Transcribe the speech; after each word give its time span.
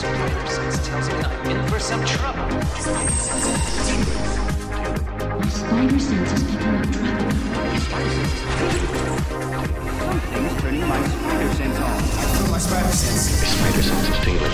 Tingling. 0.00 0.28
Spider 0.30 0.50
sense 0.50 0.88
tells 0.88 1.08
me 1.08 1.14
I'm 1.14 1.50
in 1.50 1.68
for 1.68 1.78
some 1.78 2.04
trouble. 2.04 3.50
My 5.20 5.46
spider 5.48 5.98
sense 5.98 6.32
is 6.32 6.42
picking 6.44 6.68
up 6.68 6.92
trouble. 6.92 8.10
Something's 10.10 10.60
turning 10.60 10.86
my 10.86 11.06
spider 11.06 11.54
sense 11.54 11.78
on. 11.78 12.50
My 12.50 12.58
spider 12.58 12.88
sense. 12.88 13.40
My 13.40 13.46
spider 13.48 13.82
sense 13.82 14.08
is 14.08 14.18
tingling. 14.24 14.52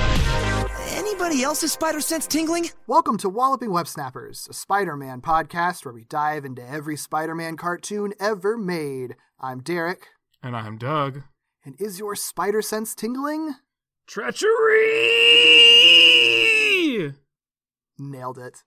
Anybody 0.96 1.42
else's 1.42 1.72
spider 1.72 2.00
sense 2.00 2.26
tingling? 2.26 2.70
Welcome 2.86 3.16
to 3.18 3.28
Walloping 3.28 3.70
Web 3.70 3.86
Snappers, 3.88 4.46
a 4.50 4.54
Spider 4.54 4.96
Man 4.96 5.20
podcast 5.20 5.84
where 5.84 5.94
we 5.94 6.04
dive 6.04 6.44
into 6.44 6.66
every 6.68 6.96
Spider 6.96 7.34
Man 7.34 7.56
cartoon 7.56 8.12
ever 8.20 8.56
made. 8.58 9.16
I'm 9.40 9.60
Derek, 9.60 10.08
And 10.42 10.56
I'm 10.56 10.76
Doug. 10.78 11.22
and 11.64 11.74
is 11.80 11.98
your 11.98 12.14
spider 12.16 12.62
sense 12.62 12.94
tingling? 12.94 13.54
Treachery! 14.06 14.46
Nailed 17.98 18.38
it. 18.38 18.62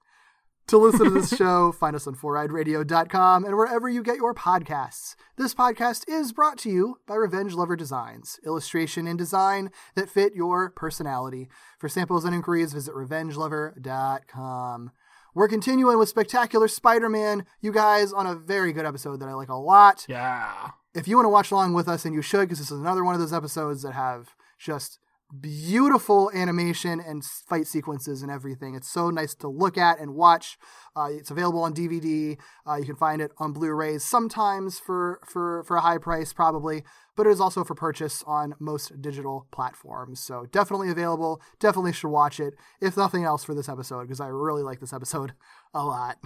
To 0.67 0.77
listen 0.77 1.05
to 1.05 1.09
this 1.11 1.35
show, 1.35 1.71
find 1.79 1.95
us 1.95 2.05
on 2.07 2.15
foureyedradio.com 2.15 3.45
and 3.45 3.55
wherever 3.55 3.87
you 3.89 4.03
get 4.03 4.17
your 4.17 4.33
podcasts. 4.35 5.15
This 5.37 5.53
podcast 5.55 6.03
is 6.07 6.33
brought 6.33 6.57
to 6.59 6.69
you 6.69 6.97
by 7.07 7.15
Revenge 7.15 7.53
Lover 7.53 7.75
Designs, 7.75 8.39
illustration 8.45 9.07
and 9.07 9.17
design 9.17 9.71
that 9.95 10.09
fit 10.09 10.35
your 10.35 10.69
personality. 10.71 11.47
For 11.79 11.89
samples 11.89 12.25
and 12.25 12.35
inquiries, 12.35 12.73
visit 12.73 12.93
revengelover.com. 12.93 14.91
We're 15.33 15.47
continuing 15.47 15.97
with 15.97 16.09
Spectacular 16.09 16.67
Spider 16.67 17.07
Man, 17.09 17.45
you 17.61 17.71
guys, 17.71 18.11
on 18.11 18.27
a 18.27 18.35
very 18.35 18.73
good 18.73 18.85
episode 18.85 19.19
that 19.21 19.29
I 19.29 19.33
like 19.33 19.49
a 19.49 19.55
lot. 19.55 20.05
Yeah. 20.09 20.71
if 20.93 21.07
you 21.07 21.15
want 21.15 21.25
to 21.25 21.29
watch 21.29 21.51
along 21.51 21.73
with 21.73 21.87
us, 21.87 22.03
and 22.03 22.13
you 22.13 22.21
should, 22.21 22.41
because 22.41 22.59
this 22.59 22.71
is 22.71 22.79
another 22.79 23.03
one 23.05 23.13
of 23.15 23.21
those 23.21 23.33
episodes 23.33 23.81
that 23.83 23.93
have 23.93 24.35
just 24.59 24.99
beautiful 25.37 26.31
animation 26.33 26.99
and 26.99 27.23
fight 27.23 27.67
sequences 27.67 28.21
and 28.21 28.31
everything. 28.31 28.75
It's 28.75 28.89
so 28.89 29.09
nice 29.09 29.35
to 29.35 29.47
look 29.47 29.77
at 29.77 29.99
and 29.99 30.15
watch. 30.15 30.57
Uh, 30.95 31.09
it's 31.11 31.29
available 31.29 31.61
on 31.61 31.73
DVD. 31.73 32.37
Uh, 32.67 32.75
you 32.75 32.85
can 32.85 32.95
find 32.95 33.21
it 33.21 33.31
on 33.37 33.53
Blu-rays 33.53 34.03
sometimes 34.03 34.79
for 34.79 35.19
for 35.25 35.63
for 35.63 35.77
a 35.77 35.81
high 35.81 35.97
price, 35.97 36.33
probably, 36.33 36.83
but 37.15 37.27
it 37.27 37.31
is 37.31 37.39
also 37.39 37.63
for 37.63 37.75
purchase 37.75 38.23
on 38.25 38.55
most 38.59 39.01
digital 39.01 39.47
platforms. 39.51 40.19
So 40.19 40.47
definitely 40.51 40.89
available. 40.89 41.41
Definitely 41.59 41.93
should 41.93 42.09
watch 42.09 42.39
it, 42.39 42.55
if 42.81 42.97
nothing 42.97 43.23
else, 43.23 43.43
for 43.43 43.53
this 43.53 43.69
episode 43.69 44.03
because 44.03 44.19
I 44.19 44.27
really 44.27 44.63
like 44.63 44.79
this 44.79 44.93
episode 44.93 45.33
a 45.73 45.85
lot. 45.85 46.17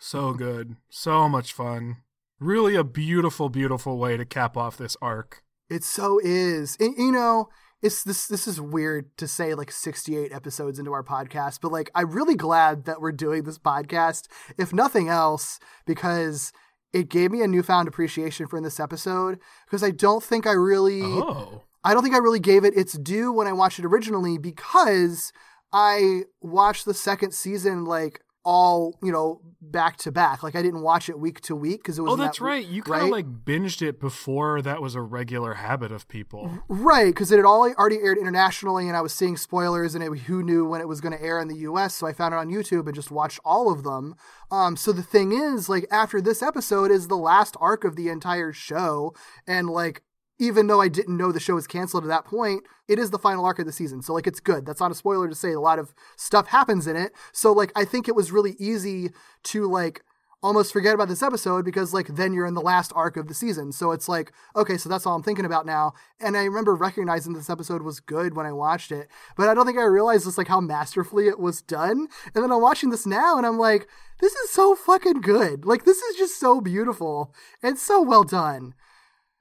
So 0.00 0.32
good. 0.32 0.76
So 0.88 1.28
much 1.28 1.52
fun. 1.52 1.98
Really 2.40 2.76
a 2.76 2.84
beautiful, 2.84 3.48
beautiful 3.48 3.98
way 3.98 4.16
to 4.16 4.24
cap 4.24 4.56
off 4.56 4.76
this 4.76 4.96
arc. 5.02 5.42
It 5.68 5.84
so 5.84 6.20
is. 6.22 6.76
And, 6.80 6.94
you 6.96 7.12
know, 7.12 7.48
it's 7.82 8.02
this 8.02 8.26
this 8.26 8.48
is 8.48 8.60
weird 8.60 9.16
to 9.18 9.28
say 9.28 9.54
like 9.54 9.70
68 9.70 10.32
episodes 10.32 10.78
into 10.78 10.92
our 10.92 11.04
podcast, 11.04 11.60
but 11.60 11.72
like 11.72 11.90
I'm 11.94 12.10
really 12.10 12.34
glad 12.34 12.84
that 12.86 13.00
we're 13.00 13.12
doing 13.12 13.44
this 13.44 13.58
podcast, 13.58 14.26
if 14.56 14.72
nothing 14.72 15.08
else, 15.08 15.58
because 15.86 16.52
it 16.92 17.08
gave 17.08 17.30
me 17.30 17.42
a 17.42 17.46
newfound 17.46 17.86
appreciation 17.86 18.46
for 18.46 18.60
this 18.60 18.80
episode 18.80 19.38
because 19.66 19.82
I 19.84 19.90
don't 19.90 20.22
think 20.22 20.46
I 20.46 20.52
really 20.52 21.02
Oh. 21.02 21.62
I 21.84 21.94
don't 21.94 22.02
think 22.02 22.14
I 22.14 22.18
really 22.18 22.40
gave 22.40 22.64
it 22.64 22.76
its 22.76 22.98
due 22.98 23.32
when 23.32 23.46
I 23.46 23.52
watched 23.52 23.78
it 23.78 23.84
originally 23.84 24.36
because 24.36 25.32
I 25.72 26.22
watched 26.40 26.84
the 26.84 26.94
second 26.94 27.32
season 27.32 27.84
like 27.84 28.20
all, 28.44 28.98
you 29.02 29.12
know, 29.12 29.40
back 29.60 29.96
to 29.98 30.12
back. 30.12 30.42
Like 30.42 30.54
I 30.54 30.62
didn't 30.62 30.82
watch 30.82 31.08
it 31.08 31.18
week 31.18 31.40
to 31.42 31.56
week 31.56 31.82
because 31.82 31.98
it 31.98 32.02
was 32.02 32.12
Oh, 32.12 32.16
that's 32.16 32.40
right. 32.40 32.64
You 32.64 32.82
kind 32.82 33.02
of 33.02 33.02
right? 33.04 33.12
like 33.12 33.44
binged 33.44 33.82
it 33.82 34.00
before 34.00 34.62
that 34.62 34.80
was 34.80 34.94
a 34.94 35.00
regular 35.00 35.54
habit 35.54 35.92
of 35.92 36.08
people. 36.08 36.50
Right, 36.68 37.06
because 37.06 37.32
it 37.32 37.36
had 37.36 37.44
all 37.44 37.70
already 37.72 37.98
aired 37.98 38.18
internationally, 38.18 38.88
and 38.88 38.96
I 38.96 39.00
was 39.00 39.12
seeing 39.12 39.36
spoilers, 39.36 39.94
and 39.94 40.02
it, 40.02 40.20
who 40.20 40.42
knew 40.42 40.64
when 40.66 40.80
it 40.80 40.88
was 40.88 41.00
going 41.00 41.16
to 41.16 41.22
air 41.22 41.40
in 41.40 41.48
the 41.48 41.56
U.S. 41.56 41.94
So 41.94 42.06
I 42.06 42.12
found 42.12 42.34
it 42.34 42.38
on 42.38 42.48
YouTube 42.48 42.86
and 42.86 42.94
just 42.94 43.10
watched 43.10 43.40
all 43.44 43.70
of 43.72 43.82
them. 43.82 44.14
Um, 44.50 44.76
so 44.76 44.92
the 44.92 45.02
thing 45.02 45.32
is, 45.32 45.68
like 45.68 45.86
after 45.90 46.20
this 46.20 46.42
episode 46.42 46.90
is 46.90 47.08
the 47.08 47.16
last 47.16 47.56
arc 47.60 47.84
of 47.84 47.96
the 47.96 48.08
entire 48.08 48.52
show, 48.52 49.14
and 49.46 49.68
like 49.68 50.02
even 50.38 50.66
though 50.66 50.80
I 50.80 50.88
didn't 50.88 51.16
know 51.16 51.32
the 51.32 51.40
show 51.40 51.54
was 51.54 51.66
canceled 51.66 52.04
at 52.04 52.08
that 52.08 52.24
point, 52.24 52.64
it 52.86 52.98
is 52.98 53.10
the 53.10 53.18
final 53.18 53.44
arc 53.44 53.58
of 53.58 53.66
the 53.66 53.72
season. 53.72 54.02
So 54.02 54.14
like 54.14 54.26
it's 54.26 54.40
good. 54.40 54.64
That's 54.64 54.80
not 54.80 54.90
a 54.90 54.94
spoiler 54.94 55.28
to 55.28 55.34
say 55.34 55.52
a 55.52 55.60
lot 55.60 55.78
of 55.78 55.94
stuff 56.16 56.48
happens 56.48 56.86
in 56.86 56.96
it. 56.96 57.12
So 57.32 57.52
like 57.52 57.72
I 57.74 57.84
think 57.84 58.08
it 58.08 58.14
was 58.14 58.32
really 58.32 58.54
easy 58.58 59.10
to 59.44 59.68
like 59.68 60.02
almost 60.40 60.72
forget 60.72 60.94
about 60.94 61.08
this 61.08 61.22
episode 61.22 61.64
because 61.64 61.92
like 61.92 62.06
then 62.06 62.32
you're 62.32 62.46
in 62.46 62.54
the 62.54 62.60
last 62.60 62.92
arc 62.94 63.16
of 63.16 63.26
the 63.26 63.34
season. 63.34 63.72
So 63.72 63.90
it's 63.90 64.08
like, 64.08 64.32
okay, 64.54 64.76
so 64.76 64.88
that's 64.88 65.04
all 65.04 65.16
I'm 65.16 65.22
thinking 65.22 65.44
about 65.44 65.66
now. 65.66 65.94
And 66.20 66.36
I 66.36 66.44
remember 66.44 66.74
recognizing 66.76 67.32
this 67.32 67.50
episode 67.50 67.82
was 67.82 67.98
good 68.00 68.36
when 68.36 68.46
I 68.46 68.52
watched 68.52 68.92
it, 68.92 69.08
but 69.36 69.48
I 69.48 69.54
don't 69.54 69.66
think 69.66 69.78
I 69.78 69.82
realized 69.82 70.24
just 70.24 70.38
like 70.38 70.48
how 70.48 70.60
masterfully 70.60 71.26
it 71.26 71.40
was 71.40 71.60
done. 71.60 72.06
And 72.34 72.44
then 72.44 72.52
I'm 72.52 72.62
watching 72.62 72.90
this 72.90 73.06
now 73.06 73.36
and 73.36 73.46
I'm 73.46 73.58
like, 73.58 73.88
this 74.20 74.32
is 74.32 74.50
so 74.50 74.76
fucking 74.76 75.20
good. 75.22 75.64
Like 75.64 75.84
this 75.84 75.98
is 75.98 76.16
just 76.16 76.38
so 76.38 76.60
beautiful 76.60 77.34
and 77.62 77.76
so 77.76 78.00
well 78.00 78.24
done. 78.24 78.74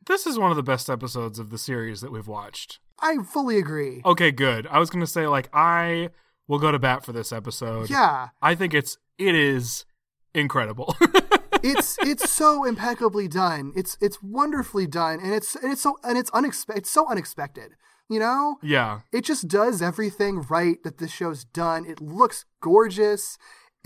This 0.07 0.25
is 0.25 0.39
one 0.39 0.51
of 0.51 0.57
the 0.57 0.63
best 0.63 0.89
episodes 0.89 1.37
of 1.37 1.49
the 1.49 1.57
series 1.57 1.99
that 1.99 2.11
we've 2.11 2.27
watched. 2.27 2.79
I 2.99 3.17
fully 3.17 3.57
agree. 3.57 4.01
Okay, 4.05 4.31
good. 4.31 4.65
I 4.67 4.79
was 4.79 4.89
going 4.89 5.01
to 5.01 5.11
say 5.11 5.27
like 5.27 5.49
I 5.53 6.09
will 6.47 6.59
go 6.59 6.71
to 6.71 6.79
bat 6.79 7.05
for 7.05 7.11
this 7.11 7.33
episode. 7.33 7.89
Yeah. 7.89 8.29
I 8.41 8.55
think 8.55 8.73
it's 8.73 8.97
it 9.17 9.35
is 9.35 9.85
incredible. 10.33 10.95
it's 11.63 11.97
it's 11.99 12.31
so 12.31 12.63
impeccably 12.63 13.27
done. 13.27 13.73
It's 13.75 13.97
it's 13.99 14.23
wonderfully 14.23 14.87
done, 14.87 15.19
and 15.21 15.33
it's 15.33 15.55
and 15.55 15.73
it's 15.73 15.81
so 15.81 15.97
and 16.03 16.17
it's 16.17 16.31
unexpected. 16.31 16.81
It's 16.81 16.89
so 16.89 17.07
unexpected. 17.09 17.73
You 18.09 18.19
know, 18.19 18.55
yeah. 18.63 19.01
it 19.11 19.25
just 19.25 19.49
does 19.49 19.81
everything 19.81 20.41
right 20.49 20.81
that 20.83 20.97
this 20.97 21.11
show's 21.11 21.43
done. 21.43 21.85
It 21.85 21.99
looks 21.99 22.45
gorgeous. 22.61 23.37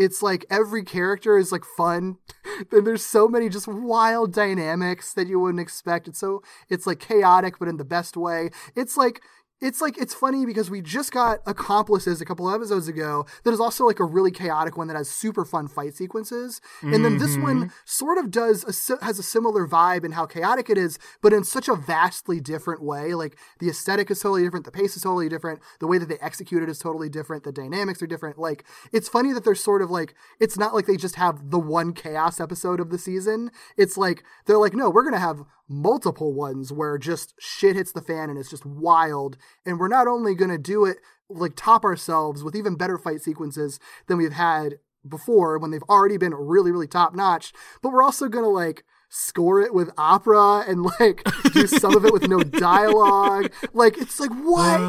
It's 0.01 0.23
like 0.23 0.45
every 0.49 0.83
character 0.83 1.37
is 1.37 1.51
like 1.51 1.63
fun. 1.63 2.17
and 2.71 2.87
there's 2.87 3.05
so 3.05 3.27
many 3.27 3.49
just 3.49 3.67
wild 3.67 4.33
dynamics 4.33 5.13
that 5.13 5.27
you 5.27 5.39
wouldn't 5.39 5.61
expect. 5.61 6.07
It's 6.07 6.19
so 6.19 6.41
it's 6.69 6.87
like 6.87 6.99
chaotic, 6.99 7.59
but 7.59 7.67
in 7.67 7.77
the 7.77 7.85
best 7.85 8.17
way. 8.17 8.49
It's 8.75 8.97
like 8.97 9.21
it's 9.61 9.79
like 9.79 9.97
it's 9.97 10.13
funny 10.13 10.45
because 10.45 10.69
we 10.71 10.81
just 10.81 11.11
got 11.11 11.39
accomplices 11.45 12.19
a 12.19 12.25
couple 12.25 12.49
episodes 12.49 12.87
ago 12.87 13.25
that 13.43 13.51
is 13.51 13.59
also 13.59 13.85
like 13.85 13.99
a 13.99 14.03
really 14.03 14.31
chaotic 14.31 14.75
one 14.75 14.87
that 14.87 14.97
has 14.97 15.09
super 15.09 15.45
fun 15.45 15.67
fight 15.67 15.93
sequences. 15.93 16.59
And 16.81 17.05
then 17.05 17.19
this 17.19 17.37
one 17.37 17.57
mm-hmm. 17.57 17.69
sort 17.85 18.17
of 18.17 18.31
does 18.31 18.89
a, 18.89 19.05
has 19.05 19.19
a 19.19 19.23
similar 19.23 19.67
vibe 19.67 20.03
in 20.03 20.13
how 20.13 20.25
chaotic 20.25 20.69
it 20.69 20.77
is 20.77 20.97
but 21.21 21.31
in 21.31 21.43
such 21.43 21.67
a 21.67 21.75
vastly 21.75 22.39
different 22.39 22.81
way. 22.81 23.13
Like 23.13 23.37
the 23.59 23.69
aesthetic 23.69 24.09
is 24.09 24.19
totally 24.19 24.43
different 24.43 24.65
the 24.65 24.71
pace 24.71 24.95
is 24.95 25.03
totally 25.03 25.29
different 25.29 25.61
the 25.79 25.87
way 25.87 25.99
that 25.99 26.09
they 26.09 26.17
execute 26.21 26.63
it 26.63 26.69
is 26.69 26.79
totally 26.79 27.09
different 27.09 27.43
the 27.43 27.51
dynamics 27.51 28.01
are 28.01 28.07
different. 28.07 28.39
Like 28.39 28.65
it's 28.91 29.07
funny 29.07 29.31
that 29.33 29.43
they're 29.43 29.53
sort 29.53 29.83
of 29.83 29.91
like 29.91 30.15
it's 30.39 30.57
not 30.57 30.73
like 30.73 30.87
they 30.87 30.97
just 30.97 31.15
have 31.15 31.51
the 31.51 31.59
one 31.59 31.93
chaos 31.93 32.39
episode 32.39 32.79
of 32.79 32.89
the 32.89 32.97
season. 32.97 33.51
It's 33.77 33.95
like 33.95 34.23
they're 34.47 34.57
like 34.57 34.73
no 34.73 34.89
we're 34.89 35.03
gonna 35.03 35.19
have 35.19 35.45
multiple 35.71 36.33
ones 36.33 36.71
where 36.71 36.97
just 36.97 37.33
shit 37.39 37.75
hits 37.75 37.91
the 37.91 38.01
fan 38.01 38.29
and 38.29 38.37
it's 38.37 38.49
just 38.49 38.65
wild. 38.65 39.37
And 39.65 39.79
we're 39.79 39.87
not 39.87 40.07
only 40.07 40.35
going 40.35 40.51
to 40.51 40.57
do 40.57 40.85
it 40.85 40.97
like 41.29 41.53
top 41.55 41.85
ourselves 41.85 42.43
with 42.43 42.55
even 42.55 42.75
better 42.75 42.97
fight 42.97 43.21
sequences 43.21 43.79
than 44.07 44.17
we've 44.17 44.33
had 44.33 44.75
before 45.07 45.57
when 45.57 45.71
they've 45.71 45.83
already 45.89 46.17
been 46.17 46.33
really, 46.33 46.71
really 46.71 46.87
top 46.87 47.15
notch, 47.15 47.53
but 47.81 47.91
we're 47.91 48.03
also 48.03 48.27
going 48.27 48.43
to 48.43 48.49
like 48.49 48.83
score 49.09 49.61
it 49.61 49.73
with 49.73 49.89
opera 49.97 50.63
and 50.67 50.83
like 50.99 51.23
do 51.53 51.67
some 51.67 51.95
of 51.95 52.05
it 52.05 52.13
with 52.13 52.27
no 52.27 52.39
dialogue. 52.39 53.51
Like, 53.73 53.97
it's 53.97 54.19
like, 54.19 54.31
what? 54.31 54.79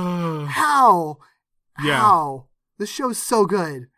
How? 0.49 1.19
Yeah. 1.83 2.01
How? 2.01 2.47
This 2.79 2.91
show's 2.91 3.19
so 3.19 3.47
good. 3.47 3.89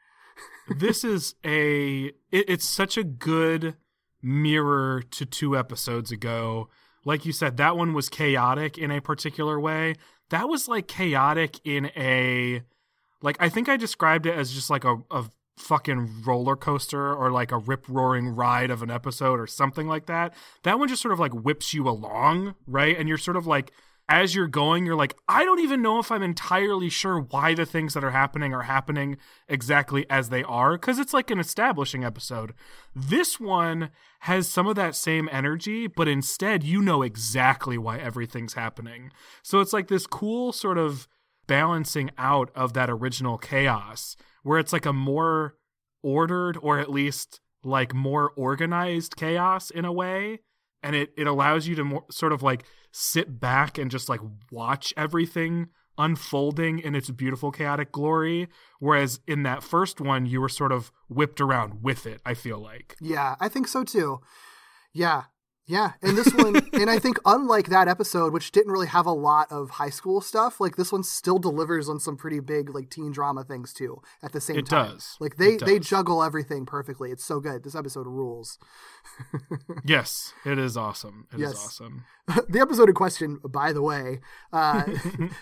this 0.69 1.05
is 1.05 1.35
a 1.45 2.07
it, 2.31 2.45
it's 2.49 2.69
such 2.69 2.97
a 2.97 3.05
good 3.05 3.77
mirror 4.25 5.03
to 5.11 5.27
two 5.27 5.57
episodes 5.57 6.11
ago. 6.11 6.69
Like 7.05 7.27
you 7.27 7.33
said 7.33 7.57
that 7.59 7.77
one 7.77 7.93
was 7.93 8.09
chaotic 8.09 8.79
in 8.79 8.91
a 8.91 9.01
particular 9.01 9.61
way. 9.61 9.95
That 10.31 10.49
was 10.49 10.67
like 10.69 10.89
chaotic 10.89 11.61
in 11.65 11.91
a 11.97 12.63
like 13.21 13.37
i 13.39 13.49
think 13.49 13.69
i 13.69 13.77
described 13.77 14.27
it 14.27 14.35
as 14.35 14.53
just 14.53 14.71
like 14.71 14.85
a, 14.85 14.97
a 15.11 15.25
fucking 15.57 16.23
roller 16.25 16.57
coaster 16.57 17.15
or 17.15 17.31
like 17.31 17.53
a 17.53 17.59
rip 17.59 17.89
roaring 17.89 18.29
ride 18.29 18.71
of 18.71 18.83
an 18.83 18.91
episode 18.91 19.39
or 19.39 19.47
something 19.47 19.87
like 19.87 20.07
that. 20.07 20.35
That 20.65 20.79
one 20.79 20.89
just 20.89 21.03
sort 21.03 21.13
of 21.13 21.21
like 21.21 21.33
whips 21.33 21.73
you 21.73 21.89
along 21.89 22.55
right? 22.67 22.99
And 22.99 23.09
you're 23.09 23.19
sort 23.19 23.37
of 23.37 23.47
like 23.47 23.73
as 24.09 24.35
you're 24.35 24.47
going, 24.47 24.85
you're 24.85 24.95
like, 24.95 25.15
I 25.29 25.45
don't 25.45 25.61
even 25.61 25.81
know 25.81 25.99
if 25.99 26.13
I'm 26.13 26.23
entirely 26.23 26.91
sure 26.91 27.21
why 27.21 27.55
the 27.55 27.65
things 27.65 27.95
that 27.95 28.05
are 28.05 28.11
happening 28.11 28.53
are 28.53 28.63
happening 28.63 29.17
exactly 29.49 30.05
as 30.11 30.29
they 30.29 30.43
are, 30.43 30.73
because 30.73 30.99
it's 30.99 31.15
like 31.15 31.31
an 31.31 31.39
establishing 31.39 32.05
episode. 32.05 32.53
This 32.95 33.41
one 33.41 33.91
has 34.21 34.47
some 34.47 34.67
of 34.67 34.77
that 34.77 34.95
same 34.95 35.29
energy, 35.33 35.87
but 35.87 36.07
instead, 36.07 36.63
you 36.63 36.83
know 36.83 37.03
exactly 37.03 37.79
why 37.79 37.99
everything's 37.99 38.55
happening. 38.55 39.11
So 39.43 39.61
it's 39.61 39.73
like 39.73 39.89
this 39.89 40.07
cool 40.07 40.53
sort 40.53 40.77
of 40.77 41.09
balancing 41.47 42.11
out 42.19 42.51
of 42.55 42.75
that 42.75 42.91
original 42.91 43.39
chaos, 43.39 44.17
where 44.43 44.59
it's 44.59 44.73
like 44.73 44.87
a 44.87 44.93
more 44.93 45.55
ordered, 46.03 46.59
or 46.61 46.79
at 46.79 46.91
least 46.91 47.41
like 47.63 47.95
more 47.95 48.33
organized 48.37 49.17
chaos 49.17 49.71
in 49.71 49.87
a 49.87 49.93
way. 49.93 50.41
And 50.85 50.95
it, 50.95 51.13
it 51.17 51.27
allows 51.27 51.67
you 51.67 51.75
to 51.77 51.85
more, 51.85 52.05
sort 52.11 52.33
of 52.33 52.43
like 52.43 52.65
sit 52.93 53.41
back 53.41 53.79
and 53.79 53.91
just 53.91 54.09
like 54.09 54.21
watch 54.53 54.95
everything 54.97 55.69
unfolding 55.97 56.79
in 56.79 56.95
its 56.95 57.09
beautiful 57.11 57.53
chaotic 57.53 57.93
glory 57.93 58.49
whereas 58.81 59.21
in 59.29 59.45
that 59.45 59.63
first 59.63 60.01
one 60.01 60.27
you 60.27 60.41
were 60.41 60.49
sort 60.49 60.73
of 60.73 60.91
whipped 61.09 61.41
around 61.41 61.85
with 61.85 62.05
it 62.05 62.21
i 62.27 62.35
feel 62.35 62.59
like 62.59 62.97
Yeah, 63.01 63.37
I 63.39 63.49
think 63.49 63.69
so 63.69 63.85
too. 63.85 64.21
Yeah. 64.93 65.25
Yeah. 65.67 65.93
And 66.03 66.17
this 66.19 66.33
one, 66.35 66.57
and 66.75 66.91
I 66.91 66.99
think 66.99 67.19
unlike 67.25 67.69
that 67.69 67.89
episode, 67.89 68.33
which 68.35 68.53
didn't 68.53 68.71
really 68.73 68.87
have 68.87 69.07
a 69.07 69.13
lot 69.13 69.51
of 69.51 69.71
high 69.71 69.89
school 69.89 70.21
stuff, 70.21 70.61
like 70.61 70.77
this 70.77 70.93
one 70.93 71.03
still 71.03 71.39
delivers 71.39 71.89
on 71.89 71.99
some 71.99 72.17
pretty 72.19 72.41
big 72.41 72.75
like 72.75 72.91
teen 72.91 73.13
drama 73.13 73.45
things 73.45 73.73
too 73.73 74.03
at 74.23 74.33
the 74.33 74.41
same 74.43 74.59
It 74.59 74.67
time. 74.67 74.91
does. 74.91 75.17
Like 75.21 75.37
they, 75.37 75.55
It 75.55 75.65
they 75.65 75.79
juggle 75.79 76.23
everything 76.23 76.67
perfectly. 76.67 77.11
It's 77.11 77.25
so 77.25 77.41
good. 77.41 77.65
This 77.65 77.75
episode 77.75 78.07
rules. 78.07 78.59
yes 79.85 80.33
it 80.45 80.59
is 80.59 80.77
awesome 80.77 81.27
It 81.33 81.37
is 81.37 81.41
Yes. 81.41 81.65
awesome 81.67 82.05
the 82.49 82.61
episode 82.61 82.89
in 82.89 82.95
question, 82.95 83.39
by 83.49 83.73
the 83.73 83.83
way, 83.83 84.21
uh, 84.53 84.83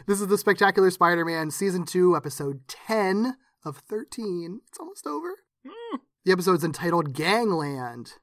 this 0.07 0.21
is 0.21 0.27
the 0.27 0.37
Spectacular 0.39 0.91
Spider 0.91 1.25
Man 1.25 1.51
Season 1.53 1.85
2, 1.85 2.17
Episode 2.17 2.67
10 2.67 3.37
of 3.65 3.77
13. 3.89 4.61
It's 4.69 4.81
almost 4.81 5.07
over. 5.07 5.31
The 6.25 6.33
episode's 6.33 6.65
entitled 6.65 7.13
Gangland. 7.15 8.15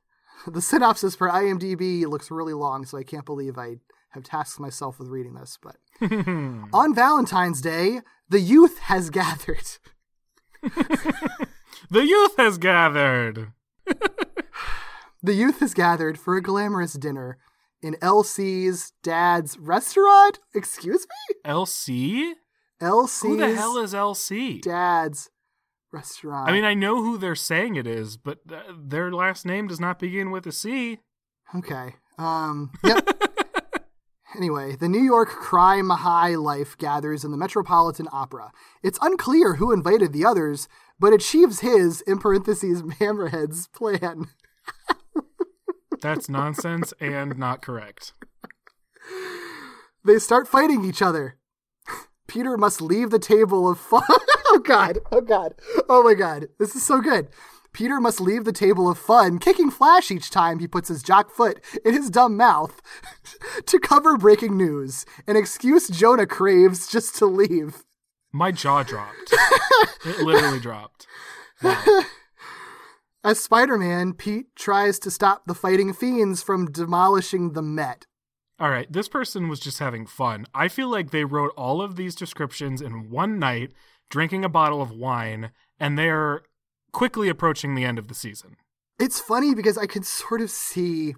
The 0.47 0.61
synopsis 0.61 1.15
for 1.15 1.29
IMDb 1.29 2.05
looks 2.05 2.31
really 2.31 2.53
long, 2.53 2.85
so 2.85 2.97
I 2.97 3.03
can't 3.03 3.25
believe 3.25 3.57
I 3.57 3.75
have 4.11 4.23
tasked 4.23 4.59
myself 4.59 4.97
with 4.97 5.09
reading 5.09 5.33
this. 5.33 5.57
But 5.61 5.75
on 6.01 6.95
Valentine's 6.95 7.61
Day, 7.61 8.01
the 8.29 8.39
youth 8.39 8.79
has 8.79 9.09
gathered. 9.09 9.67
the 10.61 12.05
youth 12.05 12.35
has 12.37 12.57
gathered 12.57 13.51
The 15.21 15.33
youth 15.33 15.59
has 15.59 15.73
gathered 15.73 16.17
for 16.17 16.37
a 16.37 16.41
glamorous 16.41 16.93
dinner 16.93 17.37
in 17.81 17.95
LC's 17.95 18.93
dad's 19.03 19.57
restaurant. 19.57 20.39
Excuse 20.55 21.05
me? 21.05 21.51
lc 21.51 22.33
LC. 22.81 23.21
who 23.21 23.37
the 23.37 23.53
hell 23.55 23.77
is 23.77 23.93
lc 23.93 24.61
dad's 24.61 25.29
restaurant. 25.91 26.47
i 26.47 26.51
mean 26.51 26.63
i 26.63 26.73
know 26.73 27.01
who 27.01 27.17
they're 27.17 27.35
saying 27.35 27.75
it 27.75 27.87
is 27.87 28.17
but 28.17 28.39
uh, 28.51 28.61
their 28.77 29.11
last 29.11 29.45
name 29.45 29.67
does 29.67 29.79
not 29.79 29.99
begin 29.99 30.31
with 30.31 30.45
a 30.45 30.51
c 30.51 30.99
Okay. 31.55 31.95
Um. 32.17 32.71
Yep. 32.83 33.09
anyway, 34.35 34.75
the 34.75 34.89
New 34.89 35.01
York 35.01 35.29
crime 35.29 35.89
high 35.89 36.35
life 36.35 36.77
gathers 36.77 37.23
in 37.23 37.31
the 37.31 37.37
Metropolitan 37.37 38.07
Opera. 38.11 38.51
It's 38.83 38.99
unclear 39.01 39.55
who 39.55 39.71
invited 39.71 40.13
the 40.13 40.25
others, 40.25 40.67
but 40.99 41.13
achieves 41.13 41.61
his 41.61 42.01
in 42.01 42.19
parentheses 42.19 42.81
Hammerhead's 42.99 43.67
plan. 43.67 44.25
that's 46.01 46.29
nonsense 46.29 46.93
and 47.01 47.37
not 47.37 47.61
correct 47.61 48.13
They 50.05 50.17
start 50.19 50.47
fighting 50.47 50.85
each 50.85 51.01
other. 51.01 51.38
Peter 52.29 52.55
must 52.57 52.79
leave 52.81 53.09
the 53.09 53.19
table 53.19 53.67
of 53.67 53.79
fun. 53.79 54.03
oh 54.47 54.61
God! 54.63 54.99
Oh 55.11 55.19
God! 55.19 55.55
Oh 55.89 56.03
my 56.03 56.13
God! 56.13 56.47
This 56.59 56.75
is 56.75 56.85
so 56.85 57.01
good. 57.01 57.27
Peter 57.73 57.99
must 57.99 58.21
leave 58.21 58.45
the 58.45 58.51
table 58.51 58.89
of 58.89 58.97
fun, 58.97 59.39
kicking 59.39 59.69
Flash 59.69 60.11
each 60.11 60.29
time 60.29 60.59
he 60.59 60.67
puts 60.67 60.89
his 60.89 61.03
jock 61.03 61.31
foot 61.31 61.59
in 61.83 61.93
his 61.93 62.09
dumb 62.09 62.37
mouth 62.37 62.81
to 63.65 63.79
cover 63.79 64.17
breaking 64.17 64.55
news, 64.55 65.05
an 65.27 65.35
excuse 65.35 65.87
Jonah 65.87 66.25
craves 66.25 66.87
just 66.87 67.15
to 67.15 67.25
leave. 67.25 67.83
my 68.31 68.51
jaw 68.51 68.83
dropped 68.83 69.33
it 70.05 70.19
literally 70.19 70.59
dropped 70.67 71.07
Wow. 71.63 72.03
As 73.23 73.39
Spider 73.39 73.77
Man, 73.77 74.13
Pete 74.13 74.55
tries 74.55 74.97
to 74.99 75.11
stop 75.11 75.43
the 75.45 75.53
fighting 75.53 75.91
fiends 75.91 76.41
from 76.41 76.71
demolishing 76.71 77.51
the 77.51 77.61
Met. 77.61 78.05
All 78.59 78.69
right, 78.69 78.91
this 78.91 79.07
person 79.07 79.47
was 79.47 79.59
just 79.61 79.79
having 79.79 80.05
fun. 80.05 80.45
I 80.53 80.67
feel 80.67 80.89
like 80.89 81.11
they 81.11 81.23
wrote 81.23 81.53
all 81.55 81.81
of 81.81 81.95
these 81.95 82.13
descriptions 82.13 82.81
in 82.81 83.09
one 83.09 83.39
night, 83.39 83.71
drinking 84.09 84.43
a 84.43 84.49
bottle 84.49 84.81
of 84.81 84.91
wine, 84.91 85.51
and 85.79 85.97
they're 85.97 86.41
quickly 86.91 87.29
approaching 87.29 87.75
the 87.75 87.85
end 87.85 87.97
of 87.97 88.07
the 88.09 88.15
season. 88.15 88.57
it's 88.99 89.19
funny 89.21 89.55
because 89.55 89.77
I 89.77 89.85
can 89.85 90.03
sort 90.03 90.41
of 90.41 90.49
see, 90.49 91.15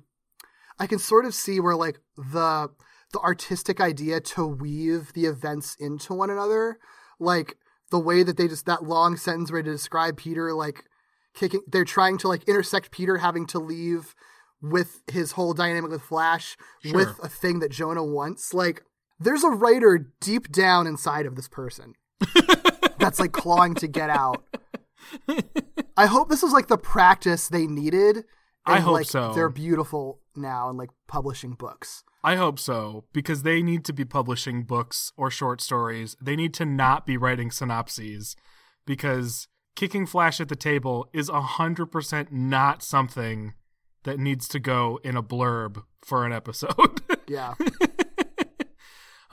I 0.77 0.85
can 0.85 0.99
sort 0.99 1.25
of 1.25 1.33
see 1.33 1.59
where 1.59 1.75
like 1.75 1.99
the 2.15 2.69
the 3.13 3.19
artistic 3.19 3.81
idea 3.81 4.21
to 4.21 4.45
weave 4.45 5.11
the 5.13 5.25
events 5.25 5.75
into 5.79 6.13
one 6.13 6.29
another, 6.29 6.77
like 7.19 7.57
the 7.89 7.99
way 7.99 8.23
that 8.23 8.38
they 8.38 8.47
just 8.47 8.65
that 8.67 8.83
long 8.83 9.17
sentence 9.17 9.51
where 9.51 9.63
to 9.63 9.71
describe 9.71 10.15
Peter 10.15 10.53
like 10.53 10.85
kicking, 11.33 11.61
they're 11.67 11.83
trying 11.83 12.17
to 12.19 12.27
like 12.27 12.43
intersect 12.47 12.91
Peter 12.91 13.17
having 13.17 13.45
to 13.47 13.59
leave 13.59 14.15
with 14.61 15.01
his 15.11 15.33
whole 15.33 15.53
dynamic 15.53 15.91
with 15.91 16.01
Flash 16.01 16.57
Sure. 16.83 16.93
with 16.93 17.19
a 17.23 17.29
thing 17.29 17.59
that 17.59 17.71
Jonah 17.71 18.03
wants. 18.03 18.53
Like 18.53 18.83
there's 19.19 19.43
a 19.43 19.49
writer 19.49 20.11
deep 20.19 20.51
down 20.51 20.87
inside 20.87 21.25
of 21.25 21.35
this 21.35 21.47
person 21.47 21.93
that's 22.99 23.19
like 23.19 23.31
clawing 23.31 23.75
to 23.75 23.87
get 23.87 24.09
out. 24.09 24.43
I 25.97 26.05
hope 26.05 26.29
this 26.29 26.43
was 26.43 26.53
like 26.53 26.67
the 26.67 26.77
practice 26.77 27.47
they 27.47 27.67
needed. 27.67 28.25
I 28.65 28.79
hope 28.79 28.93
like, 28.93 29.07
so. 29.07 29.33
They're 29.33 29.49
beautiful 29.49 30.19
now 30.35 30.69
and 30.69 30.77
like 30.77 30.89
publishing 31.07 31.53
books. 31.53 32.03
I 32.23 32.35
hope 32.35 32.59
so, 32.59 33.05
because 33.13 33.41
they 33.41 33.63
need 33.63 33.83
to 33.85 33.93
be 33.93 34.05
publishing 34.05 34.63
books 34.63 35.11
or 35.17 35.31
short 35.31 35.59
stories. 35.59 36.15
They 36.21 36.35
need 36.35 36.53
to 36.55 36.65
not 36.65 37.07
be 37.07 37.17
writing 37.17 37.49
synopses, 37.49 38.35
because 38.85 39.47
kicking 39.75 40.05
Flash 40.05 40.39
at 40.39 40.47
the 40.47 40.55
table 40.55 41.09
is 41.13 41.31
100% 41.31 42.31
not 42.31 42.83
something 42.83 43.53
that 44.03 44.19
needs 44.19 44.48
to 44.50 44.59
go 44.59 45.00
in 45.03 45.15
a 45.15 45.24
blurb 45.24 45.83
for 46.03 46.25
an 46.25 46.33
episode. 46.33 47.01
Yeah. 47.27 47.53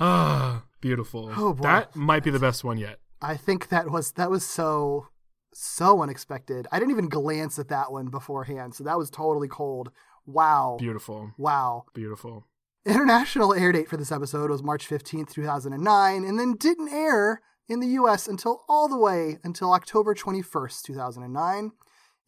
Ah, 0.00 0.62
beautiful. 0.80 1.32
Oh, 1.36 1.52
boy. 1.52 1.62
That 1.64 1.96
might 1.96 2.22
be 2.22 2.30
the 2.30 2.38
best 2.38 2.62
one 2.62 2.78
yet. 2.78 3.00
I 3.20 3.36
think 3.36 3.68
that 3.70 3.90
was 3.90 4.12
that 4.12 4.30
was 4.30 4.44
so 4.46 5.08
so 5.52 6.02
unexpected. 6.02 6.68
I 6.70 6.78
didn't 6.78 6.92
even 6.92 7.08
glance 7.08 7.58
at 7.58 7.68
that 7.68 7.90
one 7.90 8.06
beforehand, 8.06 8.74
so 8.74 8.84
that 8.84 8.96
was 8.96 9.10
totally 9.10 9.48
cold. 9.48 9.90
Wow. 10.24 10.76
Beautiful. 10.78 11.32
Wow. 11.36 11.86
Beautiful. 11.94 12.46
International 12.84 13.52
air 13.52 13.72
date 13.72 13.88
for 13.88 13.96
this 13.96 14.12
episode 14.12 14.50
was 14.50 14.62
March 14.62 14.88
15th, 14.88 15.32
2009, 15.32 16.24
and 16.24 16.38
then 16.38 16.54
didn't 16.54 16.92
air 16.92 17.40
in 17.68 17.80
the 17.80 17.88
US 17.88 18.28
until 18.28 18.64
all 18.68 18.88
the 18.88 18.96
way 18.96 19.38
until 19.42 19.72
October 19.72 20.14
21st, 20.14 20.82
2009. 20.82 21.72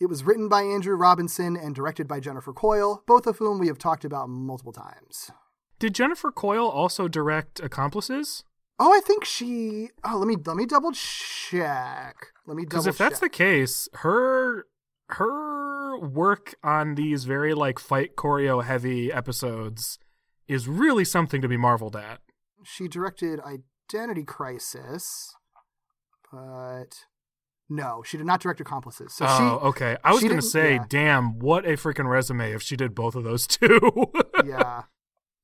It 0.01 0.09
was 0.09 0.25
written 0.25 0.49
by 0.49 0.63
Andrew 0.63 0.95
Robinson 0.97 1.57
and 1.57 1.75
directed 1.75 2.09
by 2.09 2.21
Jennifer 2.21 2.55
Coyle, 2.55 3.03
both 3.07 3.27
of 3.27 3.37
whom 3.37 3.59
we 3.59 3.67
have 3.67 3.77
talked 3.77 4.05
about 4.05 4.31
multiple 4.31 4.73
times. 4.73 5.31
Did 5.79 5.95
Jennifer 5.95 6.33
Coyle 6.33 6.69
also 6.69 7.07
direct 7.07 7.61
Accomplices? 7.61 8.45
Oh, 8.79 8.95
I 8.95 9.01
think 9.01 9.27
she. 9.27 9.91
Oh, 10.03 10.17
let 10.17 10.27
me 10.27 10.37
let 10.47 10.57
me 10.57 10.65
double 10.65 10.93
check. 10.93 12.17
Let 12.47 12.57
me 12.57 12.65
double 12.65 12.83
Because 12.83 12.87
if 12.87 12.97
that's 12.97 13.21
the 13.21 13.29
case, 13.29 13.91
her 13.97 14.67
her 15.11 15.99
work 15.99 16.55
on 16.65 16.95
these 16.95 17.25
very 17.25 17.53
like 17.53 17.79
fight 17.79 18.17
choreo 18.17 18.65
heavy 18.65 19.13
episodes 19.13 19.99
is 20.49 20.67
really 20.67 21.05
something 21.05 21.43
to 21.43 21.49
be 21.49 21.59
marveled 21.59 21.95
at. 21.95 22.21
she 22.65 22.89
directed 22.89 23.39
Identity 23.41 24.25
Crisis, 24.25 25.35
but 26.33 27.05
no, 27.71 28.03
she 28.05 28.17
did 28.17 28.27
not 28.27 28.41
direct 28.41 28.61
Accomplices. 28.61 29.15
So 29.15 29.25
oh, 29.29 29.39
she, 29.39 29.67
okay. 29.69 29.97
I 30.05 30.13
was 30.13 30.23
gonna 30.23 30.43
say, 30.43 30.75
yeah. 30.75 30.85
damn, 30.89 31.39
what 31.39 31.65
a 31.65 31.71
freaking 31.71 32.09
resume 32.09 32.53
if 32.53 32.63
she 32.63 32.77
did 32.77 32.95
both 32.95 33.15
of 33.15 33.25
those 33.25 33.47
two. 33.47 33.81
yeah. 34.45 34.83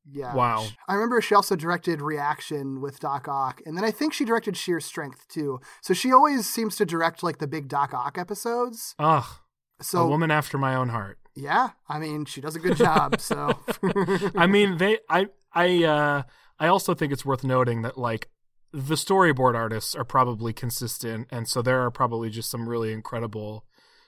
Yeah. 0.09 0.35
Wow. 0.35 0.67
I 0.87 0.95
remember 0.95 1.21
she 1.21 1.35
also 1.35 1.57
directed 1.57 2.01
Reaction 2.01 2.81
with 2.81 3.01
Doc 3.01 3.27
Ock, 3.29 3.61
and 3.67 3.77
then 3.77 3.85
I 3.85 3.91
think 3.91 4.13
she 4.13 4.25
directed 4.25 4.57
Sheer 4.57 4.81
Strength 4.81 5.27
too. 5.29 5.61
So 5.81 5.95
she 5.95 6.13
always 6.13 6.49
seems 6.49 6.77
to 6.77 6.87
direct 6.87 7.23
like 7.23 7.39
the 7.39 7.47
big 7.49 7.69
Doc 7.69 7.95
Ock 7.95 8.19
episodes. 8.19 8.95
Ugh, 8.99 9.25
So 9.81 10.01
a 10.03 10.09
woman 10.09 10.31
after 10.31 10.59
my 10.59 10.75
own 10.75 10.91
heart. 10.91 11.19
yeah, 11.35 11.71
I 11.89 11.99
mean 11.99 12.25
she 12.25 12.41
does 12.41 12.57
a 12.57 12.61
good 12.61 12.77
job. 12.77 13.21
So 13.21 13.59
I 14.37 14.47
mean, 14.47 14.79
they. 14.79 14.99
I. 15.09 15.27
I. 15.53 15.85
uh 15.85 16.23
I 16.59 16.69
also 16.69 16.95
think 16.95 17.13
it's 17.13 17.25
worth 17.25 17.45
noting 17.45 17.83
that 17.83 17.99
like 17.99 18.31
the 18.77 18.95
storyboard 18.95 19.55
artists 19.55 19.95
are 19.95 20.05
probably 20.05 20.53
consistent, 20.53 21.29
and 21.31 21.49
so 21.49 21.63
there 21.63 21.81
are 21.81 21.91
probably 21.91 22.29
just 22.29 22.51
some 22.51 22.69
really 22.69 22.93
incredible 22.93 23.65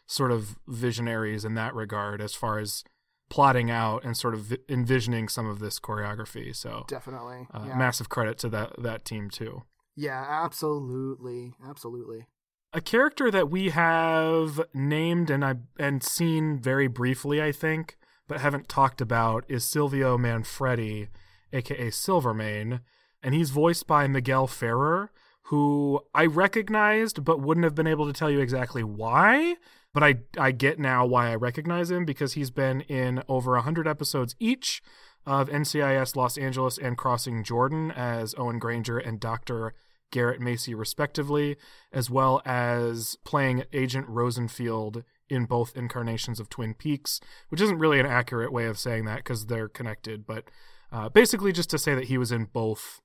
sort 0.07 0.31
of 0.31 0.59
visionaries 0.69 1.43
in 1.45 1.55
that 1.55 1.75
regard, 1.75 2.21
as 2.21 2.35
far 2.35 2.59
as 2.59 2.85
plotting 3.31 3.71
out 3.71 4.05
and 4.05 4.15
sort 4.17 4.35
of 4.35 4.41
vi- 4.41 4.59
envisioning 4.69 5.29
some 5.29 5.47
of 5.49 5.59
this 5.59 5.81
choreography. 5.81 6.55
So 6.55 6.85
Definitely. 6.87 7.47
uh, 7.53 7.65
yeah. 7.69 7.77
massive 7.77 8.11
credit 8.11 8.37
to 8.39 8.51
that 8.51 8.83
that 8.83 9.05
team 9.07 9.31
too. 9.31 9.63
yeah, 9.97 10.25
absolutely. 10.45 11.55
Absolutely. 11.67 12.27
A 12.75 12.83
character 12.83 13.31
that 13.31 13.51
we 13.51 13.71
have 13.71 14.61
named 14.75 15.31
and 15.31 15.43
I 15.43 15.55
and 15.79 16.03
seen 16.03 16.59
very 16.59 16.89
briefly, 16.89 17.43
I 17.43 17.53
think, 17.53 17.97
but 18.27 18.43
haven't 18.43 18.69
talked 18.69 19.01
about 19.01 19.47
is 19.49 19.65
Silvio 19.65 20.19
Manfredi, 20.19 21.09
aka 21.55 21.91
Silvermane, 21.91 22.81
and 23.23 23.35
he's 23.35 23.51
voiced 23.51 23.87
by 23.87 24.07
Miguel 24.07 24.47
Ferrer, 24.47 25.11
who 25.45 26.01
I 26.15 26.27
recognized 26.27 27.25
but 27.25 27.41
wouldn't 27.41 27.65
have 27.65 27.75
been 27.75 27.87
able 27.87 28.07
to 28.07 28.13
tell 28.13 28.31
you 28.31 28.41
exactly 28.41 28.83
why. 28.83 29.57
But 29.95 30.03
I 30.03 30.15
I 30.39 30.53
get 30.53 30.79
now 30.79 31.07
why 31.07 31.31
I 31.31 31.35
recognize 31.35 31.91
him 31.91 32.05
because 32.05 32.35
he's 32.35 32.51
been 32.51 32.83
in 32.83 33.23
over 33.29 33.57
hundred 33.57 33.89
episodes 33.89 34.37
each 34.39 34.83
of 35.27 35.49
NCIS 35.49 36.17
Los 36.17 36.39
Angeles 36.39 36.79
and 36.79 36.97
Crossing 36.97 37.43
Jordan 37.43 37.91
as 37.91 38.35
Owen 38.39 38.59
Granger 38.59 38.99
and 38.99 39.19
Doctor 39.19 39.75
Garrett 40.11 40.41
Macy, 40.41 40.75
respectively, 40.75 41.57
as 41.93 42.11
well 42.11 42.41
as 42.45 43.17
playing 43.25 43.65
Agent 43.73 44.09
Rosenfield 44.09 45.05
in 45.29 45.45
both 45.45 45.77
incarnations 45.77 46.41
of 46.41 46.49
Twin 46.49 46.75
Peaks, 46.75 47.21
which 47.49 47.61
isn't 47.61 47.79
really 47.79 48.01
an 48.01 48.07
accurate 48.07 48.53
way 48.53 48.67
of 48.67 48.79
saying 48.79 49.05
that 49.05 49.19
because 49.19 49.47
they're 49.47 49.69
connected, 49.69 50.27
but 50.27 50.45
uh, 50.91 51.09
basically 51.09 51.53
just 51.53 51.69
to 51.71 51.79
say 51.79 51.95
that 51.95 52.05
he 52.05 52.17
was 52.17 52.33
in 52.33 52.45
both 52.47 53.01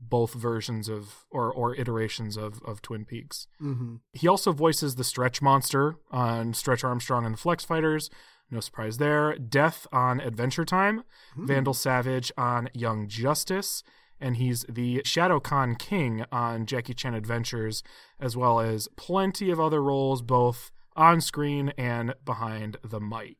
both 0.00 0.34
versions 0.34 0.88
of 0.88 1.24
or 1.30 1.52
or 1.52 1.74
iterations 1.74 2.36
of 2.36 2.62
of 2.64 2.82
Twin 2.82 3.04
Peaks. 3.04 3.46
hmm 3.58 3.96
He 4.12 4.28
also 4.28 4.52
voices 4.52 4.94
the 4.96 5.04
Stretch 5.04 5.40
Monster 5.42 5.96
on 6.10 6.54
Stretch 6.54 6.84
Armstrong 6.84 7.24
and 7.24 7.34
the 7.34 7.38
Flex 7.38 7.64
Fighters. 7.64 8.10
No 8.50 8.60
surprise 8.60 8.98
there. 8.98 9.36
Death 9.36 9.86
on 9.92 10.20
Adventure 10.20 10.64
Time. 10.64 11.02
Vandal 11.36 11.74
Savage 11.74 12.30
on 12.38 12.68
Young 12.72 13.08
Justice. 13.08 13.82
And 14.20 14.36
he's 14.36 14.64
the 14.68 15.02
Shadow 15.04 15.40
Khan 15.40 15.74
King 15.74 16.24
on 16.32 16.64
Jackie 16.64 16.94
Chan 16.94 17.14
Adventures, 17.14 17.82
as 18.18 18.36
well 18.36 18.60
as 18.60 18.88
plenty 18.96 19.50
of 19.50 19.60
other 19.60 19.82
roles, 19.82 20.22
both 20.22 20.70
on 20.94 21.20
screen 21.20 21.74
and 21.76 22.14
behind 22.24 22.78
the 22.82 23.00
mic. 23.00 23.36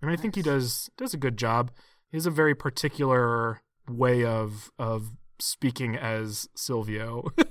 And 0.00 0.10
I 0.10 0.16
think 0.16 0.34
he 0.36 0.42
does 0.42 0.88
does 0.96 1.12
a 1.12 1.18
good 1.18 1.36
job. 1.36 1.72
He 2.10 2.16
has 2.16 2.24
a 2.24 2.30
very 2.30 2.54
particular 2.54 3.60
way 3.86 4.24
of 4.24 4.70
of 4.78 5.10
speaking 5.40 5.96
as 5.96 6.48
Silvio. 6.54 7.24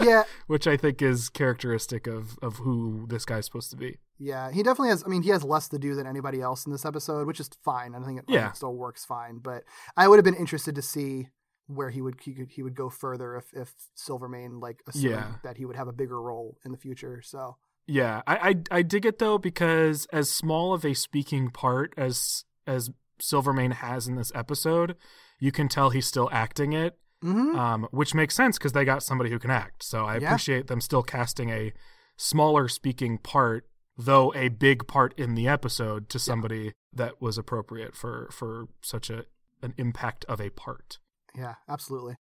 Yeah, 0.00 0.24
which 0.48 0.66
I 0.66 0.76
think 0.76 1.00
is 1.00 1.30
characteristic 1.30 2.06
of 2.06 2.36
of 2.42 2.56
who 2.56 3.06
this 3.08 3.24
guy's 3.24 3.46
supposed 3.46 3.70
to 3.70 3.76
be. 3.76 4.00
yeah. 4.18 4.50
He 4.50 4.62
definitely 4.62 4.88
has. 4.90 5.02
I 5.04 5.08
mean, 5.08 5.22
he 5.22 5.30
has 5.30 5.44
less 5.44 5.68
to 5.68 5.78
do 5.78 5.94
than 5.94 6.06
anybody 6.06 6.42
else 6.42 6.66
in 6.66 6.72
this 6.72 6.84
episode, 6.84 7.26
which 7.26 7.40
is 7.40 7.48
fine. 7.64 7.94
I 7.94 8.04
think 8.04 8.18
it, 8.18 8.24
Yeah. 8.28 8.50
it 8.50 8.56
still 8.56 8.74
works 8.74 9.04
fine. 9.06 9.38
But 9.38 9.62
I 9.96 10.08
would 10.08 10.16
have 10.16 10.24
been 10.24 10.34
interested 10.34 10.74
to 10.74 10.82
see 10.82 11.28
where 11.68 11.88
he 11.90 12.02
would 12.02 12.16
he, 12.20 12.34
could, 12.34 12.48
he 12.50 12.62
would 12.62 12.74
go 12.74 12.90
further 12.90 13.36
if 13.36 13.44
if 13.54 13.72
Silvermane 13.94 14.58
like 14.60 14.82
assumed 14.86 15.04
Yeah. 15.14 15.32
that 15.44 15.56
he 15.56 15.64
would 15.64 15.76
have 15.76 15.88
a 15.88 15.92
bigger 15.92 16.20
role 16.20 16.58
in 16.66 16.72
the 16.72 16.76
future. 16.78 17.22
So 17.24 17.56
Yeah, 17.86 18.20
I, 18.26 18.50
I 18.70 18.78
I 18.78 18.82
dig 18.82 19.06
it 19.06 19.20
though 19.20 19.38
because 19.38 20.06
as 20.12 20.28
small 20.30 20.74
of 20.74 20.84
a 20.84 20.92
speaking 20.92 21.50
part 21.50 21.94
as 21.96 22.44
as 22.66 22.90
Silvermane 23.20 23.70
has 23.74 24.06
in 24.08 24.16
this 24.16 24.32
episode, 24.34 24.96
you 25.38 25.52
can 25.52 25.68
tell 25.68 25.90
he's 25.90 26.06
still 26.06 26.28
acting 26.32 26.72
it, 26.74 26.98
Mhm. 27.24 27.56
um, 27.58 27.88
which 27.90 28.14
makes 28.14 28.34
sense 28.34 28.58
because 28.58 28.72
they 28.72 28.84
got 28.84 29.02
somebody 29.02 29.30
who 29.30 29.38
can 29.38 29.50
act. 29.50 29.82
So 29.82 30.04
I 30.04 30.18
Yeah. 30.18 30.28
appreciate 30.28 30.66
them 30.66 30.80
still 30.80 31.02
casting 31.02 31.48
a 31.50 31.72
smaller 32.16 32.68
speaking 32.68 33.18
part, 33.18 33.66
though 33.96 34.32
a 34.34 34.48
big 34.48 34.86
part 34.86 35.18
in 35.18 35.34
the 35.34 35.48
episode, 35.48 36.08
to 36.10 36.18
somebody 36.18 36.72
that 36.92 37.20
was 37.22 37.38
appropriate 37.38 37.96
for 37.96 38.28
for 38.30 38.66
such 38.82 39.08
a 39.10 39.24
an 39.62 39.72
impact 39.78 40.24
of 40.26 40.40
a 40.40 40.50
part. 40.50 40.98
yeah, 41.34 41.54
absolutely. 41.68 42.16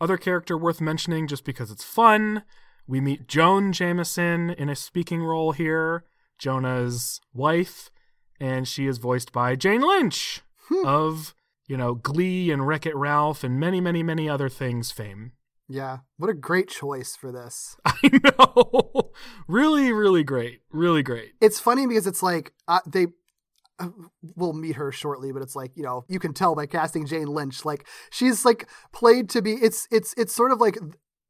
Other 0.00 0.16
character 0.16 0.56
worth 0.56 0.80
mentioning 0.80 1.26
just 1.28 1.44
because 1.44 1.70
it's 1.70 1.84
fun. 1.84 2.42
We 2.86 3.00
meet 3.00 3.28
Joan 3.28 3.72
Jameson 3.72 4.50
in 4.50 4.68
a 4.70 4.74
speaking 4.76 5.22
role 5.22 5.52
here, 5.52 6.04
Jonah's 6.38 7.20
wife, 7.34 7.90
and 8.40 8.66
she 8.66 8.86
is 8.86 8.98
voiced 8.98 9.32
by 9.32 9.54
Jane 9.56 9.82
Lynch 9.82 10.40
of, 10.84 11.34
you 11.68 11.76
know, 11.76 11.94
Glee 11.94 12.50
and 12.50 12.66
Wreck 12.66 12.86
It 12.86 12.96
Ralph 12.96 13.44
and 13.44 13.60
many, 13.60 13.80
many, 13.80 14.02
many 14.02 14.28
other 14.28 14.48
things 14.48 14.90
fame. 14.90 15.32
Yeah, 15.68 15.98
what 16.16 16.30
a 16.30 16.34
great 16.34 16.68
choice 16.68 17.14
for 17.14 17.30
this. 17.30 17.76
I 17.84 18.10
know. 18.24 19.12
really, 19.46 19.92
really 19.92 20.24
great. 20.24 20.62
Really 20.70 21.02
great. 21.02 21.32
It's 21.42 21.60
funny 21.60 21.86
because 21.86 22.06
it's 22.06 22.22
like 22.22 22.52
uh, 22.66 22.80
they. 22.86 23.08
Uh, 23.80 23.90
we'll 24.34 24.54
meet 24.54 24.74
her 24.74 24.90
shortly, 24.90 25.30
but 25.30 25.40
it's 25.40 25.54
like 25.54 25.70
you 25.76 25.84
know 25.84 26.04
you 26.08 26.18
can 26.18 26.32
tell 26.32 26.56
by 26.56 26.66
casting 26.66 27.06
Jane 27.06 27.28
Lynch, 27.28 27.64
like 27.64 27.86
she's 28.10 28.44
like 28.44 28.68
played 28.92 29.28
to 29.28 29.42
be. 29.42 29.52
It's 29.52 29.86
it's 29.92 30.14
it's 30.16 30.34
sort 30.34 30.50
of 30.50 30.60
like 30.60 30.78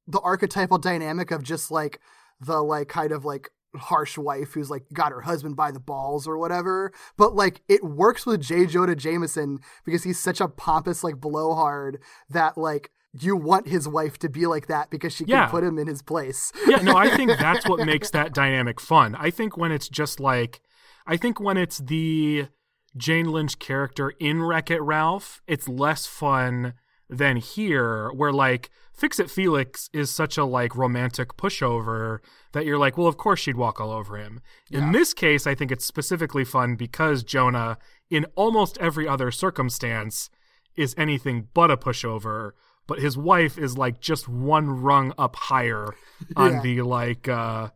the 0.06 0.20
archetypal 0.20 0.78
dynamic 0.78 1.30
of 1.30 1.42
just 1.42 1.70
like 1.70 2.00
the 2.40 2.62
like 2.62 2.88
kind 2.88 3.12
of 3.12 3.24
like 3.24 3.50
harsh 3.76 4.16
wife 4.16 4.52
who's 4.54 4.70
like 4.70 4.84
got 4.92 5.12
her 5.12 5.20
husband 5.22 5.56
by 5.56 5.70
the 5.70 5.80
balls 5.80 6.26
or 6.26 6.38
whatever. 6.38 6.92
But 7.16 7.34
like 7.34 7.62
it 7.68 7.84
works 7.84 8.24
with 8.26 8.40
J. 8.40 8.66
Jonah 8.66 8.96
Jameson 8.96 9.58
because 9.84 10.04
he's 10.04 10.18
such 10.18 10.40
a 10.40 10.48
pompous 10.48 11.04
like 11.04 11.20
blowhard 11.20 11.98
that 12.30 12.56
like 12.58 12.90
you 13.18 13.36
want 13.36 13.68
his 13.68 13.88
wife 13.88 14.18
to 14.18 14.28
be 14.28 14.46
like 14.46 14.66
that 14.68 14.90
because 14.90 15.12
she 15.14 15.24
can 15.24 15.30
Yeah. 15.32 15.46
put 15.46 15.64
him 15.64 15.78
in 15.78 15.86
his 15.86 16.02
place. 16.02 16.52
yeah, 16.66 16.76
no, 16.82 16.96
I 16.96 17.14
think 17.16 17.30
that's 17.38 17.66
what 17.68 17.84
makes 17.86 18.10
that 18.10 18.34
dynamic 18.34 18.80
fun. 18.80 19.14
I 19.18 19.30
think 19.30 19.56
when 19.56 19.72
it's 19.72 19.88
just 19.88 20.20
like, 20.20 20.60
I 21.06 21.16
think 21.16 21.40
when 21.40 21.56
it's 21.56 21.78
the 21.78 22.48
Jane 22.96 23.26
Lynch 23.32 23.58
character 23.58 24.10
in 24.20 24.42
Wreck 24.42 24.70
It 24.70 24.80
Ralph, 24.80 25.40
it's 25.46 25.68
less 25.68 26.06
fun 26.06 26.74
than 27.10 27.36
here, 27.36 28.10
where 28.10 28.32
like 28.32 28.70
Fix 28.92 29.18
It 29.18 29.30
Felix 29.30 29.88
is 29.92 30.10
such 30.10 30.36
a 30.36 30.44
like 30.44 30.76
romantic 30.76 31.36
pushover 31.36 32.18
that 32.52 32.66
you're 32.66 32.78
like, 32.78 32.98
well, 32.98 33.06
of 33.06 33.16
course 33.16 33.40
she'd 33.40 33.56
walk 33.56 33.80
all 33.80 33.90
over 33.90 34.16
him. 34.16 34.40
In 34.70 34.92
this 34.92 35.14
case, 35.14 35.46
I 35.46 35.54
think 35.54 35.70
it's 35.70 35.84
specifically 35.84 36.44
fun 36.44 36.74
because 36.76 37.22
Jonah, 37.22 37.78
in 38.10 38.26
almost 38.34 38.76
every 38.78 39.06
other 39.06 39.30
circumstance, 39.30 40.30
is 40.76 40.94
anything 40.98 41.48
but 41.54 41.70
a 41.70 41.76
pushover. 41.76 42.52
But 42.86 43.00
his 43.00 43.16
wife 43.18 43.58
is 43.58 43.76
like 43.78 44.00
just 44.00 44.28
one 44.28 44.68
rung 44.82 45.12
up 45.18 45.36
higher 45.36 45.94
on 46.36 46.54
Yeah. 46.54 46.60
the 46.62 46.82
like 46.82 47.28
uh 47.28 47.68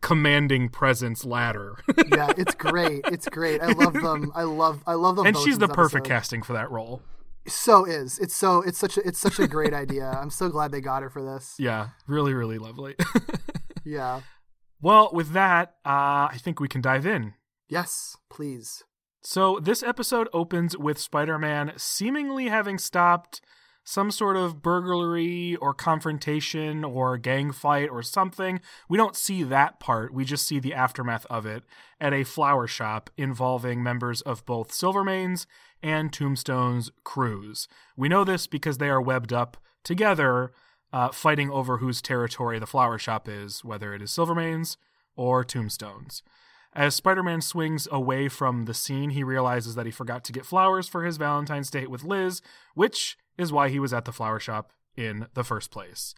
commanding 0.00 0.68
presence 0.68 1.24
ladder. 1.24 1.76
yeah, 2.14 2.32
it's 2.36 2.54
great. 2.54 3.00
It's 3.06 3.28
great. 3.28 3.60
I 3.60 3.72
love 3.72 3.94
them. 3.94 4.30
I 4.34 4.44
love. 4.44 4.82
I 4.86 4.94
love 4.94 5.16
them. 5.16 5.26
and 5.26 5.36
she's 5.36 5.58
the 5.58 5.68
perfect 5.68 6.06
episode. 6.06 6.14
casting 6.14 6.42
for 6.42 6.52
that 6.52 6.70
role. 6.70 7.02
So 7.48 7.84
is 7.84 8.18
it's 8.18 8.34
so 8.34 8.62
it's 8.62 8.78
such 8.78 8.96
a 8.96 9.06
it's 9.06 9.18
such 9.18 9.38
a 9.38 9.48
great 9.48 9.74
idea. 9.84 10.10
I'm 10.20 10.30
so 10.30 10.48
glad 10.48 10.70
they 10.72 10.80
got 10.80 11.02
her 11.02 11.10
for 11.10 11.22
this. 11.22 11.54
Yeah, 11.58 11.88
really, 12.06 12.34
really 12.34 12.58
lovely. 12.58 12.94
Yeah. 13.84 14.20
well, 14.82 15.08
with 15.14 15.32
that, 15.32 15.76
uh, 15.86 16.28
I 16.30 16.36
think 16.38 16.60
we 16.60 16.68
can 16.68 16.82
dive 16.82 17.06
in. 17.06 17.32
Yes, 17.70 18.16
please. 18.28 18.84
So 19.22 19.58
this 19.62 19.82
episode 19.82 20.28
opens 20.34 20.76
with 20.76 20.98
Spider-Man 20.98 21.72
seemingly 21.78 22.48
having 22.48 22.76
stopped 22.76 23.40
some 23.82 24.10
sort 24.10 24.36
of 24.36 24.60
burglary 24.60 25.56
or 25.56 25.72
confrontation 25.72 26.84
or 26.84 27.16
gang 27.16 27.50
fight 27.50 27.88
or 27.88 28.02
something. 28.02 28.60
We 28.90 28.98
don't 28.98 29.16
see 29.16 29.42
that 29.44 29.80
part. 29.80 30.12
We 30.12 30.26
just 30.26 30.46
see 30.46 30.58
the 30.58 30.74
aftermath 30.74 31.24
of 31.30 31.46
it 31.46 31.62
at 31.98 32.12
a 32.12 32.24
flower 32.24 32.66
shop 32.66 33.08
involving 33.16 33.82
members 33.82 34.20
of 34.20 34.44
both 34.44 34.72
Silvermane's 34.72 35.46
and 35.82 36.12
Tombstone's 36.12 36.90
crews. 37.04 37.68
We 37.96 38.08
know 38.08 38.24
this 38.24 38.46
because 38.46 38.78
they 38.78 38.88
are 38.88 39.00
webbed 39.00 39.32
up 39.32 39.56
together, 39.84 40.52
uh, 40.92 41.10
fighting 41.10 41.50
over 41.50 41.78
whose 41.78 42.00
territory 42.02 42.58
the 42.58 42.66
flower 42.66 42.98
shop 42.98 43.28
is, 43.28 43.64
whether 43.64 43.94
it 43.94 44.02
is 44.02 44.10
Silvermane's 44.10 44.76
or 45.16 45.44
Tombstone's. 45.44 46.22
As 46.74 46.94
Spider 46.94 47.22
Man 47.22 47.40
swings 47.40 47.88
away 47.90 48.28
from 48.28 48.66
the 48.66 48.74
scene, 48.74 49.10
he 49.10 49.24
realizes 49.24 49.74
that 49.74 49.86
he 49.86 49.92
forgot 49.92 50.22
to 50.24 50.32
get 50.32 50.46
flowers 50.46 50.86
for 50.88 51.04
his 51.04 51.16
Valentine's 51.16 51.70
date 51.70 51.90
with 51.90 52.04
Liz, 52.04 52.40
which 52.74 53.16
is 53.36 53.52
why 53.52 53.68
he 53.68 53.80
was 53.80 53.92
at 53.92 54.04
the 54.04 54.12
flower 54.12 54.38
shop 54.38 54.72
in 54.96 55.26
the 55.34 55.44
first 55.44 55.70
place. 55.70 56.14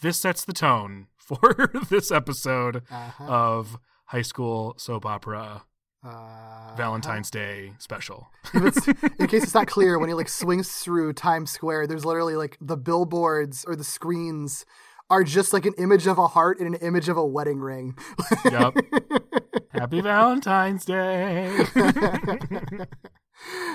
This 0.00 0.18
sets 0.18 0.44
the 0.44 0.52
tone 0.52 1.08
for 1.16 1.70
this 1.90 2.10
episode 2.12 2.82
Uh-huh. 2.90 3.24
of 3.24 3.78
high 4.06 4.22
school 4.22 4.74
soap 4.78 5.04
opera 5.04 5.64
Uh, 6.04 6.74
Valentine's 6.76 7.30
Day 7.30 7.72
special. 7.78 8.28
in 8.54 9.26
case 9.26 9.42
it's 9.42 9.54
not 9.54 9.66
clear, 9.66 9.98
when 9.98 10.08
he 10.08 10.14
like 10.14 10.28
swings 10.28 10.70
through 10.70 11.12
Times 11.12 11.50
Square, 11.50 11.88
there's 11.88 12.04
literally 12.04 12.36
like 12.36 12.56
the 12.60 12.76
billboards 12.76 13.64
or 13.66 13.74
the 13.74 13.84
screens 13.84 14.64
are 15.10 15.24
just 15.24 15.52
like 15.52 15.66
an 15.66 15.74
image 15.78 16.06
of 16.06 16.18
a 16.18 16.28
heart 16.28 16.60
and 16.60 16.74
an 16.74 16.80
image 16.80 17.08
of 17.08 17.16
a 17.16 17.24
wedding 17.24 17.58
ring. 17.58 17.96
Yep. 18.44 18.76
Happy 19.70 20.00
Valentine's 20.00 20.84
Day. 20.84 21.64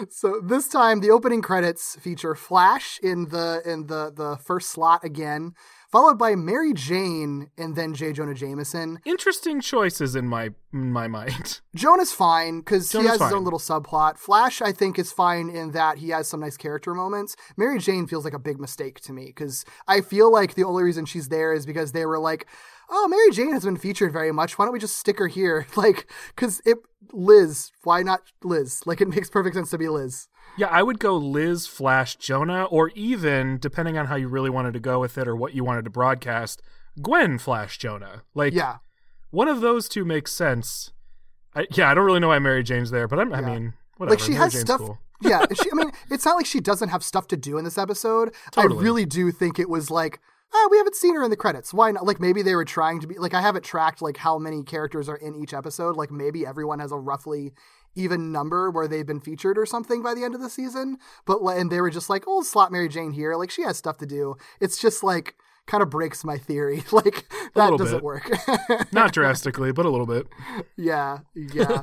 so 0.10 0.40
this 0.44 0.68
time 0.68 1.00
the 1.00 1.10
opening 1.10 1.42
credits 1.42 1.96
feature 1.96 2.36
Flash 2.36 3.00
in 3.02 3.30
the 3.30 3.62
in 3.66 3.88
the 3.88 4.12
the 4.16 4.38
first 4.38 4.70
slot 4.70 5.04
again, 5.04 5.54
followed 5.94 6.18
by 6.18 6.36
Mary 6.36 6.74
Jane 6.74 7.52
and 7.56 7.76
then 7.76 7.94
J. 7.94 8.14
Jonah 8.14 8.34
Jameson. 8.34 9.00
Interesting 9.06 9.62
choices 9.62 10.16
in 10.16 10.28
my 10.28 10.50
in 10.74 10.92
my 10.92 11.08
mind. 11.08 11.62
Jonah's 11.76 12.12
fine 12.12 12.62
because 12.62 12.92
he 12.92 13.06
has 13.06 13.22
his 13.22 13.32
own 13.32 13.44
little 13.44 13.60
subplot. 13.60 14.18
Flash, 14.18 14.60
I 14.60 14.72
think, 14.72 14.98
is 14.98 15.12
fine 15.12 15.52
in 15.52 15.70
that 15.74 16.00
he 16.00 16.10
has 16.10 16.28
some 16.28 16.40
nice 16.40 16.58
character 16.58 16.96
moments. 16.96 17.36
Mary 17.58 17.78
Jane 17.78 18.08
feels 18.08 18.26
like 18.26 18.34
a 18.34 18.40
big 18.40 18.60
mistake 18.60 19.02
to 19.02 19.14
me 19.14 19.28
because 19.28 19.66
I 19.88 20.02
feel 20.02 20.32
like 20.32 20.56
the 20.56 20.64
only 20.64 20.82
reason 20.82 21.06
she's 21.06 21.30
there 21.30 21.54
is 21.54 21.68
because 21.68 21.92
they 21.92 22.08
were 22.08 22.18
like, 22.18 22.48
"Oh, 22.90 23.08
Mary 23.08 23.32
Jane 23.32 23.52
has 23.54 23.66
been 23.66 23.78
featured 23.78 24.12
very 24.14 24.32
much. 24.32 24.58
Why 24.58 24.66
don't 24.66 24.74
we 24.74 24.80
just 24.80 24.98
stick 24.98 25.20
her 25.20 25.28
here?" 25.28 25.66
Like, 25.76 26.10
because 26.36 26.62
it 26.66 26.78
Liz. 27.12 27.72
Why 27.84 28.04
not 28.04 28.22
Liz? 28.44 28.82
Like, 28.86 29.02
it 29.02 29.08
makes 29.10 29.30
perfect 29.30 29.56
sense 29.56 29.70
to 29.72 29.78
be 29.78 29.90
Liz. 29.90 30.28
Yeah, 30.58 30.68
I 30.68 30.84
would 30.84 31.00
go 31.00 31.16
Liz, 31.18 31.68
Flash, 31.68 32.16
Jonah, 32.16 32.66
or 32.66 32.90
even 32.96 33.58
depending 33.58 33.98
on 33.98 34.06
how 34.08 34.16
you 34.16 34.28
really 34.28 34.50
wanted 34.50 34.74
to 34.74 34.80
go 34.80 35.00
with 35.00 35.18
it 35.18 35.28
or 35.28 35.36
what 35.36 35.54
you 35.54 35.64
wanted 35.64 35.86
to 35.86 35.90
broadcast, 35.92 36.62
Gwen, 37.02 37.40
Flash, 37.40 37.78
Jonah. 37.78 38.24
Like, 38.36 38.54
Yeah, 38.54 38.78
one 39.32 39.48
of 39.48 39.62
those 39.62 39.90
two 39.90 40.06
makes 40.06 40.32
sense. 40.32 40.92
I, 41.56 41.66
yeah, 41.72 41.90
I 41.90 41.94
don't 41.94 42.06
really 42.06 42.20
know 42.20 42.28
why 42.30 42.40
Mary 42.40 42.64
Jane's 42.64 42.92
there, 42.92 43.08
but 43.08 43.20
I'm, 43.20 43.34
I 43.34 43.42
mean, 43.42 43.74
whatever. 43.98 44.16
like 44.16 44.20
she 44.20 44.32
Mary 44.32 44.44
has 44.44 44.54
Jane's 44.54 44.66
stuff. 44.66 44.80
cool. 44.80 45.00
yeah, 45.22 45.46
she, 45.54 45.72
I 45.72 45.74
mean, 45.76 45.92
it's 46.12 46.26
not 46.26 46.36
like 46.36 46.46
she 46.46 46.60
doesn't 46.60 46.90
have 46.90 47.04
stuff 47.04 47.28
to 47.30 47.38
do 47.38 47.58
in 47.58 47.64
this 47.64 47.78
episode. 47.78 48.34
Totally. 48.52 48.78
I 48.78 48.82
really 48.82 49.06
do 49.06 49.32
think 49.32 49.60
it 49.60 49.70
was 49.70 49.90
like, 49.92 50.20
ah, 50.54 50.68
we 50.70 50.78
haven't 50.78 50.96
seen 50.96 51.16
her 51.16 51.24
in 51.24 51.30
the 51.30 51.38
credits. 51.38 51.74
Why 51.74 51.92
not? 51.92 52.06
Like 52.06 52.20
maybe 52.20 52.42
they 52.42 52.56
were 52.56 52.66
trying 52.66 53.00
to 53.02 53.08
be 53.08 53.18
like 53.18 53.34
I 53.34 53.42
haven't 53.42 53.64
tracked 53.64 54.02
like 54.02 54.18
how 54.18 54.38
many 54.38 54.64
characters 54.64 55.10
are 55.10 55.16
in 55.16 55.36
each 55.36 55.54
episode. 55.54 55.96
Like 55.96 56.12
maybe 56.12 56.46
everyone 56.46 56.80
has 56.80 56.92
a 56.92 56.98
roughly 56.98 57.54
even 57.96 58.32
number 58.32 58.72
where 58.72 58.88
they've 58.88 59.06
been 59.06 59.20
featured 59.20 59.58
or 59.58 59.66
something 59.66 60.02
by 60.02 60.14
the 60.14 60.24
end 60.24 60.36
of 60.36 60.42
the 60.42 60.50
season. 60.50 60.98
But 61.26 61.40
and 61.42 61.72
they 61.72 61.82
were 61.82 61.90
just 61.90 62.10
like, 62.10 62.24
oh, 62.28 62.42
slot 62.42 62.72
Mary 62.72 62.90
Jane 62.90 63.12
here. 63.12 63.36
Like 63.36 63.52
she 63.52 63.64
has 63.64 63.78
stuff 63.78 63.98
to 64.00 64.06
do. 64.06 64.36
It's 64.60 64.80
just 64.80 65.04
like 65.04 65.36
kind 65.66 65.82
of 65.82 65.90
breaks 65.90 66.24
my 66.24 66.38
theory. 66.38 66.84
Like 66.92 67.26
that 67.56 67.78
doesn't 67.78 67.98
bit. 67.98 68.04
work. 68.04 68.30
Not 68.92 69.14
drastically, 69.14 69.72
but 69.72 69.86
a 69.86 69.90
little 69.90 70.06
bit. 70.06 70.28
Yeah, 70.78 71.20
yeah. 71.36 71.82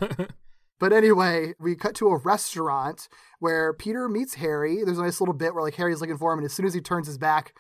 but 0.79 0.93
anyway, 0.93 1.55
we 1.59 1.75
cut 1.75 1.95
to 1.97 2.09
a 2.09 2.19
restaurant 2.19 3.09
where 3.39 3.73
Peter 3.73 4.09
meets 4.09 4.35
Harry. 4.35 4.85
There's 4.85 4.99
a 4.99 5.03
nice 5.03 5.21
little 5.21 5.35
bit 5.35 5.55
where 5.55 5.63
like 5.63 5.75
Harry's 5.77 6.01
looking 6.01 6.19
for 6.19 6.33
him, 6.33 6.39
and 6.41 6.47
as 6.47 6.53
soon 6.53 6.67
as 6.67 6.75
he 6.75 6.81
turns 6.81 7.07
his 7.07 7.19
back, 7.19 7.55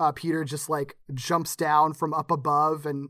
uh, 0.00 0.12
Peter 0.12 0.44
just 0.44 0.68
like 0.68 0.96
jumps 1.12 1.56
down 1.56 1.94
from 1.94 2.12
up 2.14 2.30
above 2.30 2.86
and 2.86 3.08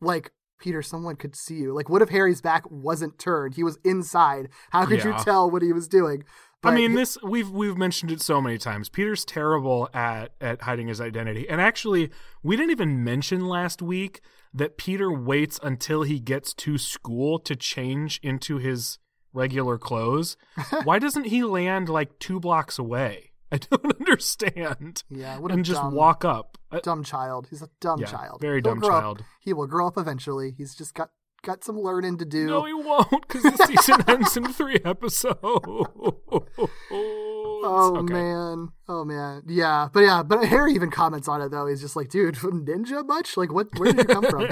like. 0.00 0.32
Peter, 0.58 0.80
someone 0.80 1.16
could 1.16 1.34
see 1.34 1.56
you. 1.56 1.74
Like, 1.74 1.88
what 1.88 2.02
if 2.02 2.08
Harry's 2.10 2.40
back 2.40 2.62
wasn't 2.70 3.18
turned? 3.18 3.56
He 3.56 3.64
was 3.64 3.80
inside. 3.84 4.48
How 4.70 4.86
could 4.86 5.00
Yeah. 5.04 5.18
you 5.18 5.24
tell 5.24 5.50
what 5.50 5.60
he 5.60 5.72
was 5.72 5.88
doing? 5.88 6.22
I 6.62 6.72
mean, 6.72 6.94
this 6.94 7.18
we've 7.24 7.50
we've 7.50 7.76
mentioned 7.76 8.12
it 8.12 8.20
so 8.20 8.40
many 8.40 8.58
times. 8.58 8.88
Peter's 8.88 9.24
terrible 9.24 9.88
at 9.92 10.34
at 10.40 10.62
hiding 10.62 10.86
his 10.86 11.00
identity. 11.00 11.48
And 11.48 11.60
actually, 11.60 12.10
we 12.44 12.54
didn't 12.56 12.70
even 12.70 13.02
mention 13.02 13.48
last 13.48 13.82
week 13.82 14.20
that 14.54 14.78
Peter 14.78 15.10
waits 15.10 15.58
until 15.64 16.02
he 16.02 16.20
gets 16.20 16.54
to 16.54 16.78
school 16.78 17.40
to 17.40 17.56
change 17.56 18.20
into 18.22 18.58
his 18.58 18.98
regular 19.32 19.78
clothes. 19.78 20.36
Why 20.84 21.00
doesn't 21.00 21.24
he 21.24 21.42
land 21.42 21.88
like 21.88 22.20
2 22.20 22.38
blocks 22.38 22.78
away? 22.78 23.31
I 23.52 23.58
don't 23.58 23.94
understand. 24.00 25.02
Yeah, 25.10 25.38
what 25.38 25.52
and 25.52 25.64
just 25.64 25.80
dumb- 25.80 25.94
walk 25.94 26.24
up. 26.24 26.58
Uh, 26.70 26.80
dumb 26.82 27.04
child. 27.04 27.48
He's 27.50 27.62
a 27.62 27.68
dumb 27.80 28.00
Yeah, 28.00 28.06
child. 28.06 28.40
very 28.40 28.56
He'll 28.56 28.72
dumb 28.72 28.78
grow 28.80 28.88
up- 28.96 29.02
child. 29.02 29.24
He 29.40 29.52
will 29.52 29.66
grow 29.66 29.86
up 29.86 29.98
eventually. 29.98 30.54
He's 30.56 30.74
just 30.74 30.94
got 30.94 31.10
got 31.42 31.62
some 31.64 31.76
learning 31.78 32.18
to 32.18 32.24
do. 32.24 32.46
No, 32.46 32.64
he 32.64 32.72
won't, 32.72 33.10
because 33.10 33.42
the 33.42 33.66
season 33.66 34.02
ends 34.08 34.36
in 34.36 34.52
three 34.52 34.78
episodes. 34.84 35.38
Oh 37.64 37.96
Okay. 37.98 38.12
man, 38.12 38.68
oh 38.88 39.04
man, 39.04 39.42
yeah, 39.46 39.88
but 39.92 40.00
yeah, 40.00 40.24
but 40.24 40.44
Harry 40.46 40.72
even 40.74 40.90
comments 40.90 41.28
on 41.28 41.40
it 41.40 41.50
though. 41.50 41.66
He's 41.68 41.80
just 41.80 41.94
like, 41.94 42.08
dude, 42.08 42.36
from 42.36 42.66
ninja 42.66 43.06
much? 43.06 43.36
Like, 43.36 43.52
what? 43.52 43.68
Where 43.78 43.92
did 43.92 44.08
you 44.08 44.14
come 44.14 44.24
from? 44.24 44.48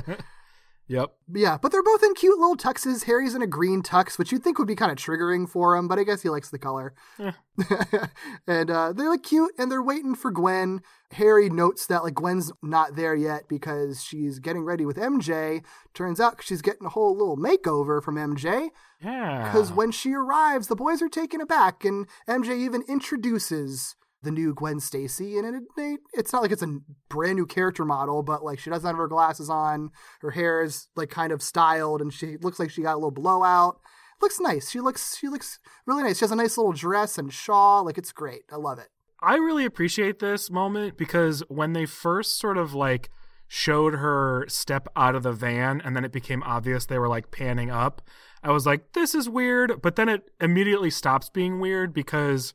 Yep. 0.91 1.13
yeah, 1.33 1.57
but 1.57 1.71
they're 1.71 1.85
both 1.85 2.03
in 2.03 2.15
cute 2.15 2.37
little 2.37 2.57
tuxes. 2.57 3.05
Harry's 3.05 3.37
in 3.37 3.43
a 3.43 3.47
green 3.47 3.81
tux, 3.81 4.19
which 4.19 4.33
you'd 4.33 4.43
think 4.43 4.59
would 4.59 4.67
be 4.67 4.75
kind 4.75 4.91
of 4.91 4.99
triggering 4.99 5.49
for 5.49 5.77
him, 5.77 5.87
but 5.87 6.01
I 6.01 6.03
guess 6.03 6.23
he 6.23 6.29
likes 6.29 6.51
the 6.51 6.59
color. 6.59 6.95
Yeah. 7.17 7.31
and 8.49 8.73
uh, 8.73 8.93
they're 8.93 9.09
like 9.09 9.23
cute, 9.23 9.53
and 9.57 9.71
they're 9.71 9.85
waiting 9.85 10.17
for 10.17 10.33
Gwen. 10.33 10.81
Harry 11.13 11.49
notes 11.49 11.87
that 11.87 12.03
like 12.03 12.15
Gwen's 12.15 12.51
not 12.61 12.97
there 12.97 13.15
yet 13.15 13.49
because 13.49 14.03
she's 14.03 14.41
getting 14.41 14.65
ready 14.65 14.85
with 14.85 14.97
MJ. 14.97 15.65
Turns 15.95 16.19
out 16.19 16.43
she's 16.43 16.61
getting 16.61 16.87
a 16.87 16.91
whole 16.91 17.17
little 17.17 17.37
makeover 17.37 18.03
from 18.03 18.17
MJ. 18.17 18.71
Yeah. 19.01 19.45
Because 19.45 19.71
when 19.73 19.93
she 19.93 20.13
arrives, 20.13 20.67
the 20.67 20.75
boys 20.75 21.01
are 21.03 21.09
taken 21.09 21.41
aback, 21.41 21.85
and 21.85 22.09
MJ 22.29 22.59
even 22.59 22.83
introduces 22.89 23.95
the 24.23 24.31
new 24.31 24.55
Gwen 24.55 24.81
Stacy. 24.81 25.39
And 25.39 25.57
it, 25.57 25.63
it, 25.77 26.01
it's 26.13 26.33
not 26.33 26.43
like 26.43 26.53
it's 26.53 26.63
a 26.63 26.79
brand 27.09 27.37
new 27.37 27.47
character 27.47 27.85
model, 27.85 28.23
but 28.23 28.45
like 28.45 28.59
she 28.59 28.71
doesn't 28.71 28.87
have 28.87 28.97
her 28.97 29.09
glasses 29.09 29.51
on, 29.51 29.91
her 30.21 30.31
hair 30.31 30.63
is 30.63 30.89
like 30.97 31.11
kind 31.11 31.33
of 31.33 31.43
styled, 31.43 32.01
and 32.01 32.13
she 32.13 32.37
looks 32.39 32.59
like 32.59 32.71
she 32.71 32.83
got 32.83 32.95
a 32.95 32.97
little 32.97 33.11
blowout. 33.11 33.81
Looks 34.21 34.41
nice. 34.41 34.71
She 34.71 34.81
looks 34.81 35.17
she 35.17 35.29
looks 35.29 35.59
really 35.87 36.03
nice. 36.03 36.19
She 36.19 36.25
has 36.25 36.33
a 36.33 36.37
nice 36.37 36.59
little 36.59 36.73
dress 36.73 37.17
and 37.17 37.33
shawl. 37.33 37.85
Like 37.85 37.97
it's 37.97 38.13
great. 38.13 38.43
I 38.53 38.57
love 38.57 38.79
it. 38.79 38.89
I 39.23 39.37
really 39.37 39.65
appreciate 39.65 40.19
this 40.19 40.51
moment 40.51 40.97
because 40.97 41.43
when 41.49 41.73
they 41.73 41.87
first 41.87 42.39
sort 42.39 42.57
of 42.57 42.75
like 42.75 43.11
showed 43.49 43.95
her 43.95 44.45
step 44.49 44.89
out 44.95 45.15
of 45.15 45.23
the 45.25 45.33
van 45.33 45.81
and 45.85 45.97
then 45.97 46.05
it 46.05 46.13
became 46.13 46.43
obvious 46.45 46.87
they 46.87 46.99
were 46.99 47.09
like 47.09 47.31
panning 47.31 47.71
up, 47.71 48.01
I 48.43 48.53
was 48.53 48.65
like, 48.65 48.93
this 48.93 49.15
is 49.15 49.29
weird. 49.29 49.83
But 49.83 49.97
then 49.97 50.09
it 50.09 50.31
immediately 50.41 50.91
stops 50.91 51.29
being 51.29 51.61
weird 51.61 51.93
because 51.93 52.55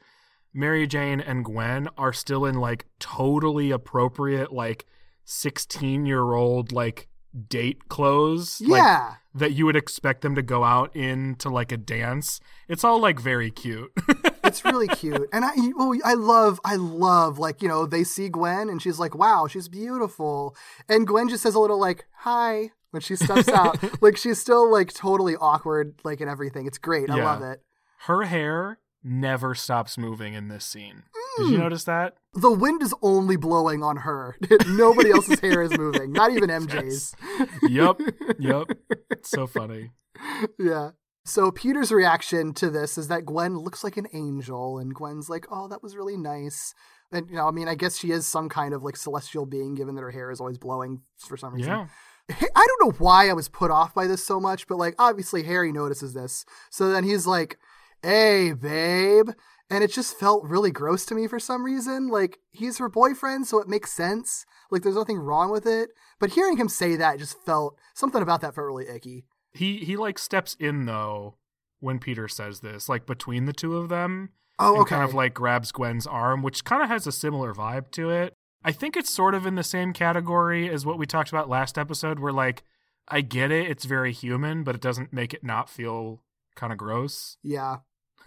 Mary 0.55 0.87
Jane 0.87 1.19
and 1.19 1.43
Gwen 1.43 1.89
are 1.97 2.13
still 2.13 2.45
in 2.45 2.55
like 2.55 2.85
totally 2.99 3.69
appropriate, 3.71 4.51
like 4.53 4.85
16 5.25 6.05
year 6.05 6.33
old, 6.33 6.71
like 6.71 7.07
date 7.49 7.89
clothes. 7.89 8.61
like, 8.61 8.81
Yeah. 8.81 9.15
that 9.33 9.51
you 9.51 9.65
would 9.65 9.75
expect 9.75 10.21
them 10.21 10.35
to 10.35 10.41
go 10.41 10.63
out 10.63 10.95
into 10.95 11.49
like 11.49 11.71
a 11.73 11.77
dance. 11.77 12.39
It's 12.69 12.83
all 12.85 12.99
like 12.99 13.19
very 13.19 13.51
cute. 13.51 13.91
it's 14.45 14.63
really 14.63 14.87
cute 14.87 15.27
and 15.33 15.43
i 15.43 15.49
oh, 15.79 15.95
i 16.05 16.13
love 16.13 16.61
i 16.63 16.75
love 16.75 17.39
like 17.39 17.63
you 17.63 17.67
know 17.67 17.87
they 17.87 18.03
see 18.03 18.29
gwen 18.29 18.69
and 18.69 18.79
she's 18.79 18.99
like 18.99 19.15
wow 19.15 19.47
she's 19.47 19.67
beautiful 19.67 20.55
and 20.87 21.07
gwen 21.07 21.27
just 21.27 21.41
says 21.41 21.55
a 21.55 21.59
little 21.59 21.79
like 21.79 22.05
hi 22.19 22.69
when 22.91 23.01
she 23.01 23.15
steps 23.15 23.49
out 23.49 23.75
like 24.03 24.15
she's 24.15 24.39
still 24.39 24.71
like 24.71 24.93
totally 24.93 25.35
awkward 25.37 25.95
like 26.03 26.21
and 26.21 26.29
everything 26.29 26.67
it's 26.67 26.77
great 26.77 27.09
i 27.09 27.17
Yeah. 27.17 27.25
love 27.25 27.41
it 27.41 27.63
Her 28.01 28.21
hair 28.21 28.77
never 29.05 29.55
stops 29.55 29.97
moving 29.97 30.33
in 30.33 30.49
this 30.49 30.65
scene. 30.65 31.03
Did 31.37 31.49
you 31.49 31.55
hmm. 31.55 31.61
notice 31.61 31.83
that? 31.85 32.15
the 32.35 32.51
wind 32.51 32.83
is 32.83 32.93
only 33.01 33.37
blowing 33.37 33.81
on 33.81 33.97
her 33.97 34.35
nobody 34.67 35.11
else's 35.11 35.39
hair 35.39 35.61
is 35.61 35.75
moving 35.77 36.11
not 36.11 36.31
even 36.31 36.49
mj's 36.67 37.15
Yep. 37.63 38.01
Yep. 38.39 38.71
It's 39.09 39.29
so 39.29 39.47
funny. 39.47 39.91
yeah 40.59 40.91
so 41.23 41.51
peter's 41.51 41.91
reaction 41.91 42.53
to 42.53 42.69
this 42.69 42.97
is 42.97 43.07
that 43.07 43.25
gwen 43.25 43.57
looks 43.57 43.83
like 43.83 43.97
an 43.97 44.07
angel 44.13 44.77
and 44.77 44.93
gwen's 44.93 45.29
like 45.29 45.45
oh 45.49 45.67
that 45.67 45.81
was 45.81 45.95
really 45.95 46.17
nice 46.17 46.73
and 47.11 47.29
you 47.29 47.35
know 47.35 47.47
i 47.47 47.51
mean 47.51 47.67
i 47.67 47.75
guess 47.75 47.97
she 47.97 48.11
is 48.11 48.27
some 48.27 48.49
kind 48.49 48.73
of 48.73 48.83
like 48.83 48.97
celestial 48.97 49.45
being 49.45 49.75
given 49.75 49.95
that 49.95 50.01
her 50.01 50.11
hair 50.11 50.31
is 50.31 50.39
always 50.39 50.57
blowing 50.57 51.01
for 51.17 51.37
some 51.37 51.53
reason 51.53 51.71
Yeah. 51.71 51.87
I 52.27 52.65
don't 52.67 52.87
know 52.87 52.95
why 52.97 53.29
I 53.29 53.33
was 53.33 53.49
put 53.49 53.69
off 53.69 53.93
by 53.93 54.07
this 54.07 54.25
so 54.25 54.39
much, 54.39 54.65
but 54.65 54.79
like 54.79 54.95
obviously 54.97 55.43
Harry 55.43 55.71
notices 55.71 56.15
this. 56.15 56.43
So 56.71 56.89
then 56.89 57.03
he's 57.03 57.27
like, 57.27 57.59
"Hey, 58.01 58.53
babe." 58.53 59.29
And 59.69 59.83
it 59.83 59.91
just 59.91 60.17
felt 60.19 60.43
really 60.43 60.69
gross 60.69 61.05
to 61.05 61.15
me 61.15 61.27
for 61.27 61.39
some 61.39 61.63
reason. 61.63 62.07
Like 62.07 62.39
he's 62.51 62.77
her 62.77 62.89
boyfriend, 62.89 63.47
so 63.47 63.59
it 63.59 63.67
makes 63.67 63.91
sense. 63.91 64.45
Like 64.69 64.83
there's 64.83 64.95
nothing 64.95 65.17
wrong 65.17 65.51
with 65.51 65.65
it. 65.65 65.89
But 66.19 66.31
hearing 66.31 66.57
him 66.57 66.69
say 66.69 66.95
that 66.95 67.19
just 67.19 67.43
felt 67.45 67.77
something 67.93 68.21
about 68.21 68.41
that 68.41 68.55
felt 68.55 68.67
really 68.67 68.87
icky. 68.87 69.25
He 69.53 69.77
he 69.77 69.97
like 69.97 70.19
steps 70.19 70.55
in 70.59 70.85
though 70.85 71.37
when 71.79 71.99
Peter 71.99 72.27
says 72.27 72.59
this, 72.59 72.87
like 72.89 73.05
between 73.05 73.45
the 73.45 73.53
two 73.53 73.77
of 73.77 73.89
them. 73.89 74.29
Oh, 74.57 74.73
and 74.73 74.81
okay. 74.81 74.95
kind 74.95 75.03
of 75.03 75.13
like 75.13 75.33
grabs 75.33 75.71
Gwen's 75.71 76.07
arm, 76.07 76.41
which 76.41 76.63
kind 76.63 76.81
of 76.81 76.87
has 76.89 77.05
a 77.05 77.11
similar 77.11 77.53
vibe 77.53 77.91
to 77.91 78.09
it. 78.09 78.33
I 78.63 78.71
think 78.71 78.95
it's 78.95 79.11
sort 79.11 79.35
of 79.35 79.45
in 79.45 79.55
the 79.55 79.63
same 79.63 79.93
category 79.93 80.69
as 80.69 80.85
what 80.85 80.97
we 80.97 81.05
talked 81.05 81.29
about 81.29 81.49
last 81.49 81.77
episode, 81.77 82.19
where 82.19 82.33
like 82.33 82.63
I 83.07 83.21
get 83.21 83.51
it, 83.51 83.69
it's 83.69 83.85
very 83.85 84.11
human, 84.11 84.63
but 84.63 84.75
it 84.75 84.81
doesn't 84.81 85.13
make 85.13 85.33
it 85.33 85.43
not 85.43 85.69
feel 85.69 86.23
kind 86.55 86.71
of 86.73 86.77
gross. 86.79 87.37
yeah. 87.43 87.77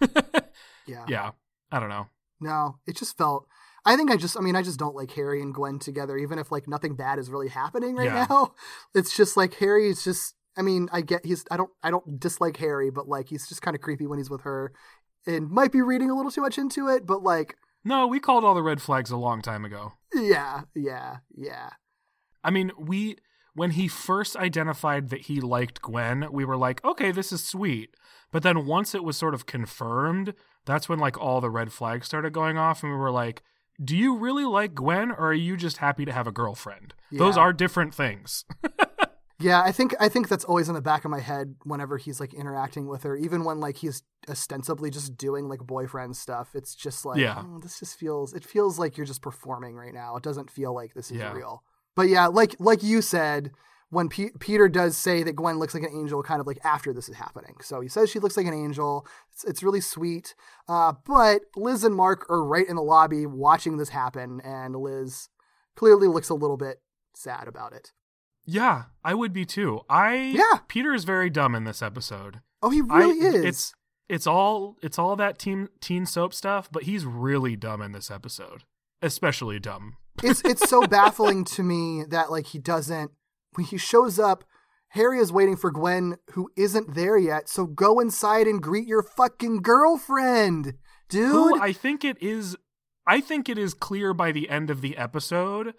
Yeah. 0.86 1.04
yeah, 1.06 1.30
I 1.70 1.80
don't 1.80 1.90
know. 1.90 2.06
No, 2.40 2.78
it 2.86 2.96
just 2.96 3.18
felt. 3.18 3.46
I 3.84 3.94
think 3.96 4.10
I 4.10 4.16
just. 4.16 4.38
I 4.38 4.40
mean, 4.40 4.56
I 4.56 4.62
just 4.62 4.78
don't 4.78 4.94
like 4.94 5.10
Harry 5.12 5.42
and 5.42 5.52
Gwen 5.52 5.78
together, 5.78 6.16
even 6.16 6.38
if 6.38 6.50
like 6.50 6.66
nothing 6.66 6.94
bad 6.96 7.18
is 7.18 7.28
really 7.28 7.48
happening 7.48 7.94
right 7.94 8.06
Yeah. 8.06 8.26
now. 8.28 8.54
It's 8.94 9.14
just 9.14 9.36
like 9.36 9.52
Harry 9.56 9.88
is 9.90 10.02
just. 10.02 10.34
I 10.56 10.62
mean, 10.62 10.88
I 10.90 11.02
get 11.02 11.26
he's. 11.26 11.44
I 11.50 11.58
don't. 11.58 11.70
I 11.82 11.90
don't 11.90 12.18
dislike 12.18 12.56
Harry, 12.56 12.90
but 12.90 13.06
like 13.06 13.28
he's 13.28 13.46
just 13.48 13.60
kind 13.60 13.74
of 13.74 13.82
creepy 13.82 14.06
when 14.06 14.18
he's 14.18 14.30
with 14.30 14.40
her, 14.42 14.72
and 15.26 15.50
might 15.50 15.72
be 15.72 15.82
reading 15.82 16.10
a 16.10 16.14
little 16.16 16.32
too 16.32 16.40
much 16.40 16.56
into 16.56 16.88
it. 16.88 17.04
But 17.06 17.22
like, 17.22 17.56
No, 17.84 18.06
we 18.06 18.18
called 18.18 18.44
all 18.44 18.54
the 18.54 18.62
red 18.62 18.80
flags 18.80 19.10
a 19.10 19.16
long 19.18 19.42
time 19.42 19.64
ago. 19.66 19.92
yeah, 20.14 20.62
yeah, 20.74 21.18
yeah, 21.36 21.70
I 22.42 22.50
mean, 22.50 22.72
we 22.78 23.18
when 23.58 23.72
he 23.72 23.88
first 23.88 24.36
identified 24.36 25.10
that 25.10 25.22
he 25.22 25.40
liked 25.40 25.82
Gwen, 25.82 26.28
we 26.32 26.44
were 26.44 26.56
like, 26.56 26.82
okay, 26.84 27.10
this 27.12 27.32
is 27.32 27.44
sweet. 27.44 27.94
But 28.32 28.42
then 28.42 28.64
once 28.66 28.94
it 28.94 29.04
was 29.04 29.16
sort 29.16 29.34
of 29.34 29.46
confirmed, 29.46 30.34
that's 30.64 30.88
when 30.88 30.98
like 30.98 31.18
all 31.18 31.40
the 31.40 31.50
red 31.50 31.72
flags 31.72 32.06
started 32.06 32.32
going 32.32 32.56
off, 32.56 32.82
and 32.82 32.92
we 32.92 32.98
were 32.98 33.10
like, 33.10 33.42
do 33.82 33.96
you 33.96 34.16
really 34.16 34.44
like 34.44 34.74
Gwen 34.74 35.10
or 35.10 35.28
are 35.28 35.32
you 35.34 35.56
just 35.56 35.76
happy 35.78 36.04
to 36.04 36.12
have 36.12 36.26
a 36.26 36.32
girlfriend? 36.32 36.94
Those 37.12 37.36
are 37.36 37.52
different 37.52 37.94
things. 37.94 38.44
Yeah, 39.40 39.62
I 39.62 39.70
think 39.70 39.94
I 40.00 40.08
think 40.08 40.26
that's 40.28 40.44
always 40.44 40.68
in 40.68 40.74
the 40.74 40.80
back 40.82 41.04
of 41.04 41.12
my 41.12 41.20
head 41.20 41.54
whenever 41.62 41.96
he's 41.96 42.18
like 42.18 42.34
interacting 42.34 42.88
with 42.88 43.04
her, 43.04 43.14
even 43.16 43.44
when 43.44 43.60
like 43.60 43.76
he's 43.76 44.02
ostensibly 44.28 44.90
just 44.90 45.16
doing 45.16 45.48
like 45.48 45.60
boyfriend 45.60 46.16
stuff. 46.16 46.56
It's 46.56 46.74
just 46.74 47.04
like, 47.04 47.20
Yeah. 47.20 47.44
oh, 47.46 47.60
this 47.60 47.78
just 47.78 47.96
feels 47.96 48.34
it 48.34 48.44
feels 48.44 48.80
like 48.80 48.96
you're 48.96 49.06
just 49.06 49.22
performing 49.22 49.76
right 49.76 49.94
now. 49.94 50.16
It 50.16 50.24
doesn't 50.24 50.50
feel 50.50 50.74
like 50.74 50.94
this 50.94 51.12
is 51.12 51.18
Yeah. 51.18 51.32
real. 51.32 51.62
But 51.98 52.11
yeah, 52.11 52.28
like 52.28 52.54
like 52.61 52.84
you 52.84 53.02
said, 53.02 53.50
when 53.90 54.08
Pe- 54.08 54.30
Peter 54.38 54.68
does 54.68 54.96
say 54.96 55.24
that 55.24 55.34
Gwen 55.34 55.58
looks 55.58 55.74
like 55.74 55.82
an 55.82 55.90
angel, 55.92 56.22
kind 56.22 56.40
of 56.40 56.46
like 56.46 56.61
after 56.62 56.92
this 56.92 57.08
is 57.08 57.16
happening. 57.16 57.56
So 57.61 57.80
he 57.80 57.88
says 57.88 58.08
she 58.08 58.20
looks 58.20 58.37
like 58.37 58.46
an 58.46 58.54
angel. 58.54 59.04
It's, 59.32 59.42
it's 59.42 59.62
really 59.64 59.80
sweet. 59.80 60.37
Uh, 60.68 60.92
but 61.04 61.40
Liz 61.56 61.82
and 61.82 61.96
Mark 61.96 62.24
are 62.30 62.44
right 62.44 62.68
in 62.68 62.76
the 62.76 62.82
lobby 62.82 63.26
watching 63.26 63.78
this 63.78 63.88
happen, 63.88 64.40
and 64.44 64.76
Liz 64.76 65.28
clearly 65.74 66.06
looks 66.06 66.28
a 66.28 66.34
little 66.34 66.56
bit 66.56 66.82
sad 67.16 67.48
about 67.48 67.72
it. 67.72 67.90
yeah, 68.46 68.84
I 69.02 69.14
would 69.14 69.32
be 69.32 69.44
too. 69.44 69.80
I 69.90 70.14
Yeah. 70.37 70.61
Peter 70.68 70.94
is 70.94 71.02
very 71.02 71.30
dumb 71.30 71.56
in 71.56 71.64
this 71.64 71.82
episode. 71.82 72.42
Oh, 72.62 72.70
he 72.70 72.80
really 72.80 73.26
I, 73.26 73.30
is. 73.30 73.44
It's 73.44 73.74
it's 74.08 74.26
all 74.28 74.76
it's 74.82 75.00
all 75.00 75.16
that 75.16 75.40
teen 75.40 75.68
teen 75.80 76.06
soap 76.06 76.32
stuff, 76.32 76.68
but 76.70 76.84
he's 76.84 77.04
really 77.04 77.56
dumb 77.56 77.82
in 77.82 77.90
this 77.90 78.08
episode. 78.08 78.62
Especially 79.02 79.58
dumb. 79.58 79.96
It's 80.22 80.42
it's 80.44 80.68
so 80.68 80.87
baffling 80.87 81.44
to 81.44 81.62
me 81.62 82.04
that 82.09 82.31
like 82.31 82.46
he 82.46 82.59
doesn't 82.59 83.11
when 83.54 83.66
he 83.66 83.76
shows 83.78 84.18
up 84.18 84.44
harry 84.90 85.18
is 85.18 85.33
waiting 85.33 85.57
for 85.57 85.70
gwen 85.70 86.16
who 86.33 86.50
isn't 86.57 86.94
there 86.94 87.18
yet 87.18 87.48
so 87.48 87.66
go 87.66 88.00
inside 88.00 88.46
and 88.46 88.62
greet 88.62 88.87
your 88.87 89.02
fucking 89.02 89.61
girlfriend 89.62 90.74
dude 91.09 91.31
Who 91.31 91.61
I 91.61 91.72
think 91.72 92.04
it 92.04 92.20
is 92.22 92.57
I 93.07 93.20
think 93.20 93.48
it 93.48 93.57
is 93.57 93.72
clear 93.72 94.12
by 94.12 94.33
the 94.33 94.50
end 94.50 94.68
of 94.68 94.83
the 94.83 94.98
episode, 94.98 95.72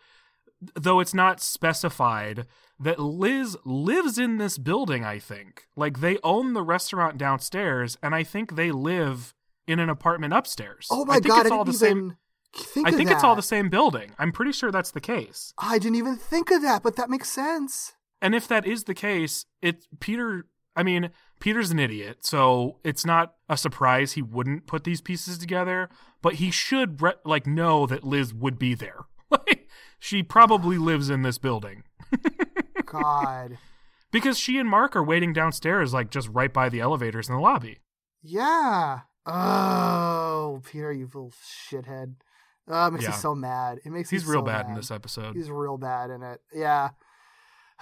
though 0.74 1.00
it's 1.00 1.14
not 1.14 1.40
specified, 1.40 2.48
that 2.80 3.00
Liz 3.00 3.56
lives 3.64 4.18
in 4.18 4.40
this 4.40 4.58
building, 4.58 5.04
I 5.06 5.20
think. 5.20 5.68
Like 5.76 6.00
they 6.00 6.18
own 6.24 6.54
the 6.54 6.64
restaurant 6.64 7.20
downstairs, 7.20 7.98
and 8.02 8.16
I 8.16 8.24
think 8.24 8.56
they 8.56 8.72
live 8.72 9.36
in 9.68 9.78
an 9.78 9.90
apartment 9.90 10.34
upstairs. 10.34 10.88
oh 10.90 11.06
my 11.06 11.20
god 11.20 11.42
it's 11.46 11.52
all 11.52 11.64
the 11.64 11.72
even 11.72 11.80
same 11.80 12.18
think 12.56 12.88
I 12.88 12.92
think 12.92 13.12
it's 13.12 13.24
all 13.24 13.36
the 13.36 13.42
same 13.42 13.70
building. 13.70 14.12
I'm 14.18 14.32
pretty 14.32 14.52
sure 14.52 14.72
that's 14.72 14.92
the 14.92 15.02
case. 15.02 15.54
i 15.58 15.78
didn't 15.78 15.96
even 15.98 16.16
think 16.16 16.50
of 16.52 16.62
that 16.62 16.82
but 16.84 16.96
that 16.96 17.10
makes 17.10 17.30
sense 17.30 17.94
And 18.22 18.34
if 18.36 18.48
that 18.48 18.66
is 18.66 18.84
the 18.86 18.94
case, 18.96 19.46
it 19.62 19.86
Peter 20.00 20.46
I 20.76 20.84
mean, 20.84 21.10
Peter's 21.42 21.72
an 21.72 21.80
idiot, 21.80 22.20
so 22.26 22.78
it's 22.84 23.06
not 23.06 23.34
a 23.50 23.58
surprise 23.58 24.14
he 24.14 24.22
wouldn't 24.22 24.66
put 24.68 24.84
these 24.86 25.02
pieces 25.02 25.38
together, 25.38 25.90
but 26.22 26.36
he 26.36 26.52
should 26.52 27.02
re- 27.02 27.14
like 27.26 27.46
know 27.48 27.86
that 27.88 28.04
Liz 28.04 28.34
would 28.34 28.58
be 28.60 28.74
there. 28.76 29.06
She 30.02 30.24
probably 30.24 30.78
lives 30.78 31.10
in 31.10 31.24
this 31.24 31.38
building 31.38 31.84
god 32.86 33.58
because 34.12 34.40
she 34.40 34.58
and 34.58 34.70
Mark 34.70 34.96
are 34.96 35.04
waiting 35.04 35.34
downstairs 35.34 35.94
like 35.94 36.10
just 36.10 36.30
right 36.30 36.54
by 36.54 36.70
the 36.70 36.80
elevators 36.80 37.28
in 37.28 37.36
the 37.36 37.42
lobby. 37.42 37.80
yeah 38.24 39.02
oh 39.26 40.62
peter 40.66 40.92
you 40.94 41.06
little 41.06 41.34
shithead 41.70 42.16
oh, 42.70 42.88
it 42.88 42.92
makes 42.92 43.04
Yeah. 43.04 43.12
me 43.12 43.16
so 43.18 43.36
mad 43.36 43.80
it 43.84 43.92
makes 43.92 44.10
He's 44.10 44.26
real 44.26 44.40
so 44.40 44.46
bad 44.46 44.68
in 44.68 44.76
this 44.76 44.92
episode. 44.92 45.36
He's 45.36 45.50
real 45.50 45.78
bad 45.78 46.10
in 46.12 46.24
it. 46.24 46.42
Yeah. 46.54 46.90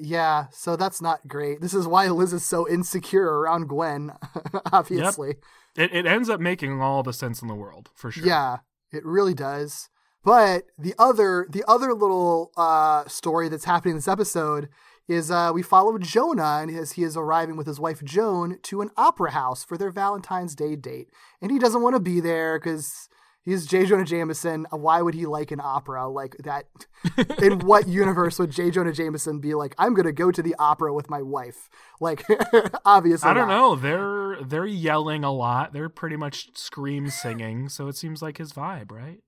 yeah, 0.00 0.46
so 0.50 0.76
that's 0.76 1.02
not 1.02 1.26
great. 1.28 1.60
This 1.60 1.74
is 1.74 1.86
why 1.86 2.08
Liz 2.08 2.32
is 2.32 2.44
so 2.44 2.66
insecure 2.68 3.40
around 3.40 3.68
Gwen, 3.68 4.12
obviously. 4.72 5.36
It 5.76 5.92
it 5.92 6.06
ends 6.06 6.30
up 6.30 6.40
making 6.40 6.80
all 6.80 7.02
the 7.02 7.12
sense 7.12 7.42
in 7.42 7.48
the 7.48 7.54
world, 7.54 7.90
for 7.94 8.10
sure. 8.10 8.24
Yeah, 8.26 8.58
it 8.92 9.04
really 9.04 9.34
does. 9.34 9.90
But 10.24 10.64
the 10.78 10.94
other 10.98 11.46
the 11.50 11.64
other 11.68 11.92
little 11.92 12.50
uh, 12.56 13.06
story 13.08 13.48
that's 13.48 13.66
happening 13.66 13.92
in 13.92 13.96
this 13.98 14.08
episode 14.08 14.68
is 15.06 15.30
uh, 15.30 15.52
we 15.54 15.62
follow 15.62 15.98
Jonah 15.98 16.60
and 16.62 16.70
as 16.76 16.92
he 16.92 17.02
is 17.04 17.16
arriving 17.16 17.56
with 17.56 17.66
his 17.66 17.78
wife 17.78 18.02
Joan 18.02 18.58
to 18.62 18.80
an 18.80 18.90
opera 18.96 19.30
house 19.32 19.62
for 19.64 19.76
their 19.78 19.90
Valentine's 19.90 20.54
Day 20.54 20.76
date, 20.76 21.10
and 21.42 21.50
he 21.52 21.58
doesn't 21.58 21.82
want 21.82 21.94
to 21.94 22.00
be 22.00 22.20
there 22.20 22.58
because 22.58 23.08
he's 23.46 23.64
J. 23.64 23.86
Jonah 23.86 24.04
Jameson. 24.04 24.66
Uh, 24.70 24.76
why 24.76 25.00
would 25.00 25.14
he 25.14 25.24
like 25.24 25.50
an 25.50 25.60
opera 25.60 26.06
like 26.06 26.36
that? 26.44 26.66
in 27.42 27.60
what 27.66 27.88
universe 27.88 28.38
would 28.38 28.50
J. 28.50 28.70
Jonah 28.70 28.92
Jameson 28.92 29.38
be 29.40 29.54
like? 29.54 29.74
I'm 29.78 29.94
gonna 29.94 30.12
go 30.12 30.30
to 30.30 30.42
the 30.42 30.54
opera 30.58 30.92
with 30.92 31.08
my 31.08 31.22
wife. 31.22 31.70
Like, 31.98 32.24
obviously, 32.84 33.30
I 33.30 33.32
don't 33.32 33.48
not. 33.48 33.56
know. 33.56 33.76
They're 33.76 34.44
they're 34.44 34.66
yelling 34.66 35.24
a 35.24 35.32
lot. 35.32 35.72
They're 35.72 35.88
pretty 35.88 36.16
much 36.16 36.54
scream 36.58 37.08
singing, 37.08 37.70
so 37.70 37.88
it 37.88 37.96
seems 37.96 38.20
like 38.20 38.36
his 38.36 38.52
vibe, 38.52 38.90
right? 38.92 39.20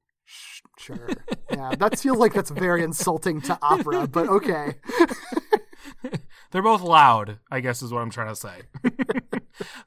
Sure. 0.77 1.09
Yeah, 1.51 1.75
that 1.77 1.99
feels 1.99 2.19
like 2.19 2.35
that's 2.35 2.51
very 2.51 2.83
insulting 2.83 3.41
to 3.43 3.59
opera, 3.63 4.07
but 4.07 4.29
okay. 4.29 4.75
They're 6.51 6.63
both 6.63 6.83
loud, 6.83 7.39
I 7.51 7.61
guess 7.61 7.83
is 7.83 7.93
what 7.93 8.01
I'm 8.01 8.11
trying 8.11 8.29
to 8.29 8.37
say. 8.37 8.63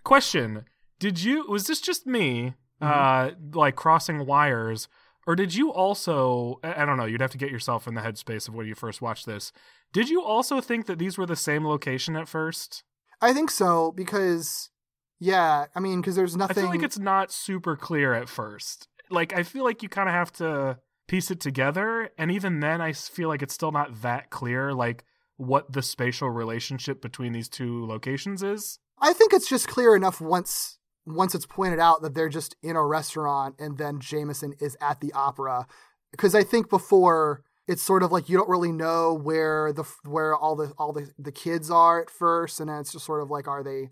Question: 0.04 0.66
Did 1.00 1.24
you 1.24 1.46
was 1.48 1.68
this 1.68 1.80
just 1.80 2.08
me 2.08 2.56
uh 2.82 3.32
like 3.54 3.76
crossing 3.76 4.26
wires 4.26 4.88
or 5.28 5.36
did 5.36 5.54
you 5.54 5.72
also 5.72 6.60
I 6.64 6.82
I 6.82 6.86
don't 6.86 6.98
know, 6.98 7.06
you'd 7.06 7.22
have 7.22 7.32
to 7.32 7.38
get 7.38 7.52
yourself 7.52 7.88
in 7.88 7.94
the 7.94 8.02
headspace 8.02 8.48
of 8.48 8.56
when 8.56 8.68
you 8.68 8.76
first 8.76 9.02
watched 9.02 9.26
this. 9.26 9.52
Did 9.94 10.10
you 10.10 10.22
also 10.24 10.62
think 10.62 10.86
that 10.86 11.00
these 11.00 11.18
were 11.18 11.26
the 11.26 11.36
same 11.36 11.66
location 11.66 12.16
at 12.16 12.28
first? 12.28 12.84
I 13.22 13.34
think 13.34 13.52
so 13.52 13.92
because, 13.92 14.70
yeah, 15.20 15.66
I 15.76 15.80
mean, 15.80 16.02
because 16.02 16.16
there's 16.16 16.36
nothing. 16.36 16.58
I 16.58 16.62
feel 16.62 16.70
like 16.70 16.84
it's 16.84 16.98
not 16.98 17.32
super 17.32 17.76
clear 17.76 18.14
at 18.14 18.30
first. 18.30 18.88
Like 19.10 19.34
I 19.34 19.44
feel 19.44 19.64
like 19.64 19.84
you 19.84 19.90
kind 19.90 20.10
of 20.10 20.16
have 20.16 20.32
to 20.34 20.80
piece 21.08 21.30
it 21.30 21.42
together 21.42 22.10
and 22.18 22.32
even 22.32 22.62
then 22.62 22.80
I 22.80 22.94
feel 22.94 23.28
like 23.28 23.42
it's 23.42 23.54
still 23.54 23.74
not 23.74 24.02
that 24.02 24.30
clear 24.30 24.74
like 24.74 25.04
what 25.36 25.74
the 25.74 25.82
spatial 25.82 26.30
relationship 26.30 27.02
between 27.02 27.34
these 27.34 27.50
two 27.50 27.86
locations 27.86 28.42
is. 28.44 28.80
I 29.00 29.12
think 29.12 29.34
it's 29.34 29.50
just 29.50 29.68
clear 29.68 29.96
enough 29.96 30.22
once 30.22 30.78
once 31.06 31.34
it's 31.36 31.46
pointed 31.46 31.80
out 31.80 32.02
that 32.02 32.14
they're 32.14 32.30
just 32.30 32.56
in 32.62 32.76
a 32.76 32.86
restaurant 32.86 33.56
and 33.60 33.78
then 33.78 34.00
Jameson 34.00 34.54
is 34.60 34.78
at 34.80 35.02
the 35.02 35.12
opera. 35.14 35.68
Because 36.12 36.36
I 36.36 36.44
think 36.44 36.70
before 36.70 37.44
it's 37.68 37.82
sort 37.82 38.04
of 38.04 38.12
like 38.12 38.28
you 38.28 38.38
don't 38.38 38.50
really 38.50 38.72
know 38.72 39.14
where 39.14 39.72
the 39.72 39.84
where 40.04 40.36
all 40.36 40.56
the 40.56 40.74
all 40.78 40.92
the, 40.92 41.10
the 41.18 41.32
kids 41.32 41.72
are 41.72 42.02
at 42.02 42.10
first, 42.10 42.60
and 42.60 42.70
then 42.70 42.80
it's 42.80 42.92
just 42.92 43.06
sort 43.06 43.22
of 43.22 43.32
like 43.32 43.48
are 43.48 43.64
they 43.64 43.90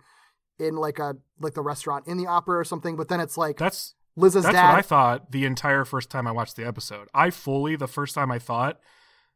in 0.60 0.76
like 0.76 1.00
a 1.00 1.16
like 1.40 1.54
the 1.54 1.62
restaurant 1.62 2.08
in 2.08 2.18
the 2.18 2.28
opera 2.28 2.58
or 2.58 2.64
something? 2.64 2.96
But 2.96 3.08
then 3.08 3.20
it's 3.20 3.38
like 3.38 3.58
That's 3.58 3.96
Liz's 4.16 4.44
That's 4.44 4.56
dad. 4.56 4.70
what 4.70 4.80
I 4.80 4.82
thought 4.82 5.32
the 5.32 5.46
entire 5.46 5.86
first 5.86 6.10
time 6.10 6.28
I 6.28 6.32
watched 6.32 6.58
the 6.58 6.68
episode. 6.68 7.08
I 7.14 7.30
fully, 7.30 7.76
the 7.76 7.88
first 7.88 8.16
time 8.16 8.32
I 8.32 8.40
thought, 8.40 8.80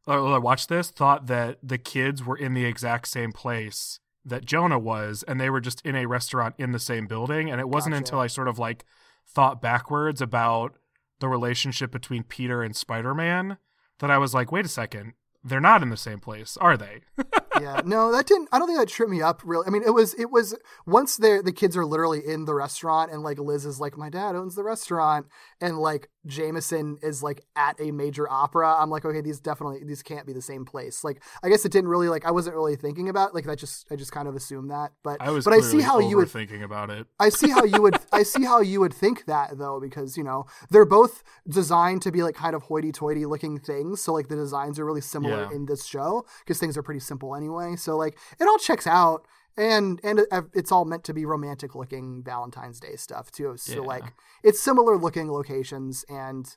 or 0.05 0.27
I 0.27 0.37
watched 0.39 0.67
this, 0.67 0.89
thought 0.89 1.27
that 1.27 1.59
the 1.63 1.77
kids 1.77 2.23
were 2.23 2.37
in 2.37 2.53
the 2.53 2.65
exact 2.65 3.07
same 3.07 3.31
place 3.31 3.99
that 4.25 4.45
Jonah 4.45 4.79
was, 4.79 5.23
and 5.27 5.39
they 5.39 5.49
were 5.49 5.61
just 5.61 5.85
in 5.85 5.95
a 5.95 6.05
restaurant 6.05 6.55
in 6.57 6.71
the 6.71 6.79
same 6.79 7.07
building. 7.07 7.49
And 7.49 7.59
it 7.59 7.69
wasn't 7.69 7.93
Gotcha. 7.93 8.03
until 8.03 8.19
I 8.19 8.27
sort 8.27 8.47
of 8.47 8.57
like 8.59 8.85
thought 9.27 9.61
backwards 9.61 10.21
about 10.21 10.75
the 11.19 11.27
relationship 11.27 11.91
between 11.91 12.23
Peter 12.23 12.63
and 12.63 12.75
Spider 12.75 13.13
Man 13.13 13.57
that 13.99 14.11
I 14.11 14.17
was 14.17 14.33
like, 14.33 14.51
wait 14.51 14.65
a 14.65 14.69
second, 14.69 15.13
they're 15.43 15.59
not 15.59 15.81
in 15.83 15.89
the 15.89 15.97
same 15.97 16.19
place, 16.19 16.57
are 16.57 16.77
they? 16.77 17.01
yeah, 17.61 17.81
no, 17.85 18.11
that 18.11 18.25
didn't. 18.27 18.49
I 18.51 18.59
don't 18.59 18.67
think 18.67 18.79
that 18.79 18.87
tripped 18.89 19.11
me 19.11 19.21
up 19.21 19.41
really. 19.43 19.65
I 19.67 19.69
mean, 19.69 19.83
it 19.85 19.91
was 19.93 20.13
it 20.15 20.31
was 20.31 20.55
once 20.85 21.17
the 21.17 21.41
the 21.43 21.51
kids 21.51 21.75
are 21.77 21.85
literally 21.85 22.21
in 22.25 22.45
the 22.45 22.53
restaurant 22.53 23.11
and 23.11 23.21
like 23.23 23.39
Liz 23.39 23.65
is 23.65 23.79
like, 23.79 23.97
my 23.97 24.09
dad 24.09 24.35
owns 24.35 24.55
the 24.55 24.63
restaurant, 24.63 25.27
and 25.61 25.77
like 25.79 26.09
Jameson 26.25 26.97
is 27.01 27.21
like 27.21 27.45
at 27.55 27.79
a 27.79 27.91
major 27.91 28.29
opera. 28.29 28.75
I'm 28.79 28.89
like, 28.89 29.05
okay, 29.05 29.21
these 29.21 29.39
definitely 29.39 29.83
these 29.85 30.01
can't 30.03 30.25
be 30.25 30.33
the 30.33 30.41
same 30.41 30.65
place. 30.65 31.03
Like, 31.03 31.21
I 31.43 31.49
guess 31.49 31.65
it 31.65 31.71
didn't 31.71 31.89
really 31.89 32.09
like 32.09 32.25
I 32.25 32.31
wasn't 32.31 32.55
really 32.55 32.75
thinking 32.75 33.09
about 33.09 33.33
like 33.35 33.45
that. 33.45 33.57
Just 33.57 33.85
I 33.91 33.95
just 33.95 34.11
kind 34.11 34.27
of 34.27 34.35
assumed 34.35 34.71
that, 34.71 34.91
but 35.03 35.17
I 35.21 35.31
was 35.31 35.45
but 35.45 35.53
I 35.53 35.59
see 35.59 35.81
how 35.81 35.99
you 35.99 36.17
would 36.17 36.29
thinking 36.29 36.63
about 36.63 36.89
it. 36.89 37.07
I 37.19 37.29
see 37.29 37.49
how 37.49 37.63
you 37.63 37.81
would 37.81 37.97
I 38.11 38.23
see 38.23 38.43
how 38.45 38.61
you 38.61 38.79
would 38.79 38.93
think 38.93 39.25
that 39.25 39.57
though 39.57 39.79
because 39.79 40.17
you 40.17 40.23
know 40.23 40.45
they're 40.69 40.85
both 40.85 41.23
designed 41.47 42.01
to 42.03 42.11
be 42.11 42.23
like 42.23 42.35
kind 42.35 42.55
of 42.55 42.63
hoity-toity 42.63 43.25
looking 43.25 43.59
things 43.59 44.01
so 44.01 44.13
like 44.13 44.27
the 44.29 44.35
designs 44.35 44.79
are 44.79 44.85
really 44.85 45.01
similar 45.01 45.47
Yeah. 45.49 45.55
in 45.55 45.65
this 45.65 45.85
show 45.85 46.25
because 46.39 46.59
things 46.59 46.77
are 46.77 46.83
pretty 46.83 46.99
simple 46.99 47.35
anyway 47.35 47.42
so 47.77 47.97
like 47.97 48.17
it 48.39 48.47
all 48.47 48.57
checks 48.57 48.87
out. 48.87 49.25
And 49.55 49.99
and 50.03 50.21
it's 50.55 50.71
all 50.71 50.83
meant 50.83 51.03
to 51.03 51.13
be 51.13 51.25
romantic 51.25 51.75
looking 51.75 52.23
Valentine's 52.23 52.79
Day 52.79 52.95
stuff 52.95 53.29
too. 53.31 53.55
So 53.57 53.75
Yeah. 53.75 53.81
like 53.81 54.13
it's 54.43 54.59
similar 54.59 54.97
looking 54.97 55.31
locations 55.31 56.03
and 56.09 56.55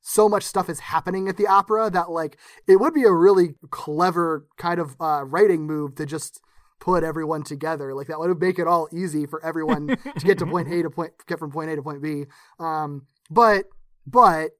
so 0.00 0.28
much 0.28 0.44
stuff 0.44 0.70
is 0.70 0.78
happening 0.78 1.26
at 1.28 1.36
the 1.38 1.48
opera 1.48 1.90
that 1.90 2.08
like 2.10 2.38
it 2.68 2.76
would 2.76 2.94
be 2.94 3.02
a 3.02 3.10
really 3.12 3.56
clever 3.70 4.46
kind 4.56 4.78
of 4.78 4.94
uh, 5.00 5.24
writing 5.24 5.66
move 5.66 5.96
to 5.96 6.06
just 6.06 6.40
put 6.78 7.02
everyone 7.02 7.42
together. 7.42 7.92
Like 7.94 8.06
that 8.06 8.20
would 8.20 8.40
make 8.40 8.60
it 8.60 8.68
all 8.68 8.88
easy 8.92 9.26
for 9.26 9.44
everyone 9.44 9.88
to 9.88 10.24
get 10.24 10.38
to 10.38 10.46
point 10.46 10.68
A 10.68 10.82
to 10.84 10.90
point 10.90 11.14
get 11.26 11.40
from 11.40 11.50
point 11.50 11.70
A 11.70 11.74
to 11.76 11.82
point 11.82 12.00
B. 12.00 12.26
Um 12.60 13.06
but 13.28 13.64
but 14.06 14.50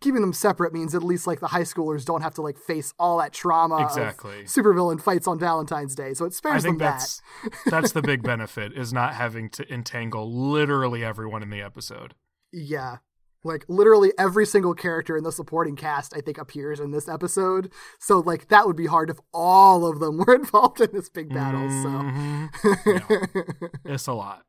keeping 0.00 0.20
them 0.20 0.32
separate 0.32 0.72
means 0.72 0.94
at 0.94 1.02
least 1.02 1.26
like 1.26 1.40
the 1.40 1.48
high 1.48 1.62
schoolers 1.62 2.04
don't 2.04 2.22
have 2.22 2.34
to 2.34 2.42
like 2.42 2.56
face 2.58 2.92
all 2.98 3.18
that 3.18 3.32
trauma 3.32 3.82
Exactly. 3.82 4.40
of 4.42 4.46
supervillain 4.46 5.00
fights 5.00 5.26
on 5.26 5.38
Valentine's 5.38 5.94
Day 5.94 6.14
so 6.14 6.24
it 6.24 6.34
spares 6.34 6.62
think 6.62 6.78
them 6.78 6.86
that 6.86 6.92
that's 6.98 7.22
that's 7.66 7.92
the 7.92 8.02
big 8.02 8.22
benefit 8.22 8.72
is 8.76 8.92
not 8.92 9.14
having 9.14 9.50
to 9.50 9.72
entangle 9.72 10.32
literally 10.32 11.04
everyone 11.04 11.42
in 11.42 11.50
the 11.50 11.60
episode. 11.60 12.14
Yeah. 12.52 12.98
Like 13.44 13.64
literally 13.68 14.12
every 14.18 14.44
single 14.46 14.74
character 14.74 15.16
in 15.16 15.22
the 15.22 15.30
supporting 15.30 15.76
cast, 15.76 16.12
I 16.16 16.20
think, 16.20 16.38
appears 16.38 16.80
in 16.80 16.90
this 16.90 17.08
episode. 17.08 17.70
So 18.00 18.18
like 18.18 18.48
that 18.48 18.66
would 18.66 18.74
be 18.76 18.86
hard 18.86 19.10
if 19.10 19.18
all 19.32 19.86
of 19.86 20.00
them 20.00 20.18
were 20.26 20.34
involved 20.34 20.80
in 20.80 20.90
this 20.92 21.08
big 21.08 21.28
battle. 21.28 21.60
Mhm. 21.60 22.48
So 22.84 23.68
It's 23.84 24.06
a 24.08 24.12
lot. 24.12 24.42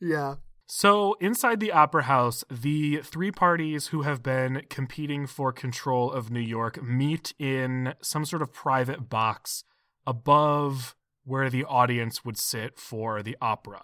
yeah. 0.00 0.36
So, 0.74 1.18
inside 1.20 1.60
the 1.60 1.70
Opera 1.70 2.04
House, 2.04 2.44
the 2.50 3.02
three 3.02 3.30
parties 3.30 3.88
who 3.88 4.02
have 4.02 4.22
been 4.22 4.62
competing 4.70 5.26
for 5.26 5.52
control 5.52 6.10
of 6.10 6.30
New 6.30 6.40
York 6.40 6.82
meet 6.82 7.34
in 7.38 7.92
some 8.00 8.24
sort 8.24 8.40
of 8.40 8.54
private 8.54 9.10
box 9.10 9.64
above 10.06 10.96
where 11.24 11.50
the 11.50 11.66
audience 11.66 12.24
would 12.24 12.38
sit 12.38 12.78
for 12.78 13.22
the 13.22 13.36
opera. 13.38 13.82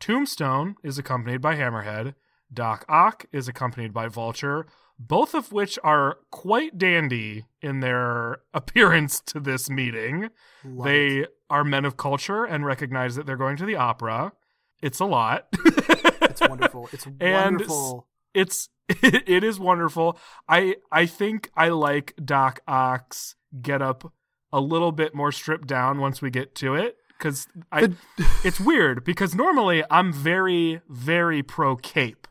Tombstone 0.00 0.74
is 0.82 0.98
accompanied 0.98 1.40
by 1.40 1.54
Hammerhead, 1.54 2.16
Doc 2.52 2.84
Ock 2.88 3.26
is 3.30 3.46
accompanied 3.46 3.94
by 3.94 4.08
Vulture, 4.08 4.66
both 4.98 5.32
of 5.32 5.52
which 5.52 5.78
are 5.84 6.18
quite 6.32 6.76
dandy 6.76 7.44
in 7.62 7.78
their 7.78 8.38
appearance 8.52 9.20
to 9.26 9.38
this 9.38 9.70
meeting. 9.70 10.30
Love 10.64 10.84
they 10.86 11.06
it. 11.18 11.36
are 11.48 11.62
men 11.62 11.84
of 11.84 11.96
culture 11.96 12.44
and 12.44 12.66
recognize 12.66 13.14
that 13.14 13.26
they're 13.26 13.36
going 13.36 13.56
to 13.58 13.64
the 13.64 13.76
opera. 13.76 14.32
It's 14.82 15.00
a 15.00 15.04
lot. 15.04 15.46
It's 15.52 16.40
wonderful. 16.40 16.88
It's 16.92 17.06
wonderful. 17.20 18.06
it's 18.34 18.68
it 18.88 19.44
is 19.44 19.58
wonderful. 19.58 20.18
I 20.48 20.76
I 20.90 21.06
think 21.06 21.50
I 21.56 21.68
like 21.68 22.14
Doc 22.24 22.60
Ock's 22.66 23.36
get 23.60 23.82
up 23.82 24.12
a 24.52 24.60
little 24.60 24.92
bit 24.92 25.14
more 25.14 25.32
stripped 25.32 25.68
down 25.68 26.00
once 26.00 26.20
we 26.20 26.30
get 26.30 26.54
to 26.56 26.74
it 26.74 26.96
because 27.18 27.46
I 27.70 27.90
it's 28.44 28.58
weird 28.58 29.04
because 29.04 29.34
normally 29.34 29.84
I'm 29.90 30.12
very 30.12 30.80
very 30.88 31.42
pro 31.42 31.76
cape, 31.76 32.26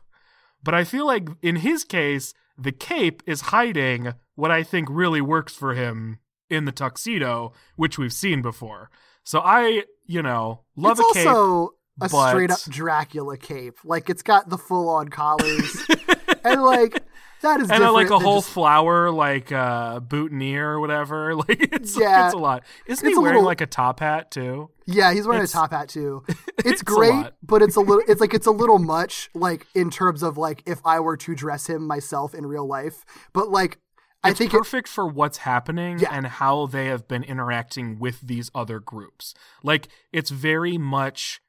but 0.62 0.74
I 0.74 0.84
feel 0.84 1.06
like 1.06 1.28
in 1.42 1.56
his 1.56 1.84
case 1.84 2.34
the 2.58 2.72
cape 2.72 3.22
is 3.26 3.40
hiding 3.42 4.12
what 4.34 4.50
I 4.50 4.62
think 4.62 4.88
really 4.90 5.22
works 5.22 5.54
for 5.54 5.74
him 5.74 6.18
in 6.50 6.64
the 6.64 6.72
tuxedo, 6.72 7.52
which 7.76 7.96
we've 7.96 8.12
seen 8.12 8.42
before. 8.42 8.90
So 9.24 9.40
I 9.40 9.84
you 10.04 10.22
know 10.22 10.62
love 10.76 10.98
it's 10.98 11.10
a 11.10 11.14
cape. 11.14 11.26
also 11.28 11.74
a 12.00 12.08
but- 12.08 12.30
straight 12.30 12.50
up 12.50 12.60
Dracula 12.68 13.36
cape. 13.36 13.78
Like 13.84 14.10
it's 14.10 14.22
got 14.22 14.48
the 14.48 14.58
full 14.58 14.88
on 14.88 15.08
collars. 15.08 15.86
and 16.44 16.62
like 16.62 17.02
that 17.42 17.60
is 17.60 17.70
and 17.70 17.82
a, 17.82 17.90
like 17.90 18.10
a 18.10 18.18
whole 18.18 18.40
just- 18.40 18.50
flower 18.50 19.10
like 19.10 19.50
uh 19.50 20.00
boutonniere 20.00 20.72
or 20.72 20.80
whatever 20.80 21.34
like 21.48 21.72
it's 21.72 21.98
Yeah. 21.98 22.26
it's 22.26 22.34
a 22.34 22.38
lot 22.38 22.64
isn't 22.86 23.06
It's 23.06 23.14
he 23.14 23.18
a 23.18 23.20
wearing 23.20 23.36
little- 23.36 23.46
like 23.46 23.60
a 23.62 23.66
top 23.66 24.00
hat 24.00 24.30
too 24.30 24.70
Yeah, 24.86 25.12
he's 25.12 25.26
wearing 25.26 25.42
It's- 25.42 25.54
a 25.54 25.58
top 25.58 25.70
hat 25.72 25.88
too. 25.88 26.22
It's, 26.58 26.68
It's 26.72 26.82
great, 26.82 27.26
but 27.42 27.62
it's 27.62 27.76
a 27.76 27.80
little 27.80 28.02
it's 28.06 28.20
like 28.20 28.34
it's 28.34 28.46
a 28.46 28.50
little 28.50 28.78
much 28.78 29.30
like 29.34 29.66
in 29.74 29.88
terms 29.90 30.22
of 30.22 30.36
like 30.36 30.62
if 30.66 30.80
I 30.84 31.00
were 31.00 31.16
to 31.16 31.34
dress 31.34 31.66
him 31.66 31.86
myself 31.86 32.34
in 32.34 32.44
real 32.44 32.66
life. 32.66 33.04
But 33.32 33.48
like 33.48 33.78
I 34.22 34.30
it's 34.30 34.38
think 34.38 34.52
it, 34.52 34.58
perfect 34.58 34.88
for 34.88 35.06
what's 35.06 35.38
happening 35.38 35.98
Yeah. 36.00 36.10
and 36.12 36.26
how 36.26 36.66
they 36.66 36.86
have 36.88 37.08
been 37.08 37.22
interacting 37.22 37.98
with 37.98 38.20
these 38.20 38.50
other 38.54 38.78
groups 38.78 39.32
like 39.62 39.88
it's 40.12 40.28
very 40.28 40.76
much 40.76 41.40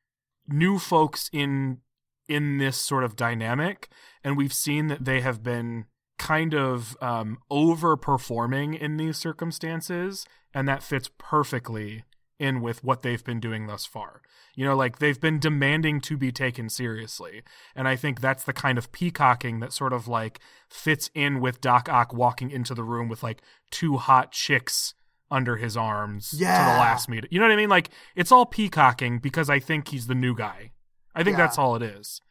new 0.52 0.80
folks 0.80 1.30
in 1.34 1.80
in 2.28 2.58
this 2.58 2.78
sort 2.78 3.04
of 3.04 3.16
dynamic 3.16 3.90
and 4.24 4.38
we've 4.38 4.54
seen 4.54 4.88
that 4.88 5.06
they 5.06 5.22
have 5.22 5.44
been 5.44 5.86
kind 6.18 6.54
of 6.54 6.96
um 7.02 7.38
overperforming 7.52 8.80
in 8.80 8.98
these 8.98 9.18
circumstances 9.18 10.26
and 10.54 10.68
that 10.68 10.84
fits 10.84 11.10
perfectly 11.18 12.04
in 12.40 12.62
with 12.62 12.84
what 12.84 13.04
they've 13.04 13.24
been 13.24 13.40
doing 13.40 13.68
thus 13.68 13.86
far. 13.86 14.22
You 14.56 14.66
know 14.66 14.76
like 14.76 15.00
they've 15.00 15.20
been 15.20 15.40
demanding 15.40 16.02
to 16.02 16.18
be 16.18 16.32
taken 16.32 16.70
seriously 16.70 17.44
and 17.74 17.88
i 17.88 17.96
think 17.96 18.20
that's 18.20 18.44
the 18.44 18.52
kind 18.52 18.78
of 18.78 18.92
peacocking 18.92 19.62
that 19.62 19.72
sort 19.72 19.94
of 19.94 20.10
like 20.10 20.42
fits 20.70 21.10
in 21.16 21.40
with 21.40 21.62
doc 21.62 21.88
ock 21.88 22.14
walking 22.14 22.52
into 22.52 22.76
the 22.76 22.84
room 22.84 23.08
with 23.08 23.24
like 23.24 23.42
two 23.72 23.96
hot 23.96 24.34
chicks 24.34 24.94
under 25.32 25.56
his 25.56 25.76
arms 25.78 26.32
to 26.32 26.38
the 26.38 26.44
last 26.44 27.08
meeting 27.10 27.30
you 27.32 27.40
know 27.40 27.46
what 27.46 27.54
i 27.54 27.56
mean? 27.56 27.70
Like 27.70 27.90
it's 28.16 28.32
all 28.32 28.46
peacocking 28.46 29.20
because 29.20 29.50
i 29.50 29.60
think 29.60 29.88
he's 29.88 30.08
the 30.08 30.16
new 30.16 30.36
guy. 30.36 30.72
I 31.16 31.24
think 31.24 31.38
Yeah. 31.38 31.46
that's 31.46 31.58
all 31.58 31.76
it 31.76 31.82
is. 31.82 32.22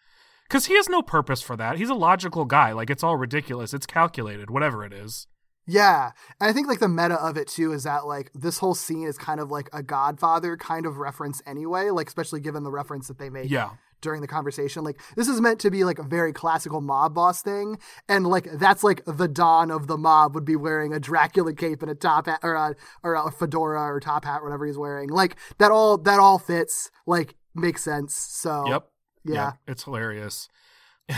Because 0.48 0.66
he 0.66 0.74
has 0.76 0.88
no 0.88 1.00
purpose 1.02 1.42
for 1.42 1.56
that. 1.56 1.76
He's 1.76 1.90
a 1.90 1.94
logical 1.94 2.44
guy. 2.44 2.72
Like 2.72 2.90
it's 2.90 3.02
all 3.04 3.16
ridiculous. 3.16 3.72
It's 3.72 3.86
calculated 3.86 4.50
whatever 4.50 4.84
it 4.84 4.92
is. 4.92 5.26
Yeah. 5.66 6.10
And 6.40 6.50
I 6.50 6.52
think 6.52 6.66
like 6.66 6.80
the 6.80 6.88
meta 6.88 7.14
of 7.14 7.36
it 7.36 7.46
too 7.46 7.72
is 7.72 7.84
that 7.84 8.04
like 8.06 8.30
this 8.34 8.58
whole 8.58 8.74
scene 8.74 9.06
is 9.06 9.16
kind 9.16 9.38
of 9.38 9.50
like 9.50 9.68
a 9.72 9.82
Godfather 9.82 10.56
kind 10.56 10.86
of 10.86 10.96
reference 10.98 11.40
anyway, 11.46 11.90
like 11.90 12.08
especially 12.08 12.40
given 12.40 12.64
the 12.64 12.70
reference 12.72 13.06
that 13.08 13.18
they 13.18 13.30
make 13.30 13.48
yeah 13.50 13.70
during 14.00 14.20
the 14.20 14.26
conversation. 14.26 14.84
Like 14.84 15.00
this 15.16 15.28
is 15.28 15.40
meant 15.40 15.60
to 15.60 15.70
be 15.70 15.84
like 15.84 15.98
a 15.98 16.02
very 16.02 16.32
classical 16.32 16.80
mob 16.80 17.14
boss 17.14 17.42
thing, 17.42 17.78
and 18.08 18.26
like 18.26 18.48
that's 18.52 18.82
like 18.84 19.02
the 19.06 19.28
don 19.28 19.70
of 19.70 19.86
the 19.86 19.96
mob 19.98 20.34
would 20.34 20.44
be 20.44 20.56
wearing 20.56 20.92
a 20.92 21.00
Dracula 21.00 21.52
cape 21.54 21.82
and 21.82 21.90
a 21.90 21.94
top 21.94 22.26
hat 22.26 22.40
or 22.42 22.54
a 22.54 22.74
or 23.02 23.14
a 23.14 23.30
fedora 23.30 23.82
or 23.82 24.00
top 24.00 24.24
hat, 24.24 24.42
whatever 24.42 24.66
he's 24.66 24.78
wearing. 24.78 25.08
Like 25.08 25.36
that 25.58 25.70
all 25.70 25.98
that 25.98 26.18
all 26.18 26.38
fits. 26.38 26.90
Like 27.06 27.34
makes 27.54 27.82
sense. 27.82 28.14
So 28.14 28.64
Yep. 28.68 28.88
yeah, 29.24 29.34
Yep. 29.44 29.54
It's 29.66 29.84
hilarious. 29.84 30.48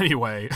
Anyway, 0.00 0.48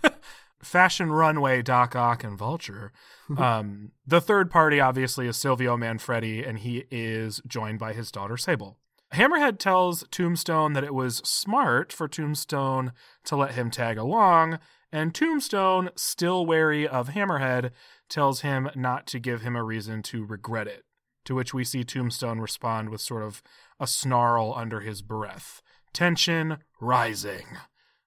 Fashion 0.62 1.12
Runway, 1.12 1.60
Doc 1.60 1.94
Ock, 1.94 2.24
and 2.24 2.38
Vulture. 2.38 2.92
Um, 3.36 3.92
the 4.06 4.22
third 4.22 4.50
party, 4.50 4.80
obviously, 4.80 5.26
is 5.26 5.36
Silvio 5.36 5.76
Manfredi, 5.76 6.42
and 6.42 6.58
he 6.58 6.84
is 6.90 7.42
joined 7.46 7.78
by 7.78 7.92
his 7.92 8.10
daughter, 8.10 8.38
Sable. 8.38 8.78
Hammerhead 9.12 9.58
tells 9.58 10.04
Tombstone 10.10 10.74
that 10.74 10.84
it 10.84 10.94
was 10.94 11.18
smart 11.18 11.92
for 11.92 12.08
Tombstone 12.08 12.92
to 13.24 13.36
let 13.36 13.52
him 13.54 13.70
tag 13.70 13.96
along, 13.96 14.58
and 14.92 15.14
Tombstone, 15.14 15.90
still 15.96 16.44
wary 16.46 16.86
of 16.86 17.08
Hammerhead, 17.08 17.70
tells 18.08 18.42
him 18.42 18.70
not 18.74 19.06
to 19.08 19.18
give 19.18 19.42
him 19.42 19.56
a 19.56 19.64
reason 19.64 20.02
to 20.04 20.24
regret 20.24 20.66
it. 20.66 20.84
To 21.24 21.34
which 21.34 21.52
we 21.52 21.64
see 21.64 21.84
Tombstone 21.84 22.40
respond 22.40 22.90
with 22.90 23.00
sort 23.00 23.22
of 23.22 23.42
a 23.80 23.86
snarl 23.86 24.54
under 24.54 24.80
his 24.80 25.02
breath. 25.02 25.62
Tension 25.92 26.58
rising. 26.80 27.46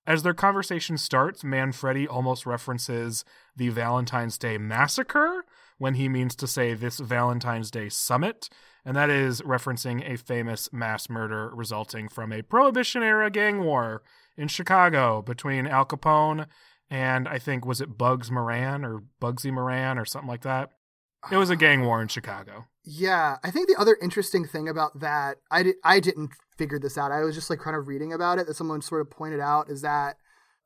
As 0.08 0.24
their 0.24 0.34
conversation 0.34 0.98
starts, 0.98 1.44
Manfredi 1.44 2.08
almost 2.08 2.46
references 2.46 3.24
the 3.56 3.70
Valentine's 3.70 4.38
Day 4.38 4.58
massacre 4.58 5.46
when 5.78 5.96
he 5.96 6.10
means 6.10 6.36
to 6.36 6.48
say 6.48 6.74
this 6.74 7.00
Valentine's 7.00 7.70
Day 7.70 7.90
summit, 7.90 8.50
and 8.86 8.96
that 8.96 9.10
is 9.10 9.42
referencing 9.42 10.10
a 10.10 10.18
famous 10.18 10.72
mass 10.74 11.10
murder 11.10 11.52
resulting 11.54 12.08
from 12.10 12.32
a 12.32 12.42
Prohibition 12.42 13.04
era 13.04 13.30
gang 13.30 13.64
war 13.64 14.02
in 14.38 14.48
Chicago 14.48 15.22
between 15.22 15.68
Al 15.68 15.86
Capone 15.86 16.48
and 16.90 17.28
I 17.28 17.40
think 17.40 17.66
was 17.66 17.80
it 17.80 17.98
Bugs 17.98 18.30
Moran 18.30 18.84
or 18.84 19.04
Bugsy 19.22 19.52
Moran 19.52 19.98
or 19.98 20.06
something 20.06 20.30
like 20.30 20.42
that. 20.42 20.72
It 21.32 21.38
was 21.38 21.50
a 21.50 21.56
gang 21.56 21.86
war 21.86 22.02
in 22.02 22.08
Chicago. 22.08 22.66
Yeah, 22.84 23.38
I 23.44 23.52
think 23.52 23.68
the 23.68 23.80
other 23.80 23.96
interesting 24.02 24.46
thing 24.46 24.68
about 24.68 25.00
that, 25.00 25.38
I 25.52 25.64
did, 25.64 25.76
I 25.84 26.00
didn't 26.00 26.32
figure 26.58 26.80
this 26.80 26.98
out. 26.98 27.12
I 27.12 27.22
was 27.22 27.36
just 27.36 27.50
like 27.50 27.60
kind 27.60 27.76
of 27.76 27.88
reading 27.88 28.12
about 28.12 28.40
it 28.40 28.48
that 28.48 28.56
someone 28.56 28.82
sort 28.82 29.02
of 29.02 29.12
pointed 29.12 29.40
out 29.40 29.70
is 29.70 29.82
that 29.82 30.18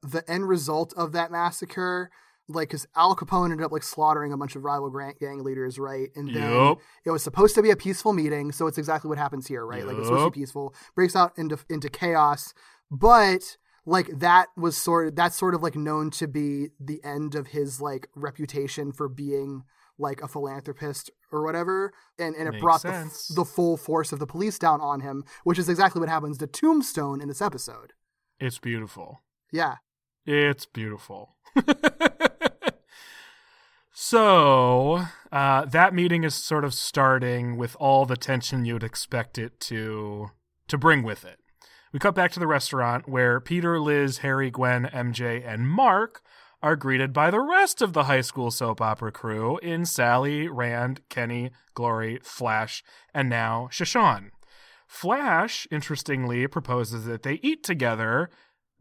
the 0.02 0.30
end 0.30 0.48
result 0.48 0.94
of 0.96 1.12
that 1.12 1.32
massacre, 1.32 2.10
like, 2.48 2.70
because 2.70 2.88
Al 2.96 3.16
Capone 3.16 3.52
ended 3.52 3.66
up 3.66 3.72
like 3.72 3.84
slaughtering 3.84 4.32
a 4.34 4.38
bunch 4.38 4.56
of 4.56 4.64
rival 4.64 4.90
gang, 4.90 5.14
gang 5.20 5.44
leaders, 5.44 5.80
right? 5.80 6.10
And 6.16 6.34
then 6.34 6.52
Yup. 6.52 6.80
it 7.06 7.12
was 7.12 7.24
supposed 7.24 7.56
to 7.56 7.62
be 7.64 7.72
a 7.72 7.76
peaceful 7.76 8.14
meeting, 8.14 8.52
so 8.52 8.68
it's 8.68 8.78
exactly 8.78 9.10
what 9.10 9.18
happens 9.18 9.48
here, 9.48 9.66
right? 9.66 9.86
Like 9.86 9.98
it's 9.98 10.08
supposed 10.08 10.26
to 10.26 10.32
be 10.32 10.42
peaceful, 10.42 10.74
breaks 10.96 11.16
out 11.16 11.34
into 11.38 11.58
into 11.70 11.90
chaos, 11.90 12.54
but 12.92 13.58
like 13.86 14.08
that 14.20 14.48
was 14.58 14.78
sort 14.78 15.08
of 15.08 15.16
that's 15.16 15.36
sort 15.36 15.56
of 15.56 15.62
like 15.64 15.76
known 15.76 16.10
to 16.12 16.28
be 16.28 16.70
the 16.80 17.04
end 17.04 17.36
of 17.36 17.48
his 17.48 17.82
like 17.82 18.08
reputation 18.16 18.92
for 18.92 19.08
being 19.08 19.64
like 19.98 20.22
a 20.22 20.28
philanthropist 20.28 21.10
or 21.32 21.44
whatever 21.46 21.94
and, 22.20 22.36
and 22.36 22.48
it 22.48 22.52
Makes 22.54 22.62
brought 22.62 22.82
the, 22.82 23.34
the 23.36 23.46
full 23.46 23.78
force 23.78 24.12
of 24.12 24.20
the 24.20 24.28
police 24.28 24.60
down 24.60 24.82
on 24.82 25.00
him 25.02 25.24
which 25.44 25.58
is 25.60 25.70
exactly 25.70 26.00
what 26.00 26.10
happens 26.10 26.38
to 26.40 26.48
tombstone 26.48 27.22
in 27.22 27.28
this 27.28 27.42
episode 27.42 27.94
It's 28.40 28.60
beautiful. 28.60 29.22
yeah 29.54 29.76
It's 30.26 30.66
beautiful. 30.66 31.36
so, 33.98 35.06
uh, 35.32 35.64
that 35.64 35.94
meeting 35.94 36.26
is 36.26 36.36
sort 36.36 36.66
of 36.66 36.74
starting 36.74 37.56
with 37.56 37.78
all 37.80 38.06
the 38.06 38.18
tension 38.18 38.66
you'd 38.66 38.84
expect 38.84 39.38
it 39.38 39.58
to 39.62 40.32
to 40.68 40.78
bring 40.78 41.02
with 41.02 41.24
it. 41.24 41.40
We 41.94 42.00
cut 42.00 42.14
back 42.14 42.34
to 42.34 42.42
the 42.42 42.48
restaurant 42.48 43.08
where 43.08 43.40
Peter, 43.40 43.80
Liz, 43.80 44.18
Harry, 44.18 44.52
Gwen, 44.52 44.84
MJ, 44.92 45.42
and 45.48 45.70
Mark 45.70 46.22
are 46.62 46.76
greeted 46.76 47.14
by 47.14 47.32
the 47.32 47.40
rest 47.40 47.82
of 47.82 47.94
the 47.94 48.04
high 48.04 48.20
school 48.20 48.52
soap 48.52 48.82
opera 48.82 49.14
crew 49.14 49.60
in 49.60 49.86
Sally, 49.86 50.50
Rand, 50.50 51.00
Kenny, 51.08 51.52
Glory, 51.74 52.20
Flash, 52.22 52.84
and 53.14 53.30
now 53.30 53.70
Sha 53.72 53.86
Shan. 53.86 54.32
Flash, 54.88 55.70
interestingly, 55.72 56.48
proposes 56.48 57.06
that 57.06 57.24
they 57.24 57.40
eat 57.42 57.64
together 57.64 58.30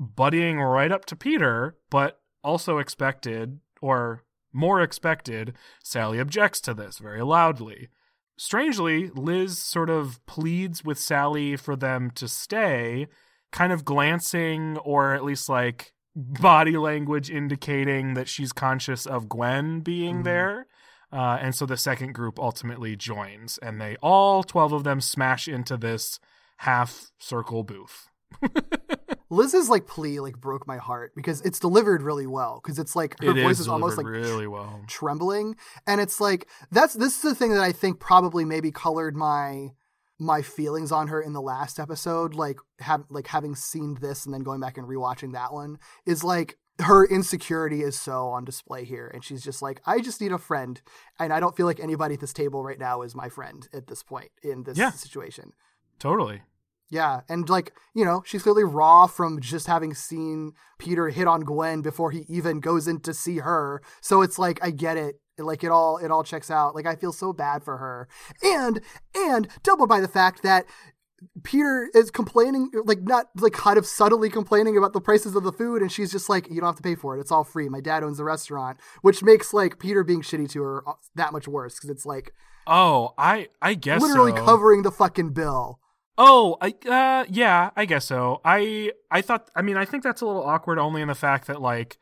buddying 0.01 0.59
right 0.59 0.91
up 0.91 1.05
to 1.05 1.15
Peter, 1.15 1.77
but 1.89 2.21
also 2.43 2.79
expected, 2.79 3.61
or 3.81 4.25
more 4.55 4.81
expected, 4.81 5.55
Sally 5.83 6.19
objects 6.19 6.61
to 6.63 6.73
this 6.75 6.99
very 6.99 7.23
loudly. 7.23 7.89
Strangely, 8.37 9.11
Liz 9.11 9.59
sort 9.59 9.91
of 9.91 10.25
pleads 10.27 10.85
with 10.85 10.99
Sally 10.99 11.57
for 11.57 11.77
them 11.77 12.11
to 12.13 12.27
stay, 12.29 13.07
kind 13.53 13.73
of 13.73 13.85
glancing 13.85 14.77
or 14.79 15.15
at 15.15 15.25
least 15.25 15.49
like 15.49 15.93
body 16.17 16.77
language 16.77 17.31
indicating 17.31 18.15
that 18.15 18.29
she's 18.29 18.53
conscious 18.53 19.07
of 19.07 19.29
Gwen 19.29 19.81
being 19.81 20.17
Mm-hmm. 20.17 20.23
there. 20.25 20.67
Uh, 21.13 21.39
and 21.41 21.55
so 21.55 21.65
the 21.65 21.77
second 21.77 22.13
group 22.13 22.41
ultimately 22.41 22.97
joins, 22.97 23.57
and 23.59 23.81
they 23.81 23.97
all 24.03 24.43
12 24.43 24.73
of 24.73 24.83
them 24.85 25.01
smash 25.01 25.47
into 25.47 25.77
this 25.77 26.19
half 26.59 27.13
circle 27.21 27.63
booth. 27.63 28.09
Liz's 29.35 29.69
like 29.69 29.87
plea 29.87 30.21
like 30.21 30.37
broke 30.39 30.67
my 30.67 30.79
heart 30.79 31.13
because 31.15 31.41
it's 31.43 31.59
delivered 31.59 32.03
really 32.03 32.27
well 32.27 32.61
because 32.63 32.79
it's 32.79 32.95
like 32.97 33.21
her 33.23 33.31
It 33.37 33.43
voice 33.43 33.57
is 33.57 33.61
is 33.61 33.69
almost 33.69 33.97
like 33.99 34.07
really 34.07 34.47
well. 34.47 34.81
trembling 34.87 35.57
and 35.87 36.01
it's 36.01 36.21
like 36.21 36.49
that's 36.71 36.95
this 36.95 37.17
is 37.17 37.23
the 37.23 37.35
thing 37.35 37.51
that 37.53 37.63
I 37.63 37.73
think 37.73 38.01
probably 38.01 38.45
maybe 38.45 38.71
colored 38.71 39.17
my 39.17 39.69
my 40.19 40.43
feelings 40.43 40.93
on 40.93 41.09
her 41.09 41.21
in 41.21 41.33
the 41.33 41.43
last 41.43 41.79
episode 41.81 42.35
like 42.35 42.59
have 42.79 43.05
like 43.11 43.27
having 43.27 43.55
seen 43.57 43.97
this 44.01 44.25
and 44.25 44.33
then 44.33 44.43
going 44.43 44.61
back 44.61 44.79
and 44.79 44.87
rewatching 44.87 45.33
that 45.33 45.53
one 45.53 45.79
is 46.07 46.23
like 46.23 46.57
her 46.81 47.05
insecurity 47.07 47.83
is 47.83 47.99
so 47.99 48.27
on 48.29 48.45
display 48.45 48.85
here 48.85 49.09
and 49.15 49.25
she's 49.25 49.43
just 49.43 49.61
like 49.63 49.81
I 49.87 50.01
just 50.01 50.21
need 50.21 50.33
a 50.33 50.39
friend 50.39 50.81
and 51.19 51.33
I 51.33 51.41
don't 51.41 51.57
feel 51.57 51.67
like 51.67 51.81
anybody 51.81 52.15
at 52.15 52.21
this 52.21 52.33
table 52.33 52.63
right 52.65 52.79
now 52.79 53.03
is 53.03 53.15
my 53.15 53.29
friend 53.29 53.69
at 53.73 53.87
this 53.89 54.03
point 54.03 54.31
in 54.43 54.63
this 54.65 54.77
Yeah. 54.79 54.91
situation. 54.91 55.53
Totally. 55.99 56.43
Yeah, 56.91 57.23
and 57.29 57.49
like, 57.49 57.73
you 57.95 58.05
know, 58.05 58.23
she's 58.27 58.43
clearly 58.43 58.63
raw 58.65 59.07
from 59.07 59.41
just 59.41 59.67
having 59.67 59.95
seen 59.95 60.53
Peter 60.79 61.09
hit 61.09 61.27
on 61.27 61.41
Gwen 61.41 61.81
before 61.83 62.11
he 62.11 62.25
even 62.29 62.61
goes 62.61 62.87
in 62.87 63.01
to 63.01 63.15
see 63.15 63.39
her. 63.39 63.83
So 64.01 64.23
it's 64.23 64.39
like 64.39 64.59
I 64.63 64.71
get 64.71 64.97
it. 64.97 65.17
Like 65.39 65.65
it 65.65 65.71
all 65.71 65.97
it 65.97 66.11
all 66.13 66.23
checks 66.23 66.51
out. 66.51 66.75
Like 66.75 66.87
I 66.87 66.95
feel 66.95 67.13
so 67.13 67.33
bad 67.33 67.65
for 67.65 67.79
her. 67.79 68.09
And 68.43 68.81
and 69.17 69.49
doubled 69.63 69.89
by 69.89 70.01
the 70.01 70.07
fact 70.09 70.43
that 70.45 70.67
Peter 71.43 71.89
is 71.95 72.11
complaining 72.11 72.71
like 72.85 73.03
not 73.03 73.27
like 73.41 73.55
kind 73.55 73.79
of 73.79 73.87
subtly 73.87 74.29
complaining 74.29 74.77
about 74.77 74.93
the 74.93 75.01
prices 75.01 75.35
of 75.35 75.43
the 75.43 75.53
food 75.53 75.81
and 75.81 75.91
she's 75.91 76.13
just 76.13 76.29
like 76.29 76.49
you 76.51 76.61
don't 76.61 76.69
have 76.69 76.77
to 76.77 76.83
pay 76.83 76.95
for 76.95 77.17
it. 77.17 77.21
It's 77.21 77.33
all 77.33 77.45
free. 77.45 77.69
My 77.69 77.81
dad 77.81 78.05
owns 78.05 78.19
the 78.19 78.25
restaurant, 78.25 78.79
which 79.03 79.23
makes 79.23 79.53
like 79.55 79.79
Peter 79.79 80.05
being 80.05 80.23
shitty 80.23 80.51
to 80.51 80.63
her 80.63 80.89
uh, 80.89 80.93
that 81.15 81.33
much 81.33 81.49
worse 81.49 81.79
cuz 81.81 81.91
it's 81.91 82.07
like 82.07 82.33
Oh, 82.67 83.15
I 83.19 83.49
I 83.61 83.75
guess 83.75 84.01
literally 84.03 84.33
so. 84.37 84.45
covering 84.45 84.83
the 84.83 84.93
fucking 84.93 85.31
bill. 85.31 85.81
Oh, 86.17 86.57
I 86.61 86.75
uh 86.89 87.25
yeah, 87.29 87.71
I 87.77 87.85
guess 87.87 88.05
so. 88.05 88.41
I 88.45 88.93
I 89.11 89.21
thought 89.21 89.51
I 89.57 89.63
mean, 89.63 89.77
I 89.77 89.85
think 89.85 90.03
that's 90.03 90.21
a 90.21 90.27
little 90.27 90.45
awkward 90.45 90.79
only 90.79 91.03
in 91.03 91.09
the 91.09 91.15
fact 91.15 91.47
that 91.49 91.61
like 91.61 91.99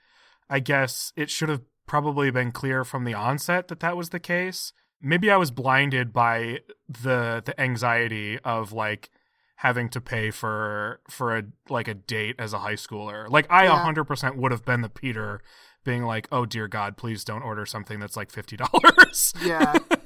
I 0.51 0.61
guess 0.61 1.13
it 1.17 1.31
should 1.31 1.49
have 1.49 1.63
probably 1.87 2.31
been 2.31 2.53
clear 2.53 2.85
from 2.85 3.05
the 3.05 3.15
onset 3.15 3.69
that 3.69 3.81
that 3.81 3.97
was 3.97 4.11
the 4.11 4.21
case. 4.21 4.73
Maybe 5.01 5.31
I 5.31 5.37
was 5.37 5.51
blinded 5.51 6.13
by 6.13 6.61
the 6.89 7.43
the 7.45 7.59
anxiety 7.61 8.39
of 8.41 8.73
like 8.73 9.11
having 9.57 9.89
to 9.91 10.01
pay 10.01 10.31
for 10.31 11.01
for 11.09 11.37
a 11.39 11.45
like 11.71 11.89
a 11.89 11.95
date 11.95 12.37
as 12.39 12.53
a 12.53 12.59
high 12.59 12.75
schooler. 12.75 13.29
Like 13.31 13.47
I 13.51 13.65
a 13.65 13.69
Yeah. 13.69 13.85
100% 13.85 14.37
would 14.37 14.53
have 14.53 14.65
been 14.65 14.83
the 14.83 14.89
Peter 14.91 15.41
being 15.85 16.03
like, 16.05 16.29
"Oh 16.31 16.45
dear 16.47 16.69
god, 16.69 16.97
please 16.97 17.25
don't 17.25 17.43
order 17.43 17.65
something 17.67 17.99
that's 17.99 18.17
like 18.17 18.31
$50." 18.31 19.35
Yeah. 19.45 19.75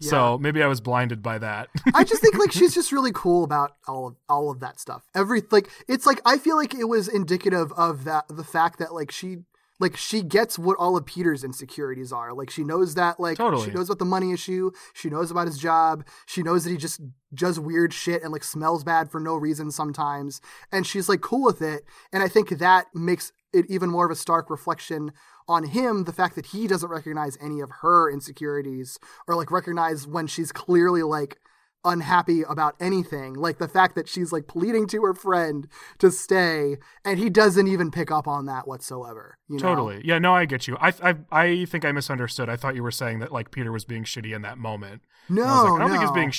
So, 0.00 0.38
maybe 0.38 0.62
I 0.62 0.66
was 0.66 0.80
blinded 0.80 1.22
by 1.22 1.38
that. 1.38 1.68
I 1.94 2.04
just 2.04 2.22
think 2.22 2.38
like 2.38 2.52
she's 2.52 2.74
just 2.80 2.90
really 2.92 3.12
cool 3.12 3.44
about 3.44 3.76
all 3.86 4.06
of 4.08 4.16
all 4.28 4.50
of 4.50 4.60
that 4.60 4.80
stuff. 4.80 5.06
Every 5.14 5.42
like 5.50 5.68
it's 5.88 6.06
like 6.06 6.20
I 6.24 6.38
feel 6.38 6.56
like 6.56 6.74
it 6.74 6.84
was 6.84 7.08
indicative 7.08 7.72
of 7.72 8.04
that 8.04 8.24
the 8.28 8.44
fact 8.44 8.78
that 8.78 8.94
like 8.94 9.10
she 9.10 9.38
like 9.80 9.96
she 9.96 10.22
gets 10.22 10.58
what 10.58 10.76
all 10.78 10.96
of 10.96 11.06
Peter's 11.06 11.42
insecurities 11.42 12.12
are. 12.12 12.32
Like 12.32 12.50
she 12.50 12.62
knows 12.62 12.94
that 12.94 13.18
like 13.18 13.38
Totally. 13.38 13.66
she 13.66 13.72
knows 13.72 13.88
about 13.88 13.98
the 13.98 14.04
money 14.04 14.32
issue, 14.32 14.70
she 14.92 15.08
knows 15.08 15.30
about 15.30 15.46
his 15.46 15.58
job, 15.58 16.04
she 16.26 16.42
knows 16.42 16.64
that 16.64 16.70
he 16.70 16.76
just 16.76 17.00
does 17.34 17.58
weird 17.58 17.92
shit 17.92 18.22
and 18.22 18.32
like 18.32 18.44
smells 18.44 18.84
bad 18.84 19.10
for 19.10 19.20
no 19.20 19.36
reason 19.36 19.70
sometimes 19.70 20.40
and 20.72 20.84
she's 20.84 21.08
like 21.08 21.20
cool 21.20 21.44
with 21.44 21.62
it 21.62 21.84
and 22.12 22.22
I 22.24 22.28
think 22.28 22.48
that 22.50 22.86
makes 22.92 23.32
it 23.52 23.66
even 23.68 23.90
more 23.90 24.04
of 24.06 24.10
a 24.10 24.16
stark 24.16 24.48
reflection 24.50 25.12
on 25.48 25.64
him 25.64 26.04
the 26.04 26.12
fact 26.12 26.34
that 26.36 26.46
he 26.46 26.66
doesn't 26.66 26.90
recognize 26.90 27.36
any 27.40 27.60
of 27.60 27.70
her 27.82 28.10
insecurities 28.10 28.98
or 29.26 29.34
like 29.34 29.50
recognize 29.50 30.06
when 30.06 30.26
she's 30.26 30.52
clearly 30.52 31.02
like 31.02 31.38
unhappy 31.82 32.42
about 32.42 32.74
anything 32.78 33.32
like 33.32 33.56
the 33.56 33.66
fact 33.66 33.94
that 33.94 34.06
she's 34.06 34.32
like 34.32 34.46
pleading 34.46 34.86
to 34.86 35.00
her 35.02 35.14
friend 35.14 35.66
to 35.98 36.10
stay 36.10 36.76
and 37.06 37.18
he 37.18 37.30
doesn't 37.30 37.66
even 37.68 37.90
pick 37.90 38.10
up 38.10 38.28
on 38.28 38.44
that 38.44 38.68
whatsoever 38.68 39.38
you 39.48 39.56
know? 39.56 39.62
Totally. 39.62 40.02
Yeah, 40.04 40.18
no, 40.18 40.34
I 40.34 40.44
get 40.44 40.68
you. 40.68 40.76
I, 40.78 40.92
I 41.02 41.16
I 41.32 41.64
think 41.64 41.84
I 41.86 41.90
misunderstood. 41.92 42.48
I 42.50 42.56
thought 42.56 42.76
you 42.76 42.82
were 42.82 42.90
saying 42.90 43.20
that 43.20 43.32
like 43.32 43.50
Peter 43.50 43.72
was 43.72 43.84
being 43.86 44.04
shitty 44.04 44.32
in 44.36 44.42
that 44.42 44.58
moment. 44.58 45.02
no 45.30 45.42
And 45.42 45.50
I 45.50 45.54
like, 45.54 45.64
I 45.64 45.78
don't 45.78 45.78
no. 45.80 45.88
think 45.88 46.02
he's 46.02 46.10
being 46.12 46.30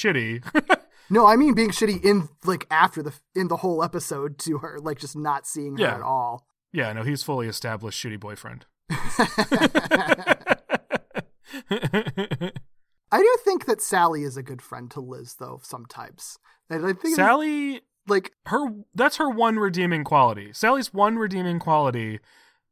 shitty. 0.44 0.78
no 1.10 1.26
i 1.28 1.36
mean 1.36 1.54
being 1.56 1.72
shitty 1.72 2.02
in 2.06 2.30
like 2.46 2.66
after 2.72 3.02
the 3.04 3.12
in 3.36 3.48
the 3.50 3.58
whole 3.58 3.84
episode 3.84 4.38
to 4.38 4.60
her 4.60 4.80
like 4.82 4.98
just 5.00 5.16
not 5.16 5.46
seeing 5.48 5.76
her 5.76 5.84
Yeah. 5.84 5.96
at 5.96 6.02
all 6.02 6.46
yeah, 6.74 6.92
no, 6.94 7.04
he's 7.04 7.24
fully 7.24 7.48
established 7.48 8.04
shitty 8.04 8.20
boyfriend. 8.20 8.66
i 13.12 13.18
do 13.18 13.36
think 13.44 13.66
that 13.66 13.82
sally 13.82 14.24
is 14.24 14.36
a 14.36 14.44
good 14.44 14.62
friend 14.62 14.92
to 14.92 15.00
liz 15.00 15.36
though 15.40 15.60
sometimes 15.64 16.38
and 16.70 16.86
i 16.86 16.92
think 16.94 17.16
Sally 17.16 17.82
like 18.08 18.34
her 18.48 18.68
that's 18.94 19.18
her 19.18 19.30
one 19.30 19.58
redeeming 19.58 20.04
quality. 20.04 20.52
Sally's 20.54 20.94
one 20.94 21.18
redeeming 21.18 21.60
quality 21.60 22.20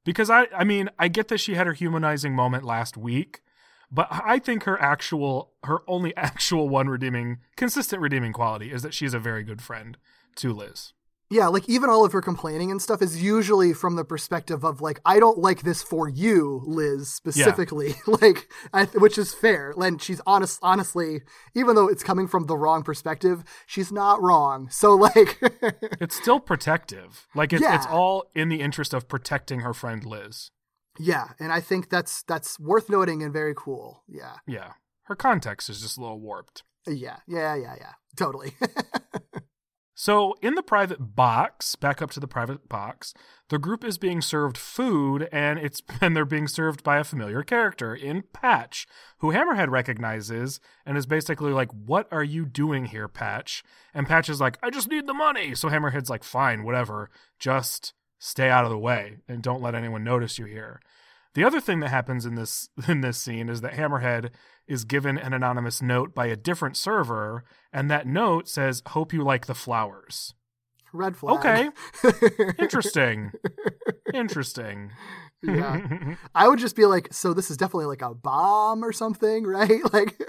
because 0.05 0.29
I 0.29 0.47
I 0.55 0.63
mean, 0.63 0.89
I 0.97 1.07
get 1.07 1.27
that 1.29 1.39
she 1.39 1.55
had 1.55 1.67
her 1.67 1.73
humanizing 1.73 2.35
moment 2.35 2.63
last 2.63 2.97
week, 2.97 3.41
but 3.91 4.07
I 4.11 4.39
think 4.39 4.63
her 4.63 4.81
actual 4.81 5.53
her 5.63 5.79
only 5.87 6.15
actual 6.17 6.69
one 6.69 6.89
redeeming 6.89 7.39
consistent 7.55 8.01
redeeming 8.01 8.33
quality 8.33 8.71
is 8.71 8.81
that 8.81 8.93
she's 8.93 9.13
a 9.13 9.19
very 9.19 9.43
good 9.43 9.61
friend 9.61 9.97
to 10.37 10.53
Liz. 10.53 10.93
Yeah, 11.31 11.47
like 11.47 11.69
even 11.69 11.91
all 11.91 12.03
of 12.03 12.11
her 12.13 12.21
complaining 12.21 12.71
and 12.71 12.81
stuff 12.81 13.03
is 13.03 13.21
usually 13.21 13.71
from 13.73 13.95
the 13.95 14.03
perspective 14.03 14.63
of 14.63 14.81
like, 14.81 14.99
I 15.05 15.19
don't 15.19 15.37
like 15.37 15.61
this 15.61 15.83
for 15.83 16.09
you, 16.09 16.63
Liz, 16.65 17.13
specifically. 17.13 17.93
like, 18.07 18.51
I, 18.73 18.85
which 18.85 19.17
is 19.19 19.31
fair. 19.33 19.73
And 19.77 20.01
she's 20.01 20.21
honest, 20.25 20.59
honestly, 20.63 21.21
even 21.53 21.75
though 21.75 21.87
it's 21.87 22.01
coming 22.01 22.27
from 22.27 22.47
the 22.47 22.57
wrong 22.57 22.81
perspective, 22.81 23.43
she's 23.67 23.91
not 23.91 24.19
wrong. 24.21 24.69
So 24.71 24.95
like, 24.95 25.39
It's 26.01 26.15
still 26.15 26.39
protective. 26.39 27.27
Like 27.35 27.53
it's 27.53 27.63
it's 27.63 27.85
all 27.85 28.31
in 28.33 28.49
the 28.49 28.61
interest 28.61 28.93
of 28.95 29.07
protecting 29.07 29.59
her 29.59 29.73
friend 29.73 30.03
Liz. 30.05 30.49
yeah, 30.97 31.29
and 31.39 31.51
I 31.53 31.59
think 31.61 31.89
that's 31.89 32.23
that's 32.23 32.59
worth 32.59 32.89
noting 32.89 33.21
and 33.21 33.31
very 33.31 33.53
cool. 33.55 34.03
Yeah, 34.07 34.37
Yeah. 34.47 34.71
Her 35.03 35.15
context 35.15 35.69
is 35.69 35.81
just 35.81 35.97
a 35.97 36.01
little 36.01 36.19
warped. 36.19 36.63
yeah, 36.87 37.17
yeah, 37.27 37.55
yeah, 37.55 37.75
yeah, 37.79 37.93
totally. 38.15 38.53
So, 39.99 40.37
in 40.41 40.55
the 40.55 40.63
private 40.63 41.13
box, 41.13 41.75
back 41.75 42.01
up 42.01 42.09
to 42.11 42.21
the 42.21 42.27
private 42.27 42.69
box, 42.69 43.13
the 43.49 43.57
group 43.59 43.83
is 43.83 43.97
being 43.97 44.21
served 44.21 44.57
food 44.57 45.27
and 45.29 45.59
it's 45.59 45.81
and 46.01 46.15
they're 46.15 46.23
being 46.23 46.47
served 46.47 46.85
by 46.85 46.99
a 46.99 47.03
familiar 47.03 47.43
character 47.43 47.93
in 47.93 48.23
Patch, 48.31 48.87
who 49.17 49.33
Hammerhead 49.33 49.69
recognizes 49.69 50.61
and 50.85 50.97
is 50.97 51.05
basically 51.05 51.51
like, 51.51 51.69
"What 51.73 52.07
are 52.13 52.23
you 52.23 52.45
doing 52.45 52.85
here, 52.85 53.09
Patch?" 53.09 53.61
And 53.93 54.07
Patch 54.07 54.29
is 54.29 54.39
like, 54.39 54.57
"I 54.63 54.69
just 54.69 54.87
need 54.87 55.05
the 55.05 55.13
money." 55.13 55.53
So 55.53 55.67
Hammerhead's 55.67 56.09
like, 56.09 56.23
"Fine, 56.23 56.63
whatever. 56.63 57.09
Just 57.37 57.91
stay 58.19 58.49
out 58.49 58.63
of 58.63 58.69
the 58.69 58.77
way 58.77 59.17
and 59.27 59.43
don't 59.43 59.61
let 59.61 59.75
anyone 59.75 60.05
notice 60.05 60.39
you 60.39 60.45
here." 60.45 60.79
The 61.35 61.43
other 61.43 61.61
thing 61.61 61.79
that 61.81 61.89
happens 61.89 62.25
in 62.25 62.35
this 62.35 62.69
in 62.87 63.01
this 63.01 63.17
scene 63.17 63.49
is 63.49 63.61
that 63.61 63.73
Hammerhead 63.73 64.31
is 64.67 64.85
given 64.85 65.17
an 65.17 65.33
anonymous 65.33 65.81
note 65.81 66.13
by 66.13 66.27
a 66.27 66.35
different 66.35 66.77
server, 66.77 67.43
and 67.71 67.89
that 67.89 68.07
note 68.07 68.47
says, 68.47 68.81
"Hope 68.87 69.13
you 69.13 69.23
like 69.23 69.45
the 69.45 69.55
flowers." 69.55 70.33
Red 70.91 71.15
flag. 71.15 71.37
Okay. 71.37 71.69
Interesting. 72.59 73.31
Interesting. 74.13 74.91
yeah. 75.43 76.15
I 76.33 76.47
would 76.47 76.59
just 76.59 76.75
be 76.75 76.85
like, 76.85 77.13
so 77.13 77.33
this 77.33 77.51
is 77.51 77.57
definitely 77.57 77.85
like 77.85 78.01
a 78.01 78.13
bomb 78.15 78.83
or 78.83 78.91
something, 78.91 79.43
right? 79.45 79.81
Like, 79.93 80.19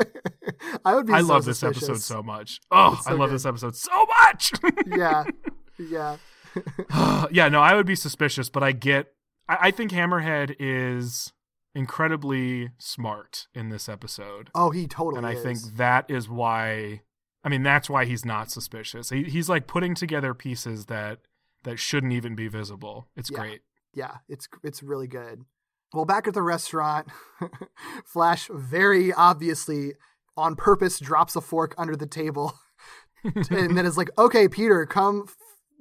I 0.84 0.94
would 0.94 1.06
be. 1.06 1.14
I 1.14 1.22
so 1.22 1.26
love 1.28 1.44
this 1.46 1.60
suspicious. 1.60 1.88
episode 1.88 2.02
so 2.02 2.22
much. 2.22 2.60
Oh, 2.70 3.00
so 3.02 3.10
I 3.10 3.14
love 3.14 3.30
good. 3.30 3.36
this 3.36 3.46
episode 3.46 3.74
so 3.76 4.06
much. 4.06 4.52
yeah, 4.86 5.24
yeah, 5.78 6.16
yeah, 7.30 7.48
no, 7.48 7.60
I 7.60 7.74
would 7.74 7.86
be 7.86 7.94
suspicious, 7.96 8.50
but 8.50 8.62
I 8.62 8.72
get. 8.72 9.14
I, 9.50 9.68
I 9.68 9.70
think 9.70 9.90
Hammerhead 9.92 10.56
is 10.58 11.32
incredibly 11.74 12.70
smart 12.78 13.46
in 13.54 13.68
this 13.68 13.88
episode. 13.88 14.50
Oh, 14.54 14.70
he 14.70 14.86
totally. 14.86 15.18
and 15.18 15.26
I 15.26 15.32
is. 15.32 15.42
think 15.42 15.76
that 15.76 16.10
is 16.10 16.28
why 16.28 17.02
I 17.44 17.48
mean 17.48 17.62
that's 17.62 17.88
why 17.90 18.04
he's 18.04 18.24
not 18.24 18.50
suspicious. 18.50 19.10
He, 19.10 19.24
he's 19.24 19.48
like 19.48 19.66
putting 19.66 19.94
together 19.94 20.34
pieces 20.34 20.86
that 20.86 21.18
that 21.64 21.78
shouldn't 21.78 22.12
even 22.12 22.34
be 22.34 22.48
visible. 22.48 23.08
It's 23.16 23.30
Yeah. 23.30 23.38
great. 23.40 23.60
yeah, 23.94 24.16
it's 24.28 24.48
it's 24.62 24.82
really 24.82 25.06
good. 25.08 25.44
Well, 25.92 26.04
back 26.04 26.28
at 26.28 26.34
the 26.34 26.42
restaurant, 26.42 27.08
Flash 28.06 28.48
very 28.52 29.12
obviously 29.12 29.94
on 30.36 30.54
purpose 30.54 30.98
drops 31.00 31.34
a 31.36 31.40
fork 31.40 31.74
under 31.76 31.96
the 31.96 32.06
table, 32.06 32.54
and 33.24 33.76
then 33.76 33.84
is 33.86 33.96
like, 33.98 34.10
"Okay, 34.16 34.48
Peter, 34.48 34.86
come." 34.86 35.26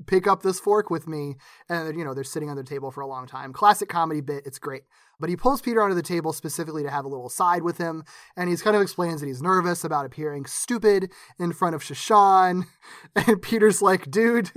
Pick 0.06 0.28
up 0.28 0.44
this 0.44 0.60
fork 0.60 0.90
with 0.90 1.08
me, 1.08 1.36
and 1.68 1.98
you 1.98 2.06
know 2.06 2.14
they're 2.14 2.24
sitting 2.24 2.50
on 2.50 2.56
the 2.56 2.64
table 2.64 2.92
for 2.92 3.02
a 3.02 3.08
long 3.08 3.28
time. 3.28 3.54
Classic 3.54 3.90
comedy 3.90 4.22
bit. 4.22 4.46
It's 4.46 4.60
great. 4.60 4.84
But 5.20 5.30
he 5.30 5.36
pulls 5.36 5.62
Peter 5.62 5.82
onto 5.82 5.96
the 5.96 6.02
table 6.02 6.32
specifically 6.32 6.84
to 6.84 6.90
have 6.90 7.04
a 7.06 7.10
little 7.10 7.30
side 7.30 7.62
with 7.64 7.78
him, 7.78 8.04
and 8.38 8.50
he's 8.50 8.62
kind 8.62 8.76
of 8.76 8.82
explains 8.82 9.20
that 9.22 9.28
he's 9.28 9.42
nervous 9.42 9.84
about 9.84 10.06
appearing 10.06 10.46
stupid 10.46 11.12
in 11.38 11.52
front 11.52 11.76
of 11.76 11.84
Sha 11.84 11.94
Shan. 11.94 12.66
And 13.16 13.42
Peter's 13.42 13.82
like, 13.82 14.10
dude, 14.10 14.52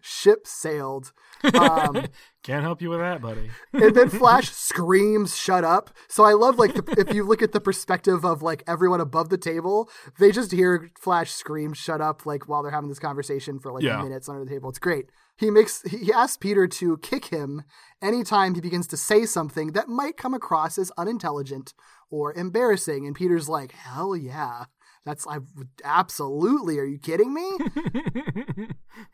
ship 0.00 0.46
sailed. 0.46 1.12
Um, 1.54 2.06
Can't 2.42 2.62
help 2.62 2.80
you 2.80 2.90
with 2.90 3.00
that, 3.00 3.20
buddy. 3.20 3.50
and 3.72 3.94
then 3.94 4.08
Flash 4.22 4.50
screams, 4.50 5.36
"Shut 5.36 5.64
up!" 5.64 5.90
So 6.08 6.24
I 6.24 6.32
love 6.34 6.58
like 6.58 6.74
the, 6.74 6.94
if 6.98 7.12
you 7.14 7.24
look 7.24 7.42
at 7.42 7.52
the 7.52 7.60
perspective 7.60 8.24
of 8.24 8.42
like 8.42 8.62
everyone 8.66 9.00
above 9.00 9.28
the 9.30 9.38
table, 9.38 9.90
they 10.18 10.30
just 10.32 10.52
hear 10.52 10.90
Flash 10.98 11.30
scream, 11.32 11.72
"Shut 11.74 12.00
up!" 12.00 12.24
like 12.26 12.48
while 12.48 12.62
they're 12.62 12.70
having 12.72 12.88
this 12.88 12.98
conversation 13.00 13.58
for 13.58 13.72
like 13.72 13.82
Yeah. 13.82 14.00
minutes 14.02 14.28
under 14.28 14.44
the 14.44 14.50
table. 14.50 14.68
It's 14.70 14.78
great. 14.78 15.10
He 15.38 15.50
makes 15.50 15.82
he 15.82 16.12
asks 16.12 16.36
Peter 16.36 16.66
to 16.66 16.96
kick 16.98 17.26
him 17.26 17.62
anytime 18.00 18.54
he 18.54 18.60
begins 18.60 18.86
to 18.88 18.96
say 18.96 19.26
something 19.26 19.72
that 19.72 19.88
might 19.88 20.16
come 20.16 20.34
across 20.34 20.78
as 20.78 20.90
unintelligent 20.96 21.74
or 22.10 22.32
embarrassing, 22.34 23.06
and 23.06 23.14
Peter's 23.14 23.48
like, 23.48 23.72
"Hell 23.72 24.16
yeah." 24.16 24.64
That's 25.04 25.24
I 25.26 25.38
absolutely. 25.84 26.80
Are 26.80 26.84
you 26.84 26.98
kidding 26.98 27.32
me? 27.32 27.58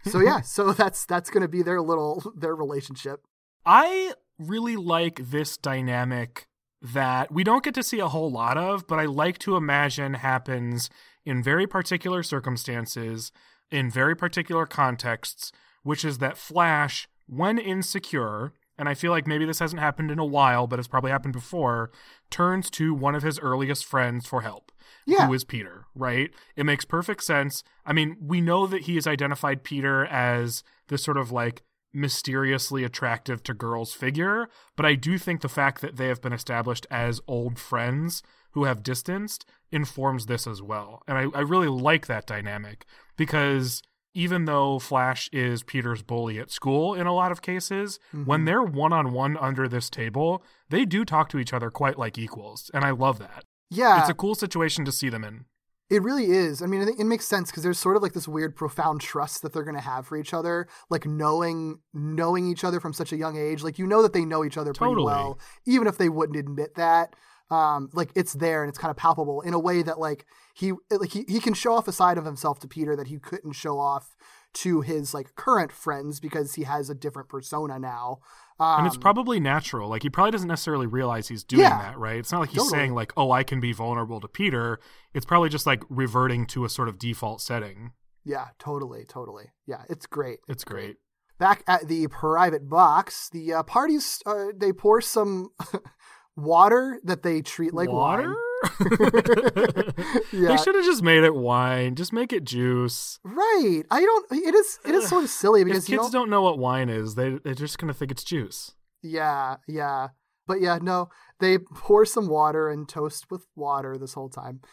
so 0.07 0.21
yeah, 0.21 0.41
so 0.41 0.73
that's 0.73 1.05
that's 1.05 1.29
gonna 1.29 1.49
be 1.49 1.63
their 1.63 1.83
little 1.83 2.33
their 2.35 2.57
relationship. 2.57 3.21
I 3.67 4.15
really 4.39 4.77
like 4.77 5.31
this 5.31 5.57
dynamic 5.59 6.47
that 6.81 7.31
we 7.31 7.45
don't 7.45 7.63
get 7.63 7.75
to 7.75 7.83
see 7.83 8.01
a 8.01 8.09
whole 8.09 8.31
lot 8.31 8.57
of, 8.57 8.87
but 8.87 8.99
I 8.99 9.05
like 9.05 9.39
to 9.41 9.57
imagine 9.57 10.15
happens 10.15 10.89
in 11.25 11.43
very 11.43 11.67
particular 11.67 12.23
circumstances, 12.23 13.31
in 13.71 13.91
very 13.91 14.17
particular 14.17 14.67
contexts, 14.67 15.53
which 15.83 16.05
is 16.05 16.19
that 16.19 16.39
Flash, 16.39 17.09
when 17.27 17.59
insecure, 17.59 18.53
and 18.79 18.89
I 18.89 18.95
feel 18.95 19.11
like 19.11 19.27
maybe 19.27 19.45
this 19.45 19.59
hasn't 19.59 19.81
happened 19.81 20.11
in 20.11 20.19
a 20.19 20.25
while, 20.25 20.67
but 20.67 20.79
it's 20.79 20.89
probably 20.89 21.11
happened 21.11 21.35
before, 21.35 21.91
turns 22.31 22.71
to 22.71 22.95
one 22.95 23.15
of 23.15 23.23
his 23.23 23.39
earliest 23.39 23.85
friends 23.85 24.27
for 24.27 24.43
help. 24.43 24.73
Yeah. 25.07 25.27
Who 25.27 25.35
is 25.35 25.45
Peter, 25.45 25.85
right? 25.95 26.31
It 26.57 26.65
makes 26.65 26.85
perfect 26.85 27.23
sense. 27.25 27.63
I 27.85 27.93
mean, 27.93 28.17
we 28.21 28.41
know 28.41 28.67
that 28.67 28.83
he 28.83 28.95
has 28.97 29.07
identified 29.07 29.65
Peter 29.65 30.07
as 30.07 30.63
this 30.89 31.03
sort 31.03 31.17
of 31.17 31.31
like 31.31 31.63
mysteriously 31.93 32.85
attractive 32.85 33.43
to 33.43 33.55
girls 33.55 33.93
figure, 33.93 34.49
but 34.77 34.87
I 34.87 34.95
do 34.95 35.19
think 35.19 35.41
the 35.41 35.49
fact 35.49 35.83
that 35.83 35.97
they 35.97 36.09
have 36.09 36.23
been 36.23 36.33
established 36.33 36.87
as 36.91 37.21
old 37.29 37.59
friends 37.59 38.23
who 38.53 38.65
have 38.65 38.83
distanced 38.83 39.45
informs 39.71 40.27
this 40.27 40.47
as 40.47 40.63
well. 40.63 41.03
And 41.07 41.19
I, 41.19 41.39
I 41.39 41.41
really 41.41 41.69
like 41.69 42.07
that 42.07 42.27
dynamic 42.27 42.87
because 43.17 43.83
even 44.15 44.45
though 44.45 44.79
Flash 44.79 45.29
is 45.33 45.63
Peter's 45.63 46.03
bully 46.03 46.39
at 46.39 46.51
school 46.51 46.95
in 46.95 47.07
a 47.07 47.15
lot 47.15 47.33
of 47.33 47.43
cases, 47.43 47.99
when 48.13 48.25
mm-hmm. 48.25 48.45
they're 48.45 48.63
one 48.63 48.93
on 48.93 49.13
one 49.13 49.37
under 49.37 49.69
this 49.69 49.89
table, 49.89 50.45
they 50.69 50.85
do 50.85 51.05
talk 51.05 51.29
to 51.31 51.39
each 51.39 51.53
other 51.53 51.71
quite 51.71 51.99
like 51.99 52.19
equals. 52.19 52.71
And 52.75 52.85
I 52.85 52.91
love 52.91 53.19
that. 53.19 53.45
Yeah, 53.71 54.01
It's 54.01 54.11
a 54.11 54.15
cool 54.15 54.35
situation 54.35 54.85
to 54.85 54.93
see 54.93 55.09
them 55.09 55.25
in. 55.25 55.47
It 55.89 56.03
really 56.03 56.31
is. 56.31 56.63
I 56.63 56.67
mean, 56.67 56.81
I 56.81 56.87
think 56.87 57.01
it 57.01 57.05
makes 57.05 57.27
sense 57.27 57.51
because 57.51 57.63
there's 57.63 57.79
sort 57.79 57.97
of 57.97 58.03
like 58.03 58.15
this 58.15 58.27
weird, 58.29 58.57
profound 58.57 59.03
trust 59.03 59.43
that 59.43 59.53
they're 59.53 59.63
going 59.63 59.77
to 59.77 59.83
have 59.83 60.07
for 60.07 60.17
each 60.17 60.33
other, 60.33 60.67
like 60.89 61.05
knowing 61.05 61.81
knowing 61.93 62.51
each 62.51 62.65
other 62.65 62.81
from 62.81 62.95
such 62.95 63.13
a 63.13 63.17
young 63.17 63.37
age. 63.37 63.63
Like 63.63 63.79
you 63.79 63.87
know 63.87 64.01
that 64.01 64.15
they 64.15 64.25
know 64.25 64.45
each 64.45 64.57
other 64.57 64.73
pretty 64.73 65.03
well, 65.03 65.39
even 65.67 65.87
if 65.87 65.99
they 65.99 66.09
wouldn't 66.09 66.39
admit 66.39 66.77
that. 66.77 67.15
Um, 67.53 67.91
like 67.93 68.11
it's 68.15 68.33
there 68.33 68.63
and 68.63 68.71
it's 68.71 68.79
kind 68.79 68.91
of 68.91 68.97
palpable 68.97 69.43
in 69.43 69.53
a 69.53 69.59
way 69.59 69.83
that 69.83 69.99
like 69.99 70.25
he 70.55 70.73
like 70.91 71.11
he, 71.13 71.25
he 71.29 71.39
can 71.39 71.53
show 71.53 71.75
off 71.75 71.87
a 71.87 71.93
side 71.93 72.17
of 72.17 72.25
himself 72.25 72.59
to 72.61 72.69
Peter 72.69 72.97
that 72.97 73.09
he 73.09 73.19
couldn't 73.19 73.53
show 73.53 73.79
off 73.79 74.17
to 74.55 74.81
his 74.81 75.13
like 75.13 75.35
current 75.35 75.71
friends 75.71 76.19
because 76.21 76.55
he 76.55 76.63
has 76.65 76.89
a 76.89 76.95
different 76.95 77.29
persona 77.29 77.79
now. 77.79 78.19
Um, 78.59 78.79
and 78.79 78.87
it's 78.87 78.97
probably 78.97 79.39
natural. 79.41 79.89
Like 79.91 80.03
he 80.03 80.09
probably 80.11 80.31
doesn't 80.31 80.49
necessarily 80.49 80.87
realize 80.87 81.29
he's 81.29 81.45
doing 81.45 81.63
Yeah. 81.63 81.79
that, 81.83 81.99
right? 81.99 82.17
It's 82.17 82.33
not 82.33 82.41
like 82.41 82.51
he's 82.51 82.59
Totally. 82.63 82.79
saying 82.79 82.95
like, 82.95 83.13
"Oh, 83.19 83.31
I 83.33 83.43
can 83.43 83.61
be 83.61 83.73
vulnerable 83.73 84.21
to 84.21 84.29
Peter." 84.29 84.79
It's 85.13 85.27
probably 85.27 85.49
just 85.51 85.67
like 85.67 85.83
reverting 85.91 86.47
to 86.47 86.65
a 86.65 86.69
sort 86.71 86.89
of 86.89 86.99
default 86.99 87.41
setting. 87.43 87.93
yeah, 88.25 88.49
totally, 88.59 89.05
totally. 89.05 89.47
Yeah, 89.67 89.83
it's 89.91 90.07
great. 90.07 90.39
It's 90.49 90.65
great. 90.65 90.97
back 91.39 91.65
at 91.67 91.89
the 91.89 92.07
private 92.09 92.69
box, 92.71 93.29
the 93.31 93.53
uh, 93.53 93.63
parties 93.65 94.23
uh, 94.27 94.47
they 94.57 94.73
pour 94.73 95.01
some 95.01 95.49
water 96.37 97.01
that 97.05 97.23
they 97.23 97.43
treat 97.43 97.75
like 97.75 97.89
Water? 97.89 98.29
wine. 98.29 98.37
Yeah. 100.33 100.49
They 100.49 100.57
should 100.57 100.75
have 100.75 100.85
just 100.85 101.03
made 101.03 101.25
it 101.25 101.35
wine. 101.35 101.95
Just 101.95 102.13
make 102.13 102.33
it 102.33 102.45
juice. 102.45 103.19
Right. 103.23 103.83
I 103.91 104.01
don't. 104.01 104.27
It 104.33 104.55
is. 104.55 104.79
It 104.87 104.95
is 104.95 105.09
sort 105.09 105.25
of 105.25 105.31
silly 105.31 105.63
because 105.63 105.85
kids 105.85 106.03
don't. 106.05 106.13
don't 106.13 106.31
know 106.31 106.43
what 106.43 106.59
wine 106.59 106.89
is, 106.89 107.15
they 107.17 107.39
they're 107.45 107.55
just 107.55 107.79
gonna 107.79 107.93
think 107.93 108.11
it's 108.11 108.25
juice. 108.25 108.73
Yeah. 109.03 109.57
Yeah. 109.69 110.09
But 110.47 110.61
yeah, 110.61 110.79
no. 110.81 111.11
They 111.41 111.59
pour 111.59 112.05
some 112.07 112.29
water 112.29 112.71
and 112.71 112.89
toast 112.89 113.27
with 113.31 113.47
water 113.55 113.99
this 113.99 114.15
whole 114.15 114.31
time. 114.31 114.61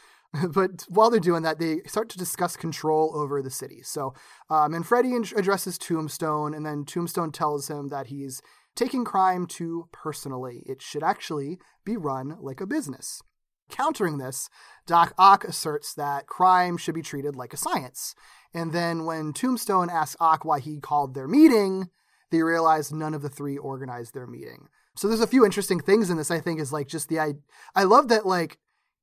But 0.54 0.86
while 0.88 1.10
they're 1.10 1.20
doing 1.20 1.42
that, 1.42 1.58
they 1.58 1.82
start 1.88 2.08
to 2.10 2.18
discuss 2.18 2.56
control 2.56 3.12
over 3.16 3.42
the 3.42 3.50
city. 3.50 3.82
So, 3.82 4.14
um, 4.52 4.74
Manfredi 4.74 5.12
addresses 5.36 5.80
Tombstone, 5.80 6.54
and 6.54 6.64
then 6.64 6.86
Tombstone 6.86 7.32
tells 7.32 7.68
him 7.68 7.88
that 7.88 8.08
he's 8.08 8.40
taking 8.76 9.06
crime 9.06 9.46
too 9.46 9.88
personally. 9.92 10.64
It 10.66 10.82
should 10.82 11.04
actually 11.04 11.60
be 11.86 11.98
run 11.98 12.38
like 12.40 12.62
a 12.62 12.68
business. 12.68 13.22
Countering 13.70 14.18
this, 14.18 14.50
Doc 14.88 15.14
Ock 15.18 15.44
asserts 15.44 15.94
that 15.94 16.26
crime 16.26 16.76
should 16.78 16.96
be 16.96 17.04
treated 17.04 17.36
like 17.36 17.54
a 17.54 17.58
science. 17.58 18.16
And 18.54 18.74
then 18.74 19.06
when 19.06 19.32
Tombstone 19.32 19.90
asks 19.90 20.16
Ock 20.20 20.44
why 20.44 20.60
he 20.60 20.80
called 20.80 21.14
their 21.14 21.28
meeting, 21.28 21.90
they 22.32 22.42
realize 22.42 22.92
none 22.92 23.14
of 23.14 23.22
the 23.22 23.30
three 23.30 23.58
organized 23.58 24.14
their 24.14 24.28
meeting. 24.28 24.68
So 24.96 25.08
there's 25.08 25.22
a 25.22 25.28
few 25.28 25.46
interesting 25.46 25.80
things 25.80 26.10
in 26.10 26.18
this. 26.18 26.32
I 26.32 26.40
think 26.40 26.60
is 26.60 26.74
like 26.74 26.88
just 26.88 27.10
the 27.10 27.20
I 27.20 27.34
I 27.76 27.84
love 27.84 28.08
that 28.10 28.26
like 28.26 28.58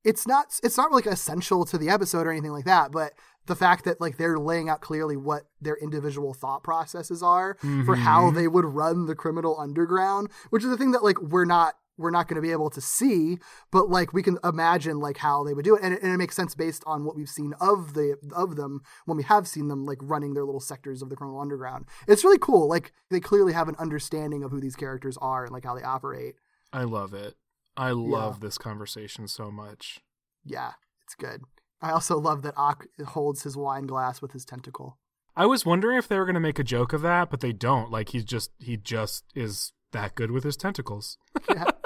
it's 0.07 0.25
not 0.25 0.57
it's 0.63 0.77
not 0.77 0.93
like 0.93 1.05
essential 1.05 1.65
to 1.65 1.77
the 1.77 1.89
episode 1.89 2.25
or 2.25 2.31
anything 2.31 2.53
like 2.53 2.65
that, 2.65 2.91
but 2.91 3.11
the 3.45 3.55
fact 3.55 3.83
that 3.83 3.99
like 3.99 4.17
they're 4.17 4.39
laying 4.39 4.69
out 4.69 4.79
clearly 4.79 5.17
what 5.17 5.43
their 5.59 5.75
individual 5.75 6.33
thought 6.33 6.63
processes 6.63 7.21
are 7.21 7.57
for 7.85 7.95
how 7.95 8.23
mm-hmm. 8.25 8.35
they 8.37 8.47
would 8.47 8.65
run 8.65 9.05
the 9.05 9.15
criminal 9.15 9.59
underground, 9.59 10.29
which 10.49 10.63
is 10.63 10.69
the 10.69 10.77
thing 10.77 10.91
that 10.91 11.03
like 11.03 11.21
we're 11.21 11.45
not 11.45 11.75
we're 11.97 12.11
not 12.11 12.27
going 12.27 12.35
to 12.35 12.41
be 12.41 12.51
able 12.51 12.69
to 12.69 12.79
see, 12.79 13.37
but 13.71 13.89
like 13.89 14.13
we 14.13 14.23
can 14.23 14.37
imagine 14.43 14.99
like 14.99 15.17
how 15.17 15.43
they 15.43 15.53
would 15.53 15.65
do 15.65 15.75
it, 15.75 15.81
and 15.83 15.93
it, 15.93 16.01
and 16.01 16.13
it 16.13 16.17
makes 16.17 16.35
sense 16.35 16.55
based 16.55 16.83
on 16.85 17.03
what 17.03 17.17
we've 17.17 17.27
seen 17.27 17.53
of 17.59 17.93
the 17.93 18.15
of 18.33 18.55
them 18.55 18.81
when 19.05 19.17
we 19.17 19.23
have 19.23 19.45
seen 19.45 19.67
them 19.67 19.85
like 19.85 19.97
running 20.01 20.35
their 20.35 20.45
little 20.45 20.61
sectors 20.61 21.01
of 21.01 21.09
the 21.09 21.17
criminal 21.17 21.41
underground. 21.41 21.85
It's 22.07 22.23
really 22.23 22.39
cool. 22.39 22.69
Like 22.69 22.93
they 23.11 23.19
clearly 23.19 23.51
have 23.51 23.67
an 23.67 23.75
understanding 23.77 24.43
of 24.43 24.51
who 24.51 24.61
these 24.61 24.75
characters 24.77 25.17
are 25.17 25.43
and 25.43 25.51
like 25.51 25.65
how 25.65 25.75
they 25.75 25.83
operate. 25.83 26.35
I 26.71 26.83
love 26.83 27.13
it. 27.13 27.35
I 27.77 27.91
love 27.91 28.39
this 28.39 28.57
conversation 28.57 29.27
so 29.27 29.51
much. 29.51 30.01
Yeah, 30.43 30.71
it's 31.03 31.15
good. 31.15 31.43
I 31.81 31.91
also 31.91 32.17
love 32.17 32.41
that 32.41 32.57
Ock 32.57 32.87
holds 33.05 33.43
his 33.43 33.55
wine 33.55 33.85
glass 33.85 34.21
with 34.21 34.31
his 34.31 34.45
tentacle. 34.45 34.97
I 35.35 35.45
was 35.45 35.65
wondering 35.65 35.97
if 35.97 36.07
they 36.07 36.17
were 36.17 36.25
going 36.25 36.33
to 36.33 36.39
make 36.39 36.57
a 36.57 36.63
joke 36.63 36.93
of 36.93 37.01
that, 37.03 37.29
but 37.29 37.41
they 37.41 37.53
don't. 37.53 37.91
Like 37.91 38.09
he's 38.09 38.25
just 38.25 38.51
he 38.57 38.75
just 38.75 39.25
is 39.35 39.73
that 39.91 40.15
good 40.15 40.31
with 40.31 40.43
his 40.43 40.57
tentacles. 40.57 41.17
yeah. 41.49 41.65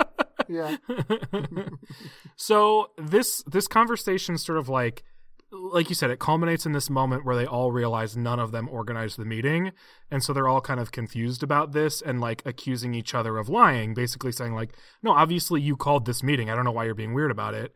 Yeah. 0.51 0.75
so 2.35 2.87
this 2.97 3.41
this 3.43 3.67
conversation 3.67 4.37
sort 4.37 4.57
of 4.57 4.67
like 4.67 5.03
like 5.51 5.89
you 5.89 5.95
said 5.95 6.09
it 6.09 6.19
culminates 6.19 6.65
in 6.65 6.71
this 6.71 6.89
moment 6.89 7.25
where 7.25 7.35
they 7.35 7.45
all 7.45 7.71
realize 7.71 8.15
none 8.15 8.39
of 8.39 8.51
them 8.51 8.69
organized 8.69 9.17
the 9.17 9.25
meeting 9.25 9.71
and 10.09 10.23
so 10.23 10.33
they're 10.33 10.47
all 10.47 10.61
kind 10.61 10.79
of 10.79 10.91
confused 10.91 11.43
about 11.43 11.73
this 11.73 12.01
and 12.01 12.21
like 12.21 12.41
accusing 12.45 12.93
each 12.93 13.13
other 13.13 13.37
of 13.37 13.49
lying 13.49 13.93
basically 13.93 14.31
saying 14.31 14.53
like 14.53 14.73
no 15.03 15.11
obviously 15.11 15.59
you 15.59 15.75
called 15.75 16.05
this 16.05 16.23
meeting 16.23 16.49
i 16.49 16.55
don't 16.55 16.65
know 16.65 16.71
why 16.71 16.85
you're 16.85 16.95
being 16.95 17.13
weird 17.13 17.31
about 17.31 17.53
it 17.53 17.75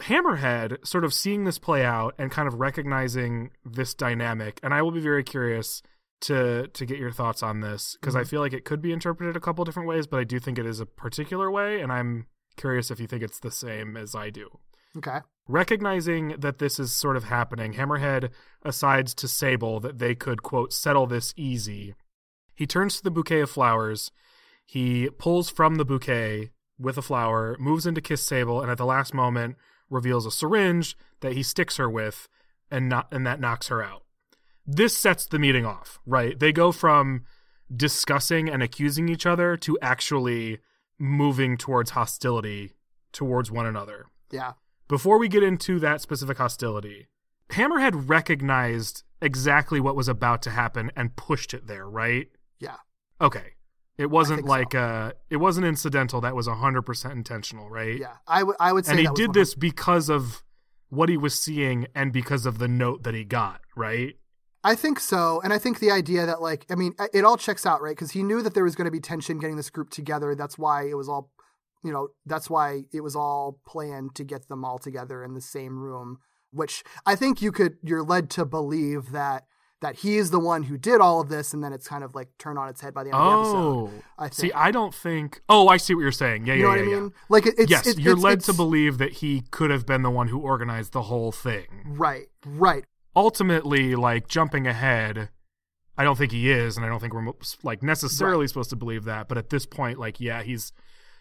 hammerhead 0.00 0.84
sort 0.86 1.04
of 1.04 1.12
seeing 1.12 1.44
this 1.44 1.58
play 1.58 1.84
out 1.84 2.14
and 2.18 2.30
kind 2.30 2.48
of 2.48 2.54
recognizing 2.54 3.50
this 3.64 3.94
dynamic 3.94 4.58
and 4.62 4.72
i 4.72 4.80
will 4.80 4.90
be 4.90 5.00
very 5.00 5.22
curious 5.22 5.82
to 6.22 6.68
to 6.68 6.86
get 6.86 6.98
your 6.98 7.10
thoughts 7.10 7.42
on 7.42 7.60
this 7.60 7.96
because 8.00 8.16
I 8.16 8.20
mm-hmm. 8.20 8.28
feel 8.28 8.40
like 8.40 8.52
it 8.52 8.64
could 8.64 8.80
be 8.80 8.92
interpreted 8.92 9.36
a 9.36 9.40
couple 9.40 9.64
different 9.64 9.88
ways, 9.88 10.06
but 10.06 10.20
I 10.20 10.24
do 10.24 10.38
think 10.38 10.58
it 10.58 10.66
is 10.66 10.80
a 10.80 10.86
particular 10.86 11.50
way, 11.50 11.80
and 11.80 11.92
I'm 11.92 12.26
curious 12.56 12.90
if 12.90 13.00
you 13.00 13.06
think 13.06 13.22
it's 13.22 13.40
the 13.40 13.50
same 13.50 13.96
as 13.96 14.14
I 14.14 14.30
do. 14.30 14.48
Okay. 14.96 15.18
Recognizing 15.48 16.36
that 16.38 16.58
this 16.58 16.78
is 16.78 16.92
sort 16.92 17.16
of 17.16 17.24
happening, 17.24 17.74
Hammerhead 17.74 18.30
asides 18.62 19.14
to 19.14 19.28
Sable 19.28 19.80
that 19.80 19.98
they 19.98 20.14
could 20.14 20.42
quote 20.42 20.72
settle 20.72 21.06
this 21.06 21.34
easy. 21.36 21.94
He 22.54 22.66
turns 22.66 22.96
to 22.96 23.02
the 23.02 23.10
bouquet 23.10 23.40
of 23.40 23.50
flowers. 23.50 24.10
He 24.64 25.10
pulls 25.18 25.50
from 25.50 25.76
the 25.76 25.84
bouquet 25.84 26.50
with 26.78 26.96
a 26.96 27.02
flower, 27.02 27.56
moves 27.58 27.86
in 27.86 27.94
to 27.94 28.00
kiss 28.00 28.24
Sable, 28.24 28.60
and 28.60 28.70
at 28.70 28.78
the 28.78 28.86
last 28.86 29.12
moment 29.12 29.56
reveals 29.90 30.26
a 30.26 30.30
syringe 30.30 30.96
that 31.20 31.32
he 31.32 31.42
sticks 31.42 31.76
her 31.76 31.90
with, 31.90 32.28
and 32.70 32.88
not 32.88 33.08
and 33.12 33.26
that 33.26 33.40
knocks 33.40 33.68
her 33.68 33.82
out 33.82 34.02
this 34.66 34.96
sets 34.96 35.26
the 35.26 35.38
meeting 35.38 35.66
off, 35.66 36.00
right? 36.06 36.38
They 36.38 36.52
go 36.52 36.72
from 36.72 37.24
discussing 37.74 38.48
and 38.48 38.62
accusing 38.62 39.08
each 39.08 39.26
other 39.26 39.56
to 39.58 39.78
actually 39.80 40.58
moving 40.98 41.56
towards 41.56 41.90
hostility 41.90 42.72
towards 43.12 43.50
one 43.50 43.66
another. 43.66 44.06
Yeah. 44.30 44.52
Before 44.88 45.18
we 45.18 45.28
get 45.28 45.42
into 45.42 45.78
that 45.80 46.00
specific 46.00 46.38
hostility, 46.38 47.08
Hammerhead 47.50 48.08
recognized 48.08 49.04
exactly 49.20 49.80
what 49.80 49.96
was 49.96 50.08
about 50.08 50.42
to 50.42 50.50
happen 50.50 50.90
and 50.96 51.16
pushed 51.16 51.54
it 51.54 51.66
there, 51.66 51.88
right? 51.88 52.28
Yeah. 52.58 52.76
Okay. 53.20 53.54
It 53.98 54.10
wasn't 54.10 54.38
think 54.38 54.48
so. 54.48 54.52
like 54.52 54.74
uh 54.74 55.12
it 55.30 55.36
wasn't 55.36 55.66
incidental. 55.66 56.20
That 56.20 56.34
was 56.34 56.46
hundred 56.46 56.82
percent 56.82 57.14
intentional, 57.14 57.68
right? 57.68 57.98
Yeah, 57.98 58.16
I 58.26 58.42
would 58.42 58.56
I 58.58 58.72
would 58.72 58.86
say 58.86 58.92
and 58.92 59.00
he 59.00 59.06
did 59.06 59.28
100 59.28 59.34
this 59.34 59.54
because 59.54 60.08
of 60.08 60.42
what 60.88 61.08
he 61.08 61.16
was 61.16 61.38
seeing 61.38 61.86
and 61.94 62.12
because 62.12 62.46
of 62.46 62.58
the 62.58 62.68
note 62.68 63.02
that 63.04 63.14
he 63.14 63.24
got, 63.24 63.60
right? 63.76 64.16
I 64.64 64.74
think 64.74 65.00
so, 65.00 65.40
and 65.42 65.52
I 65.52 65.58
think 65.58 65.78
the 65.80 65.90
idea 65.90 66.24
that 66.26 66.40
like 66.40 66.66
I 66.70 66.74
mean 66.74 66.94
it 67.12 67.24
all 67.24 67.36
checks 67.36 67.66
out, 67.66 67.82
right? 67.82 67.94
Because 67.94 68.12
he 68.12 68.22
knew 68.22 68.42
that 68.42 68.54
there 68.54 68.64
was 68.64 68.74
going 68.74 68.86
to 68.86 68.90
be 68.90 69.00
tension 69.00 69.38
getting 69.38 69.56
this 69.56 69.70
group 69.70 69.90
together. 69.90 70.34
That's 70.34 70.56
why 70.56 70.84
it 70.84 70.96
was 70.96 71.08
all, 71.08 71.30
you 71.84 71.92
know, 71.92 72.08
that's 72.26 72.48
why 72.50 72.82
it 72.92 73.00
was 73.00 73.16
all 73.16 73.60
planned 73.66 74.14
to 74.16 74.24
get 74.24 74.48
them 74.48 74.64
all 74.64 74.78
together 74.78 75.22
in 75.24 75.34
the 75.34 75.40
same 75.40 75.78
room. 75.78 76.18
Which 76.52 76.84
I 77.06 77.14
think 77.16 77.40
you 77.40 77.50
could 77.52 77.76
you're 77.82 78.02
led 78.02 78.28
to 78.30 78.44
believe 78.44 79.12
that 79.12 79.44
that 79.80 79.96
he 79.96 80.16
is 80.16 80.30
the 80.30 80.38
one 80.38 80.62
who 80.64 80.78
did 80.78 81.00
all 81.00 81.20
of 81.20 81.28
this, 81.28 81.52
and 81.52 81.64
then 81.64 81.72
it's 81.72 81.88
kind 81.88 82.04
of 82.04 82.14
like 82.14 82.28
turned 82.38 82.56
on 82.56 82.68
its 82.68 82.80
head 82.80 82.94
by 82.94 83.02
the 83.02 83.08
end 83.08 83.16
of 83.16 83.44
the 83.46 83.52
Oh, 83.52 83.84
episode. 83.86 84.02
I 84.18 84.22
think. 84.24 84.34
see, 84.34 84.52
I 84.52 84.70
don't 84.70 84.94
think. 84.94 85.40
Oh, 85.48 85.66
I 85.66 85.76
see 85.78 85.94
what 85.94 86.02
you're 86.02 86.12
saying. 86.12 86.46
Yeah, 86.46 86.54
you 86.54 86.60
yeah, 86.60 86.64
know 86.66 86.68
what 86.70 86.78
yeah, 86.78 86.84
I 86.84 86.88
yeah. 86.94 87.00
mean? 87.00 87.12
Like 87.28 87.46
it's 87.46 87.70
yes, 87.70 87.86
it- 87.86 87.98
you're 87.98 88.12
it's- 88.12 88.22
led 88.22 88.32
it's- 88.38 88.46
to 88.46 88.52
believe 88.52 88.98
that 88.98 89.12
he 89.14 89.40
could 89.50 89.70
have 89.70 89.84
been 89.86 90.02
the 90.02 90.10
one 90.10 90.28
who 90.28 90.38
organized 90.38 90.92
the 90.92 91.02
whole 91.02 91.32
thing. 91.32 91.66
right, 91.86 92.26
right. 92.46 92.84
Ultimately, 93.16 93.94
like 93.94 94.28
jumping 94.28 94.66
ahead, 94.66 95.30
I 95.98 96.04
don't 96.04 96.16
think 96.16 96.32
he 96.32 96.50
is, 96.50 96.76
and 96.76 96.84
I 96.84 96.88
don't 96.88 96.98
think 97.00 97.12
we're 97.14 97.32
like 97.62 97.82
necessarily 97.82 98.46
supposed 98.48 98.70
to 98.70 98.76
believe 98.76 99.04
that. 99.04 99.28
But 99.28 99.36
at 99.38 99.50
this 99.50 99.64
point, 99.66 99.98
like, 99.98 100.20
yeah, 100.20 100.42
he's 100.42 100.72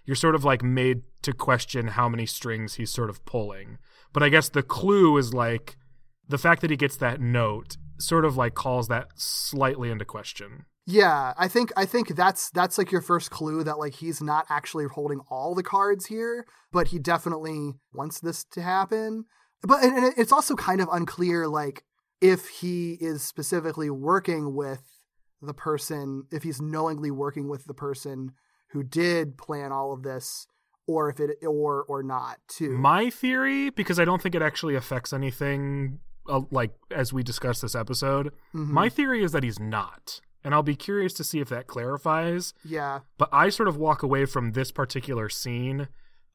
you're 0.05 0.15
sort 0.15 0.35
of 0.35 0.43
like 0.43 0.63
made 0.63 1.03
to 1.23 1.33
question 1.33 1.87
how 1.87 2.09
many 2.09 2.25
strings 2.25 2.75
he's 2.75 2.91
sort 2.91 3.09
of 3.09 3.23
pulling. 3.25 3.77
But 4.13 4.23
I 4.23 4.29
guess 4.29 4.49
the 4.49 4.63
clue 4.63 5.17
is 5.17 5.33
like 5.33 5.77
the 6.27 6.37
fact 6.37 6.61
that 6.61 6.71
he 6.71 6.77
gets 6.77 6.97
that 6.97 7.21
note 7.21 7.77
sort 7.99 8.25
of 8.25 8.37
like 8.37 8.55
calls 8.55 8.87
that 8.87 9.07
slightly 9.15 9.91
into 9.91 10.05
question. 10.05 10.65
Yeah, 10.87 11.33
I 11.37 11.47
think 11.47 11.71
I 11.77 11.85
think 11.85 12.15
that's 12.15 12.49
that's 12.49 12.77
like 12.77 12.91
your 12.91 13.01
first 13.01 13.29
clue 13.29 13.63
that 13.63 13.77
like 13.77 13.93
he's 13.93 14.21
not 14.21 14.45
actually 14.49 14.85
holding 14.85 15.21
all 15.29 15.53
the 15.53 15.63
cards 15.63 16.07
here, 16.07 16.45
but 16.71 16.87
he 16.87 16.99
definitely 16.99 17.73
wants 17.93 18.19
this 18.19 18.43
to 18.53 18.61
happen. 18.61 19.25
But 19.61 19.83
and, 19.83 20.13
it's 20.17 20.31
also 20.31 20.55
kind 20.55 20.81
of 20.81 20.89
unclear 20.91 21.47
like 21.47 21.83
if 22.19 22.47
he 22.47 22.97
is 22.99 23.21
specifically 23.21 23.89
working 23.89 24.55
with 24.55 24.81
the 25.41 25.53
person, 25.53 26.23
if 26.31 26.43
he's 26.43 26.61
knowingly 26.61 27.11
working 27.11 27.47
with 27.47 27.65
the 27.65 27.73
person 27.73 28.31
who 28.71 28.83
did 28.83 29.37
plan 29.37 29.71
all 29.71 29.93
of 29.93 30.03
this 30.03 30.47
or 30.87 31.09
if 31.09 31.19
it 31.19 31.37
or 31.47 31.83
or 31.83 32.03
not 32.03 32.37
too. 32.47 32.71
My 32.77 33.09
theory, 33.09 33.69
because 33.69 33.99
I 33.99 34.05
don't 34.05 34.21
think 34.21 34.35
it 34.35 34.41
actually 34.41 34.75
affects 34.75 35.13
anything, 35.13 35.99
uh, 36.27 36.41
like 36.51 36.71
as 36.89 37.13
we 37.13 37.23
discussed 37.23 37.61
this 37.61 37.75
episode, 37.75 38.33
Mhm. 38.53 38.67
my 38.67 38.89
theory 38.89 39.23
is 39.23 39.31
that 39.31 39.43
he's 39.43 39.59
not. 39.59 40.21
And 40.43 40.55
I'll 40.55 40.63
be 40.63 40.75
curious 40.75 41.13
to 41.13 41.23
see 41.23 41.39
if 41.39 41.49
that 41.49 41.67
clarifies. 41.67 42.53
yeah. 42.65 43.01
But 43.19 43.29
I 43.31 43.49
sort 43.49 43.67
of 43.69 43.77
walk 43.77 44.01
away 44.01 44.25
from 44.25 44.53
this 44.53 44.71
particular 44.71 45.29
scene, 45.29 45.87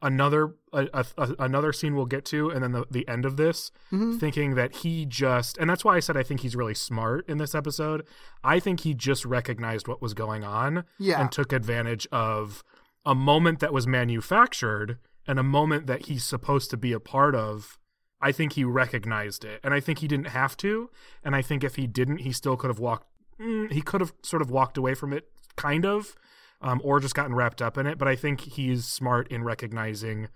another 0.03 0.55
a, 0.72 1.05
a, 1.16 1.34
another 1.38 1.72
scene 1.72 1.94
we'll 1.97 2.05
get 2.07 2.24
to, 2.26 2.51
and 2.51 2.62
then 2.62 2.72
the, 2.72 2.84
the 2.90 3.09
end 3.09 3.24
of 3.24 3.36
this, 3.38 3.70
Mhm. 3.90 4.20
thinking 4.20 4.55
that 4.55 4.76
he 4.76 5.07
just, 5.07 5.57
and 5.57 5.70
that's 5.70 5.84
why 5.84 5.97
I 5.97 6.01
said 6.01 6.16
I 6.18 6.22
think 6.22 6.40
he's 6.40 6.55
really 6.55 6.74
smart 6.74 7.26
in 7.28 7.38
this 7.38 7.55
episode. 7.55 8.07
I 8.44 8.61
think 8.61 8.80
he 8.80 8.92
just 8.92 9.24
recognized 9.24 9.88
what 9.88 10.03
was 10.03 10.12
going 10.12 10.44
on 10.44 10.84
Yeah. 10.99 11.18
and 11.20 11.32
took 11.32 11.51
advantage 11.53 12.07
of 12.12 12.62
a 13.07 13.14
moment 13.14 13.61
that 13.61 13.72
was 13.72 13.86
manufactured 13.86 14.99
and 15.26 15.38
a 15.38 15.42
moment 15.42 15.86
that 15.86 16.07
he's 16.07 16.24
supposed 16.24 16.70
to 16.70 16.76
be 16.76 16.92
a 16.92 17.01
part 17.01 17.34
of. 17.34 17.78
I 18.20 18.32
think 18.32 18.53
he 18.55 18.64
recognized 18.64 19.44
it, 19.44 19.61
and 19.62 19.72
I 19.74 19.80
think 19.80 19.99
he 20.01 20.09
didn't 20.09 20.28
have 20.28 20.57
to. 20.59 20.90
And 21.22 21.34
I 21.36 21.42
think 21.42 21.62
if 21.64 21.76
he 21.76 21.86
didn't, 21.86 22.18
he 22.18 22.32
still 22.32 22.57
could 22.57 22.68
have 22.68 22.78
walked. 22.78 23.07
Mm, 23.40 23.70
he 23.72 23.82
could 23.82 24.01
have 24.01 24.12
sort 24.22 24.40
of 24.42 24.51
walked 24.51 24.76
away 24.78 24.94
from 24.94 25.12
it, 25.12 25.28
kind 25.57 25.84
of, 25.84 26.16
um, 26.61 26.80
or 26.84 27.00
just 27.00 27.14
gotten 27.14 27.34
wrapped 27.34 27.62
up 27.62 27.78
in 27.78 27.86
it. 27.86 27.98
But 27.98 28.09
I 28.09 28.16
think 28.16 28.40
he's 28.40 28.86
smart 28.86 29.28
in 29.28 29.44
recognizing 29.44 30.28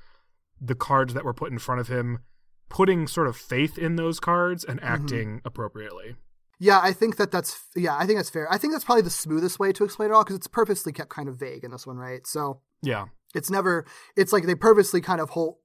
the 0.60 0.74
cards 0.74 1.14
that 1.14 1.24
were 1.24 1.34
put 1.34 1.50
in 1.50 1.58
front 1.58 1.80
of 1.80 1.88
him, 1.88 2.20
putting 2.68 3.06
sort 3.06 3.26
of 3.26 3.36
faith 3.36 3.78
in 3.78 3.96
those 3.96 4.20
cards, 4.20 4.64
and 4.64 4.82
acting 4.82 5.40
appropriately. 5.44 6.16
Yeah, 6.58 6.78
I 6.82 6.92
think 6.92 7.16
that 7.16 7.30
that's 7.30 7.58
yeah, 7.74 7.96
I 7.96 8.06
think 8.06 8.18
that's 8.18 8.28
fair. 8.28 8.46
I 8.52 8.58
think 8.58 8.74
that's 8.74 8.84
probably 8.84 9.02
the 9.02 9.10
smoothest 9.10 9.58
way 9.58 9.72
to 9.72 9.84
explain 9.84 10.10
it 10.10 10.12
all 10.12 10.22
because 10.22 10.36
it's 10.36 10.46
purposely 10.46 10.92
kept 10.92 11.08
kind 11.08 11.28
of 11.28 11.36
vague 11.36 11.64
in 11.64 11.70
this 11.70 11.86
one, 11.86 11.96
right? 11.96 12.26
So 12.26 12.60
Yeah. 12.82 13.06
It's 13.34 13.48
never 13.50 13.84
it's 14.16 14.32
like 14.32 14.44
they 14.44 14.54
purposely 14.54 15.00
kind 15.00 15.20
of 15.20 15.30
hold 15.30 15.56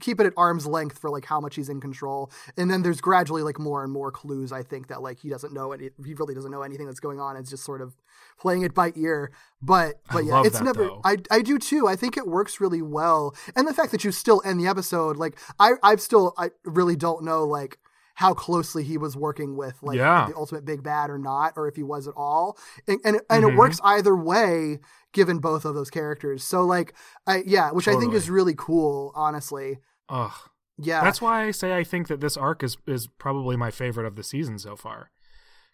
keep 0.00 0.20
it 0.20 0.26
at 0.26 0.32
arm's 0.36 0.66
length 0.66 0.98
for 0.98 1.08
like 1.08 1.24
how 1.24 1.40
much 1.40 1.54
he's 1.56 1.68
in 1.70 1.80
control 1.80 2.30
and 2.56 2.70
then 2.70 2.82
there's 2.82 3.00
gradually 3.00 3.42
like 3.42 3.58
more 3.58 3.82
and 3.82 3.90
more 3.92 4.10
clues 4.12 4.52
i 4.52 4.62
think 4.62 4.88
that 4.88 5.00
like 5.00 5.18
he 5.18 5.28
doesn't 5.30 5.54
know 5.54 5.72
any 5.72 5.88
he 6.04 6.12
really 6.14 6.34
doesn't 6.34 6.50
know 6.50 6.62
anything 6.62 6.86
that's 6.86 7.00
going 7.00 7.18
on 7.18 7.36
it's 7.36 7.48
just 7.50 7.64
sort 7.64 7.80
of 7.80 7.96
playing 8.38 8.60
it 8.62 8.74
by 8.74 8.92
ear 8.96 9.30
but 9.62 9.94
I 10.10 10.12
but 10.12 10.24
yeah 10.26 10.42
it's 10.44 10.58
that, 10.58 10.64
never 10.64 10.84
though. 10.84 11.00
i 11.04 11.16
i 11.30 11.40
do 11.40 11.58
too 11.58 11.88
i 11.88 11.96
think 11.96 12.16
it 12.18 12.26
works 12.26 12.60
really 12.60 12.82
well 12.82 13.34
and 13.56 13.66
the 13.66 13.72
fact 13.74 13.90
that 13.92 14.04
you 14.04 14.12
still 14.12 14.42
end 14.44 14.60
the 14.60 14.66
episode 14.66 15.16
like 15.16 15.38
i 15.58 15.72
i've 15.82 16.00
still 16.02 16.34
i 16.36 16.50
really 16.64 16.94
don't 16.96 17.24
know 17.24 17.44
like 17.44 17.78
how 18.16 18.34
closely 18.34 18.82
he 18.82 18.98
was 18.98 19.16
working 19.16 19.56
with 19.56 19.80
like 19.80 19.96
Yeah. 19.96 20.26
the 20.28 20.34
ultimate 20.36 20.64
big 20.64 20.82
bad 20.82 21.08
or 21.08 21.18
not 21.18 21.52
or 21.56 21.68
if 21.68 21.76
he 21.76 21.84
was 21.84 22.08
at 22.08 22.14
all 22.16 22.58
and 22.88 22.98
and, 23.04 23.20
and 23.30 23.44
Mhm. 23.44 23.52
it 23.52 23.56
works 23.56 23.80
either 23.84 24.14
way 24.16 24.80
given 25.18 25.38
both 25.40 25.64
of 25.64 25.74
those 25.74 25.90
characters. 25.90 26.44
So 26.44 26.62
like 26.64 26.94
i 27.26 27.42
yeah 27.44 27.72
which 27.72 27.88
i 27.88 27.96
think 28.00 28.14
is 28.14 28.30
really 28.30 28.54
cool 28.56 29.12
honestly. 29.14 29.78
Ugh. 30.08 30.38
yeah. 30.78 31.02
That's 31.02 31.20
why 31.20 31.46
I 31.46 31.50
say 31.50 31.76
I 31.76 31.84
think 31.84 32.06
that 32.08 32.20
this 32.20 32.36
arc 32.36 32.62
is 32.62 32.76
is 32.86 33.08
probably 33.24 33.56
my 33.56 33.70
favorite 33.70 34.06
of 34.06 34.14
the 34.16 34.22
season 34.22 34.58
so 34.58 34.76
far. 34.76 35.10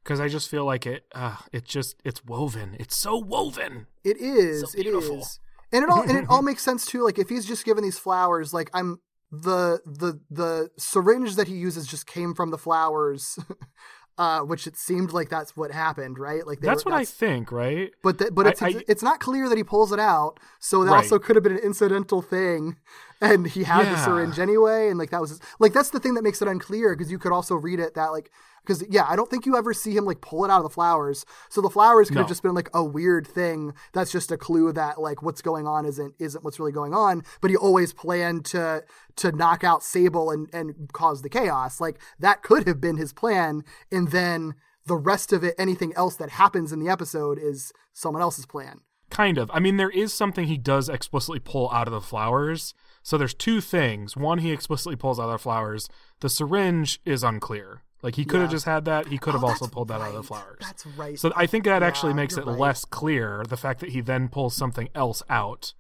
Because 0.03 0.21
I 0.21 0.29
just 0.29 0.51
feel 0.51 0.65
like 0.67 0.85
it, 0.87 1.05
uh, 1.15 1.37
it 1.53 1.65
just 1.65 1.97
it's 2.05 2.25
woven. 2.25 2.77
It's 2.79 2.97
so 2.97 3.17
woven. 3.17 3.87
it 4.03 4.17
is. 4.19 4.61
So 4.61 4.79
it 4.79 4.87
is. 4.87 5.39
and 5.73 5.83
it 5.85 5.91
all 5.91 6.03
and 6.03 6.17
it 6.19 6.27
all 6.29 6.43
makes 6.51 6.63
sense 6.63 6.87
too. 6.87 7.03
Like 7.05 7.19
if 7.19 7.29
he's 7.29 7.47
just 7.47 7.65
given 7.65 7.85
these 7.85 7.99
flowers 7.99 8.53
like 8.55 8.71
i'm 8.73 9.01
the 9.43 9.81
the 9.85 10.21
the 10.31 10.71
syringe 10.79 11.37
that 11.37 11.49
he 11.49 11.55
uses 11.55 11.87
just 11.87 12.07
came 12.07 12.35
from 12.35 12.51
the 12.51 12.59
flowers 12.59 13.39
uh 14.17 14.41
which 14.41 14.67
it 14.67 14.77
seemed 14.77 15.13
like 15.13 15.29
that's 15.29 15.57
what 15.57 15.73
happened 15.73 16.19
right 16.19 16.47
like 16.47 16.61
they 16.61 16.69
That's 16.69 16.85
were- 16.85 16.93
what 16.93 17.01
I 17.01 17.05
think, 17.05 17.51
right? 17.51 17.91
But 18.03 18.33
but 18.35 18.47
I- 18.47 18.51
it's 18.51 18.63
I- 18.63 18.85
it's 18.87 19.03
not 19.03 19.19
clear 19.21 19.49
that 19.49 19.59
he 19.59 19.65
pulls 19.65 19.91
it 19.93 19.99
out, 19.99 20.39
so 20.61 20.85
that 20.85 20.91
Right. 20.93 20.97
also 20.99 21.19
could 21.19 21.35
have 21.37 21.43
been 21.43 21.53
an 21.53 21.59
incidental 21.59 22.23
thing, 22.23 22.77
and 23.21 23.47
he 23.47 23.65
had 23.65 23.87
the 23.87 23.97
syringe 23.97 24.39
anyway, 24.39 24.89
and 24.89 24.99
like 24.99 25.11
that 25.11 25.21
was 25.21 25.31
his, 25.31 25.41
like 25.59 25.73
that's 25.73 25.91
the 25.91 26.01
thing 26.01 26.15
that 26.15 26.23
makes 26.23 26.43
it 26.43 26.49
unclear 26.49 26.95
because 26.95 27.11
you 27.11 27.19
could 27.19 27.33
also 27.33 27.55
read 27.55 27.81
it 27.81 27.95
that 27.95 28.09
like 28.13 28.31
because 28.65 28.85
yeah 28.89 29.07
I 29.09 29.17
don't 29.17 29.31
think 29.31 29.47
you 29.47 29.57
ever 29.57 29.75
see 29.75 29.97
him 29.97 30.05
like 30.05 30.21
pull 30.21 30.45
it 30.45 30.51
out 30.51 30.59
of 30.59 30.63
the 30.65 30.71
flowers, 30.71 31.25
so 31.49 31.61
the 31.61 31.71
flowers 31.71 32.09
could 32.09 32.19
have 32.19 32.29
just 32.29 32.43
been 32.43 32.55
like 32.55 32.71
a 32.75 32.85
weird 32.85 33.27
thing 33.27 33.75
that's 33.93 34.13
just 34.13 34.33
a 34.33 34.37
clue 34.37 34.73
that 34.73 35.01
like 35.01 35.23
what's 35.23 35.43
going 35.43 35.67
on 35.67 35.87
isn't 35.87 36.15
isn't 36.19 36.45
what's 36.45 36.59
really 36.59 36.73
going 36.73 36.95
on, 36.95 37.23
but 37.41 37.51
he 37.51 37.57
always 37.57 37.93
planned 37.93 38.45
to 38.47 38.85
to 39.17 39.33
knock 39.33 39.65
out 39.65 39.83
Sable 39.83 40.31
and 40.31 40.49
and 40.53 40.93
cause 40.93 41.23
the 41.23 41.29
chaos 41.29 41.81
like 41.81 42.01
that 42.19 42.43
could 42.43 42.67
have 42.67 42.81
been 42.81 42.97
his 42.97 43.13
plan, 43.13 43.65
and 43.91 44.09
then 44.09 44.55
the 44.87 44.97
rest 44.97 45.33
of 45.33 45.43
it 45.43 45.55
anything 45.59 45.93
else 45.97 46.17
that 46.17 46.31
happens 46.31 46.73
in 46.73 46.79
the 46.79 46.91
episode 46.91 47.39
is 47.39 47.73
someone 47.93 48.23
else's 48.23 48.47
plan. 48.47 48.81
Kind 49.11 49.39
of. 49.39 49.51
I 49.53 49.61
mean, 49.61 49.77
there 49.77 49.91
is 49.91 50.13
something 50.13 50.47
he 50.47 50.59
does 50.59 50.89
explicitly 50.89 51.39
pull 51.39 51.71
out 51.71 51.87
of 51.87 51.93
the 51.93 52.01
flowers. 52.01 52.75
So 53.05 53.17
there's 53.19 53.35
two 53.35 53.61
things. 53.61 54.17
One, 54.17 54.39
he 54.39 54.51
explicitly 54.51 54.97
pulls 54.97 55.21
out 55.21 55.27
of 55.27 55.33
the 55.33 55.39
flowers. 55.39 55.89
The 56.21 56.29
syringe 56.31 57.01
is 57.05 57.23
unclear. 57.23 57.83
Like 58.03 58.17
he 58.17 58.25
could 58.25 58.41
have 58.41 58.51
Yeah. 58.51 58.55
just 58.57 58.65
had 58.65 58.85
that. 58.87 59.07
He 59.09 59.19
could 59.19 59.35
have 59.35 59.45
Oh, 59.45 59.49
also 59.49 59.67
pulled 59.69 59.89
that 59.89 60.01
out 60.01 60.09
of 60.09 60.15
the 60.15 60.23
flowers. 60.23 60.59
That's 60.61 60.85
right. 60.87 61.19
So 61.19 61.31
I 61.37 61.47
think 61.47 61.65
that 61.67 61.83
actually 61.83 62.15
makes 62.15 62.37
it 62.37 62.45
right. 62.47 62.59
less 62.59 62.85
clear 62.85 63.45
the 63.49 63.57
fact 63.59 63.81
that 63.81 63.91
he 63.91 64.01
then 64.01 64.29
pulls 64.29 64.57
something 64.57 64.89
else 64.95 65.23
out. 65.29 65.75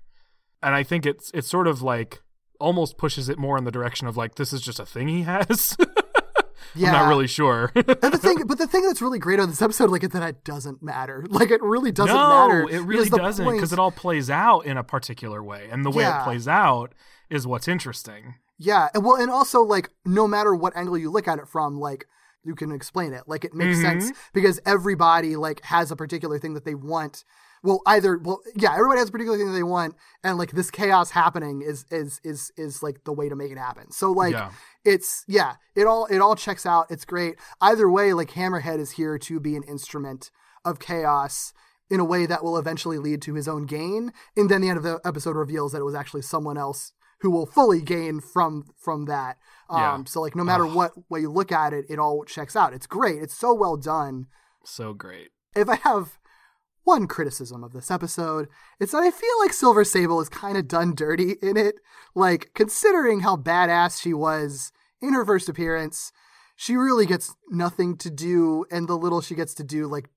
And 0.62 0.74
I 0.74 0.82
think 0.82 1.04
it's 1.06 1.30
it's 1.34 1.48
sort 1.48 1.66
of 1.66 1.82
like 1.82 2.22
almost 2.60 2.96
pushes 2.98 3.28
it 3.28 3.38
more 3.38 3.58
in 3.58 3.64
the 3.64 3.72
direction 3.72 4.06
of 4.06 4.16
like 4.16 4.36
this 4.36 4.52
is 4.52 4.60
just 4.60 4.78
a 4.78 4.86
thing 4.86 5.08
he 5.08 5.22
has. 5.22 5.76
yeah. 6.74 6.88
I'm 6.88 6.92
not 6.92 7.08
really 7.08 7.26
sure. 7.26 7.72
and 7.74 7.84
the 7.86 8.18
thing, 8.18 8.42
but 8.46 8.58
the 8.58 8.66
thing 8.66 8.82
that's 8.86 9.00
really 9.02 9.18
great 9.18 9.40
on 9.40 9.48
this 9.50 9.60
episode, 9.62 9.90
like, 9.90 10.02
is 10.04 10.10
that 10.10 10.22
it 10.22 10.44
doesn't 10.44 10.82
matter. 10.82 11.24
Like, 11.30 11.50
it 11.50 11.62
really 11.62 11.92
doesn't 11.92 12.14
no, 12.14 12.48
matter. 12.48 12.62
it 12.70 12.80
really 12.82 13.04
because 13.04 13.18
doesn't 13.18 13.44
point- 13.44 13.56
because 13.58 13.72
it 13.72 13.78
all 13.78 13.90
plays 13.92 14.28
out 14.30 14.66
in 14.66 14.76
a 14.76 14.84
particular 14.84 15.42
way, 15.42 15.68
and 15.70 15.84
the 15.84 15.90
way 15.90 16.04
Yeah. 16.04 16.20
it 16.22 16.24
plays 16.24 16.48
out 16.48 16.92
is 17.30 17.46
what's 17.46 17.68
interesting. 17.68 18.34
Yeah, 18.58 18.88
and 18.94 19.04
well, 19.04 19.16
and 19.16 19.30
also 19.30 19.60
like, 19.62 19.90
no 20.04 20.28
matter 20.28 20.54
what 20.54 20.76
angle 20.76 20.96
you 20.98 21.10
look 21.10 21.26
at 21.28 21.38
it 21.38 21.48
from, 21.48 21.78
like, 21.80 22.06
you 22.44 22.54
can 22.54 22.70
explain 22.70 23.12
it. 23.12 23.24
Like, 23.26 23.44
it 23.44 23.54
makes 23.54 23.78
Mm-hmm. 23.78 24.00
sense 24.00 24.12
because 24.32 24.60
everybody 24.66 25.34
like 25.36 25.62
has 25.64 25.90
a 25.90 25.96
particular 25.96 26.38
thing 26.38 26.54
that 26.54 26.64
they 26.64 26.74
want. 26.74 27.24
Well, 27.62 27.80
either 27.86 28.18
well, 28.18 28.40
yeah, 28.54 28.74
everybody 28.74 28.98
has 28.98 29.08
a 29.08 29.12
particular 29.12 29.38
thing 29.38 29.46
that 29.46 29.54
they 29.54 29.62
want, 29.62 29.94
and 30.22 30.36
like 30.36 30.50
this 30.52 30.70
chaos 30.70 31.10
happening 31.12 31.62
is 31.62 31.86
is 31.90 32.20
is 32.22 32.52
is 32.58 32.82
like 32.82 33.04
the 33.04 33.12
way 33.12 33.30
to 33.30 33.34
make 33.34 33.50
it 33.50 33.56
happen. 33.58 33.90
So 33.90 34.12
like, 34.12 34.34
Yeah. 34.34 34.50
it's 34.84 35.24
yeah, 35.26 35.54
it 35.74 35.86
all 35.86 36.04
it 36.06 36.18
all 36.18 36.36
checks 36.36 36.66
out. 36.66 36.86
It's 36.90 37.06
great. 37.06 37.36
Either 37.62 37.90
way, 37.90 38.12
like 38.12 38.32
Hammerhead 38.32 38.78
is 38.78 38.92
here 38.92 39.18
to 39.18 39.40
be 39.40 39.56
an 39.56 39.62
instrument 39.62 40.30
of 40.64 40.78
chaos 40.78 41.54
in 41.90 42.00
a 42.00 42.04
way 42.04 42.26
that 42.26 42.44
will 42.44 42.58
eventually 42.58 42.98
lead 42.98 43.22
to 43.22 43.32
his 43.34 43.48
own 43.48 43.64
gain. 43.64 44.12
And 44.36 44.50
then 44.50 44.60
the 44.60 44.68
end 44.68 44.76
of 44.78 44.82
the 44.84 45.00
episode 45.04 45.34
reveals 45.36 45.72
that 45.72 45.80
it 45.80 45.84
was 45.84 45.94
actually 45.94 46.22
someone 46.22 46.58
else 46.58 46.92
who 47.24 47.30
will 47.30 47.46
fully 47.46 47.80
gain 47.80 48.20
from 48.20 48.66
from 48.78 49.06
that. 49.06 49.38
Um, 49.70 49.80
Yeah. 49.80 50.04
So 50.04 50.20
like 50.20 50.36
no 50.36 50.44
matter 50.44 50.66
what 50.66 50.92
way 51.08 51.20
you 51.20 51.30
look 51.32 51.50
at 51.50 51.72
it, 51.72 51.86
it 51.88 51.98
all 51.98 52.22
checks 52.24 52.54
out. 52.54 52.74
It's 52.74 52.86
great. 52.86 53.22
It's 53.22 53.34
so 53.34 53.54
well 53.54 53.78
done. 53.78 54.26
So 54.62 54.92
great. 54.92 55.30
If 55.56 55.70
I 55.70 55.76
have 55.76 56.18
one 56.82 57.06
criticism 57.06 57.64
of 57.64 57.72
this 57.72 57.90
episode. 57.90 58.46
It's 58.78 58.92
that 58.92 59.02
I 59.02 59.10
feel 59.10 59.38
like 59.40 59.54
Silver 59.54 59.84
Sable 59.84 60.20
is 60.20 60.28
kind 60.28 60.58
of 60.58 60.68
done 60.68 60.94
dirty 60.94 61.36
in 61.42 61.56
it. 61.56 61.76
Like, 62.14 62.50
considering 62.54 63.20
how 63.20 63.36
badass 63.36 64.02
she 64.02 64.12
was 64.12 64.70
in 65.00 65.14
her 65.14 65.24
first 65.24 65.48
appearance, 65.48 66.12
she 66.56 66.76
really 66.76 67.06
gets 67.06 67.34
nothing 67.48 67.96
to 67.96 68.10
do, 68.10 68.66
and 68.70 68.86
the 68.86 68.98
little 68.98 69.22
she 69.22 69.34
gets 69.34 69.54
to 69.54 69.64
do, 69.64 69.86
like, 69.86 70.10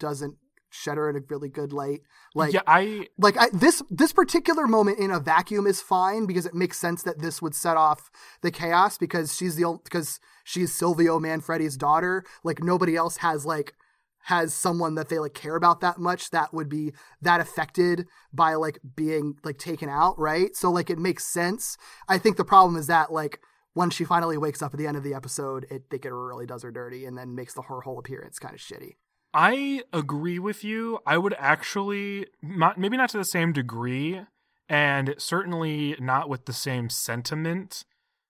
doesn't 0.00 0.38
shed 0.70 0.96
her 0.96 1.08
in 1.08 1.16
a 1.16 1.20
really 1.28 1.48
good 1.48 1.72
light. 1.72 2.02
Like, 2.34 2.52
yeah, 2.52 2.62
I 2.66 3.08
like 3.18 3.36
I, 3.36 3.48
this 3.52 3.82
this 3.90 4.12
particular 4.12 4.66
moment 4.66 4.98
in 4.98 5.10
a 5.10 5.20
vacuum 5.20 5.66
is 5.66 5.80
fine 5.80 6.26
because 6.26 6.46
it 6.46 6.54
makes 6.54 6.78
sense 6.78 7.02
that 7.02 7.20
this 7.20 7.40
would 7.40 7.54
set 7.54 7.76
off 7.76 8.10
the 8.42 8.50
chaos 8.50 8.98
because 8.98 9.36
she's 9.36 9.56
the 9.56 9.64
ol- 9.64 9.80
because 9.82 10.20
she's 10.44 10.72
Silvio 10.72 11.18
Manfredi's 11.18 11.76
daughter. 11.76 12.24
Like 12.44 12.62
nobody 12.62 12.96
else 12.96 13.18
has 13.18 13.46
like 13.46 13.74
has 14.22 14.52
someone 14.52 14.94
that 14.94 15.08
they 15.08 15.18
like 15.18 15.34
care 15.34 15.56
about 15.56 15.80
that 15.80 15.98
much 15.98 16.30
that 16.30 16.52
would 16.52 16.68
be 16.68 16.92
that 17.22 17.40
affected 17.40 18.06
by 18.32 18.54
like 18.54 18.78
being 18.94 19.34
like 19.42 19.58
taken 19.58 19.88
out, 19.88 20.18
right? 20.18 20.54
So 20.54 20.70
like 20.70 20.90
it 20.90 20.98
makes 20.98 21.24
sense. 21.24 21.78
I 22.08 22.18
think 22.18 22.36
the 22.36 22.44
problem 22.44 22.76
is 22.76 22.88
that 22.88 23.10
like 23.12 23.40
when 23.72 23.90
she 23.90 24.04
finally 24.04 24.36
wakes 24.36 24.60
up 24.60 24.74
at 24.74 24.78
the 24.78 24.86
end 24.86 24.96
of 24.96 25.02
the 25.02 25.14
episode, 25.14 25.66
it 25.70 25.84
think 25.90 26.04
it 26.04 26.12
really 26.12 26.46
does 26.46 26.62
her 26.62 26.70
dirty 26.70 27.06
and 27.06 27.16
then 27.16 27.34
makes 27.34 27.54
the 27.54 27.62
her 27.62 27.80
whole 27.80 27.98
appearance 27.98 28.38
kind 28.38 28.54
of 28.54 28.60
shitty. 28.60 28.96
I 29.34 29.82
agree 29.92 30.38
with 30.38 30.64
you. 30.64 31.00
I 31.06 31.18
would 31.18 31.34
actually 31.38 32.26
not 32.42 32.78
maybe 32.78 32.96
not 32.96 33.10
to 33.10 33.18
the 33.18 33.24
same 33.24 33.52
degree 33.52 34.22
and 34.68 35.14
certainly 35.18 35.96
not 36.00 36.28
with 36.28 36.46
the 36.46 36.52
same 36.52 36.88
sentiment, 36.88 37.84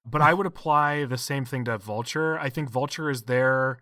but 0.05 0.21
I 0.21 0.35
would 0.35 0.47
apply 0.47 1.05
the 1.05 1.19
same 1.19 1.45
thing 1.45 1.65
to 1.67 1.79
Vulture. 1.79 2.39
I 2.39 2.51
think 2.51 2.71
Vulture 2.71 3.11
is 3.11 3.23
there 3.23 3.79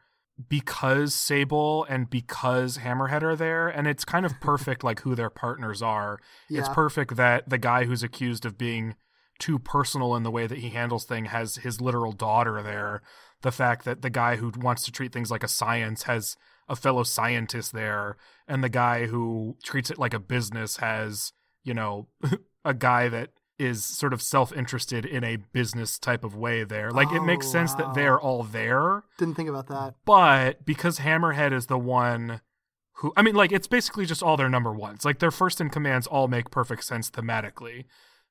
because 0.48 1.14
Sable 1.14 1.84
and 1.88 2.10
because 2.10 2.78
Hammerhead 2.78 3.22
are 3.22 3.36
there 3.36 3.68
and 3.68 3.86
it's 3.86 4.04
kind 4.04 4.26
of 4.26 4.38
perfect 4.40 4.84
like 4.84 5.00
who 5.00 5.14
their 5.14 5.30
partners 5.30 5.80
are. 5.80 6.18
It's 6.50 6.68
perfect 6.68 7.16
that 7.16 7.48
the 7.48 7.58
guy 7.58 7.84
who's 7.84 8.02
accused 8.02 8.44
of 8.44 8.58
being 8.58 8.94
too 9.38 9.58
personal 9.58 10.14
in 10.14 10.22
the 10.22 10.30
way 10.30 10.46
that 10.46 10.58
he 10.58 10.70
handles 10.70 11.04
things 11.04 11.28
has 11.28 11.56
his 11.56 11.80
literal 11.80 12.12
daughter 12.12 12.62
there. 12.62 13.02
The 13.42 13.52
fact 13.52 13.84
that 13.84 14.02
the 14.02 14.10
guy 14.10 14.36
who 14.36 14.52
wants 14.56 14.82
to 14.84 14.92
treat 14.92 15.12
things 15.12 15.30
like 15.30 15.42
a 15.42 15.48
science 15.48 16.04
has 16.04 16.36
a 16.68 16.76
fellow 16.76 17.02
scientist 17.02 17.72
there, 17.72 18.16
and 18.48 18.62
the 18.64 18.68
guy 18.68 19.06
who 19.06 19.56
treats 19.62 19.90
it 19.90 19.98
like 19.98 20.14
a 20.14 20.18
business 20.18 20.78
has, 20.78 21.32
you 21.64 21.74
know, 21.74 22.08
a 22.64 22.74
guy 22.74 23.08
that 23.08 23.30
is 23.58 23.84
sort 23.84 24.12
of 24.12 24.20
self 24.20 24.52
interested 24.52 25.06
in 25.06 25.24
a 25.24 25.36
business 25.36 25.98
type 25.98 26.24
of 26.24 26.34
way 26.36 26.62
there. 26.64 26.90
Like 26.90 27.10
it 27.12 27.22
makes 27.22 27.46
Oh, 27.46 27.52
sense 27.52 27.70
wow. 27.72 27.76
that 27.78 27.94
they're 27.94 28.20
all 28.20 28.42
there, 28.42 29.04
Didn't 29.18 29.34
think 29.36 29.48
about 29.48 29.68
that. 29.68 29.94
but 30.04 30.64
because 30.66 30.98
Hammerhead 30.98 31.52
is 31.52 31.66
the 31.66 31.78
one 31.78 32.40
who 33.00 33.12
I 33.16 33.22
mean, 33.22 33.34
like 33.34 33.52
it's 33.52 33.66
basically 33.66 34.04
just 34.06 34.22
all 34.22 34.36
their 34.36 34.48
number 34.50 34.72
ones. 34.72 35.04
Like 35.04 35.20
their 35.20 35.30
first 35.30 35.60
in 35.60 35.70
commands 35.70 36.06
all 36.06 36.28
make 36.28 36.50
perfect 36.50 36.84
sense 36.84 37.10
thematically. 37.10 37.84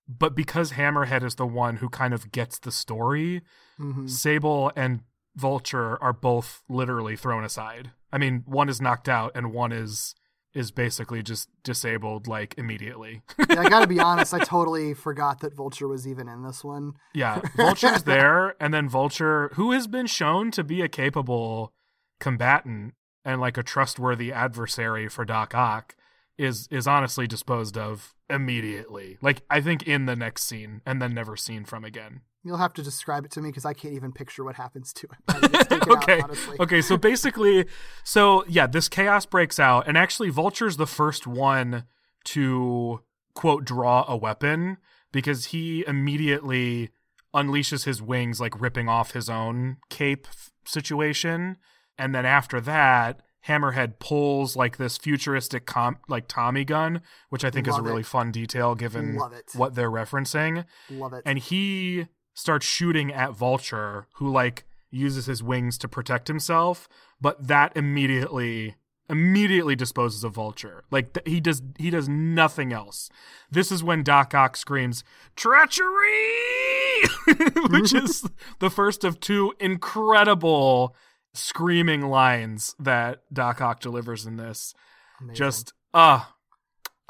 But 0.08 0.36
because 0.36 0.74
Hammerhead 0.74 1.24
is 1.24 1.36
the 1.36 1.48
one 1.48 1.78
who 1.78 1.90
kind 1.90 2.14
of 2.14 2.32
gets 2.32 2.60
the 2.60 2.72
story, 2.72 3.42
hmm 3.78 4.06
Sable 4.08 4.72
and 4.76 5.02
Vulture 5.36 6.02
are 6.04 6.14
both 6.14 6.62
literally 6.70 7.16
thrown 7.16 7.44
aside. 7.44 7.92
I 8.16 8.18
mean, 8.18 8.44
one 8.46 8.70
is 8.70 8.80
knocked 8.80 9.10
out 9.10 9.34
and 9.36 9.52
one 9.52 9.74
is 9.74 10.16
is 10.54 10.72
basically 10.72 11.22
just 11.22 11.50
disabled 11.66 12.28
like 12.28 12.56
immediately. 12.58 13.22
yeah, 13.38 13.60
I 13.60 13.68
gotta 13.70 13.88
be 13.88 14.00
honest, 14.10 14.34
I 14.34 14.40
totally 14.40 14.94
forgot 14.94 15.42
that 15.42 15.54
Vulture 15.54 15.90
was 15.90 16.08
even 16.08 16.30
in 16.30 16.42
this 16.44 16.64
one. 16.64 16.94
yeah, 17.14 17.42
Vulture's 17.58 18.04
there 18.06 18.56
and 18.58 18.74
then 18.74 18.88
Vulture 18.88 19.52
who 19.56 19.74
has 19.74 19.86
been 19.86 20.08
shown 20.08 20.50
to 20.52 20.64
be 20.64 20.82
a 20.82 20.88
capable 20.88 21.74
combatant 22.22 22.94
and 23.26 23.42
like 23.42 23.58
a 23.58 23.64
trustworthy 23.64 24.32
adversary 24.32 25.10
for 25.10 25.26
Doc 25.26 25.54
Ock 25.54 25.94
is 26.38 26.70
is 26.72 26.88
honestly 26.88 27.28
disposed 27.28 27.78
of 27.78 28.16
immediately. 28.30 29.18
Like 29.22 29.42
I 29.50 29.60
think 29.60 29.84
in 29.84 30.06
the 30.06 30.16
next 30.16 30.44
scene 30.44 30.82
and 30.86 31.02
then 31.02 31.14
never 31.14 31.36
seen 31.36 31.66
from 31.66 31.84
again. 31.84 32.22
You'll 32.46 32.58
have 32.58 32.74
to 32.74 32.84
describe 32.84 33.26
it 33.26 33.32
to 33.32 33.42
me 33.42 33.50
because 33.50 33.66
I 33.66 33.74
can't 33.74 33.96
even 33.96 34.12
picture 34.12 34.44
what 34.44 34.56
happens 34.56 34.94
to 34.94 35.08
it. 35.08 35.18
when 35.34 35.44
it 35.46 35.52
gets 35.52 35.68
taken 35.68 35.92
out, 35.92 36.04
okay. 36.04 36.22
honestly. 36.22 36.58
okay. 36.60 36.82
So 36.82 36.96
basically, 36.96 37.66
so 38.04 38.46
yeah, 38.48 38.68
this 38.68 38.88
chaos 38.88 39.26
breaks 39.26 39.60
out, 39.60 39.88
and 39.88 39.98
actually, 39.98 40.30
Vulture's 40.30 40.78
the 40.78 40.86
first 40.86 41.26
one 41.26 41.86
to 42.26 43.02
quote 43.34 43.66
draw 43.66 44.06
a 44.08 44.16
weapon 44.16 44.78
because 45.12 45.46
he 45.46 45.84
immediately 45.88 46.92
unleashes 47.36 47.86
his 47.86 48.00
wings, 48.00 48.40
like 48.40 48.62
ripping 48.62 48.88
off 48.88 49.12
his 49.14 49.28
own 49.28 49.78
cape 49.90 50.28
f- 50.30 50.52
situation, 50.66 51.58
and 51.98 52.14
then 52.14 52.26
after 52.28 52.62
that. 52.62 53.22
Hammerhead 53.48 54.00
pulls 54.00 54.56
like 54.56 54.78
this 54.78 54.98
futuristic 54.98 55.68
com- 55.68 56.00
like 56.10 56.28
Tommy 56.28 56.66
gun, 56.66 57.04
which 57.30 57.46
I 57.46 57.52
think 57.52 57.68
is 57.68 57.78
a 57.78 57.82
really 57.84 58.02
it. 58.02 58.08
fun 58.08 58.32
detail 58.32 58.74
given 58.74 59.20
what 59.54 59.76
they're 59.76 59.92
referencing 59.92 60.66
Love 60.90 61.14
it. 61.14 61.22
and 61.28 61.38
he 61.38 62.08
starts 62.36 62.68
shooting 62.68 63.12
at 63.12 63.34
Vulture, 63.34 64.06
who 64.18 64.32
like 64.32 64.66
uses 64.92 65.26
his 65.26 65.42
wings 65.42 65.80
to 65.80 65.88
protect 65.88 66.28
himself, 66.28 66.88
but 67.20 67.48
that 67.48 67.76
immediately 67.76 68.76
immediately 69.10 69.76
disposes 69.76 70.24
of 70.24 70.34
Vulture. 70.34 70.84
Like 70.92 71.14
th- 71.14 71.28
he 71.28 71.40
does 71.40 71.62
he 71.80 71.90
does 71.90 72.08
nothing 72.08 72.72
else. 72.72 73.10
This 73.50 73.72
is 73.72 73.84
when 73.84 74.04
Doc 74.04 74.34
Ock 74.34 74.56
screams 74.58 75.04
treachery, 75.36 77.02
which 77.70 77.94
is 77.94 78.26
the 78.60 78.70
first 78.70 79.04
of 79.04 79.20
two 79.20 79.54
incredible 79.60 80.96
screaming 81.34 82.02
lines 82.02 82.76
that 82.80 83.22
Doc 83.32 83.62
Ock 83.62 83.80
delivers 83.80 84.26
in 84.26 84.38
this. 84.38 84.74
Amazing. 85.20 85.36
Just 85.36 85.74
ah, 85.94 86.36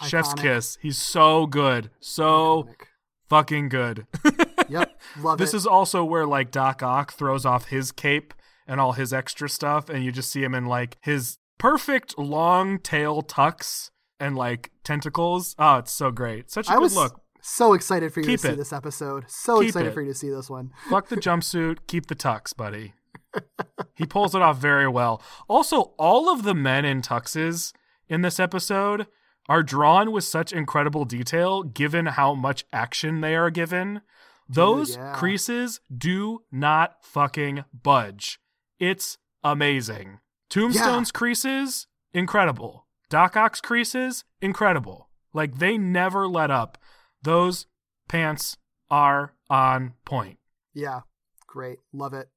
chef's 0.03 0.33
Iconic. 0.33 0.41
kiss. 0.41 0.77
He's 0.81 0.97
so 0.97 1.45
good. 1.47 1.89
So 1.99 2.63
Iconic. 2.63 2.81
fucking 3.29 3.69
good. 3.69 4.07
Yep, 4.69 4.99
love 5.21 5.37
this 5.37 5.53
it. 5.53 5.57
is 5.57 5.67
also 5.67 6.03
where 6.03 6.25
like 6.25 6.51
Doc 6.51 6.81
Ock 6.83 7.13
throws 7.13 7.45
off 7.45 7.65
his 7.65 7.91
cape 7.91 8.33
and 8.67 8.79
all 8.79 8.93
his 8.93 9.13
extra 9.13 9.47
stuff, 9.47 9.89
and 9.89 10.03
you 10.03 10.11
just 10.11 10.31
see 10.31 10.43
him 10.43 10.55
in 10.55 10.65
like 10.65 10.97
his 11.01 11.37
perfect 11.57 12.17
long 12.17 12.79
tail 12.79 13.21
tux 13.21 13.91
and 14.19 14.35
like 14.35 14.71
tentacles. 14.83 15.55
Oh, 15.59 15.77
it's 15.77 15.91
so 15.91 16.11
great. 16.11 16.49
Such 16.51 16.67
a 16.67 16.71
I 16.71 16.75
good 16.75 16.81
was 16.81 16.95
look. 16.95 17.21
so 17.41 17.73
excited 17.73 18.13
for 18.13 18.21
you 18.21 18.25
Keep 18.25 18.41
to 18.41 18.47
see 18.49 18.55
this 18.55 18.73
episode. 18.73 19.25
So 19.27 19.59
Keep 19.59 19.67
excited 19.69 19.89
it. 19.89 19.93
for 19.93 20.01
you 20.01 20.11
to 20.11 20.17
see 20.17 20.29
this 20.29 20.49
one. 20.49 20.71
Fuck 20.89 21.09
the 21.09 21.17
jumpsuit, 21.17 21.79
keep 21.87 22.07
the 22.07 22.15
tux, 22.15 22.55
buddy. 22.55 22.93
he 23.95 24.05
pulls 24.05 24.33
it 24.33 24.41
off 24.41 24.57
very 24.57 24.87
well. 24.87 25.21
Also, 25.47 25.93
all 25.99 26.29
of 26.33 26.43
the 26.43 26.55
men 26.55 26.85
in 26.85 27.01
tuxes 27.01 27.73
in 28.07 28.21
this 28.21 28.39
episode 28.39 29.07
are 29.47 29.61
drawn 29.61 30.11
with 30.11 30.23
such 30.23 30.51
incredible 30.51 31.05
detail 31.05 31.61
given 31.63 32.07
how 32.07 32.33
much 32.33 32.65
action 32.73 33.21
they 33.21 33.35
are 33.35 33.49
given. 33.51 34.01
Those 34.47 34.95
yeah. 34.95 35.13
creases 35.15 35.79
do 35.95 36.43
not 36.51 37.03
fucking 37.03 37.65
budge. 37.73 38.39
It's 38.79 39.17
amazing. 39.43 40.19
Tombstone's 40.49 41.11
creases, 41.11 41.87
incredible. 42.13 42.85
Doc 43.09 43.35
Ock's 43.35 43.61
creases, 43.61 44.23
incredible. 44.41 45.09
Like 45.33 45.57
they 45.57 45.77
never 45.77 46.27
let 46.27 46.51
up. 46.51 46.77
Those 47.21 47.65
pants 48.07 48.57
are 48.89 49.33
on 49.49 49.93
point. 50.05 50.37
Yeah, 50.73 51.01
great. 51.47 51.79
Love 51.91 52.13
it. 52.13 52.29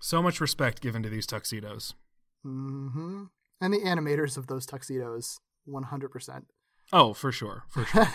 So 0.00 0.22
much 0.22 0.40
respect 0.40 0.80
given 0.80 1.02
to 1.02 1.08
these 1.08 1.26
tuxedos. 1.26 1.94
hmm 2.42 3.24
And 3.60 3.74
the 3.74 3.78
animators 3.78 4.36
of 4.36 4.46
those 4.46 4.66
tuxedos, 4.66 5.40
100%. 5.68 6.42
Oh, 6.92 7.12
for 7.12 7.32
sure. 7.32 7.64
For 7.68 7.84
sure. 7.84 8.06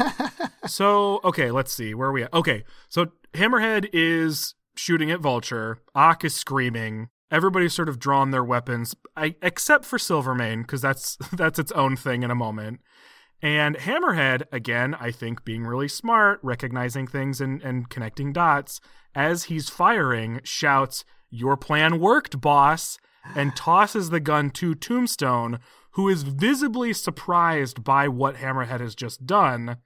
so, 0.67 1.19
okay, 1.23 1.51
let's 1.51 1.73
see. 1.73 1.93
Where 1.93 2.09
are 2.09 2.13
we 2.13 2.23
at? 2.23 2.33
Okay, 2.33 2.63
so 2.89 3.07
Hammerhead 3.33 3.89
is 3.93 4.55
shooting 4.75 5.11
at 5.11 5.19
Vulture. 5.19 5.79
Ock 5.93 6.23
is 6.23 6.33
screaming. 6.33 7.09
Everybody's 7.29 7.73
sort 7.73 7.89
of 7.89 7.99
drawn 7.99 8.31
their 8.31 8.43
weapons, 8.43 8.95
I, 9.15 9.35
except 9.41 9.85
for 9.85 9.97
Silvermane, 9.97 10.61
because 10.61 10.81
that's 10.81 11.17
that's 11.33 11.59
its 11.59 11.71
own 11.73 11.95
thing 11.95 12.23
in 12.23 12.31
a 12.31 12.35
moment. 12.35 12.81
And 13.41 13.75
Hammerhead, 13.75 14.43
again, 14.51 14.95
I 14.99 15.11
think 15.11 15.43
being 15.43 15.63
really 15.63 15.87
smart, 15.87 16.39
recognizing 16.43 17.07
things 17.07 17.41
and, 17.41 17.61
and 17.63 17.89
connecting 17.89 18.33
dots, 18.33 18.79
as 19.15 19.45
he's 19.45 19.67
firing, 19.67 20.41
shouts, 20.43 21.03
Your 21.31 21.57
plan 21.57 21.99
worked, 21.99 22.39
boss, 22.39 22.99
and 23.35 23.55
tosses 23.55 24.09
the 24.09 24.19
gun 24.19 24.51
to 24.51 24.75
Tombstone, 24.75 25.59
who 25.91 26.07
is 26.09 26.23
visibly 26.23 26.93
surprised 26.93 27.83
by 27.83 28.07
what 28.07 28.35
Hammerhead 28.37 28.79
has 28.79 28.95
just 28.95 29.25
done, 29.25 29.77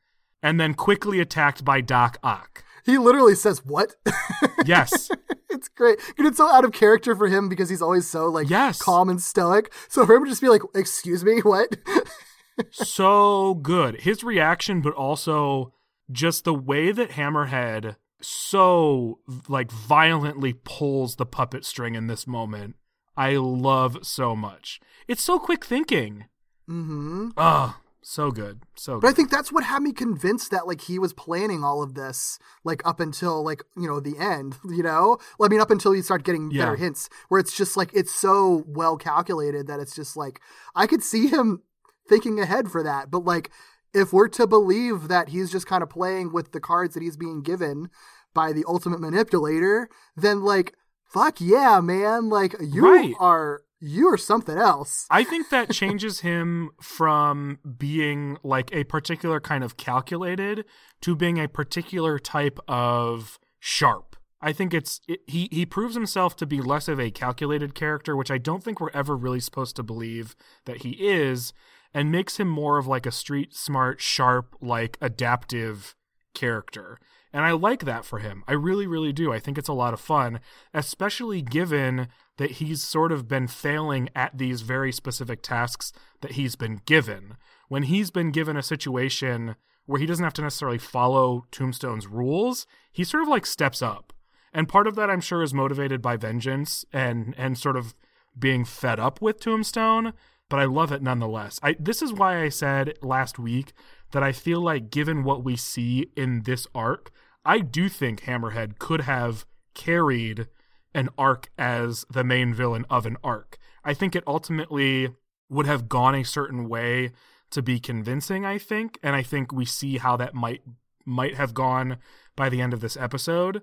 and 0.44 0.60
then 0.60 0.74
quickly 0.74 1.20
attacked 1.20 1.66
by 1.66 1.82
Doc 1.82 2.18
Ock. 2.24 2.64
he 2.86 2.98
literally 2.98 3.36
says, 3.36 3.66
What? 3.66 3.96
Yes. 4.66 5.10
it's 5.50 5.68
great. 5.70 6.00
And 6.18 6.26
it's 6.28 6.38
so 6.38 6.48
out 6.50 6.66
of 6.66 6.72
character 6.72 7.16
for 7.16 7.28
him 7.28 7.50
because 7.50 7.70
he's 7.70 7.82
always 7.82 8.08
so 8.08 8.28
like 8.28 8.50
Yes. 8.50 8.80
calm 8.82 9.10
and 9.10 9.22
stoic. 9.22 9.72
So 9.90 10.06
for 10.06 10.16
him 10.16 10.24
to 10.26 10.30
just 10.30 10.42
be 10.42 10.50
like, 10.50 10.62
Excuse 10.74 11.24
me, 11.24 11.40
what? 11.42 11.76
so 12.72 13.56
good. 13.56 14.02
His 14.02 14.24
reaction, 14.24 14.82
but 14.82 14.94
also 14.94 15.74
just 16.12 16.44
the 16.46 16.54
way 16.54 16.92
that 16.92 17.12
Hammerhead 17.12 17.96
so 18.22 19.20
like 19.48 19.72
violently 19.72 20.54
pulls 20.54 21.16
the 21.16 21.26
puppet 21.26 21.66
string 21.66 21.96
in 21.96 22.08
this 22.08 22.26
moment. 22.28 22.76
I 23.18 23.36
love 23.38 24.00
so 24.06 24.36
much. 24.36 24.80
It's 25.08 25.24
so 25.24 25.40
quick 25.40 25.64
thinking. 25.66 26.26
Mm-hmm. 26.70 27.30
Oh, 27.38 27.78
so 28.02 28.30
good. 28.32 28.62
So 28.76 29.00
But 29.00 29.08
I 29.08 29.14
think 29.14 29.30
that's 29.32 29.52
what 29.52 29.64
had 29.64 29.82
me 29.82 29.92
convinced 29.94 30.52
that 30.52 30.68
like 30.68 30.82
he 30.82 31.00
was 31.00 31.14
planning 31.14 31.64
all 31.64 31.82
of 31.82 31.94
this 31.96 32.38
like 32.64 32.82
up 32.86 33.00
until 33.00 33.44
like 33.44 33.64
you 33.76 33.88
know 33.88 34.00
the 34.00 34.18
end. 34.18 34.58
You 34.66 34.84
know, 34.84 35.18
I 35.42 35.48
mean 35.48 35.60
up 35.62 35.72
until 35.72 35.96
you 35.96 36.02
start 36.02 36.24
getting 36.24 36.52
Yeah. 36.52 36.66
better 36.66 36.76
hints 36.76 37.10
where 37.30 37.40
it's 37.40 37.56
just 37.56 37.78
like 37.78 37.92
it's 37.94 38.14
so 38.14 38.64
well 38.68 38.98
calculated 38.98 39.68
that 39.68 39.80
it's 39.80 39.96
just 39.96 40.18
like 40.18 40.40
I 40.76 40.88
could 40.88 41.04
see 41.04 41.28
him 41.28 41.62
thinking 42.10 42.40
ahead 42.40 42.70
for 42.70 42.84
that. 42.84 43.10
But 43.10 43.24
like 43.26 43.50
if 43.94 44.12
we're 44.12 44.28
to 44.30 44.46
believe 44.46 45.08
that 45.08 45.30
he's 45.30 45.50
just 45.52 45.66
kind 45.68 45.82
of 45.82 45.90
playing 45.90 46.34
with 46.34 46.52
the 46.52 46.60
cards 46.60 46.94
that 46.96 47.04
he's 47.04 47.16
being 47.18 47.42
given 47.42 47.90
by 48.34 48.52
the 48.52 48.66
ultimate 48.68 49.00
manipulator, 49.00 49.88
then 50.18 50.44
like 50.44 50.76
fuck 51.16 51.40
yeah, 51.40 51.80
man! 51.80 52.30
Like 52.30 52.56
you 52.60 52.84
Right. 52.84 53.16
are 53.20 53.62
you 53.80 54.08
are 54.08 54.18
something 54.18 54.58
else. 54.58 55.06
I 55.10 55.24
think 55.24 55.50
that 55.50 55.72
changes 55.72 56.22
him 56.22 56.72
from 56.82 57.60
being 57.78 58.38
like 58.44 58.74
a 58.74 58.84
particular 58.84 59.40
kind 59.40 59.64
of 59.64 59.78
calculated 59.78 60.66
to 61.02 61.16
being 61.16 61.40
a 61.40 61.48
particular 61.48 62.18
type 62.20 62.60
of 62.68 63.40
sharp. 63.60 64.16
I 64.42 64.54
think 64.54 64.74
it's 64.74 65.02
it, 65.08 65.22
he 65.28 65.48
he 65.52 65.66
proves 65.66 65.96
himself 65.96 66.36
to 66.38 66.46
be 66.46 66.62
less 66.62 66.88
of 66.88 67.00
a 67.00 67.12
calculated 67.12 67.74
character, 67.76 68.16
which 68.16 68.32
I 68.32 68.38
don't 68.38 68.64
think 68.64 68.80
we're 68.80 68.90
ever 68.94 69.16
really 69.16 69.40
supposed 69.40 69.76
to 69.78 69.84
believe 69.84 70.36
that 70.66 70.78
he 70.84 70.92
is, 70.92 71.54
and 71.94 72.12
makes 72.12 72.38
him 72.38 72.50
more 72.50 72.78
of 72.78 72.88
like 72.88 73.06
a 73.06 73.12
street 73.12 73.56
smart, 73.56 74.02
sharp, 74.02 74.56
like 74.62 74.98
adaptive 75.02 75.96
character. 76.34 77.00
And 77.36 77.44
I 77.44 77.52
like 77.52 77.84
that 77.84 78.06
for 78.06 78.20
him. 78.20 78.46
I 78.48 78.54
really, 78.54 78.88
really 78.88 79.12
do. 79.12 79.34
I 79.34 79.40
think 79.40 79.58
it's 79.58 79.68
a 79.68 79.74
lot 79.74 79.94
of 79.94 80.00
fun, 80.00 80.40
especially 80.74 81.42
given 81.42 82.08
that 82.38 82.52
he's 82.52 82.82
sort 82.82 83.12
of 83.12 83.28
been 83.28 83.50
failing 83.50 84.08
at 84.16 84.38
these 84.38 84.62
very 84.62 84.94
specific 84.94 85.42
tasks 85.42 85.92
that 86.22 86.32
he's 86.32 86.56
been 86.56 86.80
given. 86.86 87.36
When 87.68 87.84
he's 87.84 88.10
been 88.10 88.32
given 88.32 88.56
a 88.56 88.64
situation 88.64 89.58
where 89.86 90.00
he 90.00 90.06
doesn't 90.06 90.24
have 90.24 90.32
to 90.36 90.44
necessarily 90.44 90.78
follow 90.78 91.44
Tombstone's 91.52 92.08
rules, 92.08 92.66
he 92.90 93.04
sort 93.04 93.24
of 93.24 93.28
like 93.28 93.46
steps 93.46 93.82
up. 93.82 94.14
And 94.54 94.70
part 94.70 94.88
of 94.88 94.96
that 94.96 95.10
I'm 95.10 95.20
sure 95.20 95.44
is 95.44 95.54
motivated 95.54 96.02
by 96.02 96.16
vengeance 96.16 96.86
and 96.94 97.36
and 97.38 97.58
sort 97.58 97.76
of 97.76 97.94
being 98.40 98.64
fed 98.64 98.98
up 98.98 99.22
with 99.22 99.42
Tombstone, 99.42 100.14
but 100.48 100.62
I 100.62 100.64
love 100.64 100.94
it 100.94 101.02
nonetheless. 101.02 101.60
I 101.62 101.76
this 101.78 102.02
is 102.02 102.14
why 102.14 102.42
I 102.42 102.48
said 102.48 102.98
last 103.02 103.38
week 103.38 103.74
that 104.12 104.24
I 104.24 104.32
feel 104.32 104.62
like 104.62 104.90
given 104.90 105.26
what 105.26 105.44
we 105.44 105.58
see 105.58 106.12
in 106.16 106.44
this 106.44 106.66
arc, 106.74 107.12
I 107.46 107.60
do 107.60 107.90
think 107.90 108.24
Hammerhead 108.24 108.80
could 108.80 109.02
have 109.02 109.46
carried 109.74 110.48
an 110.94 111.10
arc 111.18 111.52
as 111.58 112.06
the 112.10 112.24
main 112.24 112.54
villain 112.54 112.86
of 112.90 113.06
an 113.06 113.18
arc. 113.24 113.58
I 113.84 113.94
think 113.94 114.16
it 114.16 114.24
ultimately 114.26 115.10
would 115.50 115.68
have 115.68 115.88
gone 115.88 116.16
a 116.16 116.24
certain 116.24 116.68
way 116.68 117.12
to 117.52 117.62
be 117.62 117.80
convincing, 117.80 118.46
I 118.46 118.58
think, 118.58 118.98
and 119.04 119.16
I 119.16 119.22
think 119.22 119.52
we 119.52 119.66
see 119.66 119.98
how 119.98 120.18
that 120.18 120.34
might 120.34 120.62
might 121.06 121.36
have 121.36 121.54
gone 121.54 121.98
by 122.36 122.50
the 122.50 122.62
end 122.62 122.74
of 122.74 122.82
this 122.82 122.98
episode. 122.98 123.62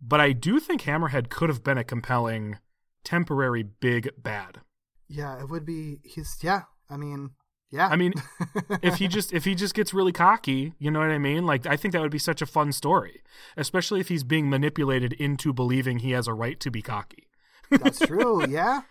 But 0.00 0.20
I 0.20 0.32
do 0.32 0.58
think 0.58 0.82
Hammerhead 0.82 1.28
could 1.28 1.48
have 1.48 1.62
been 1.62 1.78
a 1.78 1.84
compelling 1.84 2.58
temporary 3.04 3.62
big 3.62 4.10
bad. 4.20 4.60
Yeah, 5.08 5.40
it 5.40 5.48
would 5.48 5.64
be. 5.64 5.98
He's 6.02 6.38
yeah. 6.42 6.62
I 6.88 6.96
mean, 6.96 7.30
yeah. 7.70 7.88
I 7.88 7.96
mean, 7.96 8.14
if 8.82 8.96
he 8.96 9.08
just 9.08 9.32
if 9.32 9.44
he 9.44 9.54
just 9.54 9.74
gets 9.74 9.94
really 9.94 10.12
cocky, 10.12 10.74
you 10.78 10.90
know 10.90 11.00
what 11.00 11.10
I 11.10 11.18
mean? 11.18 11.46
Like 11.46 11.66
I 11.66 11.76
think 11.76 11.92
that 11.92 12.02
would 12.02 12.10
be 12.10 12.18
such 12.18 12.42
a 12.42 12.46
fun 12.46 12.72
story, 12.72 13.22
especially 13.56 14.00
if 14.00 14.08
he's 14.08 14.24
being 14.24 14.48
manipulated 14.50 15.12
into 15.14 15.52
believing 15.52 16.00
he 16.00 16.10
has 16.12 16.26
a 16.26 16.34
right 16.34 16.58
to 16.60 16.70
be 16.70 16.82
cocky. 16.82 17.28
that's 17.70 17.98
true. 18.06 18.46
Yeah. 18.46 18.82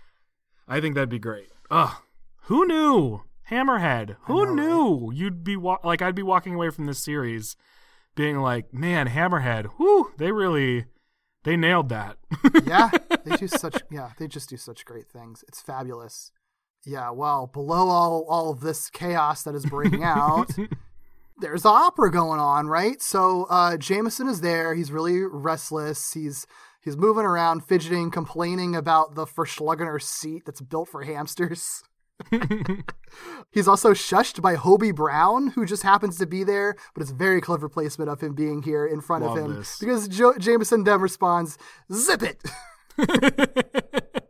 I 0.67 0.79
think 0.79 0.95
that'd 0.95 1.09
be 1.09 1.19
great. 1.19 1.49
Ugh, 1.71 1.95
who 2.43 2.65
knew? 2.65 3.23
Hammerhead. 3.49 4.15
Who 4.25 4.45
know, 4.45 4.53
knew 4.53 5.11
you'd 5.11 5.43
be 5.43 5.57
wa- 5.57 5.79
like 5.83 6.01
I'd 6.01 6.15
be 6.15 6.21
walking 6.23 6.53
away 6.55 6.69
from 6.69 6.85
this 6.85 7.03
series 7.03 7.55
being 8.15 8.37
like, 8.39 8.71
man, 8.73 9.07
Hammerhead. 9.07 9.71
Whoo, 9.79 10.11
they 10.17 10.31
really 10.31 10.85
they 11.43 11.57
nailed 11.57 11.89
that. 11.89 12.17
yeah, 12.65 12.91
they 13.25 13.35
do 13.37 13.47
such 13.63 13.81
yeah, 13.89 14.11
they 14.17 14.27
just 14.27 14.49
do 14.49 14.57
such 14.57 14.85
great 14.85 15.07
things. 15.09 15.43
It's 15.47 15.61
fabulous. 15.61 16.31
Yeah, 16.85 17.11
well, 17.11 17.47
below 17.47 17.89
all 17.89 18.25
all 18.29 18.51
of 18.51 18.61
this 18.61 18.89
chaos 18.89 19.43
that 19.43 19.55
is 19.55 19.65
breaking 19.65 20.03
out, 20.03 20.49
there's 21.39 21.63
the 21.63 21.69
opera 21.69 22.11
going 22.11 22.39
on, 22.39 22.67
right? 22.67 23.01
So 23.01 23.45
uh 23.49 23.77
Jameson 23.77 24.27
is 24.27 24.41
there, 24.41 24.73
he's 24.73 24.91
really 24.91 25.21
restless, 25.21 26.13
he's 26.13 26.47
he's 26.81 26.95
moving 26.97 27.25
around, 27.25 27.65
fidgeting, 27.65 28.11
complaining 28.11 28.75
about 28.75 29.15
the 29.15 29.25
Verschlungener 29.25 30.01
seat 30.01 30.43
that's 30.45 30.61
built 30.61 30.89
for 30.89 31.03
hamsters. 31.03 31.83
He's 33.51 33.67
also 33.67 33.93
shushed 33.93 34.41
by 34.41 34.55
Hobie 34.57 34.93
Brown, 34.93 35.51
who 35.51 35.65
just 35.65 35.83
happens 35.83 36.17
to 36.17 36.25
be 36.25 36.43
there, 36.43 36.75
but 36.93 37.01
it's 37.01 37.11
very 37.11 37.39
clever 37.39 37.69
placement 37.69 38.09
of 38.09 38.19
him 38.21 38.35
being 38.35 38.61
here 38.61 38.85
in 38.85 38.99
front 38.99 39.23
Love 39.23 39.37
of 39.37 39.45
him 39.45 39.55
this. 39.55 39.77
because 39.79 40.07
jo- 40.09 40.37
Jameson 40.37 40.83
then 40.83 40.99
responds, 40.99 41.57
"Zip 41.93 42.21
it." 42.21 42.43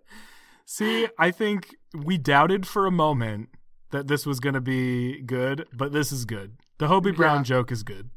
See, 0.71 1.07
I 1.17 1.31
think 1.31 1.75
we 1.95 2.19
doubted 2.19 2.67
for 2.67 2.85
a 2.85 2.91
moment 2.91 3.49
that 3.89 4.07
this 4.07 4.27
was 4.27 4.39
going 4.39 4.53
to 4.53 4.61
be 4.61 5.19
good, 5.23 5.65
but 5.73 5.91
this 5.93 6.11
is 6.11 6.25
good. 6.25 6.57
The 6.77 6.85
Hobie 6.85 7.15
Brown 7.15 7.37
Yeah. 7.37 7.43
joke 7.43 7.71
is 7.71 7.81
good. 7.81 8.11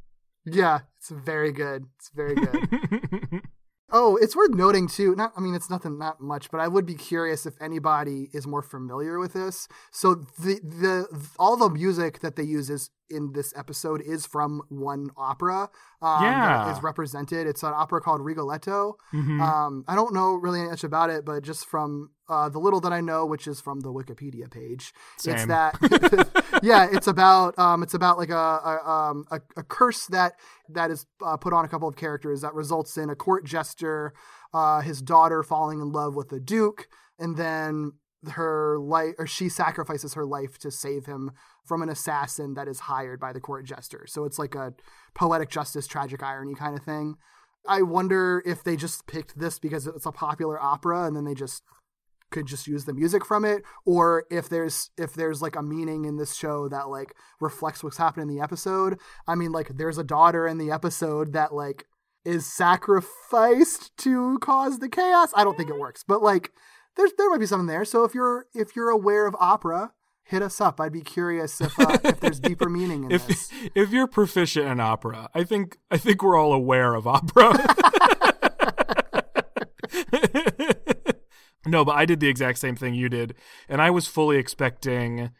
Yeah, 0.45 0.81
it's 0.99 1.09
very 1.09 1.51
good. 1.51 1.87
It's 1.99 2.11
very 2.15 2.35
good. 2.35 3.41
oh, 3.91 4.17
it's 4.17 4.37
worth 4.37 4.51
noting 4.51 4.87
too. 4.87 5.15
Not, 5.17 5.33
I 5.35 5.41
mean, 5.41 5.55
it's 5.55 5.71
nothing, 5.71 5.99
not 5.99 6.21
much, 6.21 6.51
but 6.51 6.61
I 6.61 6.69
would 6.69 6.85
be 6.85 6.95
curious 6.95 7.47
if 7.47 7.55
anybody 7.59 8.29
is 8.35 8.47
more 8.47 8.61
familiar 8.61 9.19
with 9.19 9.33
this. 9.33 9.67
So 9.91 10.15
the 10.15 10.61
the 10.63 11.07
all 11.39 11.57
the 11.57 11.71
music 11.71 12.21
that 12.21 12.37
they 12.37 12.43
use 12.43 12.69
is 12.69 12.91
in 13.13 13.33
this 13.33 13.53
episode 13.57 14.01
is 14.01 14.27
from 14.27 14.63
one 14.69 15.11
opera. 15.17 15.69
Um, 16.01 16.23
Yeah. 16.25 16.65
that 16.65 16.77
is 16.77 16.83
represented. 16.83 17.47
It's 17.47 17.63
an 17.63 17.73
opera 17.75 18.01
called 18.01 18.21
Rigoletto. 18.23 18.97
Mhm. 19.13 19.41
Um, 19.41 19.85
I 19.87 19.95
don't 19.95 20.13
know 20.15 20.35
really 20.35 20.63
much 20.65 20.83
about 20.85 21.11
it, 21.11 21.25
but 21.25 21.43
just 21.43 21.67
from 21.67 22.11
uh, 22.29 22.49
the 22.49 22.59
little 22.59 22.81
that 22.81 22.93
I 22.93 23.01
know, 23.03 23.27
which 23.27 23.47
is 23.47 23.61
from 23.61 23.81
the 23.81 23.93
Wikipedia 23.93 24.51
page, 24.51 24.95
it's 25.25 25.45
that 25.47 25.77
yeah, 26.63 26.89
it's 26.91 27.07
about 27.07 27.59
um, 27.59 27.83
it's 27.83 27.95
about 27.95 28.17
like 28.19 28.31
a 28.31 28.35
a, 28.35 28.91
um, 28.91 29.25
a, 29.31 29.41
a 29.57 29.63
curse 29.63 30.07
that 30.07 30.33
that 30.69 30.91
is 30.91 31.05
uh, 31.25 31.37
put 31.37 31.53
on 31.53 31.65
a 31.65 31.69
couple 31.69 31.89
of 31.89 31.97
characters 31.97 32.41
that 32.41 32.55
results 32.55 32.97
in 32.97 33.11
a 33.11 33.15
court 33.15 33.45
jester, 33.45 34.15
uh, 34.55 34.81
his 34.81 35.03
daughter 35.03 35.43
falling 35.43 35.81
in 35.81 35.93
love 35.93 36.15
with 36.15 36.29
the 36.31 36.41
duke, 36.41 36.89
and 37.19 37.37
then 37.37 37.93
her 38.31 38.79
life 38.79 39.15
or 39.19 39.27
she 39.27 39.49
sacrifices 39.49 40.15
her 40.15 40.25
life 40.25 40.59
to 40.59 40.71
save 40.71 41.07
him 41.07 41.33
from 41.65 41.83
an 41.83 41.89
assassin 41.89 42.55
that 42.55 42.69
is 42.69 42.81
hired 42.81 43.21
by 43.21 43.33
the 43.33 43.41
court 43.41 43.65
jester. 43.65 44.05
So 44.07 44.25
it's 44.25 44.39
like 44.39 44.55
a 44.55 44.75
poetic 45.15 45.51
justice, 45.51 45.87
tragic 45.87 46.23
irony 46.23 46.55
kind 46.55 46.77
of 46.77 46.85
thing. 46.85 47.17
I 47.67 47.83
wonder 47.83 48.43
if 48.45 48.65
they 48.65 48.77
just 48.77 49.07
picked 49.07 49.39
this 49.39 49.59
because 49.59 49.87
it's 49.87 50.07
a 50.07 50.13
popular 50.13 50.61
opera 50.61 51.05
and 51.05 51.17
then 51.17 51.25
they 51.25 51.35
just 51.35 51.63
could 52.31 52.47
just 52.47 52.67
use 52.67 52.87
the 52.87 52.95
music 52.95 53.27
from 53.27 53.45
it 53.45 53.63
or 53.85 54.25
if 54.31 54.49
there's 54.49 54.91
if 54.97 55.13
there's 55.13 55.43
like 55.43 55.55
a 55.55 55.63
meaning 55.63 56.07
in 56.07 56.17
this 56.17 56.35
show 56.35 56.67
that 56.67 56.89
like 56.89 57.15
reflects 57.41 57.85
what's 57.85 57.99
happening 57.99 58.29
in 58.29 58.35
the 58.35 58.43
episode. 58.43 58.99
I 59.29 59.35
mean 59.35 59.53
like 59.53 59.77
there's 59.77 59.99
a 59.99 60.05
daughter 60.05 60.47
in 60.47 60.59
the 60.59 60.71
episode 60.71 61.35
that 61.35 61.55
like 61.55 61.87
is 62.25 62.47
sacrificed 62.47 63.97
to 63.99 64.39
cause 64.39 64.79
the 64.79 64.89
chaos. 64.89 65.33
I 65.37 65.45
don't 65.45 65.57
think 65.57 65.71
it 65.71 65.79
works, 65.79 66.05
but 66.07 66.23
like 66.23 66.53
there's 66.97 67.13
there 67.19 67.31
might 67.31 67.41
be 67.41 67.47
something 67.47 67.67
there. 67.67 67.85
So 67.85 68.05
if 68.05 68.15
you're 68.15 68.47
if 68.55 68.75
you're 68.77 68.91
aware 68.91 69.27
of 69.27 69.37
opera, 69.41 69.93
hit 70.25 70.43
us 70.43 70.61
up. 70.61 70.81
I'd 70.81 70.93
be 70.93 71.01
curious 71.03 71.61
if 71.61 71.79
uh, 71.79 71.99
if 72.05 72.21
there's 72.21 72.41
deeper 72.49 72.69
meaning 72.69 73.05
in 73.05 73.11
if 73.13 73.27
this. 73.27 73.51
if 73.75 73.91
you're 73.91 74.07
proficient 74.07 74.67
in 74.67 74.81
opera, 74.81 75.29
I 75.35 75.45
think 75.45 75.79
I 75.91 75.99
think 75.99 76.23
we're 76.23 76.37
all 76.37 76.53
aware 76.53 76.95
of 76.95 77.07
opera. 77.07 77.53
no, 81.67 81.85
but 81.85 81.93
I 81.97 82.05
did 82.07 82.21
the 82.21 82.29
exact 82.29 82.59
same 82.59 82.77
thing 82.77 82.95
you 82.95 83.09
did, 83.09 83.35
and 83.69 83.81
I 83.81 83.91
was 83.91 84.07
fully 84.07 84.37
expecting 84.37 85.31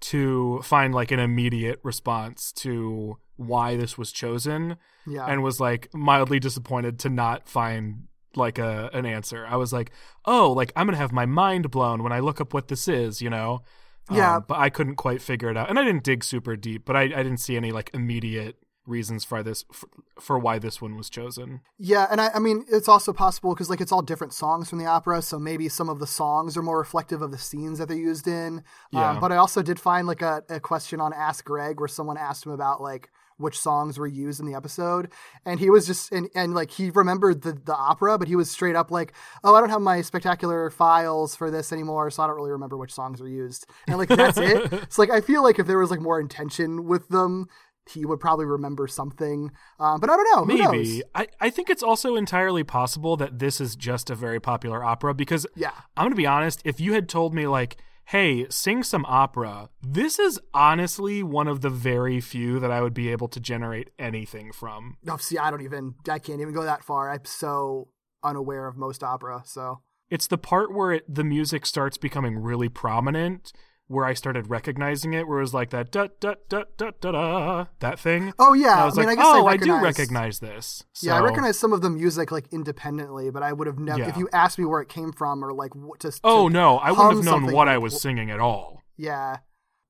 to 0.00 0.60
find 0.62 0.94
like 0.94 1.10
an 1.10 1.18
immediate 1.20 1.80
response 1.82 2.52
to 2.52 3.18
why 3.36 3.76
this 3.76 3.96
was 3.98 4.12
chosen, 4.12 4.76
Yeah. 5.06 5.26
and 5.26 5.42
was 5.42 5.60
like 5.60 5.88
mildly 5.94 6.38
disappointed 6.40 6.98
to 7.00 7.08
not 7.08 7.48
find 7.48 8.04
like 8.36 8.58
a 8.58 8.90
an 8.92 9.06
answer. 9.06 9.46
I 9.48 9.56
was 9.56 9.72
like, 9.72 9.90
"Oh, 10.24 10.52
like 10.52 10.72
I'm 10.76 10.86
going 10.86 10.94
to 10.94 11.00
have 11.00 11.12
my 11.12 11.26
mind 11.26 11.70
blown 11.70 12.02
when 12.02 12.12
I 12.12 12.20
look 12.20 12.40
up 12.40 12.54
what 12.54 12.68
this 12.68 12.88
is," 12.88 13.22
you 13.22 13.30
know? 13.30 13.62
Yeah. 14.10 14.36
Um, 14.36 14.44
but 14.48 14.58
I 14.58 14.70
couldn't 14.70 14.96
quite 14.96 15.22
figure 15.22 15.50
it 15.50 15.56
out. 15.56 15.70
And 15.70 15.78
I 15.78 15.84
didn't 15.84 16.04
dig 16.04 16.24
super 16.24 16.56
deep, 16.56 16.84
but 16.84 16.96
I, 16.96 17.02
I 17.02 17.22
didn't 17.22 17.38
see 17.38 17.56
any 17.56 17.72
like 17.72 17.90
immediate 17.94 18.56
reasons 18.84 19.24
for 19.24 19.44
this 19.44 19.64
for, 19.72 19.88
for 20.20 20.38
why 20.38 20.58
this 20.58 20.80
one 20.80 20.96
was 20.96 21.08
chosen. 21.08 21.60
Yeah, 21.78 22.06
and 22.10 22.20
I, 22.20 22.30
I 22.34 22.38
mean, 22.38 22.64
it's 22.70 22.88
also 22.88 23.12
possible 23.12 23.54
because 23.54 23.70
like 23.70 23.80
it's 23.80 23.92
all 23.92 24.02
different 24.02 24.32
songs 24.32 24.68
from 24.68 24.78
the 24.78 24.86
opera, 24.86 25.22
so 25.22 25.38
maybe 25.38 25.68
some 25.68 25.88
of 25.88 25.98
the 25.98 26.06
songs 26.06 26.56
are 26.56 26.62
more 26.62 26.78
reflective 26.78 27.22
of 27.22 27.30
the 27.30 27.38
scenes 27.38 27.78
that 27.78 27.88
they're 27.88 27.96
used 27.96 28.26
in. 28.26 28.64
Yeah. 28.90 29.10
Um, 29.10 29.20
but 29.20 29.32
I 29.32 29.36
also 29.36 29.62
did 29.62 29.78
find 29.78 30.06
like 30.06 30.22
a, 30.22 30.42
a 30.48 30.60
question 30.60 31.00
on 31.00 31.12
Ask 31.12 31.44
Greg 31.44 31.78
where 31.78 31.88
someone 31.88 32.16
asked 32.16 32.44
him 32.44 32.52
about 32.52 32.80
like 32.80 33.10
which 33.38 33.58
songs 33.58 33.98
were 33.98 34.06
used 34.06 34.40
in 34.40 34.46
the 34.46 34.54
episode 34.54 35.10
and 35.44 35.60
he 35.60 35.70
was 35.70 35.86
just 35.86 36.12
and, 36.12 36.28
and 36.34 36.54
like 36.54 36.70
he 36.70 36.90
remembered 36.90 37.42
the, 37.42 37.52
the 37.52 37.74
opera 37.74 38.18
but 38.18 38.28
he 38.28 38.36
was 38.36 38.50
straight 38.50 38.76
up 38.76 38.90
like 38.90 39.12
oh 39.44 39.54
i 39.54 39.60
don't 39.60 39.70
have 39.70 39.80
my 39.80 40.00
spectacular 40.00 40.70
files 40.70 41.34
for 41.34 41.50
this 41.50 41.72
anymore 41.72 42.10
so 42.10 42.22
i 42.22 42.26
don't 42.26 42.36
really 42.36 42.50
remember 42.50 42.76
which 42.76 42.92
songs 42.92 43.20
were 43.20 43.28
used 43.28 43.66
and 43.88 43.98
like 43.98 44.08
that's 44.08 44.38
it 44.38 44.72
it's 44.72 44.98
like 44.98 45.10
i 45.10 45.20
feel 45.20 45.42
like 45.42 45.58
if 45.58 45.66
there 45.66 45.78
was 45.78 45.90
like 45.90 46.00
more 46.00 46.20
intention 46.20 46.84
with 46.84 47.08
them 47.08 47.46
he 47.90 48.04
would 48.06 48.20
probably 48.20 48.44
remember 48.46 48.86
something 48.86 49.50
um, 49.80 49.98
but 49.98 50.08
i 50.08 50.16
don't 50.16 50.36
know 50.36 50.44
Who 50.44 50.62
knows? 50.62 50.70
Maybe. 50.72 51.02
I, 51.14 51.26
I 51.40 51.50
think 51.50 51.68
it's 51.68 51.82
also 51.82 52.14
entirely 52.14 52.62
possible 52.62 53.16
that 53.16 53.40
this 53.40 53.60
is 53.60 53.74
just 53.74 54.08
a 54.08 54.14
very 54.14 54.38
popular 54.38 54.84
opera 54.84 55.14
because 55.14 55.46
Yeah. 55.56 55.72
I'm 55.96 56.04
going 56.04 56.12
to 56.12 56.16
be 56.16 56.26
honest, 56.26 56.62
if 56.64 56.78
you 56.80 56.92
had 56.92 57.08
told 57.08 57.34
me, 57.34 57.46
like, 57.48 57.76
hey, 58.06 58.46
sing 58.50 58.82
some 58.82 59.04
opera, 59.06 59.70
this 59.80 60.18
is 60.18 60.40
honestly 60.52 61.22
one 61.22 61.48
of 61.48 61.60
the 61.60 61.70
very 61.70 62.20
few 62.20 62.58
that 62.60 62.70
I 62.70 62.82
would 62.82 62.94
be 62.94 63.08
able 63.10 63.28
to 63.28 63.40
generate 63.40 63.90
anything 63.98 64.52
from. 64.52 64.96
no 65.02 65.16
see 65.16 65.38
i 65.38 65.50
don't 65.50 65.62
even 65.62 65.94
i 66.08 66.18
can't 66.18 66.40
even 66.40 66.52
go 66.52 66.62
that 66.64 66.82
far 66.84 67.10
i'm 67.10 67.24
so 67.24 67.88
unaware 68.22 68.66
of 68.66 68.76
most 68.76 69.02
opera 69.02 69.42
so 69.44 69.80
It's 70.10 70.26
the 70.26 70.38
part 70.38 70.72
where 70.74 70.92
it, 70.92 71.04
the 71.12 71.24
music 71.24 71.64
starts 71.66 71.96
becoming 71.96 72.38
really 72.38 72.68
prominent 72.68 73.52
where 73.92 74.04
I 74.06 74.14
started 74.14 74.48
recognizing 74.50 75.12
it, 75.14 75.28
where 75.28 75.38
it 75.38 75.42
was 75.42 75.54
like 75.54 75.70
that 75.70 75.92
da 75.92 76.08
da 76.18 76.34
da 76.48 76.64
da 76.76 76.90
da 77.00 77.10
da 77.12 77.64
that 77.80 77.98
thing. 77.98 78.32
oh 78.38 78.54
yeah 78.54 78.72
And 78.72 78.80
I 78.80 78.84
was 78.86 78.96
mean 78.96 79.06
like, 79.06 79.18
i 79.18 79.22
guess 79.22 79.26
oh, 79.28 79.46
I, 79.46 79.52
I 79.52 79.56
do 79.58 79.74
recognize, 79.80 80.38
this. 80.40 80.84
yeah 81.02 81.14
i 81.16 81.20
recognize 81.20 81.58
some 81.58 81.72
of 81.72 81.80
the 81.82 81.90
music 81.90 82.32
like 82.32 82.46
independently 82.52 83.30
but 83.30 83.42
i 83.42 83.52
would 83.52 83.66
have 83.66 83.78
never 83.78 84.00
Yeah. 84.00 84.08
if 84.08 84.16
you 84.16 84.28
asked 84.32 84.58
me 84.58 84.64
where 84.64 84.80
it 84.80 84.88
came 84.88 85.12
from 85.12 85.44
or 85.44 85.52
like 85.52 85.74
what 85.76 86.00
to 86.00 86.12
Oh 86.24 86.48
to 86.48 86.52
no, 86.54 86.78
I 86.78 86.90
wouldn't 86.92 87.16
have 87.16 87.24
known 87.24 87.44
what 87.52 87.66
like- 87.66 87.74
I 87.74 87.78
was 87.78 88.00
singing 88.00 88.30
at 88.30 88.40
all. 88.40 88.82
Yeah. 88.96 89.36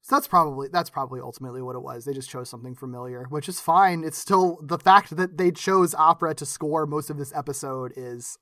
So 0.04 0.16
that's 0.16 0.26
probably 0.26 0.66
that's 0.72 0.90
probably 0.90 1.20
ultimately 1.20 1.62
what 1.62 1.76
it 1.76 1.82
was. 1.82 2.04
They 2.04 2.12
just 2.12 2.28
chose 2.28 2.50
something 2.50 2.74
familiar, 2.74 3.26
which 3.30 3.48
is 3.48 3.60
fine. 3.60 4.02
It's 4.02 4.18
still 4.18 4.58
the 4.60 4.76
fact 4.78 5.16
that 5.16 5.38
they 5.38 5.52
chose 5.52 5.94
opera 5.94 6.34
to 6.34 6.44
score 6.44 6.86
most 6.86 7.08
of 7.08 7.18
this 7.18 7.32
episode 7.36 7.92
is 7.96 8.36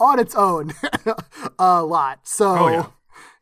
on 0.00 0.18
its 0.18 0.34
own 0.34 0.72
a 1.58 1.82
lot. 1.84 2.20
So 2.26 2.56
Oh 2.58 2.68
yeah. 2.68 2.86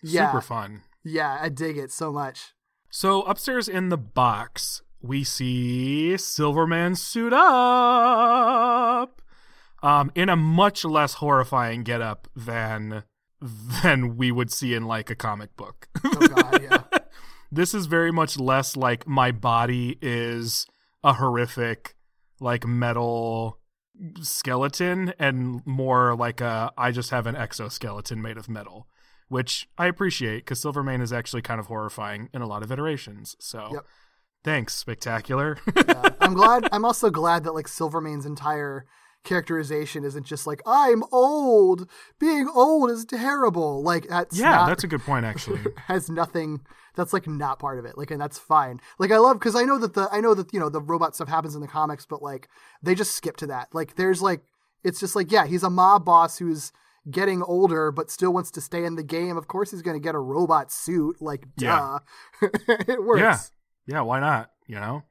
yeah, 0.02 0.26
Super 0.32 0.42
fun. 0.42 0.82
Yeah, 1.04 1.38
I 1.40 1.48
dig 1.48 1.76
it 1.76 1.90
so 1.90 2.12
much. 2.12 2.52
So 2.90 3.22
upstairs 3.22 3.68
in 3.68 3.88
the 3.88 3.96
box, 3.96 4.82
we 5.00 5.24
see 5.24 6.16
Silvermane 6.16 6.94
suit 6.96 7.32
up, 7.32 9.22
um, 9.82 10.12
in 10.14 10.28
a 10.28 10.36
much 10.36 10.84
less 10.84 11.14
horrifying 11.14 11.82
getup 11.82 12.28
than 12.36 13.04
than 13.82 14.16
we 14.16 14.30
would 14.30 14.52
see 14.52 14.74
in 14.74 14.84
like 14.84 15.10
a 15.10 15.16
comic 15.16 15.56
book. 15.56 15.88
Oh 16.04 16.28
god, 16.28 16.62
yeah. 16.62 16.82
this 17.50 17.74
is 17.74 17.86
very 17.86 18.12
much 18.12 18.38
less 18.38 18.76
like 18.76 19.06
my 19.06 19.32
body 19.32 19.98
is 20.00 20.66
a 21.02 21.14
horrific 21.14 21.96
like 22.40 22.66
metal 22.66 23.58
skeleton 24.20 25.12
and 25.18 25.66
more 25.66 26.14
like 26.14 26.40
a 26.40 26.72
I 26.78 26.92
just 26.92 27.10
have 27.10 27.26
an 27.26 27.36
exoskeleton 27.36 28.22
made 28.22 28.38
of 28.38 28.48
metal, 28.48 28.86
which 29.32 29.66
I 29.78 29.86
appreciate 29.86 30.40
because 30.44 30.60
Silvermane 30.60 31.00
is 31.00 31.12
actually 31.12 31.42
kind 31.42 31.58
of 31.58 31.66
horrifying 31.66 32.28
in 32.34 32.42
a 32.42 32.46
lot 32.46 32.62
of 32.62 32.70
iterations. 32.70 33.34
So 33.40 33.70
Yep. 33.72 33.84
thanks, 34.44 34.74
spectacular. 34.74 35.56
Yeah. 35.76 36.10
I'm 36.20 36.34
glad 36.34 36.68
I'm 36.70 36.84
also 36.84 37.08
glad 37.10 37.44
that 37.44 37.52
like 37.54 37.66
Silvermane's 37.66 38.26
entire 38.26 38.84
characterization 39.24 40.04
isn't 40.04 40.26
just 40.26 40.46
like 40.46 40.60
I'm 40.66 41.02
old. 41.12 41.88
Being 42.18 42.48
old 42.54 42.90
is 42.90 43.04
terrible. 43.04 43.82
Like 43.82 44.06
that's 44.08 44.38
yeah, 44.38 44.50
not- 44.50 44.66
that's 44.68 44.84
a 44.84 44.88
good 44.88 45.00
point 45.02 45.24
actually. 45.24 45.60
has 45.86 46.10
nothing 46.10 46.60
that's 46.94 47.12
like 47.14 47.26
not 47.26 47.58
part 47.58 47.78
of 47.78 47.86
it 47.86 47.96
like 47.96 48.10
and 48.10 48.20
that's 48.20 48.38
fine 48.38 48.78
like 48.98 49.10
i 49.10 49.16
love 49.16 49.38
because 49.38 49.56
i 49.56 49.62
know 49.62 49.78
that 49.78 49.94
the 49.94 50.06
i 50.12 50.20
know 50.20 50.34
that 50.34 50.52
you 50.52 50.60
know 50.60 50.68
the 50.68 50.78
robot 50.82 51.14
stuff 51.14 51.26
happens 51.26 51.54
in 51.54 51.62
the 51.62 51.66
comics 51.66 52.04
but 52.04 52.22
like 52.22 52.50
they 52.82 52.94
just 52.94 53.12
skip 53.12 53.34
to 53.34 53.46
that 53.46 53.66
like 53.72 53.96
there's 53.96 54.20
like 54.20 54.42
it's 54.84 55.00
just 55.00 55.16
like 55.16 55.32
yeah 55.32 55.46
he's 55.46 55.62
a 55.62 55.70
mob 55.70 56.04
boss 56.04 56.36
who's 56.36 56.70
getting 57.10 57.42
older 57.42 57.90
but 57.90 58.10
still 58.10 58.32
wants 58.32 58.50
to 58.50 58.60
stay 58.60 58.84
in 58.84 58.94
the 58.94 59.02
game 59.02 59.36
of 59.36 59.48
course 59.48 59.70
he's 59.72 59.82
going 59.82 59.96
to 59.96 60.02
get 60.02 60.14
a 60.14 60.18
robot 60.20 60.70
suit 60.70 61.20
like 61.20 61.46
duh 61.56 61.98
Yeah. 62.40 62.48
it 62.68 63.02
works 63.02 63.20
Yeah. 63.20 63.38
Yeah, 63.86 64.02
why 64.02 64.20
not? 64.20 64.50
You 64.66 64.76
know? 64.76 65.02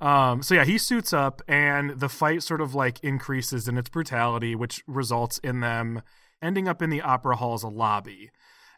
um, 0.06 0.42
so 0.42 0.54
yeah, 0.54 0.64
he 0.64 0.78
suits 0.78 1.12
up 1.12 1.42
and 1.46 1.98
the 1.98 2.08
fight 2.08 2.42
sort 2.42 2.60
of 2.60 2.74
like 2.74 3.02
increases 3.02 3.68
in 3.68 3.78
its 3.78 3.88
brutality, 3.88 4.54
which 4.54 4.82
results 4.86 5.38
in 5.38 5.60
them 5.60 6.02
ending 6.40 6.68
up 6.68 6.82
in 6.82 6.90
the 6.90 7.00
opera 7.02 7.36
hall's 7.36 7.64
lobby. 7.64 8.30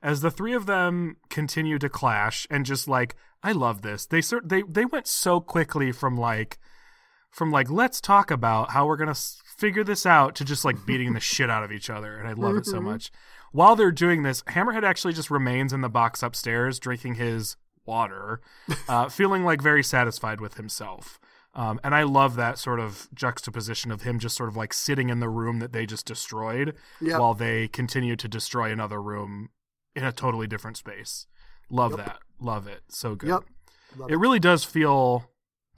As 0.03 0.21
the 0.21 0.31
three 0.31 0.53
of 0.53 0.67
them 0.67 1.17
continue 1.31 1.79
to 1.79 1.89
clash 1.89 2.47
and 2.51 2.67
just 2.67 2.87
like 2.87 3.17
I 3.43 3.53
love 3.53 3.83
this. 3.83 4.05
They 4.05 4.21
sort 4.21 4.49
they 4.49 4.63
they 4.69 4.85
went 4.85 5.07
so 5.07 5.41
quickly 5.41 5.93
from 5.93 6.17
like 6.17 6.59
from 7.31 7.51
like 7.51 7.71
let's 7.71 8.03
talk 8.03 8.31
about 8.31 8.73
how 8.73 8.87
we're 8.87 8.99
going 8.99 9.13
to 9.13 9.21
figure 9.57 9.85
this 9.85 10.05
out 10.07 10.35
to 10.37 10.45
just 10.45 10.65
like 10.65 10.85
beating 10.87 11.13
the 11.13 11.21
shit 11.21 11.51
out 11.51 11.63
of 11.65 11.73
each 11.73 11.89
other 11.91 12.17
and 12.17 12.29
I 12.29 12.33
love 12.33 12.57
it 12.57 12.67
so 12.67 12.81
much. 12.81 13.11
While 13.53 13.77
they're 13.77 13.93
doing 13.93 14.23
this, 14.25 14.43
Hammerhead 14.45 14.83
actually 14.83 15.13
just 15.13 15.31
remains 15.31 15.73
in 15.73 15.81
the 15.81 15.89
box 15.89 16.23
upstairs 16.23 16.81
drinking 16.81 17.15
his 17.15 17.57
water, 17.87 18.41
uh, 18.89 19.09
feeling 19.11 19.45
like 19.45 19.63
very 19.63 19.85
satisfied 19.85 20.41
with 20.41 20.55
himself. 20.55 21.21
Um, 21.55 21.79
and 21.85 21.95
I 21.95 22.03
love 22.03 22.35
that 22.35 22.59
sort 22.59 22.81
of 22.81 23.09
juxtaposition 23.15 23.93
of 23.93 24.03
him 24.03 24.19
just 24.19 24.37
sort 24.37 24.49
of 24.49 24.57
like 24.57 24.73
sitting 24.73 25.09
in 25.09 25.21
the 25.21 25.29
room 25.29 25.61
that 25.61 25.73
they 25.73 25.87
just 25.87 26.05
destroyed 26.05 26.75
Yep. 27.01 27.21
while 27.21 27.35
they 27.35 27.69
continue 27.69 28.17
to 28.17 28.27
destroy 28.27 28.73
another 28.73 29.01
room 29.01 29.51
in 29.95 30.03
a 30.03 30.11
totally 30.11 30.49
different 30.49 30.77
space. 30.77 31.29
Love 31.71 31.97
that. 31.97 32.19
Love 32.41 32.67
it. 32.67 32.81
So 32.89 33.15
good. 33.15 33.29
Yep. 33.29 33.45
Love 33.99 34.11
It 34.11 34.17
really 34.17 34.41
does 34.41 34.65
feel 34.65 35.31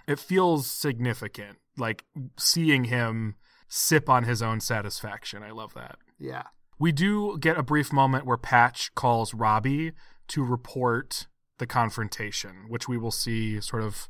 it 0.09 0.18
feels 0.18 0.66
significant 0.70 1.59
like 1.77 2.05
seeing 2.39 2.85
him 2.85 3.35
sip 3.69 4.09
on 4.09 4.25
his 4.25 4.43
own 4.43 4.61
satisfaction. 4.61 5.43
I 5.43 5.51
love 5.51 5.75
that. 5.75 5.97
yeah 6.19 6.45
We 6.79 6.93
do 6.93 7.39
get 7.39 7.59
a 7.59 7.62
brief 7.62 7.93
moment 7.93 8.27
where 8.27 8.37
Patch 8.37 8.95
calls 8.95 9.35
Robbie 9.35 9.93
to 10.29 10.45
report 10.45 11.27
the 11.59 11.67
confrontation, 11.67 12.67
which 12.69 12.89
we 12.89 12.99
will 12.99 13.11
see 13.11 13.61
sort 13.61 13.83
of 13.83 14.09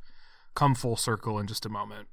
come 0.55 0.75
full 0.75 0.97
circle 0.97 1.39
in 1.39 1.47
just 1.47 1.67
a 1.67 1.69
moment. 1.69 2.09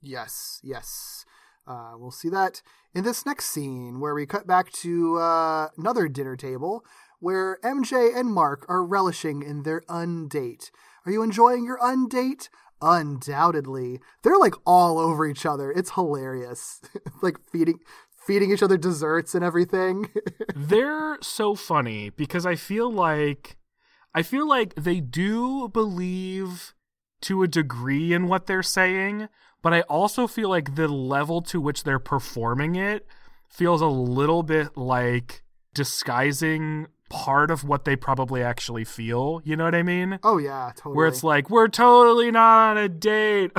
Yes, 0.00 0.60
yes. 0.62 1.24
Uh, 1.66 1.92
we'll 1.96 2.10
see 2.10 2.28
that 2.28 2.62
in 2.94 3.04
this 3.04 3.26
next 3.26 3.46
scene 3.46 4.00
where 4.00 4.14
we 4.14 4.24
cut 4.24 4.46
back 4.46 4.70
to 4.70 5.18
uh, 5.18 5.68
another 5.76 6.08
dinner 6.08 6.36
table 6.36 6.84
where 7.18 7.58
MJ 7.64 8.16
and 8.16 8.32
Mark 8.32 8.64
are 8.68 8.84
relishing 8.84 9.42
in 9.42 9.62
their 9.62 9.82
undate. 9.88 10.70
Are 11.04 11.12
you 11.12 11.22
enjoying 11.22 11.64
your 11.64 11.78
undate? 11.82 12.48
Undoubtedly. 12.82 14.00
They're 14.22 14.38
like 14.38 14.54
all 14.66 14.98
over 14.98 15.26
each 15.26 15.46
other. 15.46 15.70
It's 15.70 15.92
hilarious. 15.92 16.80
like 17.22 17.36
feeding 17.50 17.80
feeding 18.26 18.50
each 18.50 18.62
other 18.62 18.76
desserts 18.76 19.34
and 19.34 19.44
everything. 19.44 20.10
They're 20.54 21.18
so 21.22 21.54
funny 21.54 22.10
because 22.10 22.44
I 22.44 22.56
feel 22.56 22.90
like 22.90 23.56
I 24.14 24.22
feel 24.22 24.48
like 24.48 24.74
they 24.74 25.00
do 25.00 25.68
believe 25.68 26.74
to 27.22 27.42
a 27.42 27.48
degree 27.48 28.12
in 28.12 28.28
what 28.28 28.46
they're 28.46 28.62
saying, 28.62 29.28
but 29.62 29.72
I 29.72 29.82
also 29.82 30.26
feel 30.26 30.48
like 30.48 30.74
the 30.74 30.88
level 30.88 31.40
to 31.42 31.60
which 31.60 31.84
they're 31.84 31.98
performing 31.98 32.76
it 32.76 33.06
feels 33.48 33.80
a 33.80 33.86
little 33.86 34.42
bit 34.42 34.76
like 34.76 35.42
disguising 35.74 36.86
part 37.08 37.50
of 37.50 37.62
what 37.64 37.84
they 37.84 37.94
probably 37.96 38.42
actually 38.42 38.84
feel. 38.84 39.40
You 39.44 39.56
know 39.56 39.64
what 39.64 39.74
I 39.74 39.82
mean? 39.82 40.18
oh 40.22 40.38
yeah, 40.38 40.72
totally. 40.76 40.96
Where 40.96 41.06
it's 41.06 41.22
like, 41.24 41.48
we're 41.50 41.68
totally 41.68 42.30
not 42.30 42.70
on 42.72 42.78
a 42.78 42.88
date. 42.88 43.52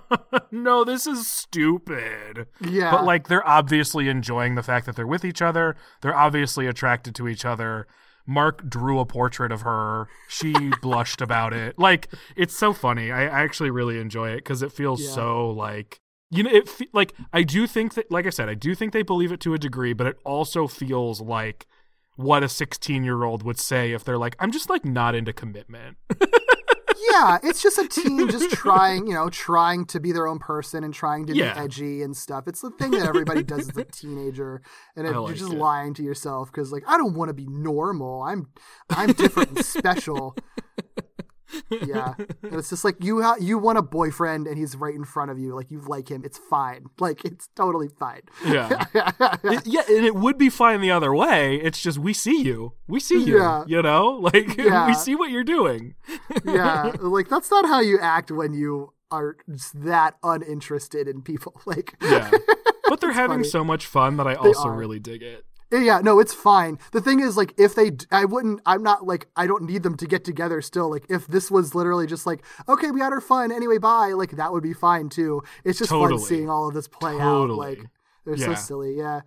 no, 0.50 0.84
this 0.84 1.06
is 1.06 1.26
stupid. 1.26 2.46
yeah. 2.60 2.90
But 2.90 3.04
like 3.04 3.28
they're 3.28 3.46
obviously 3.46 4.08
enjoying 4.08 4.54
the 4.54 4.62
fact 4.62 4.86
that 4.86 4.96
they're 4.96 5.06
with 5.06 5.24
each 5.24 5.42
other. 5.42 5.76
They're 6.00 6.16
obviously 6.16 6.66
attracted 6.66 7.14
to 7.16 7.28
each 7.28 7.44
other. 7.44 7.86
Mark 8.26 8.68
drew 8.68 9.00
a 9.00 9.06
portrait 9.06 9.50
of 9.50 9.62
her. 9.62 10.06
She 10.28 10.54
blushed 10.82 11.20
about 11.20 11.52
it. 11.52 11.78
Like 11.78 12.08
it's 12.36 12.56
so 12.56 12.72
funny. 12.72 13.10
I, 13.10 13.22
I 13.24 13.42
actually 13.42 13.70
really 13.70 13.98
enjoy 13.98 14.30
it 14.30 14.36
because 14.36 14.62
it 14.62 14.72
feels 14.72 15.02
Yeah. 15.02 15.10
so 15.10 15.50
like 15.50 16.00
you 16.30 16.42
know 16.44 16.50
it 16.50 16.68
fe- 16.68 16.88
like 16.92 17.14
I 17.32 17.42
do 17.42 17.66
think 17.66 17.94
that 17.94 18.10
like 18.10 18.26
I 18.26 18.30
said 18.30 18.48
I 18.48 18.54
do 18.54 18.74
think 18.74 18.92
they 18.92 19.02
believe 19.02 19.32
it 19.32 19.40
to 19.40 19.54
a 19.54 19.58
degree, 19.58 19.92
but 19.92 20.06
it 20.06 20.16
also 20.24 20.66
feels 20.68 21.20
like 21.20 21.66
what 22.16 22.42
a 22.42 22.48
16 22.48 23.04
year 23.04 23.24
old 23.24 23.42
would 23.42 23.58
say 23.58 23.92
if 23.92 24.04
they're 24.04 24.18
like 24.18 24.36
I'm 24.38 24.52
just 24.52 24.68
like 24.70 24.84
not 24.84 25.14
into 25.14 25.32
commitment. 25.32 25.96
yeah, 27.10 27.38
it's 27.42 27.62
just 27.62 27.78
a 27.78 27.88
team 27.88 28.28
just 28.28 28.50
trying, 28.52 29.06
you 29.06 29.14
know, 29.14 29.28
trying 29.28 29.84
to 29.86 29.98
be 30.00 30.12
their 30.12 30.26
own 30.28 30.38
person 30.38 30.84
and 30.84 30.94
trying 30.94 31.26
to 31.26 31.34
Yeah. 31.34 31.54
be 31.54 31.60
edgy 31.60 32.02
and 32.02 32.16
stuff. 32.16 32.44
It's 32.46 32.60
the 32.60 32.70
thing 32.70 32.92
that 32.92 33.06
everybody 33.06 33.42
does 33.42 33.68
as 33.68 33.76
a 33.76 33.84
teenager, 33.92 34.62
and 34.96 35.06
it, 35.06 35.16
like 35.16 35.28
you're 35.28 35.36
just 35.36 35.52
it. 35.52 35.58
lying 35.58 35.94
to 35.94 36.02
yourself 36.02 36.50
because, 36.52 36.70
like, 36.72 36.84
I 36.86 36.96
don't 36.96 37.14
want 37.14 37.28
to 37.30 37.34
be 37.34 37.46
normal. 37.48 38.22
I'm, 38.22 38.48
I'm 38.90 39.12
different 39.12 39.50
and 39.50 39.64
special. 39.64 40.36
Yeah. 41.70 42.14
And 42.42 42.54
it's 42.54 42.70
just 42.70 42.84
like 42.84 42.96
you 43.02 43.22
ha- 43.22 43.36
you 43.40 43.56
want 43.58 43.78
a 43.78 43.82
boyfriend 43.82 44.46
and 44.46 44.58
he's 44.58 44.74
right 44.76 44.94
in 44.94 45.04
front 45.04 45.30
of 45.30 45.38
you. 45.38 45.54
Like 45.54 45.70
you 45.70 45.80
like 45.80 46.08
him. 46.10 46.22
It's 46.24 46.38
fine. 46.38 46.86
Like 46.98 47.24
it's 47.24 47.48
totally 47.56 47.88
fine. 47.88 48.22
Yeah. 48.46 48.84
It- 49.44 49.66
yeah, 49.66 49.82
and 49.88 50.04
it 50.04 50.14
would 50.14 50.38
be 50.38 50.48
fine 50.50 50.80
the 50.80 50.90
other 50.90 51.14
way. 51.14 51.56
It's 51.56 51.80
just 51.80 51.98
we 51.98 52.12
see 52.12 52.42
you. 52.42 52.74
We 52.88 53.00
see 53.00 53.22
you. 53.22 53.38
Yeah. 53.38 53.64
You 53.66 53.82
know? 53.82 54.06
Like 54.32 54.56
Yeah. 54.56 54.86
we 54.86 54.94
see 54.94 55.14
what 55.14 55.30
you're 55.30 55.44
doing. 55.44 55.94
yeah. 56.44 56.92
Like 57.00 57.28
that's 57.28 57.50
not 57.50 57.66
how 57.66 57.80
you 57.80 57.98
act 58.00 58.30
when 58.30 58.54
you 58.54 58.92
are 59.10 59.36
that 59.74 60.14
uninterested 60.22 61.06
in 61.08 61.22
people. 61.22 61.60
Like 61.66 61.94
Yeah. 62.02 62.30
But 62.88 63.00
they're 63.00 63.12
having 63.12 63.38
funny. 63.38 63.48
so 63.48 63.64
much 63.64 63.86
fun 63.86 64.16
that 64.18 64.26
I 64.26 64.34
also 64.34 64.68
are. 64.68 64.76
really 64.76 64.98
dig 64.98 65.22
it. 65.22 65.44
Yeah, 65.72 66.00
no, 66.02 66.20
it's 66.20 66.34
fine. 66.34 66.78
The 66.92 67.00
thing 67.00 67.20
is, 67.20 67.36
like, 67.36 67.54
if 67.58 67.74
they, 67.74 67.92
I 68.10 68.26
wouldn't, 68.26 68.60
I'm 68.66 68.82
not 68.82 69.06
like, 69.06 69.28
I 69.36 69.46
don't 69.46 69.62
need 69.64 69.82
them 69.82 69.96
to 69.96 70.06
get 70.06 70.22
together 70.24 70.60
still. 70.60 70.90
Like, 70.90 71.06
if 71.08 71.26
this 71.26 71.50
was 71.50 71.74
literally 71.74 72.06
just 72.06 72.26
like, 72.26 72.44
okay, 72.68 72.90
we 72.90 73.00
had 73.00 73.12
our 73.12 73.20
fun 73.22 73.50
anyway, 73.50 73.78
bye, 73.78 74.12
like, 74.14 74.32
that 74.32 74.52
would 74.52 74.62
be 74.62 74.74
fine 74.74 75.08
too. 75.08 75.42
It's 75.64 75.78
just 75.78 75.90
Totally. 75.90 76.18
fun 76.18 76.26
seeing 76.26 76.50
all 76.50 76.68
of 76.68 76.74
this 76.74 76.88
play 76.88 77.18
out. 77.18 77.48
Like, 77.50 77.80
they're 78.26 78.36
so 78.36 78.54
silly, 78.54 78.96
yeah. 78.98 79.22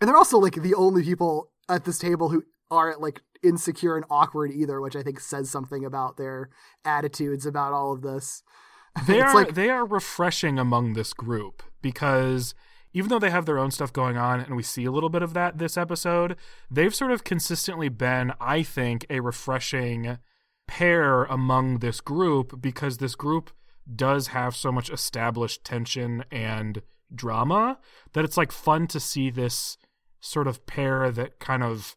And 0.00 0.08
they're 0.08 0.16
also 0.16 0.38
like 0.38 0.54
the 0.54 0.74
only 0.74 1.02
people 1.04 1.50
at 1.68 1.84
this 1.84 1.98
table 1.98 2.30
who 2.30 2.42
aren't 2.70 3.00
like 3.02 3.20
insecure 3.42 3.96
and 3.96 4.06
awkward 4.10 4.50
either, 4.52 4.80
which 4.80 4.96
I 4.96 5.02
think 5.02 5.20
says 5.20 5.50
something 5.50 5.84
about 5.84 6.16
their 6.16 6.48
attitudes 6.84 7.44
about 7.46 7.72
all 7.72 7.92
of 7.92 8.02
this. 8.02 8.42
They 9.06 9.20
are 9.20 9.32
like- 9.34 9.54
they 9.54 9.70
are 9.70 9.84
refreshing 9.84 10.58
among 10.58 10.94
this 10.94 11.12
group 11.12 11.62
because 11.80 12.54
even 12.92 13.08
though 13.08 13.18
they 13.18 13.30
have 13.30 13.46
their 13.46 13.58
own 13.58 13.70
stuff 13.70 13.92
going 13.92 14.16
on 14.16 14.40
and 14.40 14.56
we 14.56 14.62
see 14.62 14.84
a 14.84 14.90
little 14.90 15.08
bit 15.08 15.22
of 15.22 15.34
that 15.34 15.58
this 15.58 15.76
episode, 15.76 16.36
they've 16.70 16.94
sort 16.94 17.12
of 17.12 17.24
consistently 17.24 17.88
been, 17.88 18.32
I 18.40 18.62
think, 18.62 19.06
a 19.08 19.20
refreshing 19.20 20.18
pair 20.66 21.24
among 21.24 21.78
this 21.78 22.00
group 22.00 22.60
because 22.60 22.98
this 22.98 23.14
group 23.14 23.50
does 23.92 24.28
have 24.28 24.54
so 24.54 24.70
much 24.70 24.90
established 24.90 25.64
tension 25.64 26.24
and 26.30 26.82
drama 27.12 27.78
that 28.12 28.24
it's 28.24 28.36
like 28.36 28.52
fun 28.52 28.86
to 28.86 29.00
see 29.00 29.30
this 29.30 29.76
sort 30.20 30.46
of 30.46 30.64
pair 30.66 31.10
that 31.10 31.40
kind 31.40 31.62
of 31.62 31.96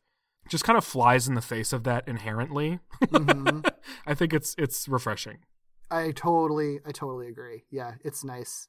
just 0.50 0.64
kind 0.64 0.78
of 0.78 0.84
flies 0.84 1.28
in 1.28 1.36
the 1.36 1.42
face 1.42 1.72
of 1.72 1.84
that 1.84 2.08
inherently. 2.08 2.80
Mhm. 3.04 3.70
I 4.08 4.14
think 4.14 4.34
it's 4.34 4.56
it's 4.58 4.88
refreshing. 4.88 5.40
I 5.92 6.12
totally, 6.12 6.80
I 6.86 6.92
totally 6.92 7.28
agree. 7.28 7.66
Yeah, 7.70 7.94
it's 8.04 8.24
nice. 8.24 8.68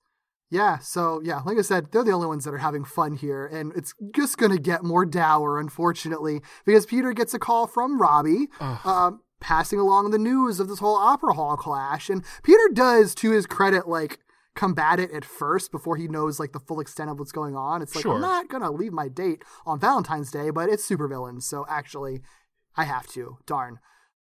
Yeah, 0.54 0.78
so 0.78 1.20
yeah, 1.24 1.40
like 1.44 1.58
I 1.58 1.62
said, 1.62 1.90
they're 1.90 2.04
the 2.04 2.12
only 2.12 2.28
ones 2.28 2.44
that 2.44 2.54
are 2.54 2.58
having 2.58 2.84
fun 2.84 3.16
here, 3.16 3.44
and 3.44 3.72
it's 3.74 3.92
just 4.14 4.38
gonna 4.38 4.56
get 4.56 4.84
more 4.84 5.04
dour, 5.04 5.58
unfortunately, 5.58 6.42
because 6.64 6.86
Peter 6.86 7.12
gets 7.12 7.34
a 7.34 7.40
call 7.40 7.66
from 7.66 8.00
Robbie, 8.00 8.48
um, 8.60 9.20
passing 9.40 9.80
along 9.80 10.12
the 10.12 10.18
news 10.18 10.60
of 10.60 10.68
this 10.68 10.78
whole 10.78 10.94
opera 10.94 11.34
hall 11.34 11.56
clash, 11.56 12.08
and 12.08 12.24
Peter 12.44 12.68
does, 12.72 13.16
to 13.16 13.32
his 13.32 13.46
credit, 13.46 13.88
like 13.88 14.20
combat 14.54 15.00
it 15.00 15.10
at 15.10 15.24
first 15.24 15.72
before 15.72 15.96
he 15.96 16.06
knows 16.06 16.38
like 16.38 16.52
the 16.52 16.60
full 16.60 16.78
extent 16.78 17.10
of 17.10 17.18
what's 17.18 17.32
going 17.32 17.56
on. 17.56 17.82
It's 17.82 17.96
like 17.96 18.02
Sure. 18.02 18.14
I'm 18.14 18.20
not 18.20 18.48
gonna 18.48 18.70
leave 18.70 18.92
my 18.92 19.08
date 19.08 19.42
on 19.66 19.80
Valentine's 19.80 20.30
Day, 20.30 20.50
but 20.50 20.68
it's 20.68 20.88
supervillains, 20.88 21.42
so 21.42 21.66
actually, 21.68 22.22
I 22.76 22.84
have 22.84 23.08
to. 23.08 23.38
Darn. 23.44 23.80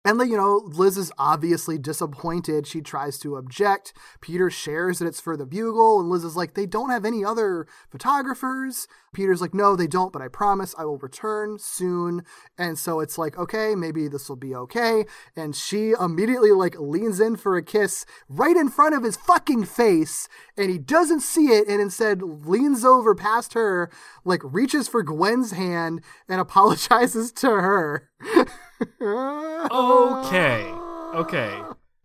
And 0.07 0.21
you 0.21 0.37
know, 0.37 0.61
Liz 0.63 0.97
is 0.97 1.11
obviously 1.17 1.77
disappointed. 1.77 2.65
She 2.65 2.79
tries 2.79 3.19
to 3.19 3.35
object. 3.35 3.91
Peter 4.21 4.49
shares 4.49 4.99
that 4.99 5.05
it's 5.05 5.19
for 5.19 5.35
the 5.35 5.45
bugle, 5.45 5.99
and 5.99 6.09
Liz 6.09 6.23
is 6.23 6.37
like, 6.37 6.53
they 6.53 6.65
don't 6.65 6.91
have 6.91 7.03
any 7.03 7.25
other 7.25 7.67
photographers. 7.89 8.87
Peter's 9.13 9.41
like, 9.41 9.53
no, 9.53 9.75
they 9.75 9.85
don't, 9.85 10.13
but 10.13 10.21
I 10.21 10.29
promise 10.29 10.73
I 10.77 10.85
will 10.85 10.97
return 10.97 11.57
soon. 11.59 12.23
And 12.57 12.79
so 12.79 13.01
it's 13.01 13.17
like, 13.17 13.37
okay, 13.37 13.75
maybe 13.75 14.07
this 14.07 14.29
will 14.29 14.37
be 14.37 14.55
okay. 14.55 15.03
And 15.35 15.53
she 15.53 15.91
immediately 15.99 16.51
like 16.51 16.79
leans 16.79 17.19
in 17.19 17.35
for 17.35 17.57
a 17.57 17.61
kiss 17.61 18.05
right 18.29 18.55
in 18.55 18.69
front 18.69 18.95
of 18.95 19.03
his 19.03 19.17
fucking 19.17 19.65
face, 19.65 20.29
and 20.55 20.69
he 20.69 20.77
doesn't 20.77 21.19
see 21.19 21.47
it, 21.47 21.67
and 21.67 21.81
instead 21.81 22.21
leans 22.21 22.85
over 22.85 23.13
past 23.13 23.55
her, 23.55 23.89
like 24.23 24.39
reaches 24.45 24.87
for 24.87 25.03
Gwen's 25.03 25.51
hand 25.51 25.99
and 26.29 26.39
apologizes 26.47 27.33
to 27.33 27.49
her. 27.49 28.09
okay. 29.01 30.73
Okay. 31.13 31.61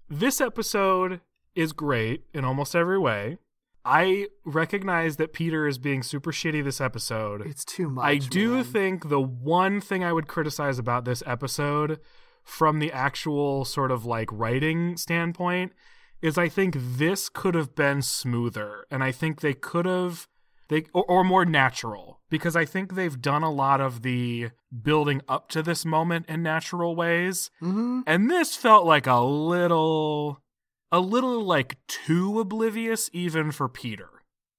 This 0.09 0.41
episode 0.41 1.21
is 1.55 1.73
great 1.73 2.25
in 2.33 2.45
almost 2.45 2.75
every 2.75 2.99
way. 2.99 3.39
I 3.85 4.29
recognize 4.45 5.17
that 5.17 5.33
Peter 5.33 5.67
is 5.67 5.79
being 5.79 6.03
super 6.03 6.31
shitty 6.31 6.63
this 6.63 6.81
episode. 6.81 7.45
It's 7.47 7.65
too 7.65 7.91
much. 7.91 8.05
I 8.05 8.19
do 8.19 8.57
man. 8.57 8.65
think 8.65 9.09
the 9.09 9.21
one 9.21 9.81
thing 9.81 10.05
I 10.05 10.13
would 10.13 10.29
criticize 10.29 10.79
about 10.79 11.05
this 11.05 11.23
episode 11.27 11.99
from 12.45 12.79
the 12.79 12.93
actual 12.93 13.65
sort 13.65 13.91
of 13.91 14.05
like 14.05 14.29
writing 14.31 14.97
standpoint 14.97 15.73
is 16.21 16.39
I 16.39 16.49
think 16.49 16.77
this 16.79 17.29
could 17.29 17.55
have 17.57 17.75
been 17.75 18.03
smoother 18.03 18.87
and 18.91 19.03
I 19.03 19.11
think 19.11 19.41
they 19.41 19.55
could 19.55 19.87
have 19.87 20.29
they 20.73 20.85
or, 20.93 21.05
or 21.05 21.23
more 21.25 21.45
natural 21.45 22.21
because 22.31 22.57
I 22.57 22.65
think 22.65 22.95
they've 22.95 23.21
done 23.21 23.43
a 23.43 23.51
lot 23.53 23.81
of 23.81 24.03
the 24.03 24.51
building 24.83 25.21
up 25.29 25.49
to 25.51 25.63
this 25.63 25.85
moment 25.85 26.27
in 26.29 26.43
natural 26.43 26.97
ways 26.97 27.51
Mhm. 27.61 28.03
and 28.07 28.31
this 28.31 28.57
felt 28.57 28.85
like 28.87 29.07
a 29.07 29.21
little 29.21 30.41
a 30.91 31.01
little 31.01 31.43
like 31.45 31.77
too 31.89 32.41
oblivious 32.41 33.09
even 33.13 33.51
for 33.53 33.69
Peter. 33.69 34.09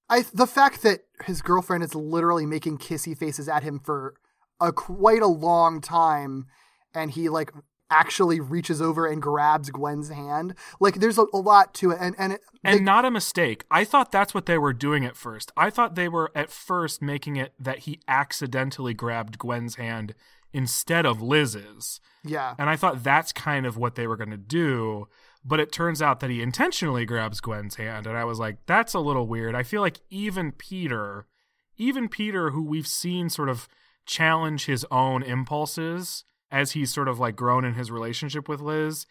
I 0.08 0.24
the 0.32 0.46
fact 0.46 0.82
that 0.82 1.00
his 1.24 1.42
girlfriend 1.42 1.84
is 1.84 1.94
literally 1.94 2.46
making 2.46 2.78
kissy 2.78 3.16
faces 3.16 3.48
at 3.48 3.62
him 3.62 3.78
for 3.78 4.14
a 4.60 4.72
quite 4.72 5.22
a 5.22 5.26
long 5.26 5.80
time, 5.80 6.46
and 6.92 7.10
he 7.10 7.28
like 7.28 7.52
actually 7.94 8.40
reaches 8.40 8.82
over 8.82 9.06
and 9.06 9.22
grabs 9.22 9.70
Gwen's 9.70 10.08
hand. 10.08 10.54
Like 10.80 10.96
there's 10.96 11.18
a, 11.18 11.26
a 11.32 11.38
lot 11.38 11.72
to 11.74 11.90
it, 11.92 11.98
and 12.00 12.14
and 12.18 12.32
it, 12.34 12.40
And 12.64 12.80
they- 12.80 12.84
not 12.84 13.04
a 13.04 13.10
mistake. 13.10 13.64
I 13.70 13.84
thought 13.84 14.10
that's 14.12 14.34
what 14.34 14.46
they 14.46 14.58
were 14.58 14.72
doing 14.72 15.04
at 15.04 15.16
first. 15.16 15.52
I 15.56 15.70
thought 15.70 15.94
they 15.94 16.08
were 16.08 16.30
at 16.34 16.50
first 16.50 17.00
making 17.02 17.36
it 17.36 17.52
that 17.58 17.80
he 17.80 18.00
accidentally 18.08 18.94
grabbed 18.94 19.38
Gwen's 19.38 19.76
hand 19.76 20.14
instead 20.52 21.04
of 21.04 21.20
Liz's. 21.20 22.00
yeah, 22.24 22.54
And 22.58 22.70
I 22.70 22.76
thought 22.76 23.02
that's 23.02 23.32
kind 23.32 23.66
of 23.66 23.76
what 23.76 23.96
they 23.96 24.06
were 24.06 24.16
going 24.16 24.30
to 24.30 24.36
do. 24.36 25.08
But 25.44 25.60
it 25.60 25.72
turns 25.72 26.00
out 26.00 26.20
that 26.20 26.30
he 26.30 26.40
intentionally 26.40 27.04
grabs 27.04 27.40
Gwen's 27.40 27.74
hand. 27.74 28.06
And 28.06 28.16
I 28.16 28.24
was 28.24 28.38
like, 28.38 28.58
that's 28.66 28.94
a 28.94 29.00
little 29.00 29.26
weird. 29.26 29.54
I 29.54 29.62
feel 29.62 29.80
like 29.82 29.98
even 30.10 30.52
Peter, 30.52 31.26
even 31.76 32.08
Peter, 32.08 32.50
who 32.50 32.62
we've 32.62 32.86
seen 32.86 33.28
sort 33.28 33.48
of 33.50 33.68
challenge 34.06 34.66
his 34.66 34.86
own 34.90 35.22
impulses 35.22 36.24
as 36.54 36.70
he's 36.72 36.94
sort 36.94 37.08
of 37.08 37.18
like 37.18 37.34
grown 37.34 37.64
in 37.64 37.74
his 37.74 37.90
relationship 37.90 38.48
with 38.48 38.60
Liz, 38.60 39.06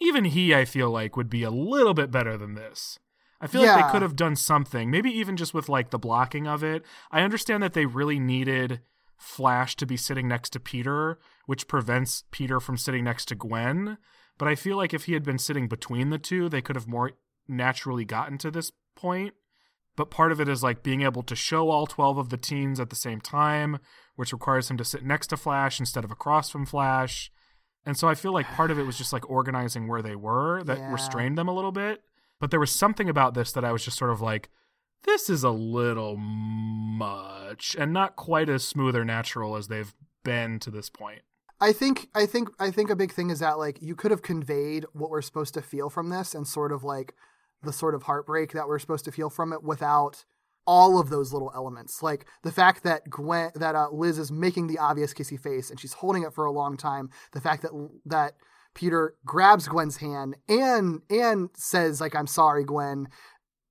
even 0.00 0.24
he, 0.24 0.52
I 0.52 0.64
feel 0.64 0.90
like, 0.90 1.16
would 1.16 1.30
be 1.30 1.44
a 1.44 1.50
little 1.50 1.94
bit 1.94 2.10
better 2.10 2.36
than 2.36 2.54
this. 2.54 2.98
I 3.40 3.46
feel 3.46 3.62
like 3.62 3.86
they 3.86 3.92
could 3.92 4.02
have 4.02 4.16
done 4.16 4.34
something, 4.34 4.90
maybe 4.90 5.10
even 5.10 5.36
just 5.36 5.54
with 5.54 5.68
like 5.68 5.90
the 5.90 5.98
blocking 5.98 6.48
of 6.48 6.64
it. 6.64 6.84
I 7.12 7.20
understand 7.22 7.62
that 7.62 7.72
they 7.72 7.86
really 7.86 8.18
needed 8.18 8.80
Flash 9.16 9.76
to 9.76 9.86
be 9.86 9.96
sitting 9.96 10.26
next 10.26 10.50
to 10.50 10.60
Peter, 10.60 11.20
which 11.46 11.68
prevents 11.68 12.24
Peter 12.32 12.58
from 12.58 12.76
sitting 12.76 13.04
next 13.04 13.26
to 13.26 13.36
Gwen. 13.36 13.98
But 14.36 14.48
I 14.48 14.56
feel 14.56 14.76
like 14.76 14.92
if 14.92 15.04
he 15.04 15.12
had 15.12 15.22
been 15.22 15.38
sitting 15.38 15.68
between 15.68 16.10
the 16.10 16.18
two, 16.18 16.48
they 16.48 16.62
could 16.62 16.74
have 16.74 16.88
more 16.88 17.12
naturally 17.46 18.04
gotten 18.04 18.38
to 18.38 18.50
this 18.50 18.72
point. 18.96 19.34
But 19.98 20.10
part 20.10 20.32
of 20.32 20.40
it 20.40 20.48
is 20.48 20.62
like 20.62 20.82
being 20.82 21.02
able 21.02 21.22
to 21.24 21.34
show 21.36 21.68
all 21.70 21.86
12 21.86 22.16
of 22.18 22.28
the 22.30 22.36
teens 22.36 22.78
at 22.80 22.88
the 22.88 22.96
same 22.96 23.20
time, 23.20 23.78
which 24.16 24.32
requires 24.32 24.70
him 24.70 24.76
to 24.78 24.84
sit 24.84 25.04
next 25.04 25.26
to 25.26 25.36
Flash 25.36 25.78
instead 25.80 26.04
of 26.04 26.10
across 26.10 26.48
from 26.48 26.64
Flash. 26.64 27.30
And 27.84 27.96
so 27.96 28.08
I 28.08 28.14
feel 28.14 28.32
like 28.32 28.46
part 28.46 28.70
of 28.70 28.78
it 28.78 28.84
was 28.84 28.96
just 28.96 29.12
like 29.12 29.28
organizing 29.28 29.88
where 29.88 30.00
they 30.00 30.14
were 30.14 30.62
that 30.64 30.78
Yeah. 30.78 30.92
restrained 30.92 31.36
them 31.36 31.48
a 31.48 31.52
little 31.54 31.72
bit. 31.72 32.02
But 32.40 32.50
there 32.52 32.60
was 32.60 32.70
something 32.70 33.08
about 33.08 33.34
this 33.34 33.50
that 33.52 33.64
I 33.64 33.72
was 33.72 33.84
just 33.84 33.98
sort 33.98 34.10
of 34.12 34.20
like, 34.20 34.50
this 35.02 35.28
is 35.28 35.42
a 35.42 35.50
little 35.50 36.16
much 36.16 37.74
and 37.78 37.92
not 37.92 38.16
quite 38.16 38.48
as 38.48 38.64
smooth 38.66 38.94
or 38.96 39.04
natural 39.04 39.56
as 39.56 39.68
they've 39.68 39.94
been 40.24 40.58
to 40.60 40.70
this 40.70 40.90
point. 40.90 41.22
I 41.60 41.72
think 41.72 42.08
I 42.14 42.26
think 42.26 42.50
I 42.60 42.70
think 42.70 42.88
a 42.90 42.96
big 42.96 43.12
thing 43.12 43.30
is 43.30 43.40
that 43.40 43.58
like 43.58 43.82
you 43.82 43.96
could 43.96 44.12
have 44.12 44.22
conveyed 44.22 44.84
what 44.92 45.10
we're 45.10 45.22
supposed 45.22 45.54
to 45.54 45.62
feel 45.62 45.90
from 45.90 46.08
this 46.10 46.34
and 46.34 46.46
sort 46.46 46.70
of 46.70 46.84
like 46.84 47.14
the 47.62 47.72
sort 47.72 47.94
of 47.94 48.04
heartbreak 48.04 48.52
that 48.52 48.68
we're 48.68 48.78
supposed 48.78 49.04
to 49.04 49.12
feel 49.12 49.30
from 49.30 49.52
it 49.52 49.62
without 49.62 50.24
all 50.66 51.00
of 51.00 51.08
those 51.08 51.32
little 51.32 51.50
elements. 51.54 52.02
Like 52.02 52.26
the 52.42 52.52
fact 52.52 52.82
that 52.84 53.08
Gwen 53.08 53.50
that 53.54 53.74
uh, 53.74 53.88
Liz 53.90 54.18
is 54.18 54.30
making 54.30 54.66
the 54.66 54.78
obvious 54.78 55.14
kissy 55.14 55.40
face 55.40 55.70
and 55.70 55.80
she's 55.80 55.94
holding 55.94 56.22
it 56.22 56.34
for 56.34 56.44
a 56.44 56.52
long 56.52 56.76
time. 56.76 57.08
The 57.32 57.40
fact 57.40 57.62
that 57.62 57.72
that 58.04 58.34
Peter 58.74 59.14
grabs 59.24 59.66
Gwen's 59.66 59.96
hand 59.96 60.36
and 60.46 61.00
and 61.08 61.48
says 61.54 62.00
like 62.00 62.14
I'm 62.14 62.26
sorry 62.26 62.64
Gwen 62.64 63.08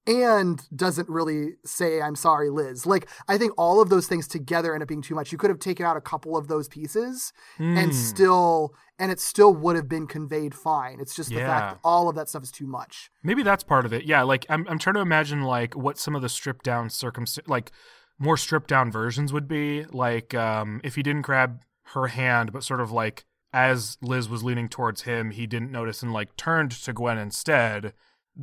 and 0.07 0.65
doesn't 0.75 1.09
really 1.09 1.55
say 1.65 2.01
I'm 2.01 2.15
sorry 2.15 2.49
Liz. 2.49 2.85
Like 2.85 3.07
I 3.27 3.37
think 3.37 3.51
all 3.57 3.81
of 3.81 3.89
those 3.89 4.07
things 4.07 4.27
together 4.27 4.73
end 4.73 4.81
up 4.81 4.87
being 4.89 5.01
too 5.01 5.13
much. 5.15 5.31
You 5.31 5.37
could 5.37 5.49
have 5.49 5.59
taken 5.59 5.85
out 5.85 5.97
a 5.97 6.01
couple 6.01 6.37
of 6.37 6.47
those 6.47 6.67
pieces 6.67 7.33
Hmm. 7.57 7.77
and 7.77 7.93
still 7.95 8.73
and 8.99 9.11
it 9.11 9.19
still 9.19 9.53
would 9.53 9.75
have 9.75 9.87
been 9.87 10.07
conveyed 10.07 10.55
fine. 10.55 10.99
It's 10.99 11.15
just 11.15 11.29
the 11.29 11.35
Yeah. 11.35 11.47
fact 11.47 11.73
that 11.75 11.79
all 11.83 12.09
of 12.09 12.15
that 12.15 12.29
stuff 12.29 12.41
is 12.43 12.51
too 12.51 12.65
much. 12.65 13.11
Maybe 13.21 13.43
that's 13.43 13.63
part 13.63 13.85
of 13.85 13.93
it. 13.93 14.05
Yeah, 14.05 14.23
like 14.23 14.45
I'm 14.49 14.65
I'm 14.69 14.79
trying 14.79 14.95
to 14.95 15.01
imagine 15.01 15.41
like 15.43 15.75
what 15.75 15.97
some 15.99 16.15
of 16.15 16.21
the 16.21 16.29
stripped 16.29 16.63
down 16.65 16.89
circumst 16.89 17.39
like 17.47 17.71
more 18.17 18.37
stripped 18.37 18.69
down 18.69 18.91
versions 18.91 19.31
would 19.33 19.47
be. 19.47 19.83
Like 19.91 20.33
um 20.33 20.81
if 20.83 20.95
he 20.95 21.03
didn't 21.03 21.23
grab 21.23 21.61
her 21.93 22.07
hand 22.07 22.51
but 22.53 22.63
sort 22.63 22.81
of 22.81 22.91
like 22.91 23.25
as 23.53 23.97
Liz 24.01 24.27
was 24.27 24.43
leaning 24.43 24.67
towards 24.69 25.03
him, 25.03 25.31
he 25.31 25.47
didn't 25.47 25.71
notice 25.71 26.03
and 26.03 26.11
like 26.13 26.35
turned 26.35 26.71
to 26.71 26.93
Gwen 26.93 27.17
instead. 27.17 27.93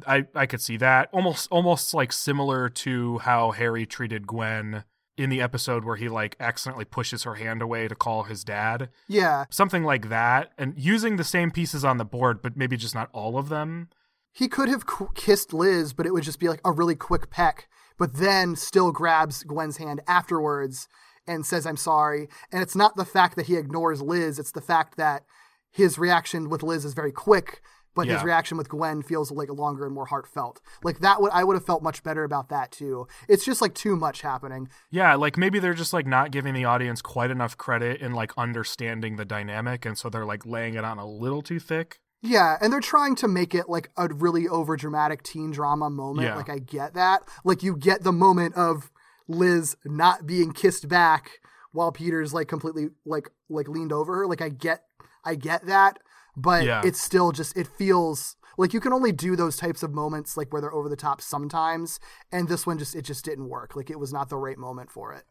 I 0.06 0.26
I 0.34 0.46
could 0.46 0.60
see 0.60 0.76
that 0.78 1.08
almost 1.12 1.48
almost 1.50 1.94
like 1.94 2.12
similar 2.12 2.68
to 2.68 3.18
how 3.18 3.52
Harry 3.52 3.86
treated 3.86 4.26
Gwen 4.26 4.84
in 5.16 5.30
the 5.30 5.40
episode 5.40 5.84
where 5.84 5.96
he 5.96 6.08
like 6.08 6.36
accidentally 6.40 6.84
pushes 6.84 7.22
her 7.22 7.36
hand 7.36 7.62
away 7.62 7.86
to 7.86 7.94
call 7.94 8.24
his 8.24 8.42
dad. 8.42 8.88
Yeah, 9.06 9.44
Something 9.50 9.84
like 9.84 10.08
that 10.08 10.50
and 10.58 10.74
using 10.76 11.16
the 11.16 11.22
same 11.24 11.50
pieces 11.52 11.84
on 11.84 11.98
the 11.98 12.04
board 12.04 12.42
but 12.42 12.56
maybe 12.56 12.76
just 12.76 12.94
not 12.96 13.10
all 13.12 13.38
of 13.38 13.48
them. 13.48 13.90
he 14.32 14.48
could 14.48 14.68
have 14.68 14.86
qu- 14.86 15.10
kissed 15.14 15.52
Liz, 15.52 15.92
but 15.92 16.06
it 16.06 16.12
would 16.12 16.24
just 16.24 16.40
be 16.40 16.48
like 16.48 16.60
a 16.64 16.72
really 16.72 16.96
quick 16.96 17.30
peck. 17.30 17.68
But 17.96 18.14
then 18.14 18.56
still 18.56 18.90
grabs 18.90 19.44
Gwen's 19.44 19.76
hand 19.76 20.00
afterwards 20.08 20.88
and 21.28 21.46
says, 21.46 21.64
"I'm 21.64 21.76
sorry." 21.76 22.28
And 22.50 22.60
it's 22.60 22.74
not 22.74 22.96
the 22.96 23.04
fact 23.04 23.36
that 23.36 23.46
he 23.46 23.54
ignores 23.56 24.02
Liz; 24.02 24.40
it's 24.40 24.50
the 24.50 24.60
fact 24.60 24.96
that 24.96 25.22
his 25.70 25.96
reaction 25.96 26.48
with 26.50 26.64
Liz 26.64 26.84
is 26.84 26.94
very 26.94 27.12
quick, 27.12 27.62
but 27.94 28.06
his 28.08 28.22
reaction 28.22 28.56
with 28.56 28.68
Gwen 28.68 29.02
feels 29.02 29.30
like 29.30 29.48
longer 29.48 29.86
and 29.86 29.94
more 29.94 30.06
heartfelt. 30.06 30.60
Like 30.82 31.00
that 31.00 31.20
would 31.20 31.32
I 31.32 31.44
would 31.44 31.54
have 31.54 31.66
felt 31.66 31.82
much 31.82 32.02
better 32.02 32.24
about 32.24 32.48
that 32.48 32.72
too. 32.72 33.06
It's 33.28 33.44
just 33.44 33.60
like 33.60 33.74
too 33.74 33.96
much 33.96 34.22
happening. 34.22 34.68
Yeah, 34.90 35.14
like 35.14 35.36
maybe 35.36 35.58
they're 35.58 35.74
just 35.74 35.92
like 35.92 36.06
not 36.06 36.30
giving 36.30 36.54
the 36.54 36.64
audience 36.64 37.02
quite 37.02 37.30
enough 37.30 37.56
credit 37.56 38.00
in 38.00 38.12
like 38.12 38.32
understanding 38.36 39.16
the 39.16 39.24
dynamic 39.24 39.84
and 39.84 39.96
so 39.96 40.08
they're 40.08 40.24
like 40.24 40.44
laying 40.44 40.74
it 40.74 40.84
on 40.84 40.98
a 40.98 41.06
little 41.06 41.42
too 41.42 41.58
thick. 41.58 42.00
Yeah, 42.24 42.56
and 42.60 42.72
they're 42.72 42.80
trying 42.80 43.16
to 43.16 43.28
make 43.28 43.54
it 43.54 43.68
like 43.68 43.90
a 43.98 44.08
really 44.08 44.48
over 44.48 44.76
dramatic 44.76 45.22
teen 45.22 45.50
drama 45.50 45.90
moment. 45.90 46.26
Yeah. 46.26 46.36
Like 46.36 46.48
I 46.48 46.58
get 46.58 46.94
that. 46.94 47.22
Like 47.44 47.62
you 47.62 47.76
get 47.76 48.02
the 48.02 48.12
moment 48.12 48.54
of 48.54 48.90
Liz 49.28 49.76
not 49.84 50.26
being 50.26 50.52
kissed 50.52 50.88
back 50.88 51.40
while 51.72 51.92
Peter's 51.92 52.32
like 52.32 52.48
completely 52.48 52.88
like 53.04 53.28
like 53.50 53.68
leaned 53.68 53.92
over 53.92 54.16
her. 54.16 54.26
Like 54.26 54.40
I 54.40 54.48
get 54.48 54.84
I 55.24 55.34
get 55.34 55.66
that, 55.66 55.98
but 56.36 56.64
Yeah. 56.64 56.82
it's 56.84 57.00
still 57.00 57.32
just 57.32 57.56
it 57.56 57.66
feels 57.66 58.36
like 58.56 58.72
you 58.72 58.80
can 58.80 58.92
only 58.92 59.10
do 59.12 59.34
those 59.36 59.56
types 59.56 59.82
of 59.82 59.92
moments 59.92 60.36
like 60.36 60.52
where 60.52 60.62
they're 60.62 60.72
over 60.74 60.88
the 60.88 60.96
top 60.96 61.20
sometimes, 61.20 61.98
and 62.30 62.48
this 62.48 62.66
one 62.66 62.78
just 62.78 62.94
it 62.94 63.02
just 63.02 63.24
didn't 63.24 63.48
work. 63.48 63.74
Like 63.76 63.90
it 63.90 63.98
was 63.98 64.12
not 64.12 64.28
the 64.28 64.36
right 64.36 64.58
moment 64.58 64.90
for 64.90 65.12
it. 65.12 65.24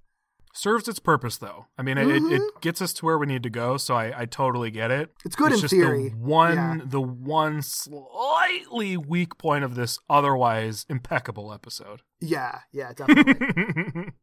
Serves 0.56 0.88
its 0.88 1.00
purpose 1.00 1.38
though. 1.38 1.66
I 1.80 1.82
mean, 1.82 1.98
it, 1.98 2.08
it, 2.10 2.22
it 2.32 2.42
gets 2.62 2.80
us 2.80 2.94
to 2.94 3.06
where 3.06 3.18
we 3.18 3.26
need 3.26 3.42
to 3.42 3.50
go, 3.50 3.78
so 3.78 3.96
I, 3.96 4.22
I 4.22 4.26
totally 4.26 4.70
get 4.70 4.92
it. 4.92 5.10
Mm-hmm. 5.10 5.26
It's 5.28 5.36
good 5.36 5.52
in 5.52 5.60
just 5.60 5.74
theory. 5.74 6.10
The 6.10 6.16
one, 6.16 6.56
Yeah. 6.56 6.80
the 6.86 7.02
one 7.02 7.64
slightly 7.64 8.96
weak 8.98 9.38
point 9.40 9.64
of 9.64 9.74
this 9.74 9.98
otherwise 10.10 10.86
impeccable 10.90 11.52
episode. 11.54 12.02
Yeah, 12.20 12.60
yeah, 12.72 12.94
definitely. 12.94 14.12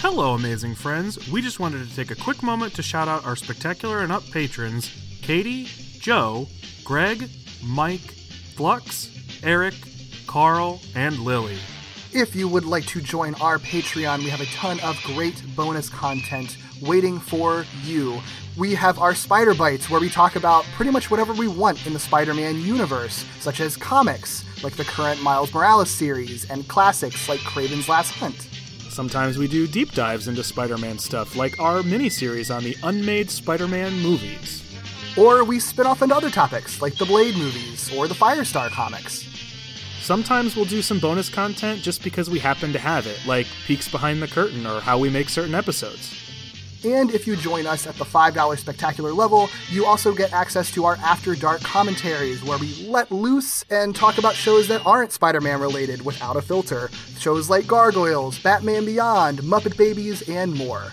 Hello, 0.00 0.34
amazing 0.34 0.76
friends. 0.76 1.28
We 1.28 1.42
just 1.42 1.58
wanted 1.58 1.88
to 1.88 1.96
take 1.96 2.12
a 2.12 2.14
quick 2.14 2.40
moment 2.40 2.72
to 2.74 2.84
shout 2.84 3.08
out 3.08 3.26
our 3.26 3.34
spectacular 3.34 3.98
and 4.02 4.12
up 4.12 4.22
patrons 4.30 4.92
Katie, 5.22 5.64
Joe, 5.98 6.46
Greg, 6.84 7.28
Mike, 7.64 8.12
Flux, 8.54 9.10
Eric, 9.42 9.74
Carl, 10.28 10.80
and 10.94 11.18
Lily. 11.18 11.58
If 12.12 12.36
you 12.36 12.46
would 12.46 12.64
like 12.64 12.86
to 12.86 13.00
join 13.00 13.34
our 13.34 13.58
Patreon, 13.58 14.20
we 14.20 14.30
have 14.30 14.40
a 14.40 14.46
ton 14.46 14.78
of 14.80 15.02
great 15.02 15.42
bonus 15.56 15.88
content 15.88 16.58
waiting 16.80 17.18
for 17.18 17.66
you. 17.82 18.20
We 18.56 18.76
have 18.76 19.00
our 19.00 19.16
Spider 19.16 19.52
Bites, 19.52 19.90
where 19.90 20.00
we 20.00 20.08
talk 20.08 20.36
about 20.36 20.64
pretty 20.76 20.92
much 20.92 21.10
whatever 21.10 21.32
we 21.32 21.48
want 21.48 21.84
in 21.88 21.92
the 21.92 21.98
Spider 21.98 22.34
Man 22.34 22.60
universe, 22.60 23.24
such 23.40 23.58
as 23.58 23.76
comics, 23.76 24.44
like 24.62 24.76
the 24.76 24.84
current 24.84 25.20
Miles 25.24 25.52
Morales 25.52 25.90
series, 25.90 26.48
and 26.48 26.68
classics 26.68 27.28
like 27.28 27.40
Kraven's 27.40 27.88
Last 27.88 28.12
Hunt. 28.12 28.48
Sometimes 28.98 29.38
we 29.38 29.46
do 29.46 29.68
deep 29.68 29.92
dives 29.92 30.26
into 30.26 30.42
Spider 30.42 30.76
Man 30.76 30.98
stuff, 30.98 31.36
like 31.36 31.60
our 31.60 31.82
miniseries 31.82 32.52
on 32.52 32.64
the 32.64 32.76
unmade 32.82 33.30
Spider 33.30 33.68
Man 33.68 33.92
movies. 34.00 34.64
Or 35.16 35.44
we 35.44 35.60
spin 35.60 35.86
off 35.86 36.02
into 36.02 36.16
other 36.16 36.30
topics, 36.30 36.82
like 36.82 36.96
the 36.96 37.04
Blade 37.04 37.36
movies 37.36 37.96
or 37.96 38.08
the 38.08 38.14
Firestar 38.14 38.68
comics. 38.70 39.24
Sometimes 40.00 40.56
we'll 40.56 40.64
do 40.64 40.82
some 40.82 40.98
bonus 40.98 41.28
content 41.28 41.80
just 41.80 42.02
because 42.02 42.28
we 42.28 42.40
happen 42.40 42.72
to 42.72 42.78
have 42.80 43.06
it, 43.06 43.20
like 43.24 43.46
peeks 43.66 43.88
behind 43.88 44.20
the 44.20 44.26
curtain 44.26 44.66
or 44.66 44.80
how 44.80 44.98
we 44.98 45.08
make 45.08 45.28
certain 45.28 45.54
episodes. 45.54 46.27
And 46.84 47.10
if 47.10 47.26
you 47.26 47.34
join 47.36 47.66
us 47.66 47.86
at 47.86 47.96
the 47.96 48.04
$5 48.04 48.58
spectacular 48.58 49.12
level, 49.12 49.48
you 49.68 49.84
also 49.84 50.14
get 50.14 50.32
access 50.32 50.70
to 50.72 50.84
our 50.84 50.96
After 50.96 51.34
Dark 51.34 51.60
commentaries, 51.62 52.42
where 52.44 52.58
we 52.58 52.86
let 52.86 53.10
loose 53.10 53.64
and 53.70 53.96
talk 53.96 54.18
about 54.18 54.34
shows 54.34 54.68
that 54.68 54.86
aren't 54.86 55.12
Spider 55.12 55.40
Man 55.40 55.60
related 55.60 56.04
without 56.04 56.36
a 56.36 56.42
filter. 56.42 56.88
Shows 57.18 57.50
like 57.50 57.66
Gargoyles, 57.66 58.38
Batman 58.38 58.84
Beyond, 58.84 59.40
Muppet 59.40 59.76
Babies, 59.76 60.28
and 60.28 60.54
more. 60.54 60.92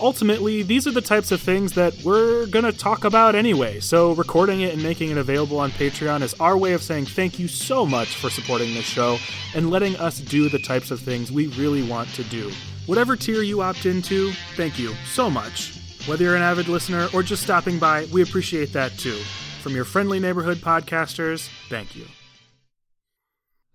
Ultimately, 0.00 0.62
these 0.62 0.86
are 0.86 0.92
the 0.92 1.02
types 1.02 1.30
of 1.30 1.42
things 1.42 1.74
that 1.74 1.94
we're 2.02 2.46
gonna 2.46 2.72
talk 2.72 3.04
about 3.04 3.34
anyway, 3.34 3.80
so 3.80 4.12
recording 4.12 4.62
it 4.62 4.72
and 4.72 4.82
making 4.82 5.10
it 5.10 5.18
available 5.18 5.60
on 5.60 5.70
Patreon 5.72 6.22
is 6.22 6.32
our 6.40 6.56
way 6.56 6.72
of 6.72 6.82
saying 6.82 7.04
thank 7.04 7.38
you 7.38 7.46
so 7.46 7.84
much 7.84 8.16
for 8.16 8.30
supporting 8.30 8.72
this 8.72 8.86
show 8.86 9.18
and 9.54 9.68
letting 9.68 9.96
us 9.96 10.18
do 10.18 10.48
the 10.48 10.58
types 10.58 10.90
of 10.90 11.00
things 11.00 11.30
we 11.30 11.48
really 11.48 11.82
want 11.82 12.08
to 12.14 12.24
do. 12.24 12.50
Whatever 12.90 13.14
tier 13.14 13.42
you 13.42 13.60
opt 13.60 13.86
into, 13.86 14.32
thank 14.56 14.76
you 14.76 14.94
so 15.06 15.30
much. 15.30 15.78
Whether 16.06 16.24
you're 16.24 16.34
an 16.34 16.42
avid 16.42 16.66
listener 16.66 17.06
or 17.14 17.22
just 17.22 17.40
stopping 17.40 17.78
by, 17.78 18.06
we 18.12 18.20
appreciate 18.20 18.72
that 18.72 18.90
too. 18.98 19.16
From 19.62 19.76
your 19.76 19.84
friendly 19.84 20.18
neighborhood 20.18 20.58
podcasters, 20.58 21.48
thank 21.68 21.94
you. 21.94 22.04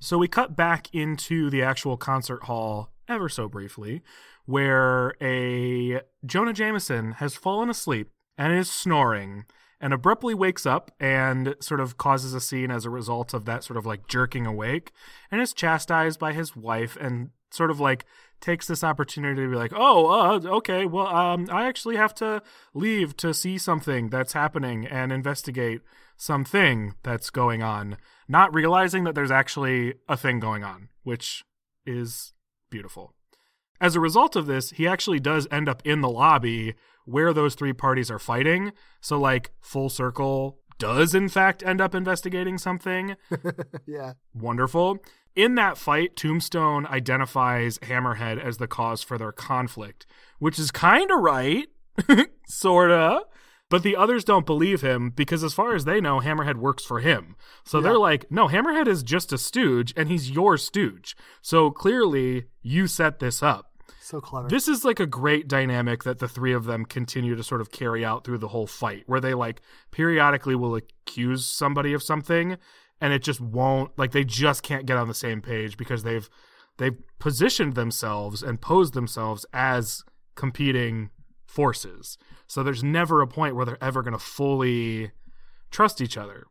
So 0.01 0.18
we 0.18 0.28
cut 0.28 0.57
back 0.57 0.93
into 0.93 1.49
the 1.49 1.63
actual 1.63 1.95
concert 1.95 2.43
hall 2.43 2.91
ever 3.07 3.30
so 3.30 3.47
briefly, 3.47 4.01
where 4.43 5.16
a 5.22 6.01
Jonah 6.26 6.51
Jameson 6.51 7.13
has 7.13 7.36
fallen 7.36 7.70
asleep 7.70 8.09
and 8.38 8.51
is 8.51 8.70
snoring 8.70 9.45
and 9.80 9.93
abruptly 9.93 10.34
wakes 10.34 10.66
up 10.66 10.91
and 10.99 11.55
sort 11.61 11.80
of 11.80 11.97
causes 11.97 12.34
a 12.34 12.41
scene 12.41 12.70
as 12.70 12.84
a 12.84 12.89
result 12.89 13.34
of 13.34 13.45
that 13.45 13.63
sort 13.63 13.78
of 13.78 13.86
like 13.86 14.09
jerking 14.09 14.45
awake 14.45 14.91
and 15.32 15.39
is 15.39 15.53
chastised 15.53 16.20
by 16.20 16.34
his 16.34 16.53
wife 16.53 16.97
and 16.99 17.30
sort 17.49 17.72
of 17.72 17.80
like 17.80 18.05
takes 18.46 18.68
this 18.68 18.84
opportunity 18.84 19.41
to 19.41 19.50
be 19.50 19.56
like, 19.56 19.74
"Oh, 19.76 20.06
uh, 20.06 20.39
okay, 20.58 20.86
well, 20.86 21.08
um, 21.08 21.48
I 21.52 21.66
actually 21.66 21.96
have 21.96 22.14
to 22.16 22.43
leave 22.76 23.18
to 23.18 23.34
see 23.34 23.58
something 23.58 24.10
that's 24.10 24.34
happening 24.34 24.86
and 24.86 25.12
investigate 25.12 25.82
something 26.16 26.93
that's 27.02 27.32
going 27.32 27.64
on," 27.64 27.98
not 28.28 28.54
realizing 28.54 29.04
that 29.06 29.16
there's 29.16 29.32
actually 29.32 29.96
a 30.08 30.16
thing 30.16 30.39
going 30.39 30.64
on, 30.64 30.89
which 31.04 31.43
is 31.88 32.34
beautiful. 32.70 33.16
As 33.82 33.96
a 33.96 34.00
result 34.00 34.36
of 34.36 34.46
this, 34.46 34.70
he 34.70 34.88
actually 34.88 35.20
does 35.20 35.48
end 35.50 35.68
up 35.68 35.82
in 35.84 36.02
the 36.02 36.10
lobby 36.10 36.76
where 37.06 37.34
those 37.34 37.56
three 37.56 37.74
parties 37.74 38.12
are 38.12 38.20
fighting. 38.20 38.72
So, 39.02 39.20
like, 39.20 39.52
full 39.60 39.89
circle 39.89 40.60
does 40.78 41.16
in 41.16 41.30
fact 41.30 41.64
end 41.64 41.80
up 41.80 41.96
investigating 41.96 42.58
something 42.58 43.16
yeah. 43.88 44.14
wonderful. 44.34 45.00
In 45.36 45.56
that 45.56 45.78
fight, 45.78 46.16
Tombstone 46.16 46.86
identifies 46.86 47.78
Hammerhead 47.80 48.42
as 48.42 48.58
the 48.58 48.68
cause 48.68 49.04
for 49.04 49.18
their 49.18 49.34
conflict, 49.34 50.06
which 50.40 50.58
is 50.58 50.72
kind 50.72 51.12
of 51.12 51.20
right, 51.20 51.68
sorta. 52.48 53.22
But 53.70 53.84
the 53.84 53.96
others 53.96 54.24
don't 54.24 54.46
believe 54.46 54.82
him 54.82 55.10
because, 55.10 55.44
as 55.44 55.54
far 55.54 55.74
as 55.74 55.86
they 55.86 56.00
know, 56.00 56.20
Hammerhead 56.20 56.56
works 56.58 56.86
for 56.86 57.00
him. 57.00 57.36
So 57.66 57.82
they're 57.82 57.98
like, 57.98 58.30
no, 58.32 58.48
Hammerhead 58.48 58.88
is 58.88 59.02
just 59.02 59.34
a 59.34 59.40
stooge 59.40 59.92
and 59.98 60.08
he's 60.08 60.30
your 60.30 60.56
stooge. 60.56 61.18
So 61.42 61.72
clearly, 61.72 62.46
you 62.62 62.86
set 62.86 63.20
this 63.20 63.42
up. 63.42 63.72
So 64.00 64.22
clever. 64.22 64.48
This 64.48 64.68
is 64.68 64.86
like 64.86 65.00
a 65.00 65.08
great 65.08 65.48
dynamic 65.48 66.04
that 66.04 66.20
the 66.20 66.28
three 66.28 66.54
of 66.54 66.66
them 66.66 66.86
continue 66.86 67.36
to 67.36 67.44
sort 67.44 67.60
of 67.60 67.72
carry 67.72 68.06
out 68.06 68.24
through 68.24 68.38
the 68.38 68.50
whole 68.50 68.68
fight, 68.68 69.02
where 69.08 69.20
they 69.20 69.34
like 69.34 69.62
periodically 69.90 70.56
will 70.56 70.76
accuse 70.76 71.48
somebody 71.48 71.92
of 71.92 72.04
something, 72.04 72.58
and 73.06 73.14
it 73.14 73.22
just 73.22 73.39
won't 73.39 73.91
like 73.99 74.14
they 74.14 74.24
just 74.24 74.64
can't 74.64 74.88
get 74.88 74.97
on 74.97 75.08
the 75.08 75.14
same 75.14 75.39
page 75.39 75.78
because 75.78 76.01
they've 76.01 76.28
they've 76.80 76.97
positioned 77.20 77.76
themselves 77.76 78.41
and 78.41 78.60
posed 78.60 78.95
themselves 78.95 79.45
as 79.53 80.03
competing 80.34 81.12
forces. 81.45 82.18
So 82.47 82.64
there's 82.64 82.84
never 82.84 83.22
a 83.22 83.28
point 83.28 83.56
where 83.56 83.64
they're 83.64 83.84
ever 83.84 84.01
going 84.01 84.14
to 84.14 84.20
fully 84.20 85.12
trust 85.70 86.01
each 86.01 86.18
other. 86.18 86.47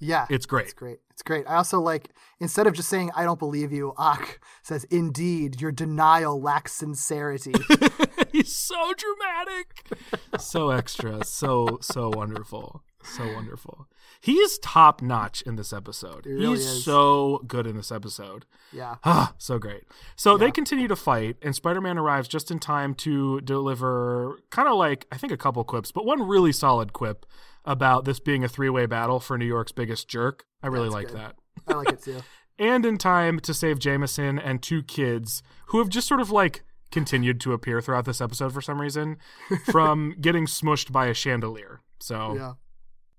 yeah. 0.00 0.24
It's 0.30 0.46
great. 0.46 0.64
It's 0.64 0.72
great. 0.72 1.00
It's 1.10 1.22
great. 1.22 1.46
I 1.46 1.56
also 1.56 1.78
like 1.80 2.08
instead 2.40 2.66
of 2.66 2.72
just 2.72 2.88
saying 2.88 3.10
I 3.14 3.24
don't 3.24 3.38
believe 3.38 3.70
you, 3.70 3.92
Ock 3.98 4.40
says 4.62 4.84
indeed 4.84 5.60
your 5.60 5.70
denial 5.70 6.40
lacks 6.40 6.72
sincerity. 6.72 7.52
He's 8.32 8.56
so 8.56 8.94
dramatic, 8.94 9.90
so 10.38 10.70
extra, 10.70 11.24
so 11.26 11.76
so 11.82 12.08
wonderful, 12.14 12.82
so 13.02 13.32
wonderful. 13.34 13.86
He 14.20 14.34
is 14.34 14.58
top 14.58 15.00
notch 15.00 15.40
in 15.42 15.56
this 15.56 15.72
episode. 15.72 16.24
He 16.26 16.32
really 16.32 16.56
He's 16.58 16.66
is. 16.66 16.84
so 16.84 17.42
good 17.46 17.66
in 17.66 17.76
this 17.76 17.90
episode. 17.90 18.44
yeah. 18.72 18.96
Ah, 19.04 19.34
so 19.38 19.58
great. 19.58 19.84
So 20.16 20.36
they 20.36 20.50
continue 20.50 20.88
to 20.88 20.96
fight, 20.96 21.36
and 21.42 21.54
Spider-Man 21.54 21.96
arrives 21.98 22.28
just 22.28 22.50
in 22.50 22.58
time 22.58 22.94
to 22.96 23.40
deliver 23.40 24.38
kind 24.50 24.68
of 24.68 24.76
like 24.76 25.06
I 25.10 25.16
think 25.16 25.32
a 25.32 25.36
couple 25.36 25.62
quips, 25.64 25.90
but 25.92 26.04
one 26.04 26.26
really 26.26 26.52
solid 26.52 26.92
quip 26.92 27.24
about 27.64 28.04
this 28.04 28.20
being 28.20 28.44
a 28.44 28.48
three-way 28.48 28.86
battle 28.86 29.20
for 29.20 29.36
New 29.38 29.46
York's 29.46 29.72
biggest 29.72 30.08
jerk. 30.08 30.44
I 30.62 30.66
really 30.68 30.84
That's 30.88 30.94
like 30.94 31.06
good. 31.08 31.16
that 31.16 31.34
I 31.68 31.74
like 31.74 31.88
it 31.90 32.02
too. 32.02 32.20
and 32.58 32.84
in 32.84 32.98
time 32.98 33.40
to 33.40 33.54
save 33.54 33.78
Jameson 33.78 34.38
and 34.38 34.62
two 34.62 34.82
kids 34.82 35.42
who 35.66 35.78
have 35.78 35.88
just 35.88 36.06
sort 36.08 36.20
of 36.20 36.30
like 36.30 36.62
continued 36.90 37.40
to 37.40 37.52
appear 37.52 37.80
throughout 37.80 38.04
this 38.04 38.20
episode 38.20 38.52
for 38.52 38.60
some 38.60 38.80
reason 38.80 39.16
from 39.70 40.14
getting 40.20 40.44
smushed 40.46 40.90
by 40.92 41.06
a 41.06 41.14
chandelier. 41.14 41.80
So 42.00 42.34
Yeah. 42.34 42.52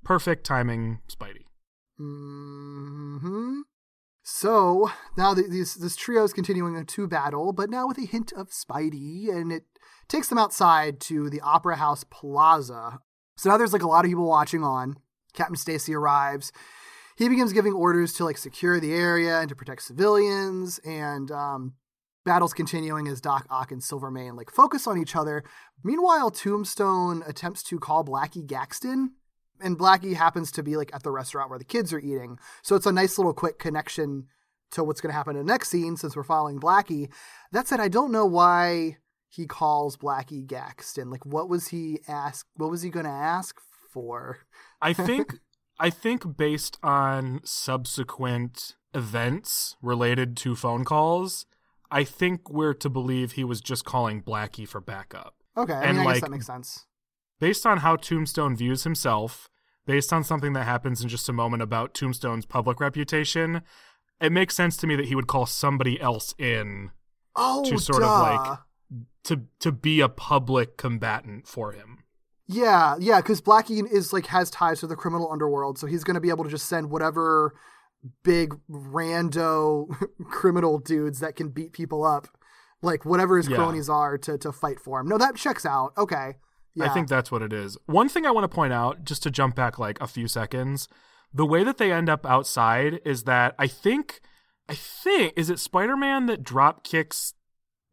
Perfect 0.04 0.46
timing, 0.46 1.00
Spidey. 1.08 1.46
hmm 1.98 3.62
So 4.24 4.92
now 5.18 5.34
the, 5.34 5.44
these, 5.44 5.76
this 5.76 5.96
trio 5.96 6.24
is 6.24 6.34
continuing 6.34 6.86
to 6.86 7.08
battle, 7.08 7.54
but 7.54 7.70
now 7.70 7.88
with 7.88 7.98
a 7.98 8.06
hint 8.06 8.32
of 8.34 8.50
Spidey, 8.50 9.30
and 9.30 9.52
it 9.52 9.64
takes 10.08 10.28
them 10.28 10.38
outside 10.38 11.00
to 11.02 11.30
the 11.30 11.42
Opera 11.42 11.78
House 11.78 12.04
Plaza. 12.04 13.00
So 13.38 13.50
now 13.50 13.58
there's 13.58 13.74
like 13.74 13.82
a 13.84 13.88
lot 13.88 14.06
of 14.06 14.10
people 14.10 14.28
watching 14.28 14.64
on. 14.64 14.98
Captain 15.34 15.56
Stacy 15.56 15.96
arrives. 15.96 16.52
He 17.18 17.30
begins 17.30 17.54
giving 17.54 17.74
orders 17.74 18.14
to 18.14 18.26
like 18.26 18.38
secure 18.38 18.80
the 18.80 18.94
area 18.94 19.40
and 19.40 19.50
to 19.50 19.56
protect 19.56 19.84
civilians, 19.84 20.80
and 20.80 21.32
um, 21.32 21.74
battles 22.26 22.54
continuing 22.54 23.08
as 23.08 23.22
Doc 23.22 23.46
Ock 23.50 23.72
and 23.72 23.84
Silvermane 23.84 24.36
like 24.36 24.52
focus 24.52 24.88
on 24.88 24.98
each 24.98 25.16
other. 25.16 25.44
Meanwhile, 25.84 26.32
Tombstone 26.32 27.24
attempts 27.26 27.64
to 27.64 27.80
call 27.80 28.04
Blackie 28.04 28.46
Gaxton, 28.46 29.12
and 29.62 29.78
Blackie 29.78 30.16
happens 30.16 30.52
to 30.54 30.64
be 30.64 30.76
like 30.78 30.92
at 30.94 31.04
the 31.04 31.12
restaurant 31.12 31.50
where 31.50 31.60
the 31.60 31.66
kids 31.66 31.94
are 31.94 32.00
eating. 32.00 32.38
So 32.62 32.76
it's 32.76 32.86
a 32.86 32.92
nice 32.92 33.18
little 33.18 33.34
quick 33.34 33.60
connection 33.60 34.28
to 34.72 34.84
what's 34.84 35.02
going 35.02 35.12
to 35.12 35.18
happen 35.18 35.36
in 35.36 35.46
the 35.46 35.52
next 35.52 35.70
scene 35.70 35.98
since 35.98 36.16
we're 36.16 36.24
following 36.24 36.60
Blackie. 36.60 37.10
That 37.52 37.68
said, 37.68 37.80
I 37.80 37.88
don't 37.90 38.12
know 38.12 38.26
why 38.26 38.98
he 39.28 39.46
calls 39.46 39.98
Blackie 39.98 40.46
Gaxton. 40.46 41.12
Like, 41.12 41.26
what 41.26 41.50
was 41.50 41.70
he 41.70 42.00
ask? 42.08 42.46
What 42.56 42.70
was 42.72 42.82
he 42.82 42.90
going 42.90 43.06
to 43.06 43.12
ask 43.12 43.60
for? 43.92 44.40
I 44.82 44.94
think 44.94 45.40
I 45.80 45.90
think 45.90 46.38
based 46.38 46.78
on 46.84 47.42
subsequent 47.44 48.76
events 48.94 49.76
related 49.82 50.38
to 50.38 50.56
phone 50.56 50.86
calls, 50.86 51.46
I 51.90 52.04
think 52.04 52.50
we're 52.50 52.74
to 52.76 52.90
believe 52.90 53.34
he 53.34 53.44
was 53.44 53.62
just 53.62 53.84
calling 53.86 54.22
Blackie 54.22 54.68
for 54.68 54.80
backup. 54.80 55.36
Okay, 55.58 55.74
I 55.74 55.84
And, 55.84 55.98
mean, 55.98 56.02
I 56.02 56.06
like, 56.06 56.16
guess 56.16 56.22
that 56.22 56.32
makes 56.32 56.46
sense. 56.46 56.86
Based 57.42 57.66
on 57.66 57.80
how 57.80 57.98
Tombstone 57.98 58.56
views 58.56 58.84
himself, 58.84 59.50
based 59.86 60.14
on 60.14 60.24
something 60.24 60.54
that 60.54 60.64
happens 60.64 61.02
in 61.02 61.10
just 61.10 61.28
a 61.28 61.34
moment 61.34 61.64
about 61.64 61.94
Tombstone's 61.94 62.46
public 62.46 62.80
reputation, 62.80 63.64
it 64.22 64.32
makes 64.32 64.56
sense 64.56 64.78
to 64.78 64.88
me 64.88 64.96
that 64.96 65.08
he 65.08 65.16
would 65.16 65.28
call 65.28 65.46
somebody 65.48 66.00
else 66.00 66.34
in 66.38 66.92
Oh, 67.36 67.64
to 67.70 67.78
sort 67.80 68.02
duh. 68.04 68.08
of 68.08 68.22
like 68.22 68.60
to 69.24 69.42
to 69.60 69.72
be 69.72 70.02
a 70.02 70.08
public 70.10 70.78
combatant 70.78 71.48
for 71.48 71.72
him. 71.72 72.04
Yeah, 72.48 72.96
yeah, 73.00 73.22
because 73.22 73.42
Blackie 73.42 73.90
is 73.92 74.14
like 74.14 74.28
has 74.28 74.50
ties 74.52 74.82
to 74.82 74.88
the 74.88 74.96
criminal 74.96 75.32
underworld, 75.32 75.80
so 75.80 75.88
he's 75.88 76.04
going 76.04 76.16
to 76.16 76.22
be 76.22 76.30
able 76.30 76.44
to 76.44 76.50
just 76.50 76.68
send 76.68 76.92
whatever 76.92 77.56
big 78.24 78.54
rando 78.70 79.88
criminal 80.30 80.78
dudes 80.78 81.20
that 81.22 81.36
can 81.36 81.50
beat 81.50 81.72
people 81.74 82.04
up, 82.04 82.28
like 82.82 83.06
whatever 83.06 83.38
his 83.38 83.48
Yeah. 83.48 83.56
cronies 83.58 83.90
are, 83.90 84.18
to 84.20 84.38
to 84.38 84.52
fight 84.52 84.80
for 84.80 85.00
him. 85.00 85.08
No, 85.08 85.18
that 85.18 85.36
checks 85.38 85.66
out. 85.66 85.94
Okay, 85.98 86.36
yeah, 86.76 86.86
I 86.86 86.90
think 86.90 87.08
that's 87.08 87.32
what 87.32 87.42
it 87.42 87.54
is. 87.54 87.78
One 87.86 88.10
thing 88.10 88.26
I 88.26 88.32
want 88.32 88.44
to 88.44 88.56
point 88.56 88.74
out, 88.74 89.04
just 89.04 89.24
to 89.24 89.32
jump 89.32 89.56
back 89.56 89.78
like 89.78 90.00
a 90.02 90.08
few 90.08 90.28
seconds, 90.28 90.88
the 91.34 91.46
way 91.46 91.64
that 91.64 91.78
they 91.78 91.92
end 91.92 92.10
up 92.10 92.26
outside 92.26 93.00
is 93.06 93.24
that 93.24 93.56
I 93.58 93.68
think, 93.68 94.22
I 94.68 94.76
think, 94.76 95.34
is 95.36 95.50
it 95.50 95.60
Spider 95.60 95.98
Man 95.98 96.26
that 96.28 96.44
drop 96.44 96.84
kicks 96.84 97.34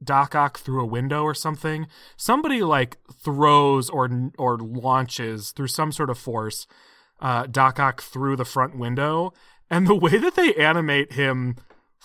Doc 0.02 0.34
Ock 0.34 0.58
through 0.58 0.80
a 0.80 0.86
window 0.86 1.22
or 1.22 1.34
something? 1.34 1.86
Somebody 2.16 2.62
like 2.62 2.98
throws 3.12 3.90
or 3.90 4.30
or 4.38 4.58
launches 4.58 5.52
through 5.52 5.68
some 5.68 5.92
sort 5.92 6.10
of 6.10 6.18
force 6.18 6.66
uh, 7.20 7.46
Doc 7.46 7.80
Ock 7.80 8.02
through 8.02 8.36
the 8.36 8.44
front 8.44 8.78
window, 8.78 9.32
and 9.70 9.86
the 9.86 9.94
way 9.94 10.18
that 10.18 10.34
they 10.34 10.54
animate 10.54 11.12
him 11.12 11.56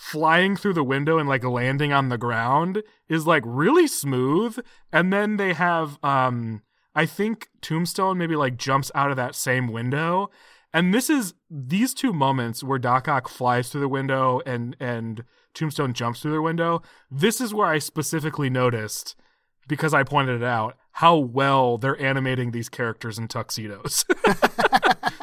flying 0.03 0.57
through 0.57 0.73
the 0.73 0.83
window 0.83 1.17
and 1.17 1.29
like 1.29 1.45
landing 1.45 1.93
on 1.93 2.09
the 2.09 2.17
ground 2.17 2.83
is 3.07 3.25
like 3.25 3.41
really 3.45 3.87
smooth. 3.87 4.59
And 4.91 5.13
then 5.13 5.37
they 5.37 5.53
have 5.53 5.97
um 6.03 6.61
i 6.93 7.05
think 7.05 7.47
tombstone 7.61 8.17
maybe 8.17 8.35
like 8.35 8.57
jumps 8.57 8.91
out 8.93 9.11
of 9.11 9.15
that 9.17 9.33
same 9.33 9.69
window. 9.69 10.29
And 10.73 10.93
this 10.93 11.09
is 11.09 11.35
these 11.49 11.93
two 11.93 12.11
moments 12.11 12.63
where 12.63 12.79
doc 12.79 13.07
ock 13.07 13.29
flies 13.29 13.69
through 13.69 13.81
the 13.81 13.87
window 13.87 14.41
and 14.45 14.75
and 14.77 15.23
tombstone 15.53 15.93
jumps 15.93 16.19
through 16.19 16.33
the 16.33 16.41
window 16.41 16.81
this 17.11 17.39
is 17.39 17.53
where 17.53 17.67
i 17.67 17.77
specifically 17.77 18.49
noticed 18.49 19.15
because 19.67 19.93
i 19.93 20.01
pointed 20.03 20.41
it 20.41 20.43
out 20.43 20.75
how 20.93 21.15
well 21.15 21.77
they're 21.77 22.01
animating 22.01 22.51
these 22.51 22.69
characters 22.69 23.17
in 23.19 23.27
tuxedos. 23.27 24.03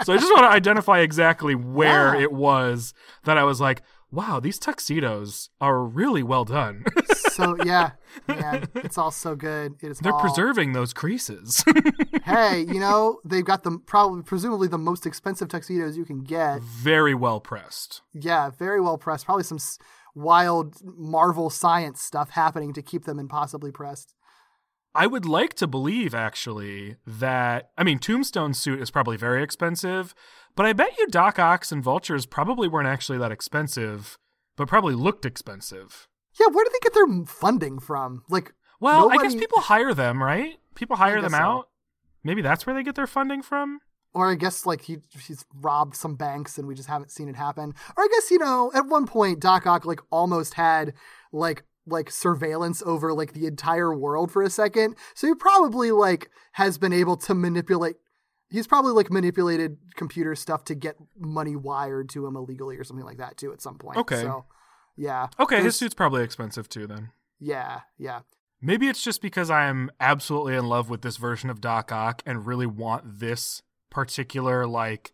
So 0.04 0.14
i 0.14 0.16
just 0.16 0.32
want 0.32 0.50
to 0.50 0.56
identify 0.56 1.00
exactly 1.00 1.54
where 1.54 2.14
it 2.14 2.32
was 2.32 2.94
that 3.24 3.36
i 3.36 3.44
was 3.44 3.60
like 3.60 3.82
wow 4.12 4.40
these 4.40 4.58
tuxedos 4.58 5.50
are 5.60 5.82
really 5.84 6.22
well 6.22 6.44
done 6.44 6.84
so. 7.30 7.56
Yeah, 7.64 7.92
man, 8.26 8.68
it's 8.74 8.98
all 8.98 9.10
so 9.10 9.34
good. 9.36 9.74
It 9.82 9.90
is. 9.92 9.98
they're 9.98 10.12
all- 10.12 10.20
preserving 10.20 10.72
those 10.72 10.92
creases 10.92 11.64
Hey, 12.24 12.60
you 12.68 12.80
know 12.80 13.20
they've 13.24 13.44
got 13.44 13.62
the 13.62 13.78
probably 13.86 14.22
presumably 14.22 14.68
the 14.68 14.78
most 14.78 15.06
expensive 15.06 15.48
tuxedos 15.48 15.96
you 15.96 16.04
can 16.04 16.22
get. 16.24 16.60
very 16.62 17.14
well 17.14 17.40
pressed 17.40 18.02
Yeah, 18.12 18.50
very 18.50 18.80
well 18.80 18.98
pressed. 18.98 19.24
Probably 19.26 19.44
some 19.44 19.56
s- 19.58 19.78
wild 20.14 20.76
Marvel 20.82 21.48
science 21.50 22.02
stuff 22.02 22.30
happening 22.30 22.72
to 22.74 22.82
keep 22.82 23.04
them 23.04 23.18
impossibly 23.18 23.70
pressed. 23.70 24.14
I 24.92 25.06
would 25.06 25.24
like 25.24 25.54
to 25.54 25.68
believe 25.68 26.14
actually 26.16 26.96
that 27.06 27.70
I 27.78 27.84
mean 27.84 28.00
Tombstone 28.00 28.54
suit 28.54 28.80
is 28.80 28.90
probably 28.90 29.16
very 29.16 29.42
expensive, 29.42 30.14
but 30.56 30.66
I 30.66 30.72
bet 30.72 30.96
you 30.98 31.06
Doc 31.08 31.38
Ock's 31.38 31.72
and 31.72 31.82
Vultures 31.82 32.26
probably 32.26 32.68
weren't 32.68 32.88
actually 32.88 33.18
that 33.18 33.32
expensive, 33.32 34.18
but 34.56 34.68
probably 34.68 34.94
looked 34.94 35.24
expensive. 35.24 36.08
Yeah, 36.38 36.46
where 36.52 36.64
do 36.64 36.70
they 36.72 36.78
get 36.82 36.94
their 36.94 37.24
funding 37.26 37.78
from? 37.78 38.22
Like, 38.28 38.52
Well, 38.78 39.10
I 39.10 39.16
guess 39.18 39.34
people 39.34 39.60
hire 39.60 39.94
them, 39.94 40.22
right? 40.22 40.58
People 40.74 40.96
hire 40.96 41.20
them 41.20 41.32
so. 41.32 41.36
out. 41.38 41.68
Maybe 42.22 42.42
that's 42.42 42.66
where 42.66 42.74
they 42.74 42.82
get 42.82 42.94
their 42.94 43.06
funding 43.06 43.42
from. 43.42 43.80
or 44.12 44.30
I 44.30 44.34
guess 44.34 44.66
like 44.66 44.82
he 44.82 44.98
he's 45.26 45.44
robbed 45.54 45.94
some 45.96 46.14
banks 46.16 46.58
and 46.58 46.66
we 46.68 46.74
just 46.74 46.88
haven't 46.88 47.10
seen 47.10 47.28
it 47.28 47.36
happen. 47.36 47.74
Or 47.96 48.04
I 48.04 48.08
guess 48.10 48.30
you 48.30 48.38
know 48.38 48.70
at 48.74 48.86
one 48.86 49.06
point 49.06 49.40
Doc 49.40 49.66
Ock 49.66 49.84
like 49.84 50.00
almost 50.10 50.54
had 50.54 50.92
like 51.32 51.64
like 51.86 52.10
surveillance 52.10 52.82
over 52.84 53.12
like 53.12 53.32
the 53.32 53.46
entire 53.46 53.94
world 53.96 54.30
for 54.30 54.42
a 54.42 54.50
second. 54.50 54.96
So 55.14 55.26
he 55.28 55.34
probably 55.34 55.90
like 55.92 56.30
has 56.52 56.76
been 56.78 56.92
able 56.92 57.16
to 57.18 57.34
manipulate. 57.34 57.96
He's 58.50 58.66
probably 58.66 58.92
like 58.92 59.10
manipulated 59.10 59.78
computer 59.94 60.34
stuff 60.34 60.64
to 60.64 60.74
get 60.74 60.96
money 61.18 61.56
wired 61.56 62.08
to 62.10 62.26
him 62.26 62.36
illegally 62.36 62.76
or 62.76 62.84
something 62.84 63.06
like 63.06 63.18
that 63.18 63.36
too 63.36 63.52
at 63.52 63.62
some 63.62 63.78
point. 63.78 63.96
Okay. 63.96 64.22
So 64.22 64.44
yeah. 64.96 65.28
Okay, 65.38 65.62
his 65.62 65.76
suit's 65.76 65.94
probably 65.94 66.22
expensive 66.22 66.68
too 66.68 66.86
then. 66.86 67.10
Yeah. 67.38 67.80
Yeah. 67.96 68.20
Maybe 68.62 68.88
it's 68.88 69.02
just 69.02 69.22
because 69.22 69.50
I'm 69.50 69.90
absolutely 70.00 70.54
in 70.54 70.68
love 70.68 70.90
with 70.90 71.00
this 71.00 71.16
version 71.16 71.48
of 71.48 71.62
Doc 71.62 71.90
Ock 71.90 72.22
and 72.26 72.46
really 72.46 72.66
want 72.66 73.20
this 73.20 73.62
particular, 73.88 74.66
like, 74.66 75.12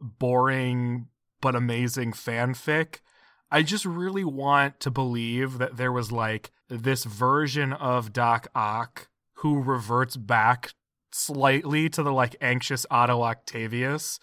boring 0.00 1.08
but 1.40 1.56
amazing 1.56 2.12
fanfic. 2.12 3.00
I 3.50 3.62
just 3.62 3.84
really 3.84 4.24
want 4.24 4.78
to 4.80 4.92
believe 4.92 5.58
that 5.58 5.76
there 5.76 5.90
was, 5.90 6.12
like, 6.12 6.52
this 6.68 7.02
version 7.02 7.72
of 7.72 8.12
Doc 8.12 8.46
Ock 8.54 9.08
who 9.38 9.60
reverts 9.60 10.16
back 10.16 10.72
slightly 11.16 11.88
to 11.90 12.02
the, 12.02 12.12
like, 12.12 12.36
anxious 12.40 12.86
Otto 12.90 13.22
Octavius, 13.22 14.20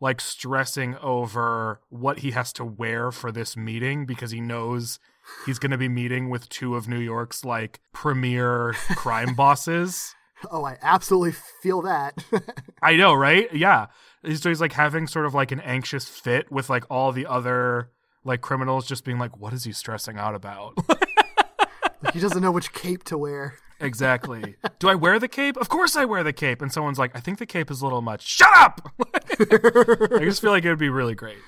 like, 0.00 0.20
stressing 0.20 0.96
over 0.96 1.80
what 1.88 2.20
he 2.20 2.32
has 2.32 2.52
to 2.54 2.64
wear 2.64 3.10
for 3.10 3.32
this 3.32 3.56
meeting 3.56 4.06
because 4.06 4.30
he 4.30 4.40
knows 4.40 4.98
he's 5.46 5.58
going 5.58 5.70
to 5.70 5.78
be 5.78 5.88
meeting 5.88 6.30
with 6.30 6.48
two 6.48 6.76
of 6.76 6.88
New 6.88 6.98
York's 6.98 7.44
like 7.44 7.80
premier 7.92 8.72
crime 8.96 9.34
bosses. 9.34 10.14
Oh, 10.50 10.64
I 10.64 10.76
absolutely 10.82 11.32
feel 11.62 11.82
that. 11.82 12.22
I 12.82 12.96
know, 12.96 13.14
right? 13.14 13.52
Yeah. 13.52 13.86
So 14.34 14.48
he's 14.48 14.60
like 14.60 14.72
having 14.72 15.06
sort 15.06 15.26
of 15.26 15.34
like 15.34 15.52
an 15.52 15.60
anxious 15.60 16.08
fit 16.08 16.50
with 16.50 16.68
like 16.68 16.84
all 16.90 17.12
the 17.12 17.26
other 17.26 17.90
like 18.24 18.40
criminals 18.40 18.86
just 18.86 19.04
being 19.04 19.18
like, 19.18 19.38
what 19.38 19.52
is 19.52 19.64
he 19.64 19.72
stressing 19.72 20.18
out 20.18 20.34
about? 20.34 20.78
he 22.12 22.20
doesn't 22.20 22.42
know 22.42 22.52
which 22.52 22.72
cape 22.72 23.04
to 23.04 23.18
wear. 23.18 23.54
Exactly. 23.80 24.56
Do 24.78 24.88
I 24.88 24.94
wear 24.94 25.18
the 25.18 25.28
cape? 25.28 25.56
Of 25.56 25.68
course 25.68 25.96
I 25.96 26.04
wear 26.04 26.22
the 26.22 26.32
cape. 26.32 26.62
And 26.62 26.72
someone's 26.72 26.98
like, 26.98 27.16
I 27.16 27.20
think 27.20 27.38
the 27.38 27.46
cape 27.46 27.70
is 27.70 27.80
a 27.80 27.84
little 27.84 28.02
much. 28.02 28.26
Shut 28.26 28.54
up! 28.56 28.92
I 29.40 30.24
just 30.24 30.40
feel 30.40 30.50
like 30.50 30.64
it 30.64 30.68
would 30.68 30.78
be 30.78 30.88
really 30.88 31.14
great. 31.14 31.38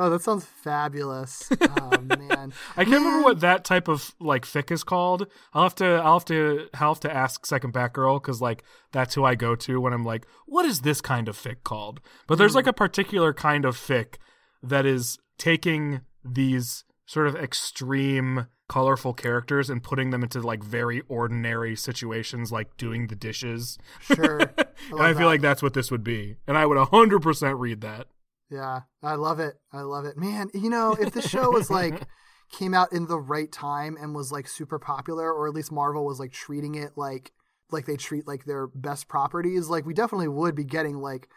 Oh, 0.00 0.10
that 0.10 0.22
sounds 0.22 0.44
fabulous. 0.44 1.50
Oh 1.60 1.98
man. 2.18 2.52
I 2.76 2.84
can't 2.84 3.04
remember 3.04 3.24
what 3.24 3.40
that 3.40 3.64
type 3.64 3.88
of 3.88 4.14
like 4.20 4.44
fic 4.44 4.70
is 4.70 4.84
called. 4.84 5.26
I'll 5.52 5.64
have 5.64 5.74
to 5.76 5.86
I'll 5.86 6.20
have 6.20 6.24
to 6.26 6.68
I'll 6.74 6.94
have 6.94 7.00
to 7.00 7.12
ask 7.12 7.44
Second 7.44 7.74
Batgirl 7.74 8.22
because 8.22 8.40
like 8.40 8.62
that's 8.92 9.16
who 9.16 9.24
I 9.24 9.34
go 9.34 9.56
to 9.56 9.80
when 9.80 9.92
I'm 9.92 10.04
like, 10.04 10.24
what 10.46 10.64
is 10.64 10.82
this 10.82 11.00
kind 11.00 11.28
of 11.28 11.36
fic 11.36 11.64
called? 11.64 12.00
But 12.28 12.38
there's 12.38 12.54
like 12.54 12.68
a 12.68 12.70
hmm. 12.70 12.76
particular 12.76 13.34
kind 13.34 13.64
of 13.64 13.76
fic 13.76 14.18
that 14.62 14.86
is 14.86 15.18
taking 15.36 16.02
these 16.24 16.84
sort 17.06 17.26
of 17.26 17.34
extreme 17.34 18.46
colorful 18.68 19.14
characters 19.14 19.70
and 19.70 19.82
putting 19.82 20.10
them 20.10 20.22
into 20.22 20.40
like 20.40 20.62
very 20.62 21.02
ordinary 21.08 21.74
situations 21.74 22.52
like 22.52 22.76
doing 22.76 23.06
the 23.06 23.16
dishes. 23.16 23.78
Sure. 24.00 24.38
and 24.58 25.00
I 25.00 25.12
feel 25.12 25.20
that. 25.20 25.26
like 25.26 25.40
that's 25.40 25.62
what 25.62 25.74
this 25.74 25.90
would 25.90 26.04
be. 26.04 26.36
And 26.46 26.56
I 26.56 26.66
would 26.66 26.78
100% 26.78 27.58
read 27.58 27.80
that. 27.80 28.06
Yeah, 28.50 28.82
I 29.02 29.14
love 29.14 29.40
it. 29.40 29.54
I 29.72 29.82
love 29.82 30.04
it. 30.04 30.16
Man, 30.16 30.48
you 30.54 30.70
know, 30.70 30.96
if 30.98 31.12
the 31.12 31.22
show 31.22 31.50
was 31.50 31.70
like 31.70 32.02
came 32.52 32.74
out 32.74 32.92
in 32.92 33.06
the 33.06 33.18
right 33.18 33.50
time 33.50 33.96
and 34.00 34.14
was 34.14 34.32
like 34.32 34.48
super 34.48 34.78
popular, 34.78 35.32
or 35.32 35.48
at 35.48 35.54
least 35.54 35.72
Marvel 35.72 36.04
was 36.04 36.18
like 36.18 36.32
treating 36.32 36.74
it 36.74 36.92
like 36.96 37.32
like 37.70 37.84
they 37.84 37.96
treat 37.96 38.26
like 38.26 38.44
their 38.44 38.66
best 38.68 39.08
properties, 39.08 39.68
like 39.68 39.84
we 39.84 39.92
definitely 39.92 40.28
would 40.28 40.54
be 40.54 40.64
getting 40.64 40.96
like 40.96 41.28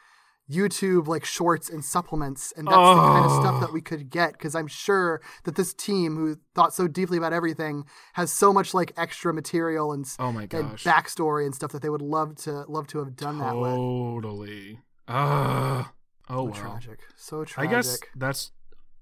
YouTube 0.52 1.08
like 1.08 1.24
shorts 1.26 1.70
and 1.70 1.84
supplements, 1.84 2.52
and 2.58 2.68
that's 2.68 2.76
the 2.76 2.96
kind 2.96 3.26
of 3.26 3.32
stuff 3.32 3.56
Oh. 3.58 3.60
that 3.62 3.74
we 3.74 3.82
could 3.82 4.10
get. 4.10 4.34
Because 4.34 4.54
I'm 4.56 4.68
sure 4.68 5.22
that 5.46 5.56
this 5.56 5.74
team, 5.74 6.16
who 6.16 6.38
thought 6.56 6.74
so 6.74 6.88
deeply 6.88 7.18
about 7.18 7.34
everything, 7.34 7.86
has 8.14 8.32
so 8.32 8.52
much 8.52 8.74
like 8.74 8.92
extra 8.98 9.34
material 9.34 9.92
and, 9.94 10.06
Oh 10.20 10.32
my 10.32 10.42
and 10.42 10.50
gosh. 10.50 10.84
backstory 10.84 11.46
and 11.46 11.56
stuff 11.56 11.72
that 11.72 11.82
they 11.82 11.90
would 11.90 12.02
love 12.02 12.36
to 12.44 12.66
love 12.68 12.88
to 12.88 13.00
have 13.00 13.16
done 13.16 13.38
that 13.40 13.56
with. 13.56 13.72
Totally. 13.72 14.80
Ugh. 15.08 15.86
Oh 16.30 16.36
So 16.36 16.44
well. 16.44 16.54
tragic, 16.54 17.00
so 17.16 17.44
tragic. 17.44 17.70
I 17.70 17.74
guess 17.76 18.00
that's 18.16 18.52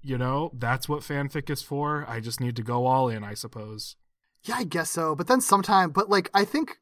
you 0.02 0.16
know 0.18 0.50
that's 0.54 0.88
what 0.88 1.00
fanfic 1.00 1.50
is 1.50 1.62
for. 1.62 2.04
I 2.08 2.20
just 2.20 2.40
need 2.40 2.56
to 2.56 2.62
go 2.62 2.86
all 2.86 3.08
in, 3.08 3.22
I 3.22 3.34
suppose. 3.34 3.96
Yeah, 4.44 4.56
I 4.56 4.64
guess 4.64 4.90
so. 4.90 5.14
But 5.14 5.26
then 5.26 5.40
sometime, 5.40 5.90
but 5.90 6.08
like 6.08 6.30
I 6.34 6.44
think 6.44 6.78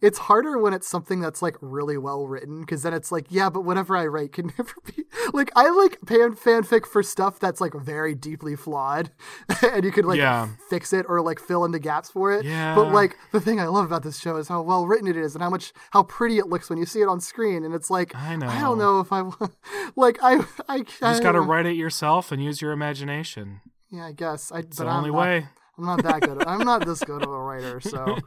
it's 0.00 0.16
harder 0.18 0.56
when 0.58 0.72
it's 0.72 0.88
something 0.88 1.20
that's 1.20 1.42
like 1.42 1.56
really 1.60 1.98
well 1.98 2.26
written 2.26 2.60
because 2.60 2.82
then 2.82 2.94
it's 2.94 3.12
like, 3.12 3.26
yeah, 3.28 3.50
but 3.50 3.60
whatever 3.62 3.94
I 3.96 4.06
write 4.06 4.32
can 4.32 4.46
never 4.58 4.72
be 4.86 5.04
like 5.34 5.50
I 5.54 5.68
like 5.70 5.98
fan 6.06 6.34
fanfic 6.34 6.86
for 6.86 7.02
stuff 7.02 7.38
that's 7.38 7.60
like 7.60 7.74
very 7.74 8.14
deeply 8.14 8.56
flawed, 8.56 9.10
and 9.62 9.84
you 9.84 9.92
could 9.92 10.04
like 10.06 10.18
Yeah. 10.18 10.48
fix 10.70 10.92
it 10.94 11.04
or 11.08 11.20
like 11.20 11.38
fill 11.38 11.64
in 11.66 11.72
the 11.72 11.78
gaps 11.78 12.10
for 12.10 12.32
it. 12.32 12.44
Yeah. 12.46 12.74
But 12.74 12.92
like 12.92 13.16
the 13.32 13.40
thing 13.40 13.60
I 13.60 13.66
love 13.66 13.84
about 13.84 14.02
this 14.02 14.18
show 14.18 14.36
is 14.36 14.48
how 14.48 14.62
well 14.62 14.86
written 14.86 15.06
it 15.08 15.16
is 15.16 15.34
and 15.34 15.42
how 15.42 15.50
much 15.50 15.72
how 15.90 16.04
pretty 16.04 16.38
it 16.38 16.46
looks 16.48 16.70
when 16.70 16.78
you 16.78 16.86
see 16.86 17.00
it 17.02 17.08
on 17.08 17.20
screen, 17.20 17.64
and 17.64 17.74
it's 17.74 17.90
like 17.90 18.14
I 18.14 18.36
know. 18.36 18.46
I 18.48 18.60
don't 18.60 18.78
know 18.78 19.00
if 19.00 19.12
I 19.12 19.22
wa- 19.22 19.48
like 19.96 20.18
I 20.22 20.42
I 20.68 20.76
You 20.76 20.84
just 20.84 21.22
got 21.22 21.32
to 21.32 21.38
I- 21.38 21.42
write 21.46 21.66
it 21.66 21.76
yourself 21.76 22.32
and 22.32 22.42
use 22.42 22.62
your 22.62 22.72
imagination. 22.72 23.60
Yeah, 23.90 24.06
I 24.06 24.12
guess 24.12 24.50
I. 24.50 24.60
It's 24.60 24.78
but 24.78 24.84
the 24.84 24.90
I'm 24.90 24.96
only 24.98 25.10
not- 25.10 25.18
way. 25.18 25.46
I'm 25.78 25.86
not 25.86 26.02
that 26.02 26.20
good. 26.20 26.44
I'm 26.46 26.64
not 26.66 26.84
this 26.86 27.00
good 27.02 27.22
of 27.22 27.30
a 27.30 27.38
writer, 27.38 27.80
so. 27.80 28.18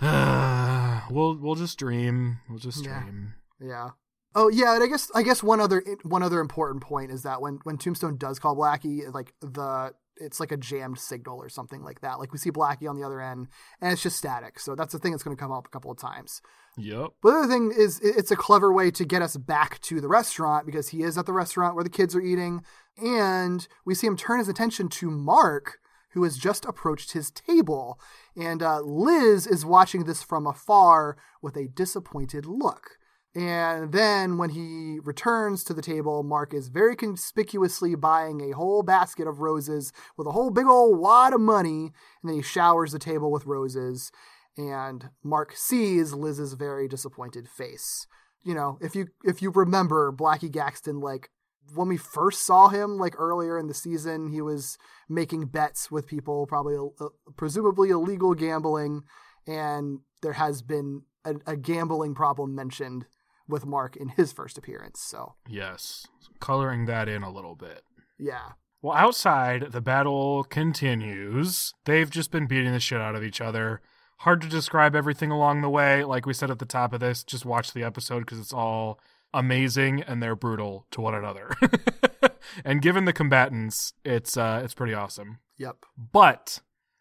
we'll 1.10 1.36
we'll 1.36 1.54
just 1.54 1.78
dream. 1.78 2.38
We'll 2.48 2.58
just 2.58 2.84
dream. 2.84 3.34
Yeah. 3.60 3.90
Oh 4.34 4.48
yeah, 4.48 4.74
and 4.74 4.82
I 4.82 4.86
guess 4.86 5.10
I 5.14 5.22
guess 5.22 5.42
one 5.42 5.60
other 5.60 5.82
one 6.02 6.22
other 6.22 6.40
important 6.40 6.82
point 6.82 7.10
is 7.10 7.22
that 7.22 7.40
when 7.40 7.58
when 7.64 7.78
Tombstone 7.78 8.16
does 8.16 8.38
call 8.38 8.56
Blackie, 8.56 9.12
like 9.12 9.34
the 9.40 9.92
it's 10.20 10.40
like 10.40 10.52
a 10.52 10.56
jammed 10.56 10.98
signal 10.98 11.38
or 11.38 11.48
something 11.48 11.82
like 11.82 12.00
that. 12.00 12.18
Like 12.18 12.32
we 12.32 12.38
see 12.38 12.50
Blackie 12.50 12.88
on 12.88 12.96
the 12.96 13.04
other 13.04 13.20
end, 13.20 13.48
and 13.80 13.92
it's 13.92 14.02
just 14.02 14.16
static. 14.16 14.60
So 14.60 14.74
that's 14.74 14.92
the 14.92 14.98
thing 14.98 15.12
that's 15.12 15.22
going 15.22 15.36
to 15.36 15.40
come 15.40 15.52
up 15.52 15.66
a 15.66 15.70
couple 15.70 15.90
of 15.90 15.98
times. 15.98 16.42
Yep. 16.76 17.10
But 17.22 17.30
the 17.30 17.38
other 17.38 17.48
thing 17.48 17.72
is, 17.76 18.00
it's 18.00 18.30
a 18.30 18.36
clever 18.36 18.72
way 18.72 18.90
to 18.92 19.04
get 19.04 19.22
us 19.22 19.36
back 19.36 19.80
to 19.82 20.00
the 20.00 20.08
restaurant 20.08 20.66
because 20.66 20.88
he 20.88 21.02
is 21.02 21.18
at 21.18 21.26
the 21.26 21.32
restaurant 21.32 21.74
where 21.74 21.84
the 21.84 21.90
kids 21.90 22.14
are 22.14 22.20
eating, 22.20 22.62
and 22.96 23.66
we 23.84 23.94
see 23.94 24.06
him 24.06 24.16
turn 24.16 24.38
his 24.38 24.48
attention 24.48 24.88
to 24.88 25.10
Mark, 25.10 25.78
who 26.12 26.24
has 26.24 26.36
just 26.38 26.64
approached 26.64 27.12
his 27.12 27.30
table, 27.30 28.00
and 28.36 28.62
uh, 28.62 28.80
Liz 28.80 29.46
is 29.46 29.64
watching 29.64 30.04
this 30.04 30.22
from 30.22 30.46
afar 30.46 31.16
with 31.42 31.56
a 31.56 31.68
disappointed 31.68 32.46
look. 32.46 32.98
And 33.34 33.92
then 33.92 34.38
when 34.38 34.50
he 34.50 34.98
returns 35.04 35.62
to 35.64 35.74
the 35.74 35.82
table, 35.82 36.22
Mark 36.22 36.54
is 36.54 36.68
very 36.68 36.96
conspicuously 36.96 37.94
buying 37.94 38.40
a 38.40 38.56
whole 38.56 38.82
basket 38.82 39.28
of 39.28 39.40
roses 39.40 39.92
with 40.16 40.26
a 40.26 40.32
whole 40.32 40.50
big 40.50 40.66
old 40.66 40.98
wad 40.98 41.34
of 41.34 41.40
money, 41.40 41.92
and 42.22 42.30
then 42.30 42.36
he 42.36 42.42
showers 42.42 42.92
the 42.92 42.98
table 42.98 43.30
with 43.30 43.46
roses 43.46 44.10
and 44.58 45.10
Mark 45.22 45.54
sees 45.56 46.12
Liz's 46.12 46.54
very 46.54 46.88
disappointed 46.88 47.48
face. 47.48 48.06
You 48.42 48.54
know, 48.54 48.78
if 48.80 48.94
you 48.94 49.08
if 49.24 49.40
you 49.40 49.50
remember 49.50 50.12
Blackie 50.12 50.50
Gaxton, 50.50 51.02
like 51.02 51.30
when 51.74 51.88
we 51.88 51.96
first 51.96 52.44
saw 52.44 52.68
him, 52.68 52.98
like 52.98 53.18
earlier 53.18 53.58
in 53.58 53.66
the 53.66 53.74
season, 53.74 54.28
he 54.28 54.40
was 54.40 54.78
making 55.08 55.46
bets 55.46 55.90
with 55.90 56.06
people, 56.06 56.46
probably 56.46 56.76
uh, 57.00 57.08
presumably 57.36 57.90
illegal 57.90 58.34
gambling, 58.34 59.02
and 59.46 60.00
there 60.22 60.34
has 60.34 60.62
been 60.62 61.02
a, 61.24 61.36
a 61.46 61.56
gambling 61.56 62.14
problem 62.14 62.54
mentioned 62.54 63.06
with 63.48 63.64
Mark 63.64 63.96
in 63.96 64.10
his 64.10 64.32
first 64.32 64.58
appearance. 64.58 65.00
So 65.00 65.34
Yes. 65.48 66.06
Coloring 66.40 66.86
that 66.86 67.08
in 67.08 67.22
a 67.22 67.32
little 67.32 67.54
bit. 67.56 67.82
yeah, 68.18 68.52
Well, 68.82 68.96
outside, 68.96 69.72
the 69.72 69.80
battle 69.80 70.44
continues. 70.44 71.74
They've 71.84 72.10
just 72.10 72.30
been 72.30 72.46
beating 72.46 72.72
the 72.72 72.80
shit 72.80 73.00
out 73.00 73.16
of 73.16 73.24
each 73.24 73.40
other. 73.40 73.80
Hard 74.18 74.40
to 74.42 74.48
describe 74.48 74.94
everything 74.94 75.30
along 75.30 75.62
the 75.62 75.70
way. 75.70 76.04
Like 76.04 76.26
we 76.26 76.34
said 76.34 76.50
at 76.50 76.58
the 76.58 76.64
top 76.64 76.92
of 76.92 77.00
this, 77.00 77.24
just 77.24 77.44
watch 77.44 77.72
the 77.72 77.82
episode 77.84 78.20
because 78.20 78.38
it's 78.38 78.52
all 78.52 79.00
amazing 79.38 80.02
and 80.02 80.22
they're 80.22 80.36
brutal 80.36 80.86
to 80.90 81.00
one 81.00 81.14
another. 81.14 81.50
and 82.64 82.82
given 82.82 83.04
the 83.04 83.12
combatants, 83.12 83.92
it's 84.04 84.36
uh, 84.36 84.60
it's 84.64 84.74
pretty 84.74 84.94
awesome. 84.94 85.38
yep, 85.56 85.76
But 85.96 86.60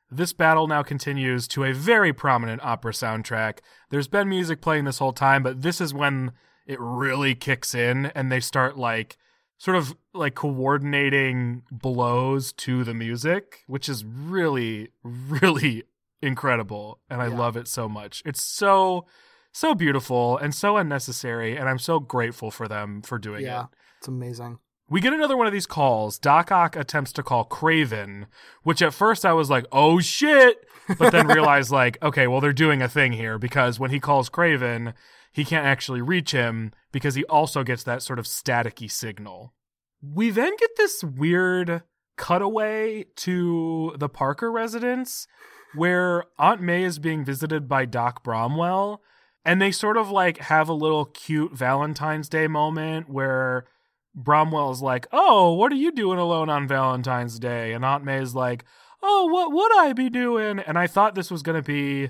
this 0.09 0.31
battle 0.33 0.67
now 0.67 0.83
continues 0.83 1.47
to 1.49 1.63
a 1.65 1.73
very 1.73 2.13
prominent 2.13 2.63
opera 2.63 2.93
soundtrack. 2.93 3.59
There's 3.89 4.07
been 4.07 4.29
music 4.29 4.61
playing 4.61 4.85
this 4.85 4.99
whole 4.99 5.13
time, 5.13 5.43
but 5.43 5.61
this 5.61 5.81
is 5.81 5.93
when 5.93 6.31
it 6.65 6.79
really 6.79 7.35
kicks 7.35 7.73
in 7.75 8.07
and 8.07 8.31
they 8.31 8.39
start 8.39 8.77
like 8.77 9.17
sort 9.57 9.75
of 9.75 9.95
like 10.13 10.35
coordinating 10.35 11.63
blows 11.71 12.53
to 12.53 12.83
the 12.83 12.93
music, 12.93 13.63
which 13.67 13.89
is 13.89 14.05
really, 14.05 14.89
really 15.03 15.83
incredible. 16.21 16.99
And 17.09 17.21
I 17.21 17.27
Yeah. 17.27 17.37
love 17.37 17.57
it 17.57 17.67
so 17.67 17.89
much. 17.89 18.21
It's 18.25 18.41
so, 18.41 19.05
so 19.51 19.73
beautiful 19.73 20.37
and 20.37 20.53
so 20.53 20.77
unnecessary. 20.77 21.57
And 21.57 21.67
I'm 21.67 21.79
so 21.79 21.99
grateful 21.99 22.51
for 22.51 22.67
them 22.67 23.01
for 23.01 23.17
doing 23.17 23.41
it. 23.41 23.45
yeah, 23.45 23.63
it. 23.63 23.67
it's 23.99 24.07
amazing. 24.07 24.59
We 24.89 25.01
get 25.01 25.13
another 25.13 25.35
one 25.35 25.47
of 25.47 25.53
these 25.53 25.65
calls. 25.65 26.17
Doc 26.17 26.51
Ock 26.51 26.77
attempts 26.77 27.11
to 27.13 27.23
call 27.23 27.45
Kraven, 27.45 28.27
which 28.63 28.81
at 28.81 28.93
first 28.93 29.25
I 29.25 29.33
was 29.33 29.49
like, 29.49 29.65
oh 29.71 29.99
shit. 29.99 30.65
But 30.97 31.11
then 31.11 31.27
realized, 31.27 31.71
like, 31.71 32.01
okay, 32.01 32.27
well, 32.27 32.39
they're 32.39 32.53
doing 32.53 32.81
a 32.81 32.87
thing 32.87 33.11
here 33.11 33.37
because 33.37 33.79
when 33.79 33.91
he 33.91 33.99
calls 33.99 34.29
Kraven, 34.29 34.93
he 35.33 35.43
can't 35.43 35.65
actually 35.65 36.01
reach 36.01 36.31
him 36.31 36.71
because 36.93 37.15
he 37.15 37.25
also 37.25 37.63
gets 37.63 37.83
that 37.83 38.01
sort 38.01 38.17
of 38.17 38.25
staticky 38.25 38.89
signal. 38.89 39.53
We 40.01 40.29
then 40.29 40.55
get 40.57 40.71
this 40.77 41.03
weird 41.03 41.83
cutaway 42.17 43.05
to 43.17 43.93
the 43.97 44.09
Parker 44.09 44.51
residence 44.51 45.27
where 45.75 46.23
Aunt 46.39 46.61
May 46.61 46.83
is 46.83 46.97
being 46.97 47.25
visited 47.25 47.67
by 47.67 47.85
Doc 47.85 48.23
Bromwell. 48.23 49.01
And 49.47 49.61
they 49.61 49.71
sort 49.71 49.95
of 49.95 50.11
like 50.11 50.39
have 50.39 50.67
a 50.67 50.73
little 50.73 51.05
cute 51.05 51.53
Valentine's 51.53 52.27
Day 52.27 52.47
moment 52.47 53.09
where 53.09 53.65
Bromwell's 54.13 54.81
like, 54.81 55.07
"Oh, 55.13 55.53
what 55.53 55.71
are 55.71 55.75
you 55.75 55.93
doing 55.93 56.19
alone 56.19 56.49
on 56.49 56.67
Valentine's 56.67 57.39
Day?" 57.39 57.71
And 57.71 57.85
Aunt 57.85 58.03
May's 58.03 58.35
like, 58.35 58.65
"Oh, 59.01 59.27
what 59.27 59.53
would 59.53 59.77
I 59.79 59.93
be 59.93 60.09
doing?" 60.09 60.59
And 60.59 60.77
I 60.77 60.85
thought 60.85 61.15
this 61.15 61.31
was 61.31 61.43
going 61.43 61.55
to 61.55 61.65
be 61.65 62.09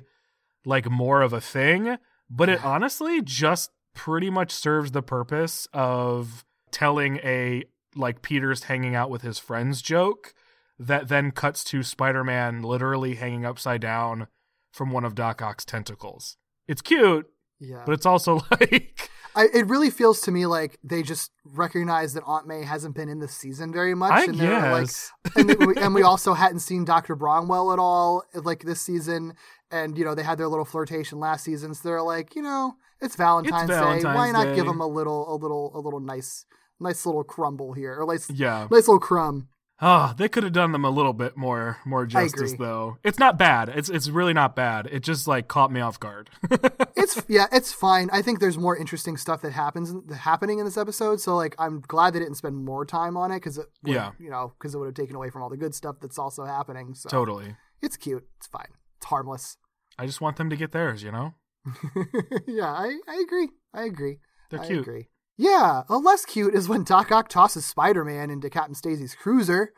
like 0.66 0.90
more 0.90 1.22
of 1.22 1.32
a 1.32 1.40
thing, 1.40 1.98
but 2.28 2.50
it 2.50 2.66
honestly 2.66 3.22
just 3.22 3.70
pretty 3.94 4.32
much 4.32 4.52
serves 4.52 4.92
the 4.92 5.04
purpose 5.04 5.68
of 5.74 6.44
telling 6.72 7.18
a 7.18 7.66
like 7.96 8.24
Peter's 8.24 8.64
hanging 8.64 8.96
out 8.96 9.12
with 9.12 9.22
his 9.22 9.38
friends 9.38 9.84
joke 9.84 10.34
that 10.80 11.08
then 11.08 11.30
cuts 11.30 11.64
to 11.66 11.84
Spider-Man 11.84 12.64
literally 12.64 13.16
hanging 13.16 13.46
upside 13.46 13.82
down 13.82 14.28
from 14.72 14.92
one 14.92 15.06
of 15.06 15.14
Doc 15.14 15.42
Ock's 15.42 15.66
tentacles. 15.66 16.38
It's 16.68 16.82
cute, 16.82 17.28
Yeah, 17.60 17.84
but 17.86 17.94
it's 17.94 18.06
also 18.06 18.42
like 18.52 19.10
I, 19.38 19.50
it 19.54 19.68
really 19.68 19.92
feels 19.92 20.22
to 20.22 20.32
me 20.32 20.48
like 20.48 20.80
they 20.84 21.04
just 21.04 21.32
recognize 21.46 22.16
that 22.16 22.24
Aunt 22.26 22.48
May 22.48 22.64
hasn't 22.64 22.96
been 22.96 23.08
in 23.08 23.20
the 23.20 23.28
season 23.28 23.72
very 23.72 23.94
much. 23.94 24.12
I 24.12 24.24
and 24.24 24.34
they're 24.34 24.72
like, 24.72 24.88
guess. 24.88 25.12
and, 25.36 25.56
we, 25.60 25.76
and 25.76 25.94
we 25.94 26.02
also 26.04 26.34
hadn't 26.34 26.62
seen 26.62 26.86
Dr. 26.86 27.16
Bromwell 27.16 27.72
at 27.72 27.78
all 27.78 28.24
like 28.34 28.64
this 28.64 28.82
season. 28.82 29.36
And, 29.70 29.96
you 29.96 30.04
know, 30.04 30.16
they 30.16 30.24
had 30.24 30.40
their 30.40 30.48
little 30.48 30.66
flirtation 30.66 31.20
last 31.20 31.44
season. 31.44 31.76
So 31.76 31.88
they're 31.88 32.02
like, 32.02 32.36
you 32.36 32.42
know, 32.42 32.78
it's 33.00 33.16
Valentine's, 33.16 33.70
Day. 33.70 34.02
Why 34.04 34.32
not 34.32 34.46
Day. 34.46 34.56
give 34.56 34.66
them 34.66 34.82
a 34.82 34.88
little, 34.88 35.32
a 35.32 35.36
little, 35.36 35.72
a 35.76 35.82
little 35.82 36.00
nice, 36.00 36.48
nice 36.80 37.06
little 37.06 37.24
crumble 37.24 37.74
here 37.74 37.96
or 38.02 38.08
nice, 38.08 38.28
yeah. 38.32 38.62
nice 38.72 38.88
little 38.88 39.00
crumb. 39.00 39.50
Oh, 39.80 40.14
they 40.18 40.28
could 40.28 40.44
have 40.44 40.54
done 40.54 40.72
them 40.72 40.84
a 40.84 40.90
little 40.90 41.14
bit 41.14 41.38
more 41.38 41.78
more 41.86 42.06
justice 42.08 42.54
though. 42.54 42.98
It's 43.04 43.20
not 43.20 43.38
bad. 43.38 43.70
It's 43.70 43.90
it's 43.90 44.10
really 44.10 44.34
not 44.34 44.56
bad. 44.56 44.88
It 44.92 45.02
just 45.04 45.28
like 45.28 45.48
caught 45.48 45.72
me 45.72 45.80
off 45.82 46.00
guard. 46.00 46.30
It's 47.00 47.22
yeah, 47.30 47.46
it's 47.54 47.72
fine. 47.72 48.10
I 48.12 48.22
think 48.24 48.40
there's 48.40 48.58
more 48.58 48.76
interesting 48.76 49.18
stuff 49.18 49.42
that 49.44 49.52
happens 49.52 49.94
happening 50.14 50.58
in 50.60 50.66
this 50.66 50.78
episode. 50.78 51.22
So 51.22 51.36
like, 51.38 51.56
I'm 51.60 51.80
glad 51.82 52.12
they 52.14 52.20
didn't 52.20 52.36
spend 52.36 52.56
more 52.66 52.86
time 52.86 53.16
on 53.16 53.32
it 53.32 53.36
because 53.36 53.60
it, 53.60 53.68
would, 53.84 53.94
Yeah. 53.94 54.12
you 54.20 54.30
know, 54.32 54.52
because 54.58 54.74
it 54.76 54.80
would 54.80 54.88
have 54.88 54.96
taken 54.96 55.16
away 55.16 55.30
from 55.30 55.42
all 55.44 55.50
the 55.50 55.56
good 55.58 55.74
stuff 55.76 55.98
that's 56.02 56.18
also 56.20 56.44
happening. 56.44 56.96
So 56.96 57.08
totally. 57.08 57.56
it's 57.82 57.96
cute. 57.98 58.26
It's 58.38 58.48
fine. 58.48 58.68
It's 58.98 59.06
harmless. 59.06 59.58
I 59.98 60.06
just 60.08 60.20
want 60.22 60.36
them 60.38 60.50
to 60.50 60.58
get 60.58 60.72
theirs, 60.74 61.02
you 61.04 61.12
know? 61.12 61.36
yeah, 62.48 62.66
I, 62.74 62.98
I 63.08 63.22
agree. 63.26 63.50
I 63.74 63.84
agree. 63.84 64.18
They're 64.50 64.60
I 64.62 64.66
cute. 64.68 64.80
agree. 64.82 65.08
Yeah, 65.38 65.84
a 65.88 65.98
less 65.98 66.26
cute 66.26 66.56
is 66.56 66.68
when 66.68 66.84
Doc 66.84 67.12
Ock 67.12 67.30
tosses 67.30 67.64
Spider 67.66 68.04
Man 68.04 68.30
into 68.30 68.50
Captain 68.50 68.74
Stacy's 68.76 69.14
cruiser. 69.16 69.74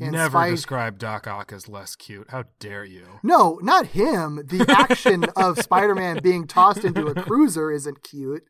And 0.00 0.12
Never 0.12 0.30
Spy- 0.30 0.50
describe 0.50 0.98
Doc 0.98 1.26
Ock 1.26 1.52
as 1.52 1.68
less 1.68 1.96
cute. 1.96 2.26
How 2.30 2.44
dare 2.60 2.84
you? 2.84 3.18
No, 3.22 3.58
not 3.62 3.86
him. 3.86 4.36
The 4.46 4.64
action 4.68 5.24
of 5.34 5.58
Spider 5.58 5.94
Man 5.94 6.20
being 6.22 6.46
tossed 6.46 6.84
into 6.84 7.06
a 7.06 7.14
cruiser 7.14 7.72
isn't 7.72 8.04
cute. 8.04 8.44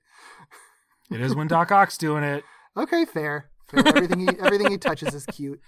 It 1.10 1.20
is 1.22 1.34
when 1.34 1.46
Doc 1.48 1.72
Ock's 1.72 1.96
doing 1.96 2.22
it. 2.22 2.44
Okay, 2.76 3.06
fair. 3.06 3.48
Fair. 3.68 3.86
Everything 3.88 4.20
he 4.20 4.28
everything 4.38 4.70
he 4.70 4.76
touches 4.78 5.14
is 5.14 5.24
cute. 5.26 5.60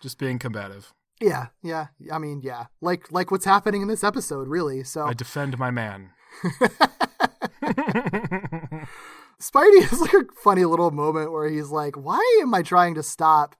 just 0.00 0.18
being 0.18 0.38
combative. 0.38 0.92
Yeah, 1.20 1.46
yeah. 1.62 1.86
I 2.12 2.18
mean, 2.18 2.40
yeah. 2.44 2.66
Like 2.80 3.10
like 3.10 3.30
what's 3.32 3.44
happening 3.44 3.82
in 3.82 3.88
this 3.88 4.04
episode, 4.04 4.46
really. 4.46 4.84
So 4.84 5.04
I 5.06 5.14
defend 5.14 5.58
my 5.58 5.70
man. 5.72 6.10
Spidey 9.40 9.82
has 9.88 10.00
like 10.00 10.14
a 10.14 10.24
funny 10.42 10.64
little 10.64 10.90
moment 10.90 11.32
where 11.32 11.48
he's 11.48 11.70
like, 11.70 11.96
"Why 11.96 12.40
am 12.42 12.54
I 12.54 12.62
trying 12.62 12.94
to 12.94 13.02
stop 13.02 13.56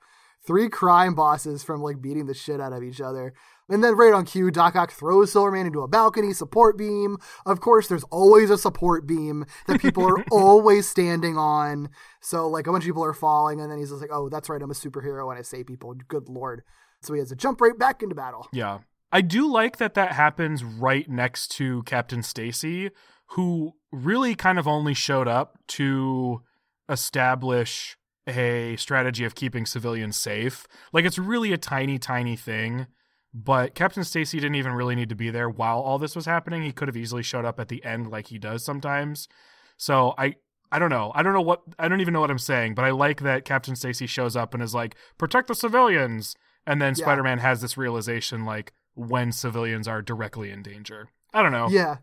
three 0.46 0.68
crime 0.68 1.14
bosses 1.14 1.62
from 1.62 1.82
like 1.82 2.02
beating 2.02 2.26
the 2.26 2.34
shit 2.34 2.60
out 2.60 2.72
of 2.72 2.82
each 2.82 3.00
other?" 3.00 3.34
And 3.68 3.82
then 3.82 3.96
right 3.96 4.12
on 4.12 4.26
cue, 4.26 4.50
Doc 4.50 4.76
Ock 4.76 4.92
throws 4.92 5.32
Silvermane 5.32 5.66
into 5.66 5.80
a 5.80 5.88
balcony 5.88 6.34
support 6.34 6.76
beam. 6.76 7.16
Of 7.46 7.60
course, 7.60 7.88
there's 7.88 8.04
always 8.04 8.50
a 8.50 8.58
support 8.58 9.06
beam 9.06 9.46
that 9.66 9.80
people 9.80 10.04
are 10.06 10.22
always 10.30 10.86
standing 10.86 11.38
on. 11.38 11.88
So 12.20 12.46
like 12.46 12.66
a 12.66 12.72
bunch 12.72 12.84
of 12.84 12.88
people 12.88 13.04
are 13.04 13.14
falling, 13.14 13.60
and 13.60 13.70
then 13.70 13.78
he's 13.78 13.90
just 13.90 14.00
like, 14.00 14.10
"Oh, 14.12 14.28
that's 14.28 14.48
right, 14.48 14.60
I'm 14.60 14.70
a 14.70 14.74
superhero 14.74 15.30
and 15.30 15.38
I 15.38 15.42
save 15.42 15.66
people." 15.66 15.94
Good 16.08 16.28
lord! 16.28 16.62
So 17.02 17.12
he 17.14 17.20
has 17.20 17.28
to 17.30 17.36
jump 17.36 17.60
right 17.60 17.78
back 17.78 18.02
into 18.02 18.14
battle. 18.14 18.48
Yeah. 18.52 18.80
I 19.14 19.20
do 19.20 19.48
like 19.48 19.76
that 19.76 19.94
that 19.94 20.12
happens 20.12 20.64
right 20.64 21.08
next 21.08 21.52
to 21.52 21.84
Captain 21.84 22.20
Stacy, 22.20 22.90
who 23.28 23.74
really 23.94 24.34
kind 24.34 24.58
of 24.58 24.66
only 24.66 24.94
showed 24.94 25.28
up 25.28 25.58
to 25.68 26.42
establish 26.88 27.96
a 28.26 28.76
strategy 28.76 29.24
of 29.24 29.34
keeping 29.34 29.66
civilians 29.66 30.16
safe. 30.16 30.66
Like 30.92 31.04
it's 31.04 31.18
really 31.18 31.52
a 31.52 31.58
tiny, 31.58 31.98
tiny 31.98 32.36
thing. 32.36 32.86
But 33.36 33.74
Captain 33.74 34.04
Stacy 34.04 34.38
didn't 34.38 34.54
even 34.54 34.72
really 34.72 34.94
need 34.94 35.08
to 35.08 35.16
be 35.16 35.28
there 35.30 35.48
while 35.50 35.80
all 35.80 35.98
this 35.98 36.14
was 36.14 36.24
happening. 36.24 36.62
He 36.62 36.72
could 36.72 36.86
have 36.86 36.96
easily 36.96 37.22
showed 37.24 37.44
up 37.44 37.58
at 37.58 37.68
the 37.68 37.84
end 37.84 38.08
like 38.08 38.28
he 38.28 38.38
does 38.38 38.64
sometimes. 38.64 39.28
So 39.76 40.14
I 40.16 40.36
I 40.70 40.78
don't 40.78 40.90
know. 40.90 41.12
I 41.14 41.22
don't 41.22 41.34
know 41.34 41.40
what 41.40 41.62
I 41.78 41.88
don't 41.88 42.00
even 42.00 42.14
know 42.14 42.20
what 42.20 42.30
I'm 42.30 42.38
saying, 42.38 42.74
but 42.74 42.84
I 42.84 42.90
like 42.90 43.20
that 43.22 43.44
Captain 43.44 43.74
Stacy 43.76 44.06
shows 44.06 44.36
up 44.36 44.54
and 44.54 44.62
is 44.62 44.74
like, 44.74 44.94
"Protect 45.18 45.48
the 45.48 45.54
civilians." 45.54 46.36
And 46.66 46.80
then 46.80 46.94
Yeah. 46.96 47.04
Spider-Man 47.04 47.38
has 47.40 47.60
this 47.60 47.76
realization 47.76 48.44
like 48.44 48.72
when 48.94 49.32
civilians 49.32 49.88
are 49.88 50.00
directly 50.00 50.50
in 50.50 50.62
danger. 50.62 51.08
I 51.32 51.42
don't 51.42 51.52
know. 51.52 51.68
Yeah, 51.68 51.96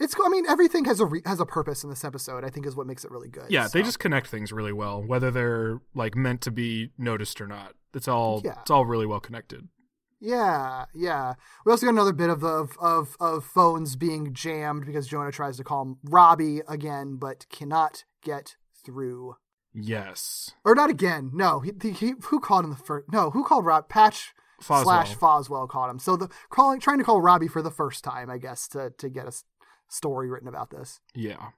it's. 0.00 0.14
cool. 0.14 0.26
I 0.26 0.28
mean, 0.28 0.44
everything 0.48 0.84
has 0.86 1.00
a 1.00 1.06
re- 1.06 1.22
has 1.26 1.40
a 1.40 1.46
purpose 1.46 1.84
in 1.84 1.90
this 1.90 2.04
episode. 2.04 2.44
I 2.44 2.50
think 2.50 2.66
is 2.66 2.76
what 2.76 2.86
makes 2.86 3.04
it 3.04 3.10
really 3.10 3.28
good. 3.28 3.46
Yeah, 3.50 3.68
they 3.68 3.82
just 3.82 3.98
connect 3.98 4.26
things 4.28 4.52
really 4.52 4.72
well, 4.72 5.02
whether 5.02 5.30
they're 5.30 5.80
like 5.94 6.14
meant 6.16 6.40
to 6.42 6.50
be 6.50 6.90
noticed 6.98 7.40
or 7.40 7.46
not. 7.46 7.74
It's 7.94 8.08
all 8.08 8.42
Yeah. 8.44 8.60
it's 8.60 8.70
all 8.70 8.86
really 8.86 9.06
well 9.06 9.20
connected. 9.20 9.68
Yeah, 10.20 10.86
yeah. 10.94 11.34
We 11.64 11.70
also 11.70 11.86
got 11.86 11.92
another 11.92 12.12
bit 12.12 12.28
of 12.30 12.42
of 12.44 12.76
of 12.80 13.16
of 13.20 13.44
phones 13.44 13.94
being 13.96 14.32
jammed 14.34 14.84
because 14.86 15.06
Jonah 15.06 15.30
tries 15.32 15.56
to 15.58 15.64
call 15.64 15.98
Robbie 16.02 16.60
again, 16.68 17.16
but 17.16 17.46
cannot 17.50 18.04
get 18.22 18.56
through. 18.84 19.36
Yes. 19.72 20.50
Or 20.64 20.74
not 20.74 20.90
again. 20.90 21.30
No, 21.32 21.60
he, 21.60 21.72
he, 21.80 21.90
he 21.92 22.14
who 22.22 22.40
called 22.40 22.64
him 22.64 22.70
the 22.70 22.76
first? 22.76 23.12
No, 23.12 23.30
who 23.30 23.44
called 23.44 23.64
Rob? 23.64 23.88
Patch 23.88 24.32
Foswell. 24.60 24.82
slash 24.82 25.14
Foswell 25.14 25.68
called 25.68 25.90
him. 25.90 25.98
So 26.00 26.16
the 26.16 26.28
calling 26.50 26.80
trying 26.80 26.98
to 26.98 27.04
call 27.04 27.20
Robbie 27.20 27.46
for 27.48 27.62
the 27.62 27.70
first 27.70 28.02
time, 28.02 28.28
I 28.28 28.38
guess, 28.38 28.66
to 28.68 28.90
to 28.98 29.08
get 29.08 29.24
a 29.26 29.28
s- 29.28 29.44
story 29.88 30.28
written 30.28 30.48
about 30.48 30.70
this. 30.70 31.00
Yeah. 31.14 31.50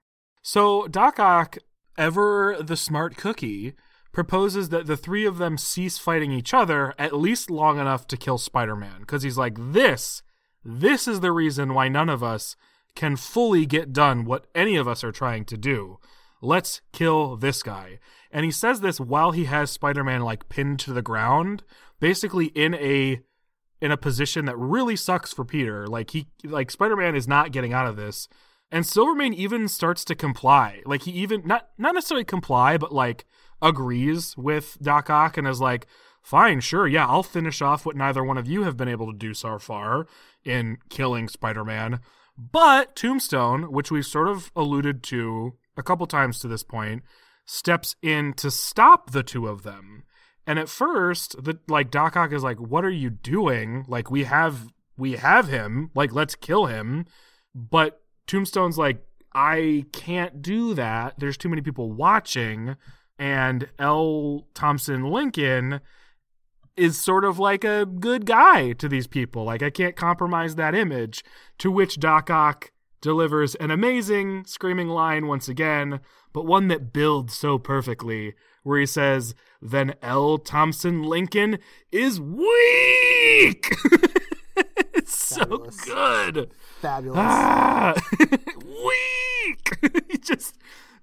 So 0.42 0.86
Doc 0.86 1.18
Ock, 1.18 1.58
ever 1.98 2.56
the 2.60 2.76
smart 2.76 3.16
cookie, 3.16 3.74
proposes 4.12 4.70
that 4.70 4.86
the 4.86 4.96
three 4.96 5.26
of 5.26 5.38
them 5.38 5.58
cease 5.58 5.98
fighting 5.98 6.32
each 6.32 6.54
other 6.54 6.94
at 6.98 7.16
least 7.16 7.50
long 7.50 7.78
enough 7.78 8.06
to 8.08 8.16
kill 8.16 8.38
Spider-Man 8.38 9.00
because 9.00 9.22
he's 9.22 9.38
like 9.38 9.56
this 9.72 10.22
this 10.64 11.08
is 11.08 11.20
the 11.20 11.32
reason 11.32 11.74
why 11.74 11.88
none 11.88 12.08
of 12.08 12.22
us 12.22 12.56
can 12.94 13.16
fully 13.16 13.66
get 13.66 13.92
done 13.92 14.24
what 14.24 14.46
any 14.54 14.76
of 14.76 14.86
us 14.86 15.02
are 15.02 15.12
trying 15.12 15.44
to 15.46 15.56
do. 15.56 15.98
Let's 16.42 16.80
kill 16.92 17.36
this 17.36 17.62
guy. 17.62 17.98
And 18.30 18.44
he 18.44 18.50
says 18.50 18.80
this 18.80 19.00
while 19.00 19.32
he 19.32 19.44
has 19.44 19.70
Spider-Man 19.70 20.22
like 20.22 20.48
pinned 20.48 20.78
to 20.80 20.92
the 20.92 21.02
ground, 21.02 21.62
basically 21.98 22.46
in 22.46 22.74
a 22.74 23.20
in 23.80 23.90
a 23.90 23.96
position 23.96 24.44
that 24.44 24.58
really 24.58 24.96
sucks 24.96 25.32
for 25.32 25.44
Peter. 25.44 25.86
Like 25.86 26.10
he 26.10 26.28
like 26.44 26.70
Spider-Man 26.70 27.16
is 27.16 27.28
not 27.28 27.52
getting 27.52 27.72
out 27.72 27.86
of 27.86 27.96
this. 27.96 28.28
And 28.72 28.86
Silvermane 28.86 29.34
even 29.34 29.66
starts 29.66 30.04
to 30.06 30.14
comply. 30.14 30.82
Like 30.86 31.02
he 31.02 31.10
even 31.12 31.46
not 31.46 31.68
not 31.78 31.94
necessarily 31.94 32.24
comply, 32.24 32.76
but 32.76 32.92
like 32.92 33.24
agrees 33.62 34.36
with 34.36 34.78
Doc 34.80 35.10
Ock 35.10 35.36
and 35.36 35.46
is 35.46 35.60
like, 35.60 35.86
fine, 36.22 36.60
sure, 36.60 36.86
yeah, 36.86 37.06
I'll 37.06 37.22
finish 37.22 37.60
off 37.60 37.84
what 37.84 37.96
neither 37.96 38.24
one 38.24 38.38
of 38.38 38.48
you 38.48 38.62
have 38.62 38.76
been 38.76 38.88
able 38.88 39.10
to 39.12 39.18
do 39.18 39.34
so 39.34 39.58
far 39.58 40.06
in 40.44 40.78
killing 40.88 41.28
Spider-Man. 41.28 42.00
But 42.38 42.96
Tombstone, 42.96 43.70
which 43.70 43.90
we've 43.90 44.06
sort 44.06 44.28
of 44.28 44.50
alluded 44.56 45.02
to 45.04 45.56
a 45.76 45.82
couple 45.82 46.06
times 46.06 46.38
to 46.40 46.48
this 46.48 46.62
point, 46.62 47.02
steps 47.44 47.96
in 48.02 48.32
to 48.34 48.50
stop 48.50 49.10
the 49.10 49.22
two 49.22 49.46
of 49.46 49.62
them. 49.62 50.04
And 50.50 50.58
at 50.58 50.68
first, 50.68 51.44
the 51.44 51.60
like 51.68 51.92
Doc 51.92 52.16
Ock 52.16 52.32
is 52.32 52.42
like, 52.42 52.58
"What 52.58 52.84
are 52.84 52.90
you 52.90 53.08
doing? 53.08 53.84
Like 53.86 54.10
we 54.10 54.24
have 54.24 54.72
we 54.96 55.12
have 55.12 55.46
him. 55.46 55.92
Like 55.94 56.12
let's 56.12 56.34
kill 56.34 56.66
him." 56.66 57.04
But 57.54 58.02
Tombstone's 58.26 58.76
like, 58.76 59.06
"I 59.32 59.84
can't 59.92 60.42
do 60.42 60.74
that. 60.74 61.14
There's 61.18 61.36
too 61.36 61.48
many 61.48 61.62
people 61.62 61.92
watching." 61.92 62.74
And 63.16 63.68
L. 63.78 64.48
Thompson 64.52 65.04
Lincoln 65.04 65.82
is 66.76 67.00
sort 67.00 67.24
of 67.24 67.38
like 67.38 67.62
a 67.62 67.86
good 67.86 68.26
guy 68.26 68.72
to 68.72 68.88
these 68.88 69.06
people. 69.06 69.44
Like 69.44 69.62
I 69.62 69.70
can't 69.70 69.94
compromise 69.94 70.56
that 70.56 70.74
image. 70.74 71.22
To 71.58 71.70
which 71.70 72.00
Doc 72.00 72.28
Ock 72.28 72.72
delivers 73.00 73.54
an 73.56 73.70
amazing 73.70 74.44
screaming 74.46 74.88
line 74.88 75.26
once 75.26 75.48
again, 75.48 76.00
but 76.32 76.46
one 76.46 76.68
that 76.68 76.92
builds 76.92 77.34
so 77.36 77.58
perfectly, 77.58 78.34
where 78.62 78.78
he 78.78 78.86
says, 78.86 79.34
Then 79.62 79.94
L. 80.02 80.38
Thompson 80.38 81.02
Lincoln 81.02 81.58
is 81.90 82.20
weak. 82.20 83.74
it's 84.94 85.16
so 85.16 85.66
good. 85.86 86.50
Fabulous. 86.80 87.18
Ah, 87.20 87.94
weak. 88.58 90.04
he 90.10 90.18
just 90.18 90.56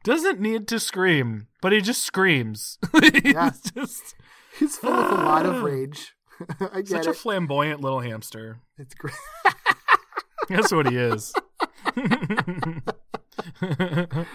doesn't 0.04 0.40
need 0.40 0.68
to 0.68 0.80
scream, 0.80 1.48
but 1.62 1.72
he 1.72 1.82
just 1.82 2.04
screams. 2.04 2.78
He's 3.02 3.34
Yeah. 3.34 3.52
just 3.76 4.16
He's 4.60 4.78
full 4.78 4.92
of 4.94 5.12
a 5.12 5.16
lot 5.24 5.46
of 5.46 5.62
rage. 5.64 6.14
I 6.60 6.78
get 6.82 6.88
such 6.90 7.08
a 7.08 7.12
it. 7.12 7.16
flamboyant 7.16 7.82
little 7.82 8.00
hamster. 8.00 8.60
it's 8.78 8.94
great. 8.96 9.14
That's 10.50 10.72
what 10.72 10.88
he 10.90 10.96
is. 10.98 11.34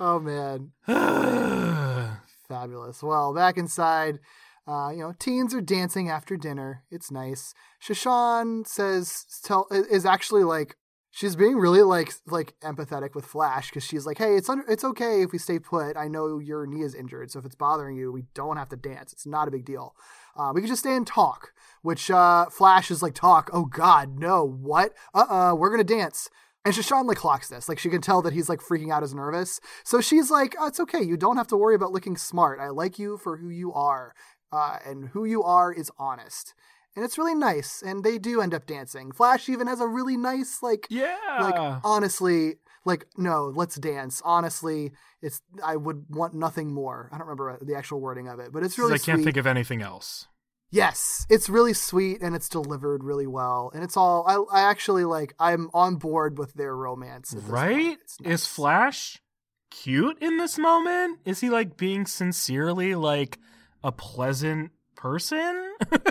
Oh 0.00 0.18
man. 0.18 0.72
Fabulous. 2.48 3.02
Well, 3.02 3.32
back 3.32 3.56
inside, 3.56 4.18
uh, 4.66 4.90
you 4.90 4.98
know, 4.98 5.14
teens 5.18 5.54
are 5.54 5.60
dancing 5.60 6.10
after 6.10 6.36
dinner. 6.36 6.82
It's 6.90 7.10
nice. 7.10 7.54
Sha 7.78 7.94
Shan 7.94 8.64
says 8.66 9.24
tell 9.44 9.66
is 9.70 10.04
actually 10.04 10.42
like 10.42 10.76
she's 11.10 11.36
being 11.36 11.56
really 11.56 11.82
like 11.82 12.12
like 12.26 12.54
empathetic 12.60 13.14
with 13.14 13.24
Flash 13.24 13.70
because 13.70 13.84
she's 13.84 14.04
like, 14.04 14.18
hey, 14.18 14.36
it's 14.36 14.48
under, 14.48 14.64
it's 14.68 14.84
okay 14.84 15.22
if 15.22 15.32
we 15.32 15.38
stay 15.38 15.58
put. 15.58 15.96
I 15.96 16.08
know 16.08 16.38
your 16.38 16.66
knee 16.66 16.82
is 16.82 16.94
injured, 16.94 17.30
so 17.30 17.38
if 17.38 17.44
it's 17.44 17.54
bothering 17.54 17.96
you, 17.96 18.10
we 18.10 18.24
don't 18.34 18.56
have 18.56 18.68
to 18.70 18.76
dance. 18.76 19.12
It's 19.12 19.26
not 19.26 19.48
a 19.48 19.52
big 19.52 19.64
deal. 19.64 19.94
Uh, 20.36 20.50
we 20.54 20.60
can 20.60 20.68
just 20.68 20.80
stay 20.80 20.96
and 20.96 21.06
talk. 21.06 21.52
Which 21.82 22.10
uh, 22.10 22.46
Flash 22.46 22.90
is 22.90 23.02
like, 23.02 23.14
talk. 23.14 23.50
Oh 23.52 23.66
God, 23.66 24.18
no. 24.18 24.44
What? 24.44 24.92
Uh 25.14 25.24
uh-uh, 25.28 25.52
uh, 25.52 25.54
we 25.54 25.66
are 25.66 25.70
gonna 25.70 25.84
dance. 25.84 26.28
And 26.64 26.74
Sha 26.74 26.82
Shan 26.82 27.06
like 27.06 27.18
clocks 27.18 27.48
this. 27.48 27.68
Like 27.68 27.78
she 27.78 27.90
can 27.90 28.00
tell 28.00 28.22
that 28.22 28.32
he's 28.32 28.48
like 28.48 28.60
freaking 28.60 28.90
out, 28.90 29.02
is 29.02 29.14
nervous. 29.14 29.60
So 29.84 30.00
she's 30.00 30.30
like, 30.30 30.54
oh, 30.58 30.66
"It's 30.66 30.80
okay. 30.80 31.02
You 31.02 31.16
don't 31.16 31.36
have 31.36 31.48
to 31.48 31.56
worry 31.56 31.74
about 31.74 31.92
looking 31.92 32.16
smart. 32.16 32.58
I 32.58 32.70
like 32.70 32.98
you 32.98 33.18
for 33.18 33.36
who 33.36 33.50
you 33.50 33.72
are, 33.72 34.14
uh, 34.52 34.78
and 34.86 35.08
who 35.08 35.24
you 35.24 35.42
are 35.42 35.72
is 35.72 35.90
honest." 35.98 36.54
And 36.96 37.04
it's 37.04 37.18
really 37.18 37.34
nice. 37.34 37.82
And 37.82 38.04
they 38.04 38.18
do 38.18 38.40
end 38.40 38.54
up 38.54 38.66
dancing. 38.66 39.12
Flash 39.12 39.48
even 39.48 39.66
has 39.66 39.80
a 39.80 39.86
really 39.86 40.16
nice 40.16 40.62
like, 40.62 40.86
yeah. 40.90 41.16
like 41.40 41.80
honestly, 41.84 42.54
like 42.84 43.06
no, 43.16 43.52
let's 43.54 43.76
dance. 43.76 44.22
Honestly, 44.24 44.92
it's 45.20 45.42
I 45.62 45.76
would 45.76 46.06
want 46.08 46.34
nothing 46.34 46.72
more. 46.72 47.08
I 47.12 47.18
don't 47.18 47.26
remember 47.26 47.58
the 47.60 47.74
actual 47.74 48.00
wording 48.00 48.28
of 48.28 48.38
it, 48.38 48.52
but 48.52 48.62
it's 48.62 48.78
really 48.78 48.94
I 48.94 48.98
can't 48.98 49.18
sweet. 49.18 49.24
think 49.24 49.36
of 49.36 49.46
anything 49.46 49.82
else. 49.82 50.28
Yes, 50.74 51.24
it's 51.30 51.48
really 51.48 51.72
sweet 51.72 52.20
and 52.20 52.34
it's 52.34 52.48
delivered 52.48 53.04
really 53.04 53.28
well, 53.28 53.70
and 53.72 53.84
it's 53.84 53.96
all. 53.96 54.24
I, 54.26 54.58
I 54.58 54.62
actually 54.68 55.04
like. 55.04 55.32
I'm 55.38 55.70
on 55.72 55.96
board 55.96 56.36
with 56.36 56.54
their 56.54 56.74
romance. 56.74 57.32
Right? 57.46 57.96
It's 58.02 58.20
nice. 58.20 58.32
Is 58.32 58.46
Flash 58.48 59.22
cute 59.70 60.20
in 60.20 60.36
this 60.38 60.58
moment? 60.58 61.20
Is 61.24 61.40
he 61.40 61.48
like 61.48 61.76
being 61.76 62.06
sincerely 62.06 62.96
like 62.96 63.38
a 63.84 63.92
pleasant 63.92 64.72
person? 64.96 65.74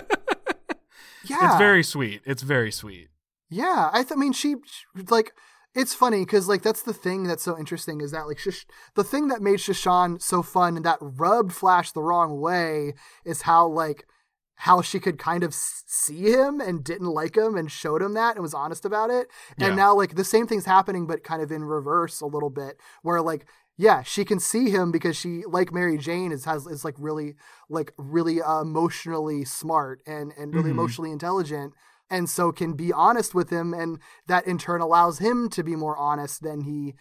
Yeah, 1.26 1.46
It's 1.48 1.56
very 1.58 1.82
sweet. 1.82 2.20
It's 2.26 2.42
very 2.42 2.70
sweet. 2.70 3.08
Yeah, 3.48 3.88
I, 3.92 4.02
th- 4.02 4.12
I 4.12 4.16
mean, 4.16 4.32
she, 4.32 4.56
she- 4.66 5.02
like. 5.08 5.32
It's 5.74 5.92
funny 5.92 6.20
because 6.20 6.48
like 6.48 6.62
that's 6.62 6.82
the 6.82 6.92
thing 6.92 7.24
that's 7.24 7.42
so 7.42 7.58
interesting 7.58 8.00
is 8.00 8.12
that 8.12 8.28
like 8.28 8.38
Shish- 8.38 8.64
the 8.94 9.02
thing 9.02 9.26
that 9.28 9.42
made 9.42 9.58
Sha 9.58 9.72
Shan 9.72 10.20
so 10.20 10.40
fun 10.40 10.76
and 10.76 10.84
that 10.84 10.98
rubbed 11.00 11.52
Flash 11.52 11.90
the 11.90 12.02
wrong 12.02 12.40
way 12.40 12.94
is 13.24 13.42
how 13.42 13.66
like 13.66 14.06
how 14.56 14.80
she 14.82 15.00
could 15.00 15.18
kind 15.18 15.42
of 15.42 15.52
see 15.54 16.30
him 16.32 16.60
and 16.60 16.84
didn't 16.84 17.08
like 17.08 17.36
him 17.36 17.56
and 17.56 17.70
showed 17.70 18.00
him 18.02 18.14
that 18.14 18.36
and 18.36 18.42
was 18.42 18.54
honest 18.54 18.84
about 18.84 19.10
it. 19.10 19.28
And 19.58 19.70
Yeah. 19.70 19.74
now 19.76 19.94
like 19.94 20.14
the 20.14 20.24
same 20.24 20.46
thing's 20.46 20.64
happening 20.66 21.06
but 21.06 21.24
kind 21.24 21.42
of 21.42 21.50
in 21.50 21.64
reverse 21.64 22.20
a 22.20 22.26
little 22.26 22.50
bit 22.50 22.78
where 23.02 23.20
like 23.20 23.46
yeah, 23.76 24.02
she 24.02 24.24
can 24.24 24.38
see 24.38 24.70
him 24.70 24.92
because 24.92 25.16
she, 25.16 25.42
like 25.48 25.72
Mary 25.72 25.98
Jane, 25.98 26.30
is 26.30 26.44
has 26.44 26.64
is 26.66 26.84
like 26.84 26.94
really 26.96 27.34
like 27.68 27.92
really 27.98 28.40
uh, 28.40 28.60
emotionally 28.60 29.44
smart 29.44 30.00
and 30.06 30.32
and 30.38 30.54
really 30.54 30.70
Mhm. 30.70 30.74
emotionally 30.74 31.10
intelligent, 31.10 31.74
and 32.08 32.30
so 32.30 32.52
can 32.52 32.74
be 32.74 32.92
honest 32.92 33.34
with 33.34 33.50
him, 33.50 33.74
and 33.74 33.98
that 34.28 34.46
in 34.46 34.58
turn 34.58 34.80
allows 34.80 35.18
him 35.18 35.48
to 35.50 35.64
be 35.64 35.74
more 35.74 35.96
honest 35.96 36.42
than 36.42 36.60
he. 36.60 36.94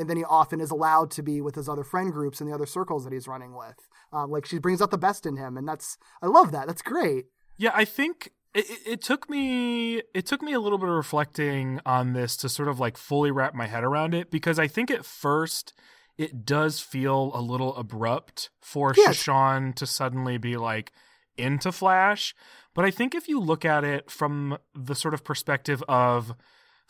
And 0.00 0.08
then 0.08 0.16
he 0.16 0.24
often 0.24 0.60
is 0.60 0.70
allowed 0.70 1.10
to 1.12 1.22
be 1.22 1.40
with 1.40 1.54
his 1.54 1.68
other 1.68 1.84
friend 1.84 2.10
groups 2.10 2.40
and 2.40 2.50
the 2.50 2.54
other 2.54 2.66
circles 2.66 3.04
that 3.04 3.12
he's 3.12 3.28
running 3.28 3.54
with. 3.54 3.88
Um, 4.12 4.30
like 4.30 4.46
she 4.46 4.58
brings 4.58 4.80
out 4.80 4.90
the 4.90 4.98
best 4.98 5.26
in 5.26 5.36
him, 5.36 5.56
and 5.56 5.68
that's 5.68 5.98
I 6.22 6.26
love 6.26 6.52
that. 6.52 6.66
That's 6.66 6.82
great. 6.82 7.26
Yeah, 7.58 7.72
I 7.74 7.84
think 7.84 8.32
it, 8.54 8.66
it, 8.86 9.02
took 9.02 9.28
me 9.28 10.02
it 10.14 10.26
took 10.26 10.42
me 10.42 10.52
a 10.52 10.60
little 10.60 10.78
bit 10.78 10.88
of 10.88 10.94
reflecting 10.94 11.80
on 11.86 12.14
this 12.14 12.36
to 12.38 12.48
sort 12.48 12.68
of 12.68 12.80
like 12.80 12.96
fully 12.96 13.30
wrap 13.30 13.54
my 13.54 13.66
head 13.66 13.84
around 13.84 14.14
it 14.14 14.30
because 14.30 14.58
I 14.58 14.66
think 14.66 14.90
at 14.90 15.04
first 15.04 15.72
it 16.18 16.44
does 16.44 16.80
feel 16.80 17.30
a 17.34 17.40
little 17.40 17.76
abrupt 17.76 18.50
for 18.60 18.92
Yes. 18.96 19.16
Sha 19.16 19.22
Shan 19.22 19.72
to 19.74 19.86
suddenly 19.86 20.38
be 20.38 20.56
like 20.56 20.92
into 21.36 21.70
Flash, 21.72 22.34
but 22.74 22.84
I 22.84 22.90
think 22.90 23.14
if 23.14 23.28
you 23.28 23.38
look 23.40 23.64
at 23.64 23.84
it 23.84 24.10
from 24.10 24.58
the 24.74 24.94
sort 24.94 25.14
of 25.14 25.24
perspective 25.24 25.82
of 25.88 26.34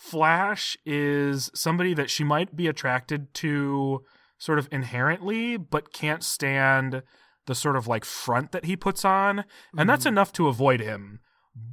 Flash 0.05 0.79
is 0.87 1.51
somebody 1.55 1.93
that 1.93 2.09
she 2.09 2.25
might 2.25 2.57
be 2.57 2.67
attracted 2.67 3.35
to 3.35 4.03
sort 4.39 4.59
of 4.59 4.67
inherently 4.73 5.59
but 5.59 5.93
can't 5.93 6.25
stand 6.25 7.03
the 7.45 7.55
sort 7.55 7.77
of 7.77 7.87
like 7.87 8.07
front 8.07 8.51
that 8.53 8.65
he 8.65 8.77
puts 8.77 9.05
on 9.05 9.45
and 9.77 9.87
that's 9.91 10.07
enough 10.07 10.33
to 10.33 10.49
avoid 10.49 10.81
him 10.81 11.21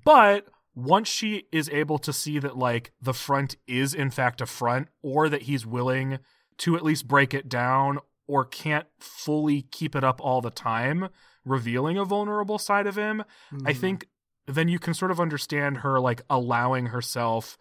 but 0.03 0.45
once 0.75 1.07
she 1.07 1.43
is 1.53 1.69
able 1.69 1.97
to 1.97 2.11
see 2.11 2.37
that 2.37 2.57
like 2.57 2.91
the 3.01 3.13
front 3.13 3.55
is 3.65 3.93
in 3.93 4.09
fact 4.11 4.41
a 4.41 4.45
front 4.45 4.89
or 5.01 5.29
that 5.29 5.43
he's 5.43 5.65
willing 5.65 6.19
to 6.57 6.75
at 6.75 6.83
least 6.83 7.07
break 7.07 7.33
it 7.33 7.47
down 7.47 7.97
or 8.27 8.43
can't 8.43 8.87
fully 8.99 9.61
keep 9.61 9.95
it 9.95 10.03
up 10.03 10.19
all 10.21 10.41
the 10.41 10.51
time 10.51 11.07
revealing 11.45 11.97
a 11.97 12.03
vulnerable 12.03 12.57
side 12.59 12.87
of 12.87 12.97
him 12.97 13.23
i 13.65 13.71
Mhm. 13.71 13.77
think 13.79 14.07
then 14.47 14.67
you 14.67 14.79
can 14.79 14.93
sort 14.93 15.11
of 15.11 15.19
understand 15.21 15.77
her 15.77 15.97
like 16.01 16.21
allowing 16.29 16.87
herself 16.87 17.57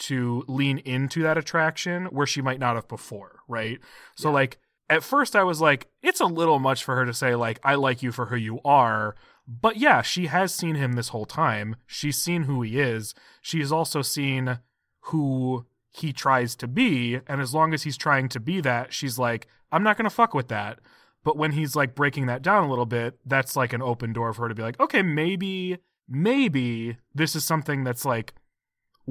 to 0.00 0.44
lean 0.48 0.78
into 0.78 1.22
that 1.22 1.38
attraction 1.38 2.06
where 2.06 2.26
she 2.26 2.42
might 2.42 2.58
not 2.58 2.74
have 2.74 2.88
before 2.88 3.40
right 3.48 3.78
so 4.16 4.30
like 4.30 4.58
at 4.90 5.04
first 5.04 5.36
I 5.36 5.44
was 5.44 5.60
like, 5.60 5.86
it's 6.02 6.20
a 6.20 6.26
little 6.26 6.58
much 6.58 6.82
for 6.82 6.96
her 6.96 7.06
to 7.06 7.14
say, 7.14 7.36
like, 7.36 7.60
I 7.62 7.76
like 7.76 8.02
you 8.02 8.10
for 8.10 8.26
who 8.26 8.36
you 8.36 8.60
are. 8.64 9.14
But 9.46 9.76
yeah, 9.76 10.02
she 10.02 10.26
has 10.26 10.52
seen 10.52 10.74
him 10.74 10.92
this 10.92 11.08
whole 11.08 11.24
time. 11.24 11.76
She's 11.86 12.18
seen 12.18 12.42
who 12.42 12.60
he 12.62 12.78
is. 12.78 13.14
She 13.40 13.60
has 13.60 13.70
also 13.70 14.02
seen 14.02 14.58
who 15.04 15.64
he 15.90 16.12
tries 16.12 16.56
to 16.56 16.68
be. 16.68 17.20
And 17.28 17.40
as 17.40 17.54
long 17.54 17.72
as 17.72 17.84
he's 17.84 17.96
trying 17.96 18.28
to 18.30 18.40
be 18.40 18.60
that, 18.60 18.92
she's 18.92 19.18
like, 19.18 19.46
I'm 19.70 19.84
not 19.84 19.96
going 19.96 20.04
to 20.04 20.14
fuck 20.14 20.34
with 20.34 20.48
that. 20.48 20.80
But 21.22 21.36
when 21.36 21.52
he's 21.52 21.76
like 21.76 21.94
breaking 21.94 22.26
that 22.26 22.42
down 22.42 22.64
a 22.64 22.68
little 22.68 22.86
bit, 22.86 23.18
that's 23.24 23.56
like 23.56 23.72
an 23.72 23.82
open 23.82 24.12
door 24.12 24.32
for 24.32 24.42
her 24.42 24.48
to 24.48 24.54
be 24.54 24.62
like, 24.62 24.80
okay, 24.80 25.02
maybe, 25.02 25.78
maybe 26.08 26.96
this 27.14 27.36
is 27.36 27.44
something 27.44 27.84
that's 27.84 28.04
like 28.04 28.34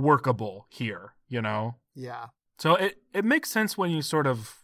workable 0.01 0.67
here, 0.69 1.13
you 1.27 1.41
know? 1.41 1.75
yeah. 1.95 2.27
So 2.57 2.75
it, 2.75 2.97
it 3.13 3.23
makes 3.23 3.49
sense 3.49 3.77
when 3.77 3.89
you 3.89 4.01
sort 4.01 4.27
of 4.27 4.59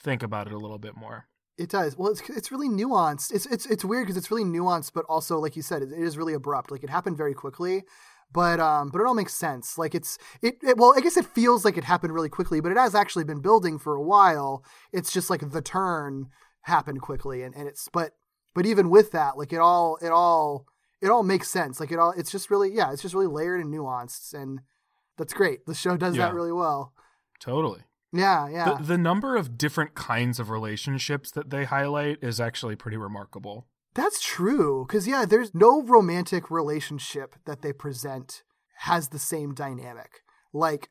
think 0.00 0.22
about 0.22 0.46
it 0.46 0.52
a 0.52 0.58
little 0.58 0.78
bit 0.78 0.96
more. 0.96 1.26
It 1.58 1.68
does. 1.68 1.96
Well, 1.96 2.10
it's 2.10 2.22
it's 2.30 2.50
really 2.50 2.68
nuanced. 2.68 3.32
It's 3.34 3.44
it's 3.46 3.66
it's 3.66 3.84
weird 3.84 4.04
because 4.04 4.16
it's 4.16 4.30
really 4.30 4.44
nuanced, 4.44 4.92
but 4.94 5.04
also 5.08 5.38
like 5.38 5.56
you 5.56 5.62
said, 5.62 5.82
it, 5.82 5.92
it 5.92 5.98
is 5.98 6.16
really 6.16 6.32
abrupt. 6.32 6.70
Like 6.70 6.84
it 6.84 6.90
happened 6.90 7.18
very 7.18 7.34
quickly, 7.34 7.82
but 8.32 8.60
um, 8.60 8.88
but 8.90 9.00
it 9.00 9.06
all 9.06 9.14
makes 9.14 9.34
sense. 9.34 9.76
Like 9.76 9.94
it's 9.94 10.16
it, 10.40 10.56
it. 10.62 10.78
Well, 10.78 10.94
I 10.96 11.00
guess 11.00 11.16
it 11.16 11.26
feels 11.26 11.64
like 11.64 11.76
it 11.76 11.84
happened 11.84 12.14
really 12.14 12.28
quickly, 12.28 12.60
but 12.60 12.72
it 12.72 12.78
has 12.78 12.94
actually 12.94 13.24
been 13.24 13.42
building 13.42 13.78
for 13.78 13.94
a 13.94 14.02
while. 14.02 14.64
It's 14.92 15.12
just 15.12 15.28
like 15.28 15.50
the 15.50 15.60
turn 15.60 16.28
happened 16.62 17.02
quickly, 17.02 17.42
and 17.42 17.54
and 17.54 17.68
it's 17.68 17.88
but 17.92 18.12
but 18.54 18.64
even 18.64 18.88
with 18.88 19.10
that, 19.12 19.36
like 19.36 19.52
it 19.52 19.58
all 19.58 19.98
it 20.00 20.10
all 20.10 20.66
it 21.02 21.10
all 21.10 21.22
makes 21.22 21.50
sense. 21.50 21.80
Like 21.80 21.92
it 21.92 21.98
all 21.98 22.12
it's 22.16 22.30
just 22.30 22.50
really 22.50 22.72
yeah, 22.72 22.92
it's 22.92 23.02
just 23.02 23.14
really 23.14 23.26
layered 23.26 23.60
and 23.60 23.74
nuanced, 23.74 24.32
and 24.32 24.60
that's 25.20 25.34
great. 25.34 25.66
The 25.66 25.74
show 25.74 25.96
does 25.96 26.16
Yeah. 26.16 26.26
that 26.26 26.34
really 26.34 26.52
well. 26.52 26.94
Totally. 27.40 27.82
Yeah, 28.12 28.48
yeah. 28.48 28.74
The, 28.78 28.84
the 28.84 28.98
number 28.98 29.36
of 29.36 29.56
different 29.56 29.94
kinds 29.94 30.40
of 30.40 30.50
relationships 30.50 31.30
that 31.32 31.50
they 31.50 31.64
highlight 31.64 32.18
is 32.22 32.40
actually 32.40 32.74
pretty 32.74 32.96
remarkable. 32.96 33.66
That's 33.94 34.20
true. 34.22 34.84
Because, 34.86 35.06
yeah, 35.06 35.24
there's 35.24 35.54
no 35.54 35.82
romantic 35.82 36.50
relationship 36.50 37.36
that 37.44 37.62
they 37.62 37.72
present 37.72 38.42
has 38.78 39.08
the 39.08 39.18
same 39.18 39.54
dynamic. 39.54 40.22
Like, 40.52 40.88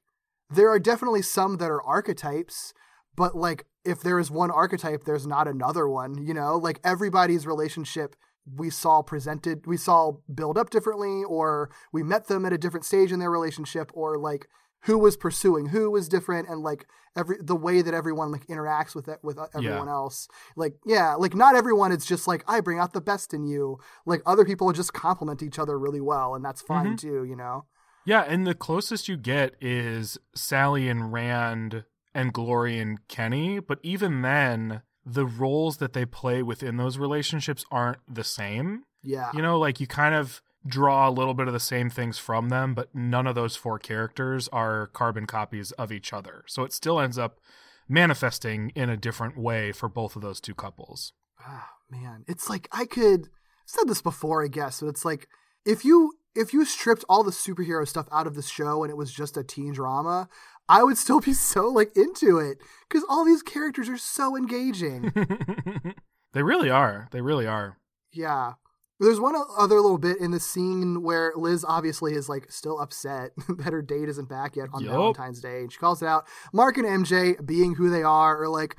there 0.49 0.69
are 0.69 0.79
definitely 0.79 1.21
some 1.23 1.57
that 1.57 1.71
are 1.71 1.81
archetypes, 1.83 2.73
but, 3.15 3.35
like, 3.35 3.65
if 3.83 4.01
there 4.01 4.19
is 4.19 4.29
one 4.31 4.51
archetype, 4.51 5.03
there's 5.05 5.27
not 5.27 5.47
another 5.47 5.89
one, 5.89 6.25
you 6.25 6.33
know? 6.33 6.55
Like, 6.57 6.79
everybody's 6.83 7.47
relationship 7.47 8.15
we 8.45 8.69
saw 8.69 9.01
presented, 9.01 9.65
we 9.67 9.77
saw 9.77 10.13
build 10.33 10.57
up 10.57 10.69
differently, 10.69 11.23
or 11.23 11.69
we 11.91 12.03
met 12.03 12.27
them 12.27 12.45
at 12.45 12.53
a 12.53 12.57
different 12.57 12.85
stage 12.85 13.11
in 13.11 13.19
their 13.19 13.31
relationship, 13.31 13.91
or, 13.93 14.17
like, 14.17 14.47
who 14.83 14.97
was 14.97 15.17
pursuing 15.17 15.65
who 15.67 15.91
was 15.91 16.07
different 16.07 16.47
and 16.47 16.61
like 16.61 16.87
every 17.13 17.35
the 17.41 17.53
way 17.53 17.81
that 17.81 17.93
everyone 17.93 18.31
like 18.31 18.47
interacts 18.47 18.95
with 18.95 19.09
it 19.09 19.19
with 19.21 19.37
everyone 19.53 19.89
else. 19.89 20.29
Like 20.55 20.75
yeah 20.85 21.15
like 21.15 21.35
not 21.35 21.53
everyone 21.53 21.91
is 21.91 22.05
just 22.05 22.29
like 22.29 22.45
i 22.47 22.61
bring 22.61 22.79
out 22.79 22.93
the 22.93 23.01
best 23.01 23.33
in 23.33 23.43
you. 23.43 23.77
Like 24.05 24.21
other 24.25 24.45
people 24.45 24.71
just 24.71 24.93
complement 24.93 25.43
each 25.43 25.59
other 25.59 25.77
really 25.77 25.99
well 25.99 26.33
and 26.33 26.45
that's 26.45 26.61
fine 26.61 26.93
Mhm. 26.93 26.97
too 26.97 27.23
you 27.25 27.35
know? 27.35 27.65
Yeah, 28.05 28.21
and 28.21 28.47
the 28.47 28.55
closest 28.55 29.09
you 29.09 29.17
get 29.17 29.55
is 29.59 30.17
Sally 30.33 30.87
and 30.87 31.11
Rand 31.11 31.83
and 32.15 32.31
Glory 32.31 32.79
and 32.79 33.05
Kenny, 33.09 33.59
but 33.59 33.79
even 33.83 34.21
then, 34.21 34.81
the 35.13 35.25
roles 35.25 35.77
that 35.77 35.93
they 35.93 36.05
play 36.05 36.43
within 36.43 36.77
those 36.77 36.97
relationships 36.97 37.65
aren't 37.71 37.99
the 38.07 38.23
same. 38.23 38.83
yeah 39.03 39.31
You 39.33 39.41
know, 39.41 39.57
like 39.57 39.79
you 39.79 39.87
kind 39.87 40.15
of 40.15 40.41
draw 40.67 41.07
a 41.07 41.11
little 41.11 41.33
bit 41.33 41.47
of 41.47 41.53
the 41.53 41.59
same 41.59 41.89
things 41.89 42.19
from 42.19 42.49
them, 42.49 42.73
but 42.73 42.93
none 42.93 43.25
of 43.27 43.35
those 43.35 43.55
four 43.55 43.79
characters 43.79 44.47
are 44.49 44.87
carbon 44.87 45.25
copies 45.25 45.71
of 45.73 45.91
each 45.91 46.11
other. 46.11 46.43
So 46.47 46.63
it 46.63 46.73
still 46.73 46.99
ends 46.99 47.17
up 47.17 47.39
manifesting 47.87 48.71
in 48.75 48.89
a 48.89 48.97
different 48.97 49.37
way 49.37 49.71
for 49.71 49.89
both 49.89 50.15
of 50.15 50.21
those 50.21 50.39
two 50.39 50.53
couples. 50.53 51.13
Ah, 51.39 51.69
man 51.91 52.23
it's 52.27 52.49
like 52.49 52.67
i 52.71 52.85
could 52.85 53.21
I've 53.21 53.29
said 53.65 53.87
this 53.87 54.01
before 54.01 54.43
i 54.43 54.47
guess 54.47 54.81
but 54.81 54.87
it's 54.87 55.05
like 55.05 55.27
if 55.65 55.83
you 55.83 56.13
if 56.35 56.53
you 56.53 56.65
stripped 56.65 57.03
all 57.09 57.23
the 57.23 57.31
superhero 57.31 57.87
stuff 57.87 58.07
out 58.11 58.27
of 58.27 58.35
the 58.35 58.41
show 58.41 58.83
and 58.83 58.91
it 58.91 58.97
was 58.97 59.11
just 59.11 59.37
a 59.37 59.43
teen 59.43 59.73
drama 59.73 60.29
i 60.69 60.81
would 60.83 60.97
still 60.97 61.19
be 61.19 61.33
so 61.33 61.67
like 61.67 61.95
into 61.97 62.37
it 62.37 62.59
because 62.87 63.03
all 63.09 63.25
these 63.25 63.43
characters 63.43 63.89
are 63.89 63.97
so 63.97 64.37
engaging 64.37 65.11
they 66.33 66.43
really 66.43 66.69
are. 66.69 67.07
They 67.11 67.21
really 67.21 67.47
are. 67.47 67.77
Yeah. 68.11 68.53
There's 68.99 69.19
one 69.19 69.35
other 69.57 69.79
little 69.79 69.97
bit 69.97 70.19
in 70.19 70.31
the 70.31 70.39
scene 70.39 71.01
where 71.01 71.31
Liz 71.35 71.63
obviously 71.67 72.13
is 72.13 72.27
like 72.27 72.51
still 72.51 72.79
upset 72.79 73.31
that 73.49 73.71
her 73.71 73.81
date 73.81 74.09
isn't 74.09 74.27
back 74.27 74.55
yet 74.57 74.67
on 74.73 74.83
Yup. 74.83 74.91
Valentine's 74.91 75.39
Day. 75.39 75.61
And 75.61 75.71
she 75.71 75.77
calls 75.77 76.01
it 76.01 76.07
out. 76.07 76.27
Mark 76.51 76.77
and 76.77 76.85
MJ, 76.85 77.43
being 77.45 77.75
who 77.75 77.89
they 77.89 78.03
are, 78.03 78.43
are 78.43 78.49
like, 78.49 78.77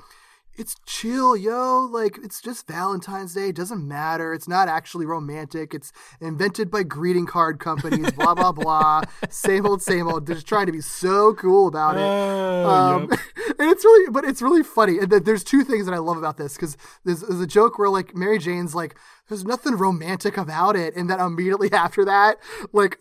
it's 0.61 0.77
chill, 0.87 1.37
yo. 1.37 1.89
Like, 1.91 2.19
it's 2.23 2.41
just 2.41 2.66
Valentine's 2.69 3.35
Day. 3.35 3.49
It 3.49 3.57
doesn't 3.57 3.87
matter. 3.87 4.35
It's 4.35 4.47
not 4.47 4.69
actually 4.69 5.07
romantic. 5.07 5.73
It's 5.74 5.91
invented 6.20 6.70
by 6.70 6.82
greeting 6.82 7.27
card 7.27 7.59
companies, 7.59 8.11
blah, 8.16 8.35
blah, 8.35 8.53
blah. 8.53 9.03
same 9.31 9.66
old, 9.66 9.82
same 9.82 10.07
old. 10.07 10.27
They're 10.27 10.37
just 10.37 10.47
trying 10.47 10.66
to 10.66 10.73
be 10.73 10.82
so 10.82 11.35
cool 11.35 11.66
about 11.66 11.97
it. 11.97 12.03
Oh, 12.03 12.69
Um, 12.69 13.09
yep. 13.11 13.20
and 13.59 13.70
it's 13.70 13.85
really, 13.85 14.11
but 14.11 14.24
it's 14.24 14.43
really 14.43 14.62
funny. 14.62 14.99
And 14.99 15.11
there's 15.11 15.43
two 15.43 15.65
things 15.65 15.87
that 15.87 15.95
I 15.95 15.99
love 15.99 16.19
about 16.19 16.37
this 16.37 16.55
because 16.55 16.77
there's, 17.05 17.20
there's 17.20 17.41
a 17.41 17.47
joke 17.47 17.78
where 17.78 17.89
like 17.89 18.15
Mary 18.15 18.39
Jane's 18.39 18.74
like, 18.74 18.97
"There's 19.28 19.45
nothing 19.45 19.74
romantic 19.77 20.37
about 20.37 20.77
it," 20.77 20.95
and 20.97 21.09
then 21.09 21.20
immediately 21.20 21.73
after 21.87 22.05
that, 22.05 22.37
like, 22.73 22.99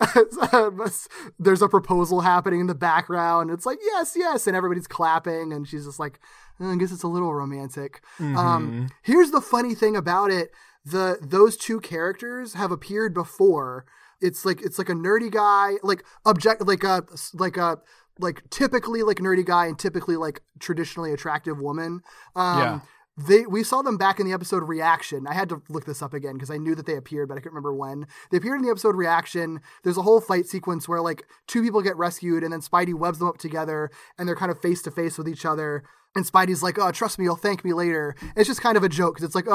there's 1.40 1.62
a 1.62 1.68
proposal 1.70 2.22
happening 2.22 2.62
in 2.62 2.68
the 2.68 2.76
background. 2.76 3.52
It's 3.52 3.66
like, 3.66 3.80
yes, 3.84 4.14
yes, 4.16 4.48
and 4.48 4.56
everybody's 4.56 4.88
clapping, 4.88 5.52
and 5.54 5.68
she's 5.68 5.86
just 5.86 6.00
like, 6.00 6.20
"Uh, 6.22 6.49
I 6.60 6.76
guess 6.76 6.92
it's 6.92 7.04
a 7.04 7.08
little 7.08 7.34
romantic. 7.34 8.02
Um, 8.20 8.90
here's 9.02 9.32
the 9.32 9.42
funny 9.42 9.76
thing 9.76 9.96
about 9.96 10.32
it: 10.32 10.52
the 10.86 11.18
those 11.22 11.56
two 11.58 11.80
characters 11.80 12.54
have 12.54 12.72
appeared 12.72 13.14
before. 13.14 13.86
It's 14.22 14.46
like 14.46 14.62
it's 14.62 14.78
like 14.78 14.90
a 14.90 14.94
nerdy 14.94 15.32
guy, 15.32 15.74
like 15.84 16.04
object, 16.26 16.66
like 16.68 16.84
a 16.84 17.04
like 17.34 17.58
a 17.58 17.80
like 18.20 18.44
typically 18.50 19.02
like 19.04 19.18
nerdy 19.18 19.46
guy 19.46 19.68
and 19.68 19.80
typically 19.80 20.18
like 20.18 20.42
traditionally 20.60 21.14
attractive 21.14 21.60
woman. 21.60 22.02
Um, 22.36 22.60
Yeah. 22.60 22.80
They 23.28 23.46
we 23.46 23.64
saw 23.64 23.82
them 23.82 23.98
back 23.98 24.22
in 24.22 24.26
the 24.26 24.32
episode 24.32 24.64
Reaction. 24.64 25.28
I 25.28 25.34
had 25.34 25.50
to 25.50 25.62
look 25.68 25.84
this 25.86 26.02
up 26.02 26.14
again 26.14 26.36
because 26.36 26.50
I 26.50 26.58
knew 26.58 26.74
that 26.76 26.86
they 26.86 26.96
appeared, 26.96 27.28
but 27.28 27.34
I 27.38 27.42
couldn't 27.42 27.56
remember 27.56 27.74
when. 27.74 28.08
They 28.32 28.38
appeared 28.38 28.60
in 28.60 28.66
the 28.66 28.72
episode 28.72 28.96
Reaction. 28.96 29.60
There's 29.84 29.98
a 29.98 30.04
whole 30.04 30.22
fight 30.22 30.48
sequence 30.48 30.88
where 30.88 31.02
like 31.02 31.26
two 31.46 31.62
people 31.62 31.82
get 31.82 31.98
rescued 31.98 32.44
and 32.46 32.54
then 32.54 32.62
Spidey 32.62 32.94
webs 32.94 33.20
them 33.20 33.28
up 33.28 33.38
together 33.38 33.92
and 34.18 34.26
they're 34.26 34.38
kind 34.38 34.52
of 34.52 34.62
face 34.62 34.82
to 34.84 34.92
face 34.92 35.18
with 35.18 35.28
each 35.28 35.46
other. 35.46 35.84
And 36.20 36.28
Spidey's 36.32 36.62
like, 36.62 36.78
"Oh, 36.78 36.92
trust 36.92 37.18
me, 37.18 37.26
you'll 37.26 37.36
thank 37.36 37.64
me 37.66 37.74
later." 37.74 38.16
It's 38.36 38.48
just 38.48 38.62
kind 38.62 38.78
of 38.78 38.84
a 38.84 38.90
joke 38.90 39.16
because 39.16 39.26
it's 39.26 39.36
like, 39.36 39.48
"Oh, 39.48 39.54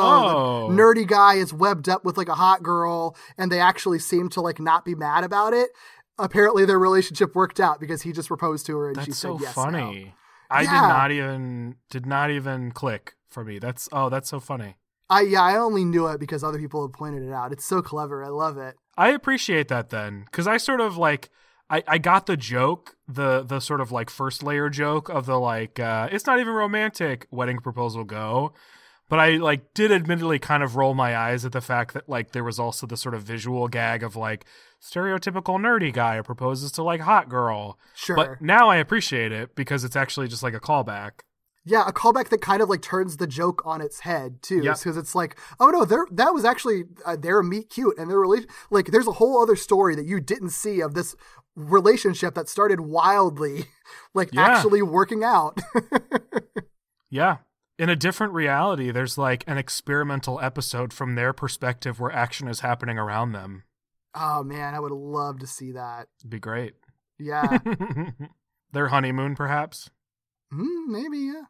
Oh. 0.66 0.68
the 0.70 0.74
nerdy 0.74 1.06
guy 1.06 1.34
is 1.34 1.52
webbed 1.52 1.88
up 1.88 2.04
with 2.04 2.16
like 2.16 2.28
a 2.28 2.34
hot 2.34 2.62
girl," 2.62 3.14
and 3.38 3.52
they 3.52 3.60
actually 3.60 3.98
seem 3.98 4.28
to 4.30 4.40
like 4.40 4.58
not 4.58 4.84
be 4.84 4.94
mad 4.94 5.22
about 5.24 5.52
it. 5.52 5.70
Apparently, 6.18 6.64
their 6.64 6.78
relationship 6.78 7.34
worked 7.34 7.60
out 7.60 7.80
because 7.80 8.02
he 8.02 8.12
just 8.12 8.28
proposed 8.28 8.66
to 8.66 8.76
her 8.78 8.88
and 8.88 8.98
she 9.00 9.10
That's 9.10 9.18
said 9.18 9.28
so 9.28 9.38
yes. 9.40 9.52
funny. 9.54 10.14
I 10.50 10.62
Yeah. 10.62 10.70
did 10.82 10.88
not 10.88 11.10
even 11.10 11.74
did 11.90 12.06
not 12.06 12.30
even 12.30 12.70
click 12.72 13.14
for 13.28 13.44
me. 13.44 13.58
That's 13.58 13.88
oh, 13.92 14.08
that's 14.08 14.28
so 14.30 14.40
funny. 14.40 14.76
I 15.10 15.22
yeah, 15.22 15.42
I 15.42 15.56
only 15.56 15.84
knew 15.84 16.06
it 16.06 16.18
because 16.20 16.42
other 16.44 16.58
people 16.58 16.82
have 16.86 16.92
pointed 16.92 17.22
it 17.24 17.32
out. 17.32 17.52
It's 17.52 17.64
so 17.64 17.82
clever. 17.82 18.24
I 18.24 18.28
love 18.28 18.56
it. 18.56 18.76
I 18.96 19.08
appreciate 19.10 19.68
that 19.68 19.90
then, 19.90 20.22
because 20.26 20.46
I 20.46 20.56
sort 20.56 20.80
of 20.80 20.96
like 20.96 21.30
I, 21.70 21.82
I 21.86 21.98
got 21.98 22.26
the 22.26 22.36
joke, 22.36 22.96
the 23.08 23.42
the 23.42 23.60
sort 23.60 23.80
of 23.80 23.90
like 23.90 24.10
first 24.10 24.42
layer 24.42 24.68
joke 24.68 25.08
of 25.08 25.26
the 25.26 25.38
like 25.38 25.80
uh, 25.80 26.08
it's 26.12 26.26
not 26.26 26.38
even 26.38 26.52
romantic 26.52 27.26
wedding 27.30 27.58
proposal 27.58 28.04
go, 28.04 28.52
but 29.08 29.18
I 29.18 29.36
like 29.36 29.72
did 29.74 29.90
admittedly 29.90 30.38
kind 30.38 30.62
of 30.62 30.76
roll 30.76 30.94
my 30.94 31.16
eyes 31.16 31.44
at 31.44 31.52
the 31.52 31.60
fact 31.60 31.94
that 31.94 32.08
like 32.08 32.32
there 32.32 32.44
was 32.44 32.58
also 32.58 32.86
the 32.86 32.96
sort 32.96 33.14
of 33.14 33.22
visual 33.22 33.68
gag 33.68 34.02
of 34.02 34.14
like 34.14 34.44
stereotypical 34.82 35.58
nerdy 35.58 35.92
guy 35.92 36.20
proposes 36.20 36.70
to 36.72 36.82
like 36.82 37.00
hot 37.00 37.28
girl. 37.28 37.78
Sure. 37.94 38.16
But 38.16 38.42
now 38.42 38.68
I 38.68 38.76
appreciate 38.76 39.32
it 39.32 39.54
because 39.54 39.84
it's 39.84 39.96
actually 39.96 40.28
just 40.28 40.42
like 40.42 40.54
a 40.54 40.60
callback. 40.60 41.12
Yeah, 41.66 41.84
a 41.88 41.92
callback 41.92 42.28
that 42.28 42.42
kind 42.42 42.60
of 42.60 42.68
like 42.68 42.82
turns 42.82 43.16
the 43.16 43.26
joke 43.26 43.62
on 43.64 43.80
its 43.80 44.00
head 44.00 44.42
too, 44.42 44.62
Yep. 44.62 44.76
because 44.78 44.96
it's 44.98 45.14
like, 45.14 45.38
oh 45.58 45.68
no, 45.68 45.84
there 45.86 46.06
that 46.10 46.34
was 46.34 46.44
actually 46.44 46.84
uh, 47.06 47.16
their 47.16 47.42
meet 47.42 47.70
cute 47.70 47.96
and 47.98 48.10
their 48.10 48.20
relation. 48.20 48.48
Like, 48.70 48.86
there's 48.88 49.06
a 49.06 49.12
whole 49.12 49.42
other 49.42 49.56
story 49.56 49.94
that 49.94 50.04
you 50.06 50.20
didn't 50.20 50.50
see 50.50 50.80
of 50.82 50.92
this 50.94 51.16
relationship 51.56 52.34
that 52.34 52.48
started 52.48 52.80
wildly, 52.80 53.64
like 54.14 54.28
Yeah. 54.32 54.42
actually 54.46 54.82
working 54.82 55.24
out. 55.24 55.58
Yeah. 57.10 57.38
In 57.78 57.88
a 57.88 57.96
different 57.96 58.32
reality, 58.32 58.90
there's 58.90 59.16
like 59.18 59.44
an 59.46 59.56
experimental 59.58 60.40
episode 60.40 60.92
from 60.92 61.14
their 61.14 61.32
perspective 61.32 61.98
where 62.00 62.10
action 62.12 62.48
is 62.48 62.60
happening 62.60 62.98
around 62.98 63.32
them. 63.32 63.64
oh 64.14 64.42
man, 64.44 64.74
I 64.74 64.80
would 64.80 64.92
love 64.92 65.38
to 65.40 65.46
see 65.46 65.72
that. 65.72 66.08
It'd 66.20 66.30
be 66.30 66.38
great. 66.40 66.74
Yeah, 67.18 67.58
Their 68.72 68.88
honeymoon, 68.88 69.34
perhaps. 69.36 69.90
mm, 70.52 70.86
maybe 70.88 71.18
yeah. 71.18 71.44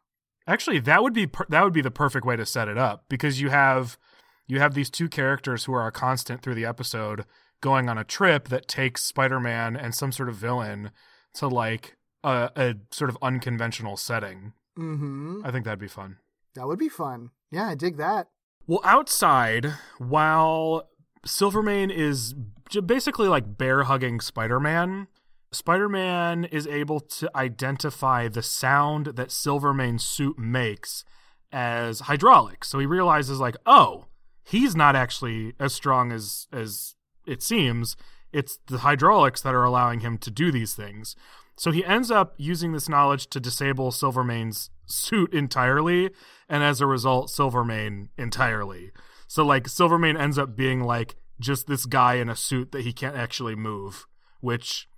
Actually, 0.46 0.78
that 0.80 1.02
would 1.02 1.14
be 1.14 1.26
per- 1.26 1.46
that 1.48 1.64
would 1.64 1.72
be 1.72 1.80
the 1.80 1.90
perfect 1.90 2.26
way 2.26 2.36
to 2.36 2.44
set 2.44 2.68
it 2.68 2.76
up 2.76 3.04
because 3.08 3.40
you 3.40 3.50
have 3.50 3.98
you 4.46 4.60
have 4.60 4.74
these 4.74 4.90
two 4.90 5.08
characters 5.08 5.64
who 5.64 5.72
are 5.72 5.86
a 5.86 5.92
constant 5.92 6.42
through 6.42 6.54
the 6.54 6.66
episode 6.66 7.24
going 7.60 7.88
on 7.88 7.96
a 7.96 8.04
trip 8.04 8.48
that 8.48 8.68
takes 8.68 9.02
Spider-Man 9.02 9.74
and 9.74 9.94
some 9.94 10.12
sort 10.12 10.28
of 10.28 10.36
villain 10.36 10.90
to 11.32 11.48
like 11.48 11.96
a, 12.22 12.50
a 12.54 12.74
sort 12.90 13.08
of 13.08 13.16
unconventional 13.22 13.96
setting. 13.96 14.52
Mm-hmm. 14.78 15.40
I 15.44 15.50
think 15.50 15.64
that'd 15.64 15.78
be 15.78 15.88
fun. 15.88 16.18
That 16.54 16.66
would 16.66 16.78
be 16.78 16.90
fun. 16.90 17.30
Yeah, 17.50 17.68
I 17.68 17.74
dig 17.74 17.96
that. 17.96 18.28
Well, 18.66 18.80
outside, 18.84 19.72
while 19.98 20.90
Silvermane 21.24 21.90
is 21.90 22.34
basically 22.84 23.28
like 23.28 23.56
bear 23.56 23.84
hugging 23.84 24.20
Spider 24.20 24.60
Man, 24.60 25.08
Spider 25.54 25.88
Man 25.88 26.44
is 26.44 26.66
able 26.66 27.00
to 27.00 27.30
identify 27.34 28.28
the 28.28 28.42
sound 28.42 29.06
that 29.06 29.30
Silvermane's 29.30 30.04
suit 30.04 30.38
makes 30.38 31.04
as 31.52 32.00
hydraulics. 32.00 32.68
So 32.68 32.78
he 32.78 32.86
realizes, 32.86 33.40
like, 33.40 33.56
oh, 33.64 34.06
he's 34.42 34.74
not 34.76 34.96
actually 34.96 35.54
as 35.58 35.74
strong 35.74 36.12
as 36.12 36.46
as 36.52 36.94
it 37.26 37.42
seems. 37.42 37.96
It's 38.32 38.58
the 38.66 38.78
hydraulics 38.78 39.40
that 39.42 39.54
are 39.54 39.64
allowing 39.64 40.00
him 40.00 40.18
to 40.18 40.30
do 40.30 40.50
these 40.50 40.74
things. 40.74 41.14
So 41.56 41.70
he 41.70 41.84
ends 41.84 42.10
up 42.10 42.34
using 42.36 42.72
this 42.72 42.88
knowledge 42.88 43.28
to 43.28 43.38
disable 43.38 43.92
Silvermane's 43.92 44.70
suit 44.86 45.32
entirely, 45.32 46.10
and 46.48 46.64
as 46.64 46.80
a 46.80 46.86
result, 46.86 47.30
Silvermane 47.30 48.08
entirely. 48.18 48.90
So 49.28 49.44
like 49.44 49.68
Silvermane 49.68 50.16
ends 50.16 50.36
up 50.36 50.56
being 50.56 50.82
like 50.82 51.14
just 51.40 51.66
this 51.66 51.86
guy 51.86 52.14
in 52.14 52.28
a 52.28 52.36
suit 52.36 52.72
that 52.72 52.82
he 52.82 52.92
can't 52.92 53.16
actually 53.16 53.54
move, 53.54 54.06
which 54.40 54.88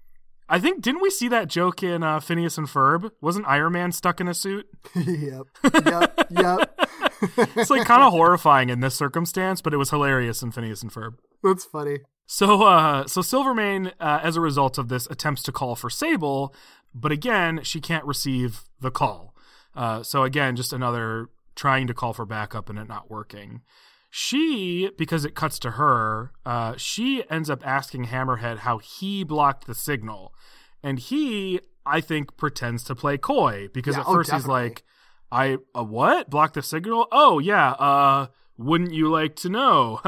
I 0.48 0.60
think 0.60 0.80
didn't 0.80 1.02
we 1.02 1.10
see 1.10 1.28
that 1.28 1.48
joke 1.48 1.82
in 1.82 2.02
uh, 2.02 2.20
Phineas 2.20 2.56
and 2.56 2.68
Ferb? 2.68 3.10
Wasn't 3.20 3.46
Iron 3.46 3.72
Man 3.72 3.92
stuck 3.92 4.20
in 4.20 4.28
a 4.28 4.34
suit? 4.34 4.66
yep, 4.94 5.46
yep, 5.84 6.26
yep. 6.30 6.80
It's 7.56 7.70
like 7.70 7.86
kind 7.86 8.02
of 8.02 8.12
horrifying 8.12 8.68
in 8.68 8.80
this 8.80 8.94
circumstance, 8.94 9.62
but 9.62 9.72
it 9.72 9.78
was 9.78 9.90
hilarious 9.90 10.42
in 10.42 10.52
Phineas 10.52 10.82
and 10.82 10.92
Ferb. 10.92 11.14
That's 11.42 11.64
funny. 11.64 12.00
So, 12.26 12.62
uh, 12.64 13.06
so 13.06 13.22
Silvermane, 13.22 13.92
uh, 13.98 14.20
as 14.22 14.36
a 14.36 14.40
result 14.40 14.78
of 14.78 14.88
this, 14.88 15.06
attempts 15.06 15.42
to 15.44 15.52
call 15.52 15.76
for 15.76 15.88
Sable, 15.88 16.54
but 16.94 17.12
again, 17.12 17.60
she 17.62 17.80
can't 17.80 18.04
receive 18.04 18.64
the 18.80 18.90
call. 18.90 19.34
Uh, 19.74 20.02
so 20.02 20.24
again, 20.24 20.56
just 20.56 20.72
another 20.72 21.28
trying 21.54 21.86
to 21.86 21.94
call 21.94 22.12
for 22.12 22.26
backup 22.26 22.68
and 22.68 22.78
it 22.78 22.88
not 22.88 23.10
working. 23.10 23.62
She, 24.18 24.88
because 24.96 25.26
it 25.26 25.34
cuts 25.34 25.58
to 25.58 25.72
her, 25.72 26.32
uh, 26.46 26.72
she 26.78 27.22
ends 27.28 27.50
up 27.50 27.60
asking 27.66 28.06
Hammerhead 28.06 28.60
how 28.60 28.78
he 28.78 29.24
blocked 29.24 29.66
the 29.66 29.74
signal, 29.74 30.32
and 30.82 30.98
he, 30.98 31.60
I 31.84 32.00
think, 32.00 32.38
pretends 32.38 32.82
to 32.84 32.94
play 32.94 33.18
coy 33.18 33.68
because 33.74 33.94
Yeah, 33.94 34.00
at 34.00 34.06
oh, 34.08 34.14
first 34.14 34.32
he's 34.32 34.46
like, 34.46 34.84
"I 35.30 35.58
a 35.74 35.84
what? 35.84 36.30
Block 36.30 36.54
the 36.54 36.62
signal? 36.62 37.06
Oh 37.12 37.38
yeah, 37.40 37.72
uh." 37.72 38.28
Wouldn't 38.56 38.94
you 38.94 39.10
like 39.10 39.36
to 39.36 39.50
know? 39.50 40.00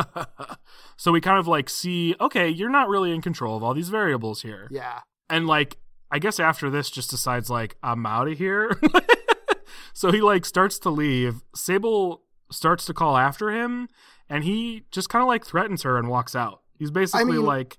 so 0.97 1.13
we 1.13 1.21
kind 1.21 1.39
of 1.39 1.47
like 1.47 1.69
see, 1.69 2.15
okay, 2.19 2.49
you're 2.49 2.71
not 2.71 2.89
really 2.89 3.13
in 3.13 3.21
control 3.21 3.59
of 3.59 3.63
all 3.63 3.75
these 3.75 3.91
variables 3.91 4.41
here. 4.41 4.69
Yeah. 4.71 5.01
And 5.29 5.47
like, 5.47 5.77
I 6.11 6.19
guess 6.19 6.41
after 6.41 6.71
this, 6.71 6.89
just 6.89 7.11
decides 7.11 7.51
like, 7.51 7.77
I'm 7.83 8.07
out 8.07 8.27
of 8.27 8.39
here. 8.39 8.81
so 9.93 10.11
he 10.11 10.23
like 10.23 10.47
starts 10.47 10.79
to 10.79 10.89
leave. 10.89 11.43
Sable 11.55 12.23
starts 12.51 12.85
to 12.87 12.95
call 12.95 13.17
after 13.17 13.51
him, 13.51 13.89
and 14.29 14.45
he 14.45 14.85
just 14.91 15.09
kind 15.09 15.23
of 15.23 15.29
like 15.29 15.45
threatens 15.45 15.83
her 15.83 15.97
and 15.99 16.09
walks 16.09 16.35
out. 16.35 16.63
He's 16.79 16.91
basically 16.91 17.37
mean- 17.37 17.45
like, 17.45 17.79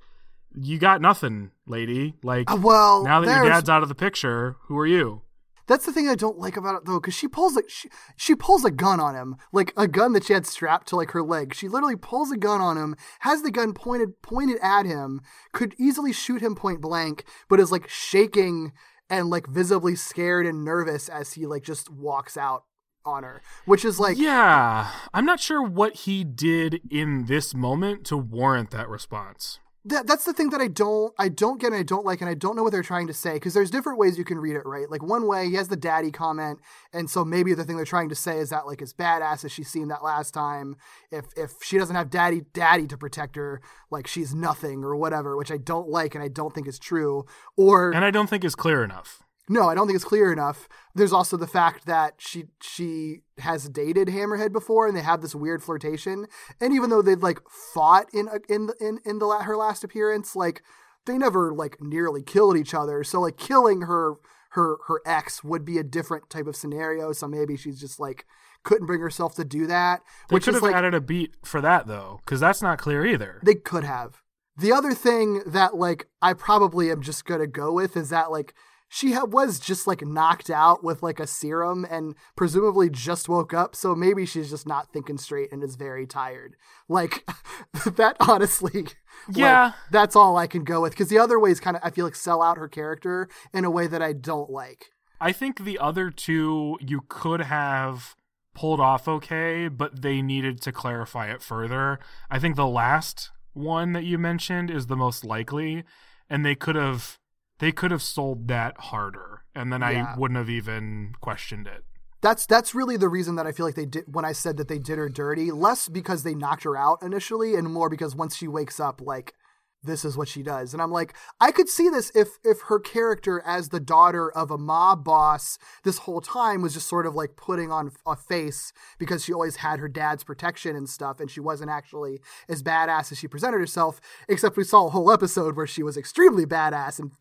"You 0.56 0.78
got 0.80 1.02
nothing, 1.02 1.52
lady. 1.68 2.16
Like, 2.24 2.52
Uh, 2.52 2.58
well, 2.58 3.04
now 3.04 3.22
that 3.22 3.36
your 3.36 3.50
dad's 3.50 3.70
out 3.70 3.84
of 3.84 3.90
the 3.90 3.96
picture, 3.96 4.58
who 4.64 4.78
are 4.78 4.88
you?" 4.88 5.22
That's 5.68 5.86
the 5.86 5.91
thing 5.94 6.10
I 6.10 6.16
don't 6.16 6.40
like 6.40 6.58
about 6.58 6.74
it 6.78 6.86
though, 6.86 7.00
because 7.00 7.14
she 7.14 7.28
pulls 7.28 7.56
like 7.56 7.70
she, 7.70 7.90
she 8.16 8.34
pulls 8.34 8.66
a 8.66 8.72
gun 8.72 9.00
on 9.00 9.14
him, 9.14 9.36
like 9.54 9.72
a 9.78 9.88
gun 9.88 10.14
that 10.14 10.24
she 10.24 10.34
had 10.34 10.48
strapped 10.48 10.88
to 10.88 10.96
like 10.96 11.12
her 11.12 11.22
leg. 11.22 11.54
She 11.54 11.68
literally 11.68 11.96
pulls 11.96 12.32
a 12.32 12.38
gun 12.38 12.60
on 12.60 12.76
him, 12.76 12.96
has 13.20 13.44
the 13.44 13.52
gun 13.52 13.74
pointed 13.74 14.20
pointed 14.24 14.58
at 14.64 14.88
him, 14.88 15.22
could 15.54 15.76
easily 15.78 16.12
shoot 16.12 16.41
him 16.41 16.56
point 16.56 16.82
blank, 16.82 17.24
but 17.48 17.60
is 17.60 17.72
like 17.72 17.88
shaking 17.88 18.72
and 19.12 19.30
like 19.30 19.46
visibly 19.46 19.96
scared 19.96 20.48
and 20.48 20.66
nervous 20.66 21.08
as 21.08 21.34
he 21.34 21.46
like 21.46 21.62
just 21.64 21.88
walks 21.91 22.36
out 22.36 22.64
on 23.06 23.24
her, 23.24 23.42
which 23.66 23.84
is 23.86 24.00
like 24.00 24.18
yeah, 24.18 24.92
I'm 25.14 25.26
not 25.26 25.40
sure 25.40 25.62
what 25.64 25.96
he 25.96 26.24
did 26.24 26.82
in 26.90 27.26
this 27.26 27.54
moment 27.54 28.06
to 28.08 28.18
warrant 28.18 28.72
that 28.72 28.90
response. 28.90 29.60
that, 29.86 30.06
that's 30.08 30.26
the 30.26 30.34
thing 30.34 30.50
that 30.50 30.60
I 30.60 30.68
don't 30.68 31.14
I 31.18 31.30
don't 31.30 31.60
get 31.60 31.68
and 31.68 31.76
I 31.78 31.84
don't 31.84 32.06
like 32.06 32.20
and 32.22 32.30
I 32.30 32.34
don't 32.34 32.56
know 32.56 32.64
what 32.64 32.72
they're 32.72 32.84
trying 32.84 33.08
to 33.08 33.14
say 33.14 33.34
because 33.34 33.54
there's 33.54 33.72
different 33.72 33.98
ways 33.98 34.18
you 34.18 34.26
can 34.26 34.38
read 34.38 34.56
it 34.58 34.66
right 34.66 34.90
like 34.90 35.02
one 35.02 35.26
way 35.26 35.48
he 35.48 35.56
has 35.56 35.70
the 35.70 35.78
daddy 35.78 36.12
comment 36.12 36.60
and 36.94 37.10
so 37.10 37.24
maybe 37.24 37.54
the 37.54 37.64
thing 37.64 37.78
they're 37.78 37.86
trying 37.86 38.10
to 38.10 38.16
say 38.16 38.38
is 38.40 38.50
that 38.50 38.68
like 38.68 38.82
as 38.82 38.94
badass 38.94 39.46
as 39.46 39.52
she's 39.52 39.70
seen 39.70 39.88
that 39.88 40.04
last 40.04 40.32
time 40.34 40.76
if 41.12 41.26
if 41.38 41.54
she 41.64 41.78
doesn't 41.78 41.96
have 41.96 42.10
daddy 42.10 42.42
daddy 42.54 42.88
to 42.88 42.98
protect 42.98 43.38
her 43.38 43.62
like 43.90 44.06
she's 44.06 44.36
nothing 44.36 44.84
or 44.84 44.96
whatever 44.98 45.38
which 45.38 45.52
I 45.52 45.58
don't 45.58 45.88
like 45.88 46.14
and 46.14 46.24
I 46.24 46.28
don't 46.28 46.54
think 46.54 46.68
is 46.68 46.78
true 46.78 47.26
or 47.56 47.92
And 47.92 48.04
I 48.04 48.12
don't 48.12 48.30
think 48.30 48.44
is 48.44 48.56
clear 48.56 48.84
enough. 48.84 49.24
No, 49.52 49.68
I 49.68 49.74
don't 49.74 49.88
think 49.88 49.96
it's 49.96 50.06
clear 50.06 50.32
enough. 50.32 50.70
There's 50.94 51.12
also 51.12 51.36
the 51.36 51.48
fact 51.48 51.88
that 51.88 52.14
she 52.20 52.46
she 52.62 53.22
has 53.40 53.68
dated 53.68 54.08
Hammerhead 54.08 54.54
before, 54.54 54.88
and 54.88 54.96
they 54.96 55.02
have 55.02 55.22
this 55.22 55.34
weird 55.34 55.64
flirtation. 55.64 56.28
And 56.62 56.72
even 56.72 56.92
though 56.92 57.02
they've 57.02 57.22
like 57.22 57.42
fought 57.74 58.06
in 58.14 58.30
in 58.48 58.70
in 58.80 59.00
in 59.04 59.18
the 59.18 59.28
her 59.28 59.58
last 59.58 59.84
appearance, 59.84 60.36
like 60.36 60.62
they 61.08 61.18
never 61.18 61.52
like 61.52 61.82
nearly 61.82 62.22
killed 62.22 62.58
each 62.58 62.76
other. 62.76 63.04
So 63.04 63.20
like 63.22 63.38
killing 63.38 63.82
her 63.82 64.16
her 64.52 64.78
her 64.88 65.02
ex 65.04 65.44
would 65.44 65.66
be 65.66 65.80
a 65.80 65.84
different 65.84 66.30
type 66.30 66.46
of 66.46 66.56
scenario. 66.56 67.12
So 67.12 67.28
maybe 67.28 67.58
she's 67.58 67.80
just 67.80 68.00
like 68.00 68.26
couldn't 68.64 68.86
bring 68.86 69.02
herself 69.02 69.34
to 69.36 69.44
do 69.46 69.66
that. 69.66 70.02
They 70.30 70.36
which 70.36 70.44
could 70.44 70.54
is 70.54 70.58
have 70.58 70.64
like 70.64 70.76
added 70.76 70.94
a 70.94 71.02
beat 71.02 71.36
for 71.44 71.60
that 71.62 71.88
though, 71.88 72.20
because 72.24 72.40
that's 72.40 72.62
not 72.62 72.78
clear 72.78 73.04
either. 73.04 73.40
they 73.44 73.56
could 73.56 73.84
have. 73.84 74.22
The 74.56 74.74
other 74.74 74.94
thing 74.94 75.42
that 75.48 75.76
like 75.76 76.08
I 76.22 76.34
probably 76.34 76.92
am 76.92 77.02
just 77.02 77.26
gonna 77.26 77.48
go 77.48 77.74
with 77.74 77.98
is 77.98 78.10
that 78.10 78.30
like 78.30 78.54
she 78.90 79.14
ha- 79.14 79.26
was 79.26 79.60
just 79.60 79.86
like 79.88 80.02
knocked 80.06 80.49
out 80.49 80.84
with 80.84 81.02
like 81.03 81.20
a 81.20 81.28
serum 81.28 81.86
and 81.90 82.16
presumably 82.36 82.90
just 82.90 83.30
woke 83.30 83.53
up, 83.53 83.76
so 83.76 83.95
maybe 83.95 84.26
she's 84.26 84.49
just 84.49 84.68
not 84.68 84.91
thinking 84.91 85.18
straight 85.18 85.52
and 85.52 85.64
is 85.64 85.76
very 85.76 86.06
tired. 86.07 86.56
Like 86.88 87.24
that, 87.86 88.18
honestly. 88.20 88.82
like, 88.84 88.95
Yeah. 89.38 89.74
that's 89.91 90.16
all 90.16 90.36
I 90.38 90.48
can 90.48 90.64
go 90.64 90.82
with 90.82 90.91
because 90.94 91.10
the 91.10 91.20
other 91.20 91.40
ways 91.40 91.60
kind 91.60 91.78
of 91.78 91.84
I 91.86 91.91
feel 91.91 92.06
like 92.06 92.16
sell 92.16 92.41
out 92.41 92.57
her 92.57 92.68
character 92.68 93.30
in 93.53 93.64
a 93.64 93.72
way 93.72 93.88
that 93.88 94.02
I 94.02 94.14
don't 94.14 94.49
like. 94.49 94.88
I 95.22 95.32
think 95.34 95.64
the 95.64 95.78
other 95.80 96.10
two 96.10 96.78
you 96.82 97.02
could 97.10 97.41
have 97.41 98.16
pulled 98.56 98.80
off 98.80 99.07
okay, 99.07 99.68
but 99.68 100.02
they 100.02 100.22
needed 100.22 100.61
to 100.61 100.72
clarify 100.72 101.28
it 101.32 101.41
further. 101.41 101.99
I 102.30 102.40
think 102.40 102.56
the 102.56 102.66
last 102.68 103.30
one 103.53 103.94
that 103.94 104.03
you 104.06 104.18
mentioned 104.18 104.72
is 104.72 104.88
the 104.88 104.95
most 104.95 105.24
likely, 105.24 105.84
and 106.30 106.45
they 106.45 106.56
could 106.56 106.76
have 106.76 107.20
they 107.60 107.72
could 107.72 107.91
have 107.91 108.02
sold 108.02 108.48
that 108.48 108.77
harder, 108.80 109.44
and 109.53 109.72
then 109.72 109.81
Yeah. 109.81 110.14
I 110.14 110.19
wouldn't 110.19 110.38
have 110.38 110.49
even 110.49 111.14
questioned 111.22 111.68
it. 111.68 111.84
That's 112.22 112.45
that's 112.45 112.76
really 112.76 112.98
the 112.98 113.07
reason 113.07 113.36
that 113.36 113.48
I 113.48 113.53
feel 113.53 113.65
like 113.65 113.76
they 113.76 113.86
did 113.86 114.03
when 114.14 114.26
I 114.26 114.34
said 114.34 114.57
that 114.57 114.68
they 114.68 114.80
did 114.80 114.98
her 114.98 115.07
dirty. 115.07 115.52
Less 115.52 115.88
because 115.88 116.23
they 116.23 116.36
knocked 116.36 116.64
her 116.64 116.76
out 116.76 117.02
initially, 117.02 117.56
and 117.56 117.72
more 117.72 117.90
because 117.90 118.15
once 118.15 118.36
she 118.36 118.48
wakes 118.48 118.80
up, 118.80 118.99
like 118.99 119.34
this 119.81 120.03
is 120.03 120.18
what 120.18 120.27
she 120.27 120.44
does. 120.44 120.73
And 120.73 120.81
I'm 120.81 120.91
like, 120.91 121.14
I 121.40 121.52
could 121.52 121.69
see 121.69 121.88
this 121.90 122.11
if 122.14 122.38
if 122.44 122.61
her 122.64 122.80
character 122.80 123.41
as 123.45 123.69
the 123.69 123.80
daughter 123.80 124.30
of 124.31 124.52
a 124.52 124.57
mob 124.57 125.06
boss 125.06 125.57
this 125.84 125.99
whole 125.99 126.19
time 126.22 126.61
was 126.61 126.73
just 126.73 126.88
sort 126.88 127.06
of 127.06 127.15
like 127.15 127.38
putting 127.38 127.72
on 127.72 127.91
a 128.06 128.15
face 128.18 128.73
because 128.98 129.23
she 129.23 129.34
always 129.34 129.57
had 129.57 129.80
her 129.80 129.88
dad's 129.88 130.23
protection 130.26 130.76
and 130.76 130.90
stuff 130.90 131.22
and 131.22 131.31
she 131.31 131.40
wasn't 131.40 131.69
actually 131.69 132.19
as 132.49 132.61
badass 132.61 133.11
as 133.11 133.18
she 133.18 133.27
presented 133.27 133.60
herself, 133.60 134.02
except 134.27 134.57
we 134.57 134.64
saw 134.65 134.88
a 134.88 134.90
whole 134.90 135.11
episode 135.11 135.56
where 135.56 135.68
she 135.68 135.84
was 135.84 135.95
extremely 135.95 136.45
badass 136.45 136.99
and 136.99 137.11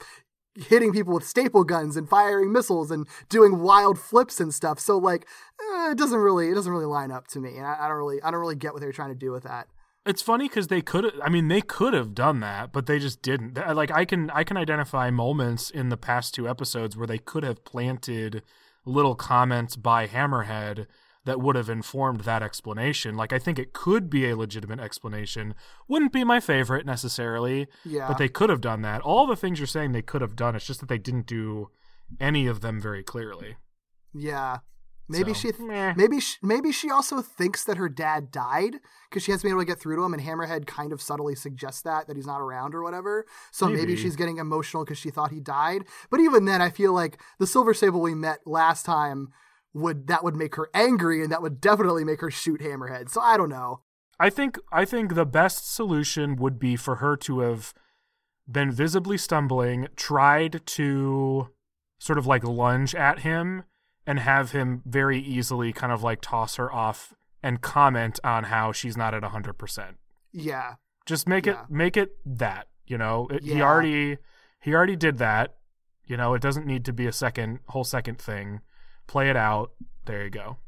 hitting 0.59 0.93
people 0.93 1.15
with 1.15 1.25
staple 1.25 1.65
guns 1.65 1.97
and 1.97 2.09
firing 2.09 2.53
missiles 2.53 2.91
and 2.91 3.07
doing 3.29 3.61
wild 3.61 3.99
flips 3.99 4.41
and 4.41 4.53
stuff. 4.53 4.79
So 4.79 4.99
like, 4.99 5.27
eh, 5.61 5.93
it 5.93 5.99
doesn't 5.99 6.19
really 6.19 6.49
it 6.49 6.55
doesn't 6.55 6.73
really 6.73 6.87
line 6.87 7.11
up 7.11 7.29
to 7.29 7.41
me, 7.41 7.57
and 7.57 7.67
I, 7.67 7.77
I 7.81 7.89
don't 7.89 7.97
really 7.97 8.23
I 8.23 8.31
don't 8.31 8.41
really 8.41 8.57
get 8.57 8.73
what 8.73 8.81
they're 8.81 8.93
trying 8.93 9.11
to 9.11 9.15
do 9.15 9.33
with 9.33 9.45
that. 9.45 9.69
It's 10.07 10.23
funny 10.23 10.49
because 10.49 10.69
they 10.69 10.81
could. 10.81 11.13
I 11.23 11.29
mean, 11.29 11.49
they 11.49 11.61
could 11.61 11.93
have 11.93 12.15
done 12.15 12.41
that, 12.41 12.73
but 12.73 12.87
they 12.87 12.99
just 12.99 13.21
didn't. 13.21 13.57
Like 13.57 13.91
I 13.91 14.07
can, 14.07 14.31
I 14.31 14.43
can 14.43 14.57
identify 14.57 15.11
moments 15.11 15.69
in 15.69 15.91
the 15.91 15.99
past 15.99 16.35
two 16.35 16.49
episodes 16.49 16.97
where 16.97 17.07
they 17.07 17.19
could 17.19 17.43
have 17.43 17.65
planted 17.65 18.43
little 18.87 19.15
comments 19.15 19.77
by 19.77 20.07
Hammerhead 20.07 20.87
that 21.29 21.41
would 21.41 21.55
have 21.57 21.69
informed 21.71 22.21
that 22.23 22.43
explanation. 22.43 23.15
Like 23.17 23.33
I 23.33 23.39
think 23.39 23.59
it 23.59 23.73
could 23.73 24.11
be 24.11 24.29
a 24.29 24.37
legitimate 24.37 24.81
explanation. 24.81 25.55
Wouldn't 25.87 26.13
be 26.13 26.25
my 26.25 26.41
favorite 26.41 26.85
necessarily, 26.87 27.69
Yeah. 27.85 28.09
but 28.09 28.19
they 28.19 28.29
could 28.29 28.51
have 28.51 28.61
done 28.61 28.83
that. 28.83 29.01
All 29.03 29.27
the 29.27 29.37
things 29.37 29.61
you're 29.61 29.67
saying 29.67 29.93
they 29.93 30.03
could 30.03 30.21
have 30.23 30.35
done. 30.37 30.57
It's 30.57 30.67
just 30.67 30.81
that 30.81 30.89
they 30.89 30.99
didn't 30.99 31.27
do 31.27 31.69
any 32.19 32.47
of 32.47 32.61
them 32.63 32.81
very 32.81 33.03
clearly. 33.05 33.57
Yeah. 34.13 34.59
Maybe 35.11 35.33
So, 35.33 35.51
she, 35.53 35.63
meh. 35.63 35.95
maybe 35.97 36.21
she, 36.21 36.37
maybe 36.43 36.71
she 36.71 36.91
also 36.91 37.23
thinks 37.23 37.65
that 37.65 37.79
her 37.79 37.89
dad 37.89 38.31
died 38.31 38.77
because 39.09 39.23
she 39.23 39.31
hasn't 39.33 39.45
been 39.45 39.53
able 39.53 39.63
to 39.63 39.67
get 39.67 39.79
through 39.81 39.97
to 39.97 40.03
him, 40.05 40.13
and 40.13 40.23
Hammerhead 40.23 40.67
kind 40.67 40.93
of 40.93 41.01
subtly 41.01 41.35
suggests 41.35 41.81
that 41.83 42.07
that 42.09 42.17
he's 42.17 42.27
not 42.27 42.43
around 42.43 42.75
or 42.75 42.83
whatever. 42.83 43.25
So 43.51 43.67
maybe, 43.69 43.79
Maybe. 43.79 43.97
she's 43.97 44.17
getting 44.17 44.37
emotional 44.37 44.85
because 44.85 44.99
she 44.99 45.09
thought 45.11 45.31
he 45.31 45.41
died. 45.41 45.87
But 46.11 46.21
even 46.21 46.45
then, 46.45 46.61
I 46.61 46.69
feel 46.69 46.93
like 46.93 47.19
the 47.39 47.47
Silver 47.47 47.73
Sable 47.73 48.03
we 48.03 48.15
met 48.15 48.41
last 48.47 48.85
time 48.85 49.29
would 49.75 50.07
that 50.09 50.25
would 50.25 50.37
make 50.37 50.55
her 50.57 50.69
angry, 50.75 51.23
and 51.23 51.31
that 51.33 51.43
would 51.43 51.61
definitely 51.61 52.05
make 52.05 52.21
her 52.21 52.31
shoot 52.31 52.61
Hammerhead. 52.61 53.11
So 53.11 53.21
I 53.21 53.37
don't 53.37 53.51
know. 53.51 53.83
I 54.21 54.31
think 54.31 54.59
I 54.73 54.85
think 54.85 55.15
the 55.15 55.27
best 55.27 55.73
solution 55.73 56.37
would 56.37 56.59
be 56.59 56.75
for 56.77 56.97
her 56.97 57.17
to 57.19 57.41
have 57.41 57.73
been 58.51 58.71
visibly 58.73 59.19
stumbling, 59.19 59.89
tried 59.95 60.65
to 60.67 61.49
sort 61.99 62.19
of 62.19 62.27
like 62.27 62.43
lunge 62.45 62.95
at 62.95 63.21
him 63.21 63.65
and 64.07 64.19
have 64.21 64.53
him 64.53 64.83
very 64.87 65.19
easily 65.21 65.73
kind 65.73 65.93
of 65.93 66.03
like 66.03 66.21
toss 66.23 66.57
her 66.57 66.73
off 66.73 67.13
and 67.43 67.61
comment 67.61 68.19
on 68.25 68.45
how 68.45 68.73
she's 68.73 68.97
not 68.97 69.13
at 69.15 69.23
100%. 69.23 69.95
Yeah, 70.33 70.75
Just 71.07 71.29
make 71.29 71.47
Yeah. 71.47 71.65
it 71.65 71.71
make 71.71 71.97
it 71.97 72.17
that, 72.25 72.69
you 72.87 72.97
know. 72.99 73.29
It, 73.31 73.43
He 73.45 73.61
already 73.63 74.19
he 74.61 74.75
already 74.75 74.97
did 74.97 75.19
that. 75.19 75.57
You 76.05 76.17
know, 76.17 76.33
it 76.35 76.41
doesn't 76.43 76.67
need 76.67 76.85
to 76.87 76.93
be 76.93 77.07
a 77.07 77.13
second 77.13 77.61
whole 77.69 77.85
second 77.85 78.19
thing. 78.19 78.61
Play 79.09 79.29
it 79.31 79.37
out. 79.37 79.73
There 80.07 80.23
you 80.23 80.31
go. 80.31 80.59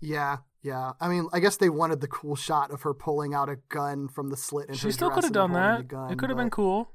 yeah, 0.00 0.38
yeah. 0.62 0.92
I 1.00 1.08
mean, 1.08 1.28
I 1.32 1.38
guess 1.40 1.56
they 1.56 1.68
wanted 1.70 2.00
the 2.00 2.08
cool 2.08 2.34
shot 2.34 2.70
of 2.72 2.82
her 2.82 2.92
pulling 2.94 3.32
out 3.34 3.48
a 3.48 3.56
gun 3.68 4.08
from 4.08 4.30
the 4.30 4.36
slit 4.36 4.68
in 4.68 4.74
She 4.74 4.88
her 4.88 4.92
still 4.92 5.10
could 5.10 5.22
have 5.24 5.32
done 5.32 5.52
that. 5.52 5.86
gun, 5.88 6.10
it 6.12 6.18
could 6.18 6.28
have 6.30 6.36
been 6.38 6.50
cool. 6.50 6.90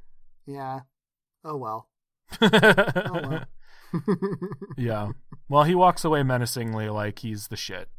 Yeah. 0.46 0.82
Oh 1.46 1.56
well. 1.58 1.88
well. 2.42 3.46
yeah. 4.78 5.12
Well, 5.50 5.64
he 5.64 5.76
walks 5.76 6.04
away 6.04 6.24
menacingly 6.24 6.90
like 6.90 7.20
he's 7.20 7.48
the 7.48 7.56
shit. 7.56 7.90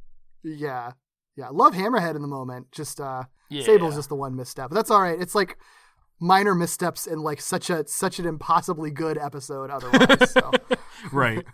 Yeah. 0.43 0.93
Yeah. 1.37 1.49
Love 1.51 1.75
Hammerhead 1.75 2.15
in 2.17 2.23
the 2.23 2.29
moment. 2.29 2.71
Just 2.73 3.01
uh 3.01 3.25
Yeah. 3.49 3.65
Sable's 3.65 3.97
just 3.97 4.09
the 4.09 4.15
one 4.17 4.37
misstep. 4.37 4.69
But 4.71 4.75
that's 4.77 4.91
all 4.91 5.01
right. 5.01 5.21
It's 5.21 5.35
like 5.35 5.57
minor 6.21 6.55
missteps 6.55 7.07
in 7.07 7.21
like 7.21 7.41
such 7.41 7.71
a 7.71 7.87
such 7.87 8.19
an 8.19 8.27
impossibly 8.27 8.91
good 8.91 9.17
episode 9.19 9.71
otherwise. 9.71 10.31
so 10.31 10.51
Right. 11.13 11.45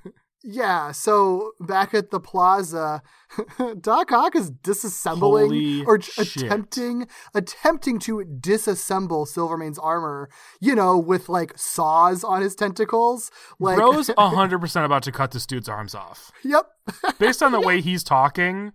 Yeah, 0.47 0.93
so 0.93 1.53
back 1.59 1.95
at 1.95 2.11
the 2.11 2.21
plaza, 2.21 3.03
Doc 3.81 4.13
Ock 4.13 4.37
is 4.37 4.51
disassembling 4.51 5.47
Holy 5.47 5.85
or 5.85 5.99
shit. 6.01 6.43
attempting 6.45 7.09
attempting 7.33 7.99
to 8.01 8.19
disassemble 8.19 9.27
Silvermane's 9.27 9.79
armor, 9.79 10.29
you 10.61 10.75
know, 10.75 10.99
with 10.99 11.31
like 11.31 11.57
saws 11.57 12.23
on 12.23 12.43
his 12.43 12.55
tentacles. 12.55 13.31
Like 13.59 13.77
Bro's 13.77 14.09
100% 14.19 14.85
about 14.85 15.03
to 15.05 15.13
cut 15.13 15.31
this 15.31 15.47
dude's 15.47 15.69
arms 15.69 15.95
off. 15.95 16.31
Yep. 16.43 16.67
Based 17.19 17.43
on 17.43 17.53
the 17.53 17.61
way 17.61 17.81
he's 17.81 18.05
talking, 18.05 18.73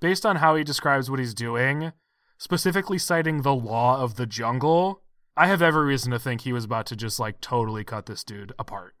based 0.00 0.24
on 0.24 0.36
how 0.36 0.56
he 0.56 0.64
describes 0.64 1.10
what 1.10 1.18
he's 1.18 1.34
doing, 1.34 1.92
specifically 2.38 2.96
citing 2.96 3.42
the 3.42 3.54
law 3.54 4.00
of 4.00 4.14
the 4.14 4.24
jungle, 4.24 5.02
I 5.36 5.48
have 5.48 5.60
every 5.60 5.84
reason 5.84 6.12
to 6.12 6.18
think 6.18 6.40
he 6.40 6.54
was 6.54 6.64
about 6.64 6.86
to 6.86 6.96
just 6.96 7.20
like 7.20 7.42
totally 7.42 7.84
cut 7.84 8.06
this 8.06 8.24
dude 8.24 8.52
apart. 8.58 8.94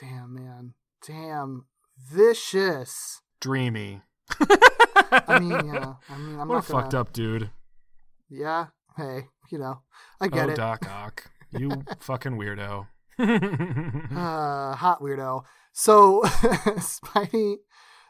Damn, 0.00 0.34
man. 0.34 0.74
Damn. 1.06 1.66
Vicious. 1.96 3.22
Dreamy. 3.40 4.02
I 5.10 5.38
mean, 5.38 5.50
yeah. 5.72 5.94
I 6.08 6.18
mean, 6.18 6.38
I'm 6.40 6.48
what 6.48 6.64
a 6.64 6.68
gonna, 6.68 6.82
fucked 6.82 6.94
up 6.94 7.12
dude. 7.12 7.50
Yeah. 8.28 8.66
Hey, 8.96 9.28
you 9.50 9.58
know, 9.58 9.82
I 10.20 10.26
get 10.26 10.48
oh, 10.48 10.52
it. 10.52 10.56
Doc 10.56 10.88
Ock. 10.90 11.30
You 11.52 11.84
fucking 12.00 12.32
weirdo. 12.32 12.86
Uh, 13.20 14.74
hot 14.76 15.00
weirdo. 15.00 15.42
So 15.72 16.22
Spidey, 16.24 17.56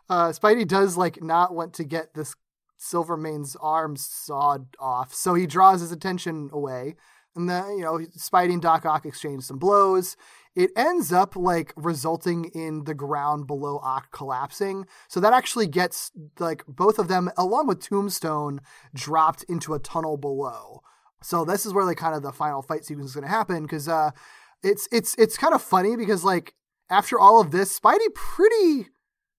uh, 0.08 0.28
Spidey 0.28 0.68
does 0.68 0.96
like 0.98 1.22
not 1.22 1.54
want 1.54 1.72
to 1.74 1.84
get 1.84 2.12
this 2.14 2.34
Silvermane's 2.78 3.56
arms 3.56 4.04
sawed 4.04 4.66
off, 4.78 5.14
so 5.14 5.34
he 5.34 5.46
draws 5.46 5.80
his 5.80 5.92
attention 5.92 6.50
away, 6.52 6.96
and 7.34 7.48
then 7.48 7.78
you 7.78 7.84
know 7.84 7.98
Spidey 8.18 8.52
and 8.52 8.62
Doc 8.62 8.84
Ock 8.84 9.06
exchange 9.06 9.44
some 9.44 9.58
blows. 9.58 10.16
It 10.54 10.70
ends 10.76 11.12
up 11.12 11.36
like 11.36 11.72
resulting 11.76 12.46
in 12.46 12.84
the 12.84 12.94
ground 12.94 13.46
below 13.46 13.80
Ock 13.82 14.10
collapsing. 14.10 14.86
So 15.08 15.20
that 15.20 15.32
actually 15.32 15.66
gets 15.66 16.10
like 16.38 16.64
both 16.66 16.98
of 16.98 17.08
them, 17.08 17.30
along 17.36 17.66
with 17.66 17.80
Tombstone, 17.80 18.60
dropped 18.94 19.44
into 19.44 19.74
a 19.74 19.78
tunnel 19.78 20.16
below. 20.16 20.82
So 21.22 21.44
this 21.44 21.66
is 21.66 21.72
where 21.72 21.84
like 21.84 21.96
kind 21.96 22.14
of 22.14 22.22
the 22.22 22.32
final 22.32 22.62
fight 22.62 22.84
sequence 22.84 23.10
is 23.10 23.14
going 23.14 23.26
to 23.26 23.30
happen 23.30 23.62
because 23.62 23.88
uh, 23.88 24.10
it's 24.62 24.88
it's 24.92 25.14
it's 25.16 25.36
kind 25.36 25.54
of 25.54 25.62
funny 25.62 25.96
because 25.96 26.24
like 26.24 26.54
after 26.90 27.18
all 27.18 27.40
of 27.40 27.50
this, 27.50 27.78
Spidey 27.78 28.14
pretty 28.14 28.88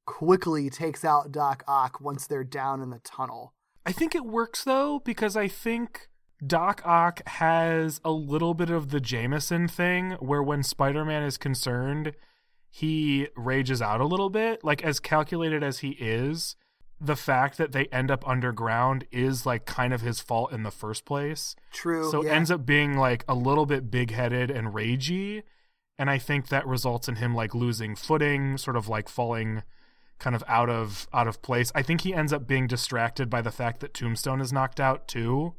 quickly 0.06 0.70
takes 0.70 1.06
out 1.06 1.32
Doc 1.32 1.64
Ock 1.68 2.02
once 2.02 2.28
they're 2.28 2.44
down 2.44 2.82
in 2.82 2.90
the 2.90 3.00
tunnel. 3.00 3.54
I 3.86 3.92
think 3.92 4.14
it 4.14 4.26
works 4.26 4.64
though 4.64 5.00
because 5.04 5.38
I 5.38 5.48
think 5.48 6.10
Doc 6.46 6.82
Ock 6.86 7.28
has 7.28 8.00
a 8.06 8.12
little 8.12 8.54
bit 8.54 8.70
of 8.70 8.90
the 8.90 9.02
Jameson 9.02 9.68
thing 9.68 10.12
where 10.20 10.42
when 10.42 10.64
Spider-Man 10.64 11.24
is 11.24 11.38
concerned, 11.38 12.14
he 12.70 13.28
rages 13.36 13.82
out 13.82 14.00
a 14.00 14.06
little 14.06 14.30
bit. 14.30 14.64
Like 14.64 14.84
as 14.84 15.00
calculated 15.00 15.64
as 15.64 15.80
he 15.80 15.90
is, 15.92 16.56
the 17.02 17.16
fact 17.16 17.58
that 17.58 17.72
they 17.72 17.86
end 17.88 18.12
up 18.12 18.28
underground 18.28 19.06
is 19.12 19.46
like 19.46 19.66
kind 19.66 19.94
of 19.94 20.02
his 20.02 20.20
fault 20.20 20.52
in 20.52 20.64
the 20.64 20.72
first 20.72 21.06
place. 21.06 21.56
True. 21.72 22.10
So 22.10 22.22
it 22.22 22.28
yeah. 22.28 22.34
ends 22.34 22.52
up 22.52 22.66
being 22.66 22.98
like 22.98 23.24
a 23.28 23.36
little 23.36 23.66
bit 23.66 23.90
big-headed 23.90 24.52
and 24.52 24.74
ragey, 24.74 25.44
and 25.98 26.10
I 26.10 26.18
think 26.18 26.48
that 26.48 26.68
results 26.68 27.08
in 27.08 27.16
him 27.16 27.36
like 27.36 27.54
losing 27.56 27.96
footing, 27.96 28.58
sort 28.58 28.78
of 28.78 28.88
like 28.88 29.10
falling 29.10 29.64
kind 30.20 30.36
of 30.36 30.44
out 30.48 30.70
of 30.70 31.08
out 31.14 31.28
of 31.28 31.42
place. 31.42 31.72
I 31.74 31.82
think 31.82 32.02
he 32.02 32.14
ends 32.14 32.34
up 32.34 32.48
being 32.48 32.68
distracted 32.68 33.30
by 33.30 33.42
the 33.42 33.52
fact 33.52 33.80
that 33.80 33.94
Tombstone 33.94 34.42
is 34.42 34.54
knocked 34.54 34.80
out 34.80 35.08
too. 35.08 35.56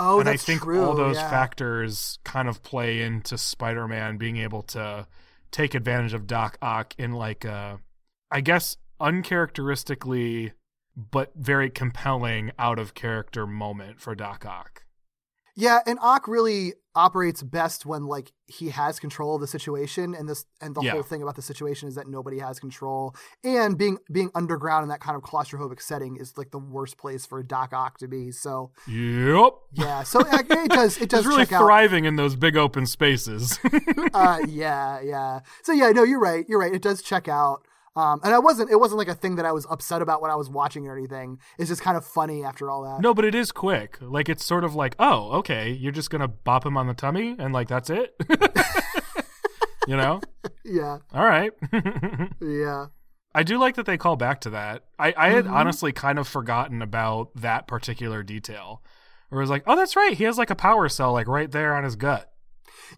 Oh, 0.00 0.20
and 0.20 0.28
I 0.28 0.36
think 0.36 0.62
true. 0.62 0.82
all 0.82 0.94
those 0.94 1.16
yeah. 1.16 1.30
factors 1.30 2.18
kind 2.24 2.48
of 2.48 2.62
play 2.62 3.02
into 3.02 3.38
Spider-Man 3.38 4.16
being 4.16 4.38
able 4.38 4.62
to 4.62 5.06
take 5.50 5.74
advantage 5.74 6.14
of 6.14 6.26
Doc 6.26 6.58
Ock 6.62 6.94
in 6.98 7.12
like 7.12 7.44
a 7.44 7.78
I 8.30 8.40
guess 8.40 8.76
uncharacteristically 8.98 10.52
but 10.96 11.32
very 11.34 11.70
compelling 11.70 12.52
out 12.58 12.78
of 12.78 12.94
character 12.94 13.46
moment 13.46 14.00
for 14.00 14.14
Doc 14.14 14.44
Ock. 14.44 14.84
Yeah, 15.54 15.80
and 15.86 15.98
Ock 16.00 16.26
really 16.28 16.74
operates 16.94 17.42
best 17.42 17.86
when 17.86 18.06
like 18.06 18.32
he 18.46 18.70
has 18.70 18.98
control 18.98 19.36
of 19.36 19.40
the 19.40 19.46
situation, 19.46 20.14
and 20.14 20.28
this 20.28 20.44
and 20.60 20.74
the 20.74 20.80
Yeah. 20.82 20.92
whole 20.92 21.02
thing 21.02 21.22
about 21.22 21.36
the 21.36 21.42
situation 21.42 21.88
is 21.88 21.94
that 21.94 22.08
nobody 22.08 22.38
has 22.40 22.58
control. 22.58 23.14
And 23.44 23.78
being 23.78 23.98
being 24.12 24.30
underground 24.34 24.82
in 24.82 24.88
that 24.88 25.00
kind 25.00 25.16
of 25.16 25.22
claustrophobic 25.22 25.80
setting 25.80 26.16
is 26.16 26.36
like 26.36 26.50
the 26.50 26.58
worst 26.58 26.98
place 26.98 27.24
for 27.26 27.38
a 27.38 27.44
Doc 27.46 27.72
Ock 27.72 27.98
to 27.98 28.08
be. 28.08 28.32
So 28.32 28.72
Yep. 28.88 29.52
yeah, 29.72 30.02
so 30.02 30.20
it, 30.20 30.46
it 30.50 30.70
does 30.72 30.98
it 31.00 31.08
does 31.08 31.26
really 31.26 31.44
check 31.44 31.52
out. 31.52 31.62
thriving 31.62 32.06
in 32.06 32.16
those 32.16 32.34
big 32.34 32.56
open 32.56 32.86
spaces. 32.86 33.58
uh, 34.14 34.40
yeah, 34.48 35.00
yeah. 35.00 35.40
So 35.62 35.72
yeah, 35.72 35.90
no, 35.90 36.02
you're 36.02 36.18
right. 36.20 36.44
You're 36.48 36.58
right. 36.60 36.74
It 36.74 36.82
does 36.82 37.02
check 37.02 37.28
out. 37.28 37.64
Um, 37.96 38.20
and 38.22 38.32
I 38.32 38.38
wasn't. 38.38 38.70
It 38.70 38.78
wasn't 38.78 38.98
like 38.98 39.08
a 39.08 39.14
thing 39.14 39.34
that 39.36 39.44
I 39.44 39.52
was 39.52 39.66
upset 39.68 40.00
about 40.00 40.22
when 40.22 40.30
I 40.30 40.36
was 40.36 40.48
watching 40.48 40.86
or 40.86 40.96
anything. 40.96 41.38
It's 41.58 41.68
just 41.70 41.82
kind 41.82 41.96
of 41.96 42.04
funny 42.04 42.44
after 42.44 42.70
all 42.70 42.84
that. 42.84 43.00
no, 43.00 43.12
but 43.14 43.24
it 43.24 43.34
is 43.34 43.50
quick. 43.52 43.98
Like 44.00 44.28
it's 44.28 44.44
sort 44.44 44.62
of 44.64 44.74
like, 44.76 44.94
oh, 45.00 45.30
okay, 45.38 45.70
you're 45.72 45.90
just 45.92 46.08
gonna 46.10 46.28
bop 46.28 46.64
him 46.64 46.76
on 46.76 46.86
the 46.86 46.94
tummy 46.94 47.34
and 47.38 47.52
like 47.52 47.66
that's 47.68 47.90
it. 47.90 48.14
you 49.86 49.96
know? 49.96 50.20
Yeah, 50.64 50.98
All 51.12 51.24
right. 51.24 51.50
yeah. 52.40 52.86
I 53.34 53.42
do 53.42 53.58
like 53.58 53.74
that 53.74 53.86
they 53.86 53.96
call 53.98 54.14
back 54.16 54.40
to 54.42 54.50
that. 54.50 54.84
I, 55.00 55.12
I 55.16 55.30
had 55.30 55.46
Mhm. 55.46 55.52
honestly 55.52 55.90
kind 55.92 56.18
of 56.18 56.28
forgotten 56.28 56.80
about 56.80 57.34
that 57.34 57.66
particular 57.66 58.22
detail 58.22 58.82
Where 59.30 59.42
it's 59.42 59.50
like, 59.50 59.64
oh, 59.66 59.74
that's 59.74 59.96
right, 59.96 60.12
he 60.16 60.24
has 60.24 60.38
like 60.38 60.50
a 60.50 60.54
power 60.54 60.88
cell 60.88 61.12
like 61.12 61.26
right 61.26 61.50
there 61.50 61.74
on 61.74 61.82
his 61.82 61.96
gut. 61.96 62.30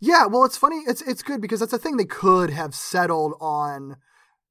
Yeah, 0.00 0.26
well, 0.26 0.44
it's 0.44 0.56
funny. 0.58 0.82
It's 0.86 1.00
it's 1.02 1.22
good 1.22 1.40
because 1.40 1.60
that's 1.60 1.72
a 1.72 1.78
thing 1.78 1.96
they 1.96 2.04
could 2.04 2.50
have 2.50 2.74
settled 2.74 3.34
on 3.40 3.96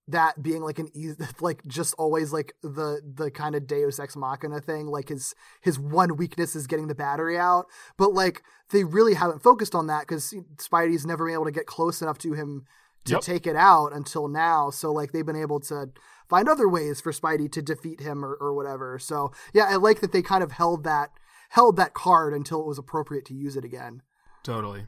that 0.07 0.41
being 0.41 0.61
like 0.61 0.79
an 0.79 0.89
easy, 0.93 1.15
like 1.39 1.65
just 1.67 1.93
always 1.97 2.33
like 2.33 2.53
the 2.61 3.01
the 3.15 3.31
kind 3.31 3.55
of 3.55 3.67
Deus 3.67 3.99
ex 3.99 4.15
machina 4.15 4.59
thing. 4.59 4.87
Like 4.87 5.09
his 5.09 5.33
his 5.61 5.79
one 5.79 6.17
weakness 6.17 6.55
is 6.55 6.67
getting 6.67 6.87
the 6.87 6.95
battery 6.95 7.37
out, 7.37 7.65
but 7.97 8.13
like 8.13 8.43
they 8.71 8.83
really 8.83 9.13
haven't 9.13 9.43
focused 9.43 9.75
on 9.75 9.87
that 9.87 10.01
because 10.01 10.33
Spidey's 10.57 11.05
never 11.05 11.25
been 11.25 11.33
able 11.33 11.45
to 11.45 11.51
get 11.51 11.65
close 11.65 12.01
enough 12.01 12.17
to 12.19 12.33
him 12.33 12.65
to 13.05 13.13
Yep. 13.13 13.21
take 13.21 13.47
it 13.47 13.55
out 13.55 13.93
until 13.93 14.27
now. 14.27 14.69
So 14.69 14.91
like 14.91 15.11
they've 15.11 15.25
been 15.25 15.35
able 15.35 15.59
to 15.61 15.89
find 16.29 16.47
other 16.47 16.69
ways 16.69 17.01
for 17.01 17.11
Spidey 17.11 17.51
to 17.51 17.61
defeat 17.61 17.99
him 17.99 18.23
or, 18.23 18.35
or 18.35 18.53
whatever. 18.53 18.99
So 18.99 19.31
yeah, 19.53 19.65
I 19.65 19.75
like 19.77 20.01
that 20.01 20.11
they 20.11 20.21
kind 20.21 20.43
of 20.43 20.51
held 20.51 20.83
that 20.83 21.09
held 21.49 21.75
that 21.77 21.93
card 21.93 22.33
until 22.33 22.61
it 22.61 22.67
was 22.67 22.77
appropriate 22.77 23.25
to 23.25 23.33
use 23.33 23.55
it 23.57 23.65
again. 23.65 24.01
Totally. 24.43 24.85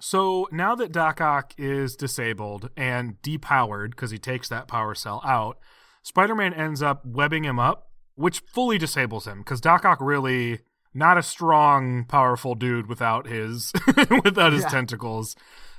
So 0.00 0.48
now 0.50 0.74
that 0.74 0.92
Doc 0.92 1.20
Ock 1.20 1.54
is 1.56 1.96
disabled 1.96 2.70
and 2.76 3.20
depowered 3.22 3.90
because 3.90 4.10
he 4.10 4.18
takes 4.18 4.48
that 4.48 4.68
power 4.68 4.94
cell 4.94 5.22
out, 5.24 5.58
Spider 6.02 6.34
Man 6.34 6.52
ends 6.52 6.82
up 6.82 7.04
webbing 7.06 7.44
him 7.44 7.58
up, 7.58 7.90
which 8.14 8.40
fully 8.40 8.76
disables 8.78 9.26
him 9.26 9.38
because 9.38 9.60
Doc 9.60 9.84
Ock 9.84 9.98
really 10.00 10.60
not 10.92 11.18
a 11.18 11.22
strong, 11.22 12.04
powerful 12.04 12.54
dude 12.54 12.86
without 12.88 13.26
his 13.26 13.72
without 14.24 14.52
his 14.52 14.62
Yeah. 14.62 14.68
tentacles. 14.68 15.36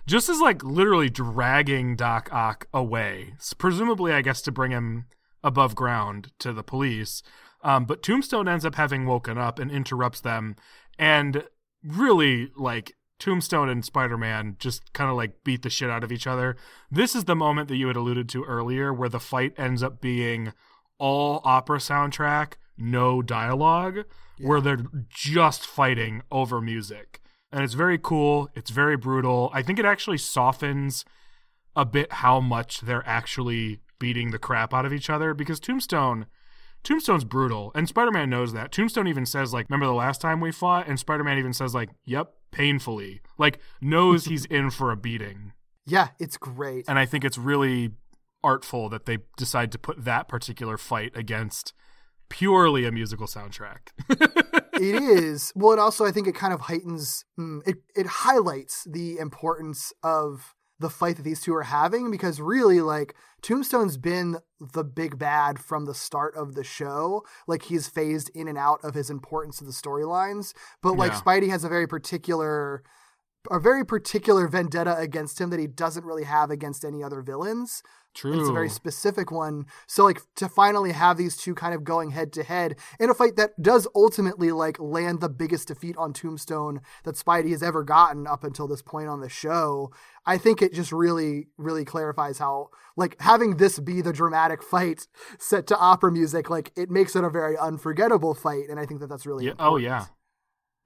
Just 0.07 0.29
as 0.29 0.39
like 0.39 0.63
literally 0.63 1.09
dragging 1.09 1.95
Doc 1.95 2.29
Ock 2.31 2.67
away, 2.73 3.33
presumably 3.57 4.13
I 4.13 4.21
guess 4.21 4.41
to 4.43 4.51
bring 4.51 4.71
him 4.71 5.05
above 5.43 5.75
ground 5.75 6.31
to 6.39 6.53
the 6.53 6.63
police. 6.63 7.21
Um, 7.63 7.85
but 7.85 8.03
Tombstone 8.03 8.47
ends 8.47 8.65
up 8.65 8.75
having 8.75 9.05
woken 9.05 9.37
up 9.39 9.57
and 9.57 9.71
interrupts 9.71 10.21
them, 10.21 10.55
and 10.99 11.43
really 11.83 12.51
like 12.55 12.93
Tombstone 13.19 13.69
and 13.69 13.83
Spider 13.83 14.17
Man 14.17 14.57
just 14.59 14.93
kind 14.93 15.09
of 15.09 15.15
like 15.15 15.43
beat 15.43 15.61
the 15.61 15.69
shit 15.69 15.89
out 15.89 16.03
of 16.03 16.11
each 16.11 16.27
other. 16.27 16.55
This 16.91 17.15
is 17.15 17.25
the 17.25 17.35
moment 17.35 17.69
that 17.69 17.77
you 17.77 17.87
had 17.87 17.95
alluded 17.95 18.27
to 18.29 18.43
earlier 18.43 18.93
where 18.93 19.09
the 19.09 19.19
fight 19.19 19.53
ends 19.57 19.81
up 19.81 20.01
being 20.01 20.53
all 20.97 21.41
opera 21.43 21.77
soundtrack, 21.77 22.53
no 22.77 23.21
dialogue, 23.21 24.05
where 24.39 24.61
they're 24.61 24.85
just 25.09 25.65
fighting 25.65 26.21
over 26.31 26.61
music. 26.61 27.21
And 27.51 27.63
it's 27.63 27.73
very 27.73 27.97
cool. 27.97 28.49
It's 28.53 28.71
very 28.71 28.97
brutal. 28.97 29.49
I 29.53 29.61
think 29.61 29.79
it 29.79 29.85
actually 29.85 30.17
softens 30.17 31.05
a 31.75 31.85
bit 31.85 32.11
how 32.11 32.39
much 32.39 32.81
they're 32.81 33.07
actually 33.07 33.79
beating 33.99 34.31
the 34.31 34.39
crap 34.39 34.73
out 34.73 34.85
of 34.85 34.93
each 34.93 35.09
other 35.09 35.33
because 35.33 35.59
Tombstone 35.59 36.25
Tombstone's 36.85 37.23
brutal, 37.23 37.71
and 37.73 37.89
Spider 37.89 38.11
Man 38.11 38.29
knows 38.29 38.53
that. 38.53 38.71
Tombstone 38.71 39.07
even 39.07 39.25
says, 39.25 39.51
like, 39.51 39.67
remember 39.67 39.87
the 39.87 39.93
last 39.93 40.21
time 40.21 40.39
we 40.39 40.51
fought? 40.51 40.87
And 40.87 40.99
Spider 40.99 41.23
Man 41.23 41.39
even 41.39 41.51
says, 41.51 41.73
like, 41.73 41.89
yep, 42.05 42.34
painfully. 42.55 43.21
Like, 43.37 43.59
knows 43.81 44.25
he's 44.25 44.45
in 44.57 44.69
for 44.69 44.91
a 44.91 44.97
beating. 44.97 45.51
Yeah, 45.85 46.09
it's 46.19 46.37
great. 46.37 46.85
And 46.87 46.97
I 46.97 47.05
think 47.05 47.23
it's 47.23 47.37
really 47.37 47.91
artful 48.43 48.89
that 48.89 49.05
they 49.05 49.19
decide 49.37 49.71
to 49.73 49.77
put 49.77 50.05
that 50.05 50.27
particular 50.27 50.77
fight 50.77 51.11
against 51.15 51.73
purely 52.29 52.85
a 52.85 52.91
musical 52.91 53.27
soundtrack. 53.27 53.89
it 54.73 55.01
is 55.01 55.53
well 55.55 55.71
it 55.71 55.79
also 55.79 56.03
i 56.03 56.11
think 56.11 56.27
it 56.27 56.35
kind 56.35 56.53
of 56.53 56.59
heightens 56.61 57.23
mm, 57.39 57.65
it, 57.65 57.77
it 57.95 58.05
highlights 58.05 58.85
the 58.91 59.17
importance 59.19 59.93
of 60.03 60.53
the 60.79 60.89
fight 60.89 61.15
that 61.15 61.23
these 61.23 61.41
two 61.41 61.53
are 61.55 61.63
having 61.63 62.11
because 62.11 62.41
really 62.41 62.81
like 62.81 63.15
tombstone's 63.41 63.97
been 63.97 64.37
the 64.59 64.83
big 64.83 65.17
bad 65.17 65.57
from 65.59 65.85
the 65.85 65.93
start 65.93 66.35
of 66.35 66.53
the 66.55 66.63
show 66.63 67.23
like 67.47 67.63
he's 67.63 67.87
phased 67.87 68.29
in 68.35 68.47
and 68.47 68.57
out 68.57 68.79
of 68.83 68.93
his 68.93 69.09
importance 69.09 69.57
to 69.57 69.63
the 69.63 69.71
storylines 69.71 70.53
but 70.81 70.97
like 70.97 71.11
Yeah. 71.13 71.21
spidey 71.21 71.49
has 71.49 71.63
a 71.63 71.69
very 71.69 71.87
particular 71.87 72.83
a 73.51 73.59
very 73.59 73.85
particular 73.85 74.47
vendetta 74.47 74.97
against 74.97 75.39
him 75.39 75.49
that 75.49 75.59
he 75.59 75.67
doesn't 75.67 76.05
really 76.05 76.23
have 76.23 76.49
against 76.49 76.83
any 76.83 77.03
other 77.03 77.21
villains 77.21 77.83
True. 78.15 78.31
and 78.31 78.39
it's 78.39 78.49
a 78.49 78.53
very 78.53 78.69
specific 78.69 79.29
one. 79.29 79.65
So 79.87 80.05
like 80.05 80.21
to 80.35 80.47
finally 80.47 80.93
have 80.93 81.17
these 81.17 81.35
two 81.35 81.53
kind 81.53 81.75
of 81.75 81.83
going 81.83 82.11
head 82.11 82.31
to 82.33 82.43
head 82.43 82.77
in 82.97 83.09
a 83.09 83.13
fight 83.13 83.35
that 83.35 83.61
does 83.61 83.87
ultimately 83.93 84.53
like 84.53 84.79
land 84.79 85.19
the 85.19 85.27
biggest 85.27 85.67
defeat 85.67 85.97
on 85.97 86.13
Tombstone 86.13 86.79
that 87.03 87.15
Spidey 87.15 87.51
has 87.51 87.61
ever 87.61 87.83
gotten 87.83 88.25
up 88.25 88.45
until 88.45 88.67
this 88.67 88.81
point 88.81 89.09
on 89.09 89.19
the 89.19 89.27
show. 89.27 89.91
I 90.25 90.37
think 90.37 90.61
it 90.61 90.73
just 90.73 90.93
really, 90.93 91.47
really 91.57 91.83
clarifies 91.83 92.39
how 92.39 92.69
like 92.95 93.17
having 93.19 93.57
this 93.57 93.79
be 93.79 94.01
the 94.01 94.13
dramatic 94.13 94.63
fight 94.63 95.07
set 95.37 95.67
to 95.67 95.77
opera 95.77 96.11
music, 96.11 96.49
like 96.49 96.71
it 96.77 96.89
makes 96.89 97.17
it 97.17 97.23
a 97.25 97.29
very 97.29 97.57
unforgettable 97.57 98.33
fight, 98.33 98.69
and 98.69 98.79
I 98.79 98.85
think 98.85 99.01
that 99.01 99.07
that's 99.07 99.25
really 99.25 99.45
Yeah. 99.47 99.53
Oh, 99.59 99.75
yeah. 99.75 100.05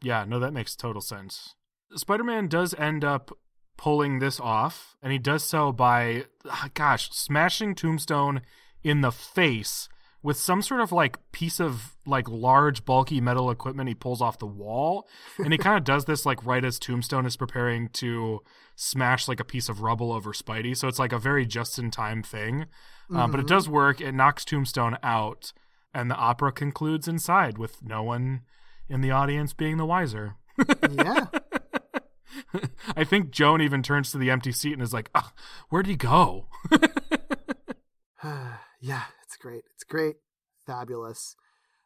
Yeah, 0.01 0.25
no, 0.27 0.39
that 0.39 0.53
makes 0.53 0.75
total 0.75 1.01
sense. 1.01 1.55
Spider 1.95 2.23
Man 2.23 2.47
does 2.47 2.73
end 2.75 3.03
up 3.03 3.31
pulling 3.77 4.19
this 4.19 4.39
off, 4.39 4.95
and 5.01 5.11
he 5.11 5.17
does 5.17 5.43
so 5.43 5.71
by, 5.71 6.25
gosh, 6.73 7.09
smashing 7.11 7.75
Tombstone 7.75 8.41
in 8.83 9.01
the 9.01 9.11
face 9.11 9.89
with 10.21 10.37
some 10.37 10.61
sort 10.61 10.81
of 10.81 10.91
like 10.91 11.17
piece 11.31 11.59
of 11.59 11.95
like 12.05 12.27
large, 12.27 12.83
bulky 12.83 13.21
metal 13.21 13.49
equipment 13.49 13.87
he 13.87 13.95
pulls 13.95 14.21
off 14.21 14.37
the 14.37 14.45
wall. 14.45 15.07
And 15.37 15.53
he 15.53 15.57
kind 15.57 15.77
of 15.77 15.83
does 15.83 16.05
this 16.05 16.25
like 16.25 16.45
right 16.45 16.63
as 16.63 16.77
Tombstone 16.77 17.25
is 17.25 17.37
preparing 17.37 17.89
to 17.93 18.41
smash 18.75 19.27
like 19.27 19.39
a 19.39 19.45
piece 19.45 19.69
of 19.69 19.81
rubble 19.81 20.11
over 20.11 20.33
Spidey. 20.33 20.75
So 20.75 20.87
it's 20.87 20.99
like 20.99 21.13
a 21.13 21.19
very 21.19 21.45
just 21.45 21.79
in 21.79 21.89
time 21.91 22.21
thing. 22.21 22.65
Uh, 23.13 23.27
but 23.27 23.39
it 23.39 23.47
does 23.47 23.67
work. 23.67 24.01
It 24.01 24.11
knocks 24.11 24.45
Tombstone 24.45 24.97
out, 25.01 25.51
and 25.95 26.11
the 26.11 26.15
opera 26.15 26.51
concludes 26.51 27.07
inside 27.07 27.57
with 27.57 27.81
no 27.81 28.03
one 28.03 28.41
in 28.87 29.01
the 29.01 29.09
audience 29.09 29.53
being 29.53 29.77
the 29.77 29.85
wiser. 29.85 30.35
yeah. 30.91 31.25
I 32.95 33.03
think 33.03 33.31
Joan 33.31 33.61
even 33.61 33.83
turns 33.83 34.11
to 34.11 34.17
the 34.17 34.29
empty 34.29 34.51
seat 34.51 34.73
and 34.73 34.81
is 34.81 34.93
like, 34.93 35.09
"Ah, 35.15 35.33
"Where'd 35.69 35.87
he 35.87 35.95
go?" 35.95 36.47
yeah, 38.23 39.03
it's 39.23 39.37
great. 39.39 39.63
It's 39.73 39.83
great. 39.83 40.15
Fabulous. 40.65 41.35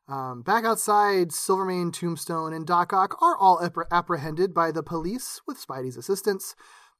Um, 0.07 0.41
back 0.41 0.65
outside, 0.65 1.31
Silvermane, 1.31 1.91
Tombstone, 1.91 2.51
and 2.53 2.67
Doc 2.67 2.91
Ock 2.91 3.21
are 3.21 3.37
all 3.37 3.59
appre- 3.59 3.89
apprehended 3.89 4.53
by 4.53 4.71
the 4.71 4.83
police 4.83 5.41
with 5.47 5.65
Spidey's 5.65 5.95
assistance. 5.95 6.55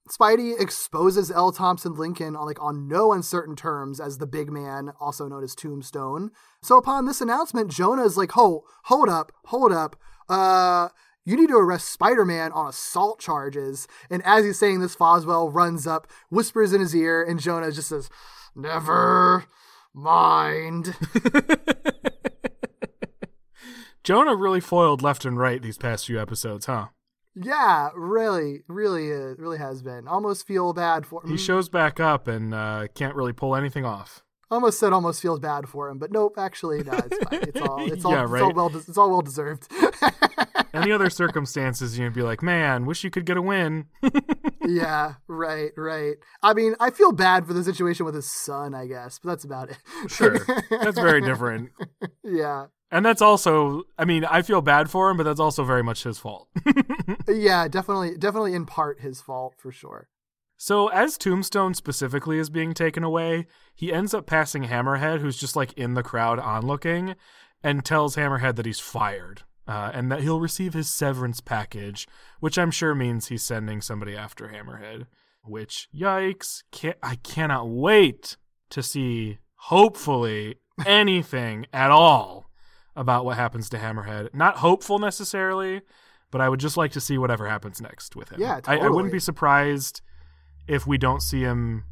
Spidey 0.10 0.60
exposes 0.60 1.32
L. 1.32 1.52
Thompson 1.52 1.94
Lincoln 1.95 2.36
on 2.36 2.45
like 2.45 2.61
on 2.61 2.88
no 2.88 3.14
uncertain 3.14 3.56
terms 3.56 3.99
as 3.99 4.18
the 4.18 4.28
big 4.28 4.52
man, 4.52 4.91
also 4.99 5.28
known 5.28 5.44
as 5.44 5.56
Tombstone. 5.56 6.32
So 6.61 6.78
upon 6.78 7.06
this 7.06 7.22
announcement, 7.22 7.72
Jonah 7.72 8.03
is 8.03 8.18
like, 8.18 8.32
"Ho, 8.32 8.64
hold 8.86 9.10
up, 9.10 9.32
hold 9.45 9.72
up. 9.72 9.95
Uh, 10.28 10.90
you 11.25 11.35
need 11.35 11.47
to 11.47 11.57
arrest 11.57 11.91
Spider-Man 11.91 12.51
on 12.51 12.67
assault 12.67 13.19
charges." 13.19 13.87
And 14.09 14.21
as 14.25 14.45
he's 14.45 14.59
saying 14.59 14.79
this, 14.79 14.95
Foswell 14.95 15.49
runs 15.53 15.85
up, 15.87 16.07
whispers 16.29 16.73
in 16.73 16.81
his 16.81 16.95
ear, 16.95 17.23
and 17.23 17.39
Jonah 17.39 17.71
just 17.71 17.89
says, 17.89 18.09
"Never 18.55 19.45
mind." 19.93 20.95
Jonah 24.03 24.35
really 24.35 24.59
foiled 24.59 25.01
left 25.01 25.23
and 25.23 25.39
right 25.39 25.61
these 25.61 25.77
past 25.77 26.07
few 26.07 26.19
episodes, 26.21 26.65
huh? 26.65 26.87
yeah, 27.35 27.89
really, 27.95 28.61
really, 28.67 29.11
uh, 29.11 29.35
really 29.37 29.57
has 29.57 29.81
been. 29.81 30.07
Almost 30.07 30.45
feel 30.45 30.73
bad 30.73 31.05
for 31.05 31.23
him. 31.23 31.31
He 31.31 31.37
shows 31.37 31.69
back 31.69 31.99
up 31.99 32.27
and 32.27 32.53
uh, 32.53 32.87
can't 32.93 33.15
really 33.15 33.33
pull 33.33 33.55
anything 33.55 33.85
off. 33.85 34.22
Almost 34.52 34.80
said 34.80 34.94
almost 34.94 35.22
feels 35.22 35.40
bad 35.40 35.68
for 35.68 35.90
him, 35.90 35.98
but 35.99 36.11
nope. 36.11 36.36
Actually, 36.38 36.84
no, 36.84 36.94
it's 36.94 37.18
fine. 37.30 37.40
It's 37.44 37.61
all 37.61 37.80
it's 37.91 38.06
all, 38.06 38.11
Yeah, 38.14 38.24
it's 38.24 38.32
all 38.34 38.48
right. 38.48 38.56
well 38.56 38.70
des- 38.70 38.78
it's 38.88 38.98
all 38.98 39.10
well 39.10 39.22
deserved. 39.22 39.68
Any 40.74 40.91
other 40.91 41.10
circumstances, 41.11 41.99
you'd 41.99 42.14
be 42.14 42.24
like, 42.24 42.41
"Man, 42.41 42.86
wish 42.88 43.03
you 43.03 43.11
could 43.11 43.26
get 43.26 43.38
a 43.38 43.41
win." 43.41 43.86
yeah, 44.65 45.14
right, 45.28 45.72
right. 45.78 46.15
I 46.41 46.53
mean, 46.56 46.76
I 46.80 46.90
feel 46.90 47.11
bad 47.11 47.45
for 47.45 47.53
the 47.53 47.64
situation 47.64 48.06
with 48.06 48.15
his 48.15 48.30
son, 48.32 48.74
I 48.74 48.88
guess, 48.88 49.20
but 49.20 49.30
that's 49.30 49.44
about 49.44 49.70
it. 49.70 49.78
Sure, 50.07 50.40
that's 50.70 50.98
very 50.99 51.22
different. 51.22 51.70
yeah, 52.24 52.65
And 52.91 53.06
that's 53.06 53.22
also, 53.22 53.84
I 53.99 54.06
mean, 54.06 54.26
I 54.26 54.41
feel 54.41 54.61
bad 54.61 54.90
for 54.90 55.11
him, 55.11 55.18
but 55.18 55.24
that's 55.24 55.40
also 55.40 55.64
very 55.64 55.84
much 55.84 56.03
his 56.03 56.18
fault. 56.18 56.49
yeah, 57.28 57.68
definitely, 57.68 58.18
definitely 58.18 58.53
in 58.56 58.65
part 58.65 58.99
his 58.99 59.22
fault 59.22 59.53
for 59.60 59.72
sure. 59.72 60.07
So, 60.65 60.88
as 60.88 61.18
Tombstone 61.18 61.73
specifically 61.73 62.40
is 62.40 62.49
being 62.49 62.73
taken 62.73 63.03
away, 63.03 63.48
he 63.76 63.91
ends 63.91 64.14
up 64.14 64.26
passing 64.26 64.64
Hammerhead, 64.64 65.19
who's 65.19 65.35
just 65.35 65.57
like 65.57 65.73
in 65.73 65.94
the 65.94 66.03
crowd 66.03 66.40
onlooking, 66.40 67.15
and 67.61 67.84
tells 67.84 68.15
Hammerhead 68.15 68.56
that 68.56 68.65
he's 68.65 68.80
fired 68.80 69.41
uh, 69.68 69.91
and 69.94 70.10
that 70.10 70.22
he'll 70.22 70.40
receive 70.40 70.73
his 70.73 70.90
severance 70.90 71.41
package, 71.41 72.07
which 72.40 72.57
I'm 72.57 72.72
sure 72.72 72.95
means 72.95 73.27
he's 73.27 73.44
sending 73.44 73.81
somebody 73.81 74.15
after 74.15 74.48
Hammerhead. 74.48 75.07
Which, 75.44 75.90
yikes, 75.94 76.64
can't, 76.72 76.95
I 77.03 77.15
cannot 77.15 77.68
wait 77.68 78.38
to 78.69 78.81
see, 78.81 79.40
hopefully, 79.56 80.60
anything 80.85 81.65
at 81.73 81.91
all 81.91 82.49
about 82.95 83.26
what 83.26 83.35
happens 83.35 83.68
to 83.72 83.77
Hammerhead. 83.80 84.34
Not 84.34 84.60
hopeful 84.60 84.98
necessarily, 84.98 85.81
but 86.31 86.40
I 86.40 86.48
would 86.48 86.61
just 86.61 86.77
like 86.77 86.94
to 86.94 87.02
see 87.02 87.18
whatever 87.18 87.49
happens 87.49 87.81
next 87.81 88.15
with 88.15 88.30
him. 88.30 88.40
Yeah, 88.40 88.61
I, 88.65 88.77
I 88.77 88.88
wouldn't 88.88 89.11
be 89.11 89.19
surprised 89.19 90.02
if 90.68 90.88
we 90.88 90.98
don't 90.98 91.22
see 91.22 91.41
him 91.41 91.84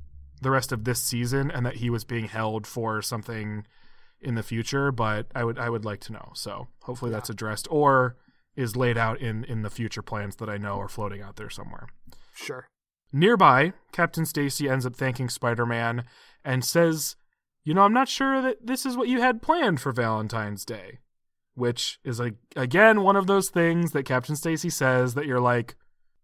the 0.41 0.52
rest 0.52 0.72
of 0.72 0.84
this 0.84 1.02
season 1.02 1.52
and 1.52 1.65
that 1.65 1.77
he 1.77 1.89
was 1.89 2.03
being 2.03 2.26
held 2.26 2.65
for 2.65 3.02
something 3.02 3.65
in 4.19 4.35
the 4.35 4.43
future, 4.43 4.91
but 4.91 5.27
I 5.35 5.43
would 5.43 5.57
I 5.60 5.69
would 5.69 5.85
like 5.85 5.99
to 6.02 6.14
know. 6.14 6.31
So 6.34 6.68
hopefully 6.84 7.11
that's 7.11 7.30
addressed 7.30 7.68
or 7.69 8.18
is 8.56 8.76
laid 8.76 8.98
out 8.98 9.19
in 9.19 9.43
in 9.43 9.61
the 9.61 9.69
future 9.69 10.02
plans 10.02 10.35
that 10.38 10.49
I 10.49 10.57
know 10.57 10.80
are 10.80 10.89
floating 10.89 11.22
out 11.22 11.35
there 11.35 11.49
somewhere. 11.49 11.88
Sure. 12.34 12.68
Nearby, 13.14 13.73
Captain 13.91 14.26
Stacy 14.26 14.69
ends 14.69 14.85
up 14.85 14.95
thanking 14.95 15.27
Spider-Man 15.30 16.06
and 16.45 16.64
says, 16.64 17.18
"You 17.64 17.73
know, 17.73 17.81
I'm 17.81 17.93
not 17.93 18.07
sure 18.07 18.41
that 18.41 18.65
this 18.65 18.85
is 18.85 18.95
what 18.95 19.10
you 19.10 19.19
had 19.19 19.41
planned 19.41 19.81
for 19.81 19.91
Valentine's 19.91 20.65
Day." 20.65 20.99
Which 21.53 21.99
is 22.03 22.19
like 22.19 22.35
again 22.56 23.02
one 23.02 23.18
of 23.18 23.27
those 23.27 23.49
things 23.49 23.91
that 23.91 24.06
Captain 24.06 24.35
Stacy 24.35 24.69
says 24.69 25.14
that 25.15 25.26
you're 25.26 25.41
like, 25.41 25.76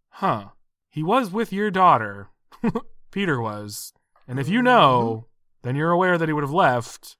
"Huh. 0.09 0.49
He 0.89 1.03
was 1.03 1.29
with 1.29 1.53
your 1.53 1.69
daughter. 1.69 2.29
Peter 3.11 3.41
was. 3.41 3.93
And 4.27 4.39
if 4.39 4.49
you 4.49 4.61
know, 4.61 5.27
then 5.63 5.75
you're 5.75 5.91
aware 5.91 6.17
that 6.17 6.29
he 6.29 6.33
would 6.33 6.43
have 6.43 6.51
left." 6.51 7.17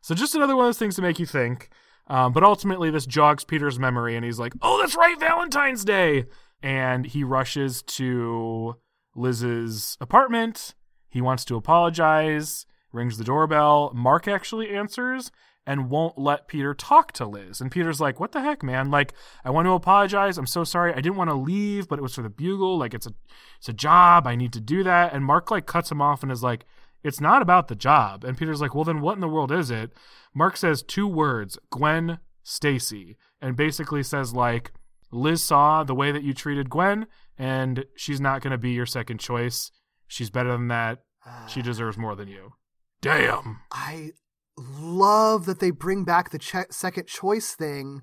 So 0.00 0.14
just 0.14 0.34
another 0.34 0.54
one 0.54 0.66
of 0.66 0.68
those 0.68 0.78
things 0.78 0.96
to 0.96 1.02
make 1.02 1.18
you 1.18 1.26
think. 1.26 1.68
Um, 2.08 2.32
but 2.32 2.44
ultimately, 2.44 2.90
this 2.90 3.06
jogs 3.06 3.44
Peter's 3.44 3.78
memory, 3.78 4.14
and 4.14 4.24
he's 4.24 4.38
like, 4.38 4.52
"Oh, 4.62 4.78
that's 4.80 4.96
right, 4.96 5.18
Valentine's 5.18 5.84
Day!" 5.84 6.26
And 6.62 7.06
he 7.06 7.24
rushes 7.24 7.82
to 7.82 8.76
Liz's 9.14 9.96
apartment. 10.00 10.74
He 11.08 11.20
wants 11.20 11.44
to 11.46 11.56
apologize. 11.56 12.66
Rings 12.92 13.18
the 13.18 13.24
doorbell. 13.24 13.92
Mark 13.94 14.28
actually 14.28 14.70
answers 14.70 15.30
and 15.66 15.90
won't 15.90 16.18
let 16.18 16.48
Peter 16.48 16.74
talk 16.74 17.12
to 17.12 17.26
Liz. 17.26 17.60
And 17.60 17.70
Peter's 17.70 18.00
like, 18.00 18.20
"What 18.20 18.32
the 18.32 18.40
heck, 18.40 18.62
man? 18.62 18.90
Like, 18.90 19.12
I 19.44 19.50
want 19.50 19.66
to 19.66 19.72
apologize. 19.72 20.38
I'm 20.38 20.46
so 20.46 20.64
sorry. 20.64 20.92
I 20.92 21.00
didn't 21.00 21.16
want 21.16 21.30
to 21.30 21.36
leave, 21.36 21.88
but 21.88 21.98
it 21.98 22.02
was 22.02 22.14
for 22.14 22.22
the 22.22 22.30
bugle. 22.30 22.78
Like, 22.78 22.94
it's 22.94 23.06
a, 23.06 23.14
it's 23.58 23.68
a 23.68 23.72
job. 23.72 24.26
I 24.26 24.36
need 24.36 24.52
to 24.52 24.60
do 24.60 24.82
that." 24.84 25.12
And 25.12 25.24
Mark 25.24 25.50
like 25.50 25.66
cuts 25.66 25.90
him 25.90 26.00
off 26.00 26.22
and 26.22 26.30
is 26.30 26.42
like, 26.42 26.64
"It's 27.02 27.20
not 27.20 27.42
about 27.42 27.68
the 27.68 27.74
job." 27.74 28.24
And 28.24 28.38
Peter's 28.38 28.60
like, 28.60 28.74
"Well, 28.74 28.84
then 28.84 29.00
what 29.00 29.14
in 29.14 29.20
the 29.20 29.28
world 29.28 29.52
is 29.52 29.70
it?" 29.70 29.92
Mark 30.34 30.56
says 30.56 30.82
two 30.82 31.08
words, 31.08 31.58
Gwen 31.70 32.18
Stacy, 32.42 33.16
and 33.40 33.56
basically 33.56 34.02
says 34.02 34.34
like 34.34 34.72
Liz 35.10 35.42
saw 35.42 35.82
the 35.82 35.94
way 35.94 36.12
that 36.12 36.22
you 36.22 36.34
treated 36.34 36.70
Gwen 36.70 37.06
and 37.38 37.84
she's 37.96 38.20
not 38.20 38.42
going 38.42 38.52
to 38.52 38.58
be 38.58 38.70
your 38.70 38.86
second 38.86 39.18
choice. 39.18 39.70
She's 40.06 40.30
better 40.30 40.52
than 40.52 40.68
that. 40.68 41.02
She 41.48 41.60
ah. 41.60 41.64
deserves 41.64 41.98
more 41.98 42.14
than 42.14 42.28
you. 42.28 42.52
Damn. 43.00 43.60
I 43.72 44.12
love 44.58 45.46
that 45.46 45.60
they 45.60 45.70
bring 45.70 46.04
back 46.04 46.30
the 46.30 46.38
che- 46.38 46.64
second 46.70 47.06
choice 47.06 47.54
thing, 47.54 48.02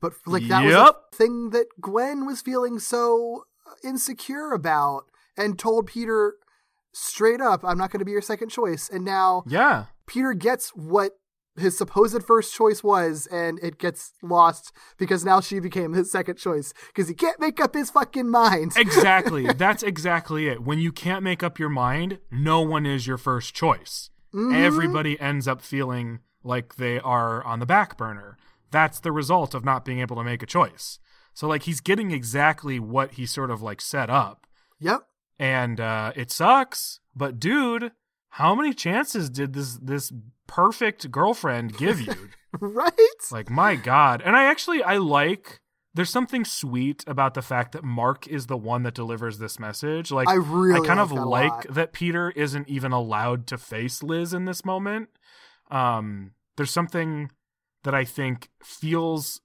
but 0.00 0.12
like 0.26 0.48
that 0.48 0.64
was 0.64 0.74
Yep. 0.74 0.96
a 1.12 1.16
thing 1.16 1.50
that 1.50 1.66
Gwen 1.80 2.26
was 2.26 2.40
feeling 2.40 2.78
so 2.78 3.44
uh, 3.66 3.70
insecure 3.84 4.50
about 4.52 5.04
and 5.36 5.58
told 5.58 5.86
Peter 5.86 6.34
straight 6.92 7.40
up, 7.40 7.64
"I'm 7.64 7.78
not 7.78 7.90
going 7.90 8.00
to 8.00 8.04
be 8.04 8.12
your 8.12 8.20
second 8.22 8.48
choice." 8.48 8.88
And 8.88 9.04
now 9.04 9.44
Yeah. 9.46 9.86
Peter 10.06 10.34
gets 10.34 10.70
what 10.70 11.12
his 11.54 11.76
supposed 11.76 12.22
first 12.24 12.52
choice 12.54 12.82
was, 12.82 13.26
and 13.26 13.58
it 13.62 13.78
gets 13.78 14.12
lost 14.22 14.72
because 14.98 15.22
now 15.24 15.40
she 15.40 15.60
became 15.60 15.92
his 15.92 16.10
second 16.10 16.36
choice 16.36 16.72
because 16.88 17.08
he 17.08 17.14
can't 17.14 17.38
make 17.38 17.60
up 17.60 17.74
his 17.74 17.90
fucking 17.90 18.28
mind. 18.28 18.72
Exactly. 18.76 19.52
That's 19.52 19.82
exactly 19.82 20.48
it. 20.48 20.62
When 20.62 20.78
you 20.78 20.90
can't 20.92 21.22
make 21.22 21.42
up 21.42 21.58
your 21.58 21.68
mind, 21.68 22.18
no 22.30 22.60
one 22.62 22.86
is 22.86 23.06
your 23.06 23.18
first 23.18 23.54
choice. 23.54 24.08
Everybody 24.34 25.18
ends 25.20 25.46
up 25.46 25.60
feeling 25.62 26.20
like 26.42 26.76
they 26.76 26.98
are 26.98 27.44
on 27.44 27.60
the 27.60 27.66
back 27.66 27.96
burner. 27.96 28.36
That's 28.70 29.00
the 29.00 29.12
result 29.12 29.54
of 29.54 29.64
not 29.64 29.84
being 29.84 30.00
able 30.00 30.16
to 30.16 30.24
make 30.24 30.42
a 30.42 30.46
choice. 30.46 30.98
So 31.34 31.46
like 31.46 31.64
he's 31.64 31.80
getting 31.80 32.10
exactly 32.10 32.78
what 32.78 33.12
he 33.12 33.26
sort 33.26 33.50
of 33.50 33.62
like 33.62 33.80
set 33.80 34.10
up. 34.10 34.46
Yep. 34.80 35.02
And 35.38 35.80
uh 35.80 36.12
it 36.16 36.30
sucks, 36.30 37.00
but 37.14 37.38
dude, 37.38 37.92
how 38.30 38.54
many 38.54 38.72
chances 38.72 39.28
did 39.30 39.52
this 39.52 39.76
this 39.76 40.12
perfect 40.46 41.10
girlfriend 41.10 41.76
give 41.76 42.00
you? 42.00 42.14
Right? 42.60 42.92
Like 43.30 43.48
my 43.48 43.76
god. 43.76 44.20
And 44.20 44.36
I 44.36 44.44
actually 44.44 44.82
I 44.82 44.98
like 44.98 45.61
there's 45.94 46.10
something 46.10 46.44
sweet 46.44 47.04
about 47.06 47.34
the 47.34 47.42
fact 47.42 47.72
that 47.72 47.84
Mark 47.84 48.26
is 48.26 48.46
the 48.46 48.56
one 48.56 48.82
that 48.84 48.94
delivers 48.94 49.38
this 49.38 49.58
message. 49.58 50.10
Like 50.10 50.28
I 50.28 50.34
really 50.34 50.80
I 50.80 50.86
kind 50.86 50.98
like 50.98 51.10
of 51.10 51.16
that 51.16 51.24
like 51.26 51.68
that 51.74 51.92
Peter 51.92 52.30
isn't 52.30 52.68
even 52.68 52.92
allowed 52.92 53.46
to 53.48 53.58
face 53.58 54.02
Liz 54.02 54.32
in 54.32 54.44
this 54.46 54.64
moment. 54.64 55.08
Um 55.70 56.32
there's 56.56 56.70
something 56.70 57.30
that 57.84 57.94
I 57.94 58.04
think 58.04 58.48
feels 58.62 59.40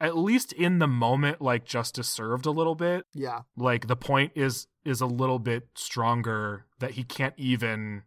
at 0.00 0.16
least 0.16 0.52
in 0.52 0.78
the 0.78 0.86
moment 0.88 1.40
like 1.40 1.64
justice 1.64 2.08
served 2.08 2.46
a 2.46 2.50
little 2.50 2.74
bit. 2.74 3.06
Yeah. 3.14 3.40
Like 3.56 3.86
the 3.86 3.96
point 3.96 4.32
is 4.34 4.66
is 4.84 5.00
a 5.00 5.06
little 5.06 5.38
bit 5.38 5.68
stronger 5.74 6.66
that 6.80 6.92
he 6.92 7.04
can't 7.04 7.34
even 7.36 8.02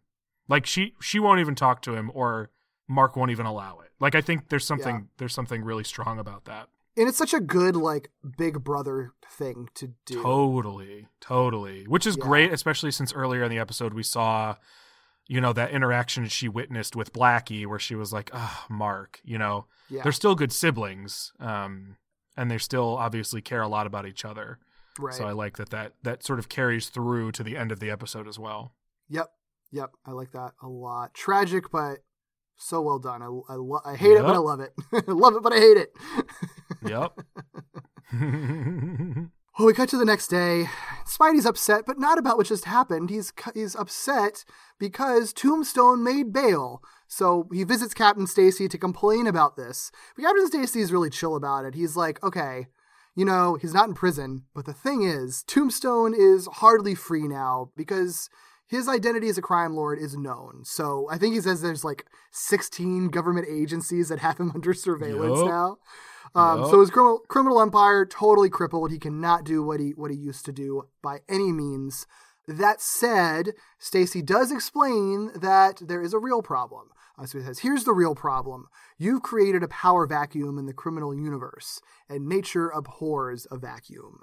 like 0.48 0.66
she 0.66 0.94
she 1.00 1.18
won't 1.18 1.40
even 1.40 1.54
talk 1.54 1.82
to 1.82 1.94
him 1.94 2.10
or 2.14 2.50
Mark 2.88 3.16
won't 3.16 3.30
even 3.30 3.46
allow 3.46 3.78
it. 3.80 3.90
Like 3.98 4.14
I 4.14 4.20
think 4.20 4.48
there's 4.48 4.66
something 4.66 4.94
Yeah. 4.96 5.02
there's 5.18 5.34
something 5.34 5.62
really 5.64 5.84
strong 5.84 6.18
about 6.18 6.44
that. 6.46 6.68
And 6.96 7.08
it's 7.08 7.18
such 7.18 7.34
a 7.34 7.40
good 7.40 7.76
like 7.76 8.10
big 8.38 8.64
brother 8.64 9.12
thing 9.30 9.68
to 9.74 9.92
do. 10.06 10.22
Totally, 10.22 11.08
totally. 11.20 11.84
Which 11.86 12.06
is 12.06 12.16
Yeah. 12.16 12.24
great, 12.24 12.52
especially 12.52 12.90
since 12.90 13.12
earlier 13.12 13.42
in 13.44 13.50
the 13.50 13.58
episode 13.58 13.92
we 13.92 14.02
saw, 14.02 14.56
you 15.26 15.40
know, 15.40 15.52
that 15.52 15.70
interaction 15.72 16.26
she 16.28 16.48
witnessed 16.48 16.96
with 16.96 17.12
Blackie 17.12 17.66
where 17.66 17.78
she 17.78 17.94
was 17.94 18.12
like, 18.12 18.30
"Ah, 18.32 18.64
Mark," 18.70 19.20
you 19.24 19.36
know. 19.38 19.66
Yeah. 19.90 20.02
They're 20.02 20.12
still 20.12 20.34
good 20.34 20.52
siblings, 20.52 21.32
um, 21.38 21.96
and 22.36 22.50
they 22.50 22.58
still 22.58 22.96
obviously 22.96 23.40
care 23.42 23.62
a 23.62 23.68
lot 23.68 23.86
about 23.86 24.06
each 24.06 24.24
other. 24.24 24.58
right. 24.98 25.14
So 25.14 25.26
I 25.26 25.32
like 25.32 25.58
that 25.58 25.68
that 25.70 25.92
that 26.04 26.24
sort 26.24 26.38
of 26.38 26.48
carries 26.48 26.88
through 26.88 27.32
to 27.32 27.42
the 27.42 27.56
end 27.58 27.70
of 27.72 27.80
the 27.80 27.90
episode 27.90 28.26
as 28.26 28.38
well. 28.38 28.72
Yep. 29.10 29.30
Yep. 29.72 29.90
I 30.06 30.12
like 30.12 30.32
that 30.32 30.52
a 30.62 30.68
lot. 30.68 31.12
Tragic, 31.12 31.70
but 31.70 31.98
so 32.56 32.80
well 32.80 32.98
done. 32.98 33.20
I 33.20 33.26
I, 33.26 33.56
lo- 33.56 33.82
I 33.84 33.94
hate 33.96 34.16
it, 34.16 34.22
but 34.22 34.34
I 34.34 34.38
love 34.38 34.60
it. 34.60 34.72
Love 35.08 35.34
it, 35.36 35.42
but 35.42 35.52
I 35.52 35.56
hate 35.58 35.76
it. 35.76 35.92
Yep. 36.88 37.20
Well, 39.58 39.64
we 39.64 39.72
cut 39.72 39.88
to 39.88 39.96
the 39.96 40.04
next 40.04 40.28
day. 40.28 40.66
Spidey's 41.06 41.46
upset, 41.46 41.84
but 41.86 41.98
not 41.98 42.18
about 42.18 42.36
what 42.36 42.46
just 42.46 42.66
happened. 42.66 43.08
He's 43.08 43.32
he's 43.54 43.74
upset 43.74 44.44
because 44.78 45.32
Tombstone 45.32 46.04
made 46.04 46.30
bail. 46.30 46.82
So 47.08 47.48
he 47.50 47.64
visits 47.64 47.94
Captain 47.94 48.26
Stacy 48.26 48.68
to 48.68 48.76
complain 48.76 49.26
about 49.26 49.56
this. 49.56 49.90
But 50.14 50.26
Captain 50.26 50.46
Stacy 50.46 50.80
is 50.80 50.92
really 50.92 51.08
chill 51.08 51.36
about 51.36 51.64
it. 51.64 51.74
He's 51.74 51.96
like, 51.96 52.22
okay, 52.22 52.66
you 53.14 53.24
know, 53.24 53.54
he's 53.54 53.72
not 53.72 53.88
in 53.88 53.94
prison, 53.94 54.42
but 54.54 54.66
the 54.66 54.74
thing 54.74 55.02
is, 55.04 55.42
Tombstone 55.44 56.12
is 56.14 56.46
hardly 56.52 56.94
free 56.94 57.26
now 57.26 57.70
because 57.76 58.28
his 58.66 58.88
identity 58.88 59.28
as 59.28 59.38
a 59.38 59.42
crime 59.42 59.74
lord 59.74 59.98
is 59.98 60.16
known. 60.18 60.64
So 60.64 61.08
I 61.10 61.16
think 61.16 61.34
he 61.34 61.40
says 61.40 61.62
there's 61.62 61.84
like 61.84 62.04
16 62.32 63.08
government 63.08 63.46
agencies 63.50 64.10
that 64.10 64.18
have 64.18 64.38
him 64.38 64.50
under 64.54 64.74
surveillance 64.74 65.38
Yup. 65.38 65.48
now. 65.48 65.78
Um, 66.34 66.60
Yup. 66.60 66.70
So 66.70 66.80
his 66.80 66.90
criminal, 66.90 67.20
criminal 67.28 67.60
empire 67.60 68.04
totally 68.04 68.50
crippled. 68.50 68.90
He 68.90 68.98
cannot 68.98 69.44
do 69.44 69.62
what 69.62 69.80
he 69.80 69.90
what 69.90 70.10
he 70.10 70.16
used 70.16 70.44
to 70.46 70.52
do 70.52 70.88
by 71.02 71.20
any 71.28 71.52
means. 71.52 72.06
That 72.48 72.80
said, 72.80 73.54
Stacy 73.78 74.22
does 74.22 74.52
explain 74.52 75.32
that 75.34 75.78
there 75.80 76.00
is 76.00 76.14
a 76.14 76.18
real 76.18 76.42
problem. 76.42 76.90
Uh, 77.18 77.26
so 77.26 77.38
he 77.38 77.44
says, 77.44 77.60
"Here's 77.60 77.84
the 77.84 77.92
real 77.92 78.14
problem. 78.14 78.68
You've 78.98 79.22
created 79.22 79.62
a 79.62 79.68
power 79.68 80.06
vacuum 80.06 80.58
in 80.58 80.66
the 80.66 80.74
criminal 80.74 81.14
universe, 81.14 81.80
and 82.08 82.28
nature 82.28 82.68
abhors 82.68 83.46
a 83.50 83.56
vacuum." 83.56 84.20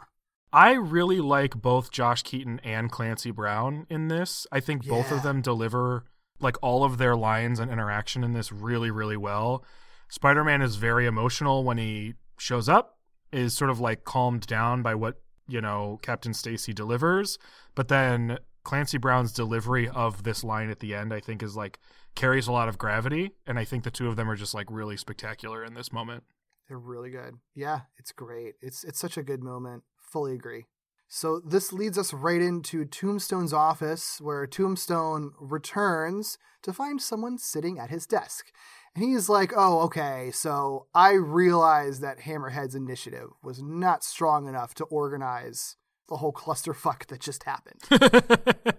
I 0.54 0.74
really 0.74 1.20
like 1.20 1.60
both 1.60 1.90
Josh 1.90 2.22
Keaton 2.22 2.62
and 2.64 2.92
Clancy 2.92 3.32
Brown 3.32 3.88
in 3.90 4.08
this. 4.08 4.46
I 4.52 4.60
think 4.60 4.86
both 4.86 5.12
of 5.12 5.24
them 5.24 5.42
deliver 5.42 6.06
like 6.40 6.58
all 6.62 6.84
of 6.84 7.00
their 7.00 7.16
lines 7.16 7.60
and 7.60 7.72
interaction 7.72 8.24
in 8.24 8.34
this 8.34 8.52
really, 8.52 8.92
really 8.92 9.18
well. 9.18 9.66
Spider 10.14 10.44
Man 10.44 10.62
is 10.62 10.76
very 10.76 11.08
emotional 11.08 11.64
when 11.64 11.80
he 11.80 12.14
shows 12.38 12.70
up, 12.70 13.00
is 13.32 13.56
sort 13.56 13.72
of 13.72 13.80
like 13.80 14.04
calmed 14.04 14.46
down 14.46 14.84
by 14.84 14.94
what, 14.94 15.20
you 15.48 15.60
know, 15.60 15.98
Captain 16.04 16.36
Stacy 16.36 16.72
delivers. 16.72 17.40
But 17.74 17.88
then 17.88 18.38
Clancy 18.64 19.00
Brown's 19.00 19.34
delivery 19.34 19.90
of 19.90 20.22
this 20.22 20.44
line 20.44 20.70
at 20.70 20.82
the 20.82 20.94
end, 20.94 21.16
I 21.16 21.20
think, 21.20 21.42
is 21.42 21.56
like 21.56 21.80
carries 22.14 22.46
a 22.46 22.52
lot 22.52 22.70
of 22.70 22.78
gravity. 22.78 23.32
And 23.48 23.58
I 23.58 23.66
think 23.66 23.86
the 23.86 23.90
two 23.90 24.08
of 24.08 24.16
them 24.16 24.30
are 24.30 24.36
just 24.36 24.54
like 24.54 24.68
really 24.70 24.98
spectacular 24.98 25.64
in 25.66 25.74
this 25.74 25.92
moment. 25.92 26.26
They're 26.68 26.78
really 26.78 27.10
good. 27.10 27.40
Yeah, 27.56 27.80
it's 27.98 28.12
great. 28.12 28.54
It's 28.62 28.84
it's 28.84 29.00
such 29.00 29.18
a 29.18 29.24
good 29.24 29.42
moment. 29.42 29.82
Fully 29.98 30.36
agree. 30.36 30.68
So 31.08 31.40
this 31.40 31.74
leads 31.74 31.98
us 31.98 32.14
right 32.14 32.42
into 32.42 32.86
Tombstone's 32.86 33.54
office, 33.54 34.20
where 34.22 34.46
Tombstone 34.46 35.34
returns 35.40 36.38
to 36.62 36.72
find 36.72 37.02
someone 37.02 37.38
sitting 37.38 37.78
at 37.78 37.90
his 37.90 38.08
desk. 38.08 38.52
And 38.96 39.04
he's 39.06 39.28
like, 39.30 39.52
"Oh, 39.56 39.80
okay. 39.82 40.30
So 40.32 40.86
I 40.94 41.14
realized 41.14 42.02
that 42.02 42.20
Hammerhead's 42.22 42.76
initiative 42.76 43.30
was 43.42 43.62
not 43.62 44.04
strong 44.04 44.48
enough 44.48 44.74
to 44.76 44.84
organize 44.86 45.78
the 46.10 46.18
whole 46.18 46.34
clusterfuck 46.34 47.08
that 47.08 47.20
just 47.22 47.44
happened." 47.44 47.82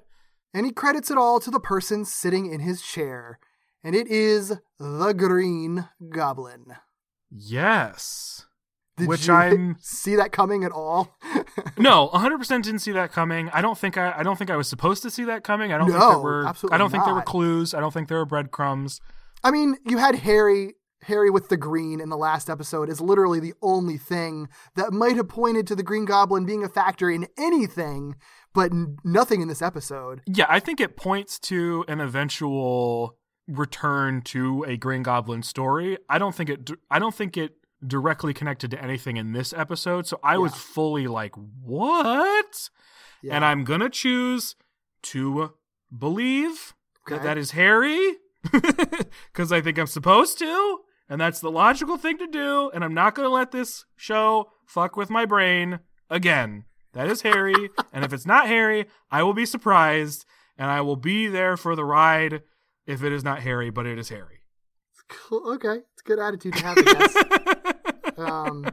and 0.55 0.67
he 0.67 0.73
credits 0.73 1.11
it 1.11 1.19
all 1.19 1.41
to 1.41 1.51
the 1.51 1.59
person 1.61 2.05
sitting 2.05 2.47
in 2.53 2.61
his 2.61 2.81
chair, 2.81 3.39
and 3.83 3.95
it 3.97 4.07
is 4.07 4.55
the 4.79 5.13
Green 5.13 5.89
Goblin. 6.11 6.77
yes. 7.31 8.47
Did 8.97 9.09
Which 9.09 9.27
you 9.27 9.35
I'm- 9.43 9.77
see 9.81 10.15
that 10.15 10.31
coming 10.33 10.63
at 10.65 10.73
all? 10.73 11.17
No, 11.77 12.09
100% 12.15 12.63
didn't 12.63 12.79
see 12.79 12.93
that 12.93 13.11
coming. 13.11 13.51
I 13.51 13.61
don't 13.61 13.77
think 13.77 13.99
I 13.99 14.13
I 14.19 14.23
don't 14.23 14.37
think 14.37 14.49
I 14.51 14.57
was 14.57 14.69
supposed 14.69 15.03
to 15.03 15.11
see 15.11 15.25
that 15.25 15.43
coming. 15.43 15.73
I 15.73 15.79
don't 15.79 15.89
think 15.89 15.99
there 15.99 16.19
were 16.19 16.47
I 16.71 16.79
don't 16.79 16.91
think 16.91 17.05
there 17.05 17.15
were 17.15 17.23
clues. 17.23 17.75
I 17.75 17.81
don't 17.81 17.93
think 17.93 18.07
there 18.09 18.19
were 18.19 18.25
breadcrumbs. 18.25 19.01
I 19.45 19.51
mean, 19.51 19.77
you 19.87 19.99
had 19.99 20.17
Harry 20.17 20.75
Harry 21.05 21.31
with 21.31 21.51
the 21.51 21.57
green 21.57 22.01
in 22.01 22.09
the 22.09 22.17
last 22.17 22.49
episode 22.49 22.89
is 22.89 23.01
literally 23.01 23.39
the 23.39 23.53
only 23.63 23.99
thing 23.99 24.49
that 24.75 24.93
might 24.93 25.17
have 25.17 25.29
pointed 25.29 25.67
to 25.67 25.77
the 25.77 25.83
Green 25.83 26.07
Goblin 26.07 26.47
being 26.47 26.65
a 26.65 26.69
factor 26.69 27.11
in 27.11 27.27
anything, 27.39 28.17
but 28.55 28.73
n- 28.73 28.97
nothing 29.05 29.43
in 29.43 29.49
this 29.49 29.61
episode. 29.61 30.23
Yeah, 30.27 30.47
I 30.49 30.61
think 30.61 30.81
it 30.81 30.97
points 30.97 31.39
to 31.41 31.85
an 31.89 32.01
eventual 32.01 33.19
return 33.47 34.23
to 34.23 34.65
a 34.67 34.79
Green 34.79 35.03
Goblin 35.03 35.43
story. 35.43 35.99
I 36.09 36.19
don't 36.19 36.35
think 36.35 36.49
it. 36.49 36.71
I 36.91 36.99
don't 36.99 37.15
think 37.15 37.37
it 37.37 37.53
directly 37.87 38.33
connected 38.33 38.71
to 38.71 38.83
anything 38.83 39.19
in 39.19 39.33
this 39.33 39.53
episode. 39.53 40.07
So 40.07 40.19
I 40.23 40.39
was 40.39 40.55
fully 40.55 41.07
like, 41.07 41.35
"What?" 41.37 42.71
Yeah. 43.23 43.37
And 43.37 43.45
I'm 43.45 43.65
gonna 43.65 43.91
choose 43.91 44.57
to 45.03 45.53
believe 45.97 46.75
that 47.09 47.23
that 47.23 47.37
is 47.37 47.51
Harry 47.51 48.17
because 49.33 49.53
I 49.53 49.61
think 49.61 49.79
I'm 49.79 49.87
supposed 49.87 50.39
to, 50.39 50.79
and 51.09 51.21
that's 51.21 51.41
the 51.41 51.51
logical 51.51 51.97
thing 51.97 52.19
to 52.19 52.27
do. 52.27 52.71
And 52.73 52.85
I'm 52.85 52.95
not 52.95 53.15
gonna 53.15 53.29
let 53.29 53.53
this 53.53 53.85
show 53.97 54.51
fuck 54.67 54.97
with 54.97 55.11
my 55.11 55.25
brain 55.25 55.81
again. 56.11 56.65
That 56.93 57.09
is 57.09 57.23
Harry, 57.23 57.71
and 57.93 58.05
if 58.05 58.13
it's 58.13 58.27
not 58.27 58.47
Harry, 58.47 58.87
I 59.11 59.25
will 59.25 59.35
be 59.35 59.47
surprised, 59.47 60.25
and 60.57 60.71
I 60.71 60.81
will 60.81 60.97
be 60.97 61.27
there 61.27 61.57
for 61.57 61.75
the 61.75 61.85
ride 61.85 62.43
if 62.87 63.03
it 63.03 63.13
is 63.13 63.25
not 63.25 63.41
Harry, 63.41 63.71
but 63.71 63.87
it 63.87 63.99
is 63.99 64.11
Harry. 64.11 64.43
Cool. 65.09 65.55
Okay, 65.55 65.81
it's 65.93 66.03
a 66.03 66.05
good 66.05 66.19
attitude 66.19 66.55
to 66.55 66.63
have. 66.63 66.79
I 66.79 66.83
guess. 66.83 68.19
um, 68.19 68.67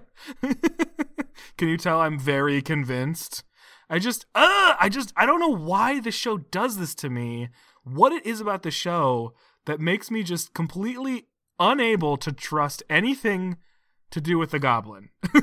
Can 1.58 1.70
you 1.70 1.78
tell 1.78 2.02
I'm 2.02 2.18
very 2.18 2.62
convinced? 2.62 3.44
I 3.90 4.00
just, 4.00 4.26
uh, 4.34 4.74
I 4.80 4.90
just, 4.90 5.14
I 5.18 5.26
don't 5.26 5.40
know 5.40 5.56
why 5.56 6.00
the 6.00 6.12
show 6.12 6.38
does 6.38 6.78
this 6.78 6.96
to 6.96 7.10
me. 7.10 7.50
What 7.84 8.14
it 8.14 8.26
is 8.26 8.40
about 8.40 8.64
the 8.64 8.72
show 8.72 9.34
that 9.66 9.80
makes 9.80 10.10
me 10.12 10.24
just 10.24 10.54
completely 10.54 11.28
unable 11.60 12.18
to 12.18 12.32
trust 12.32 12.82
anything 12.90 13.58
to 14.12 14.20
do 14.22 14.38
with 14.38 14.52
the 14.52 14.60
goblin. 14.60 15.10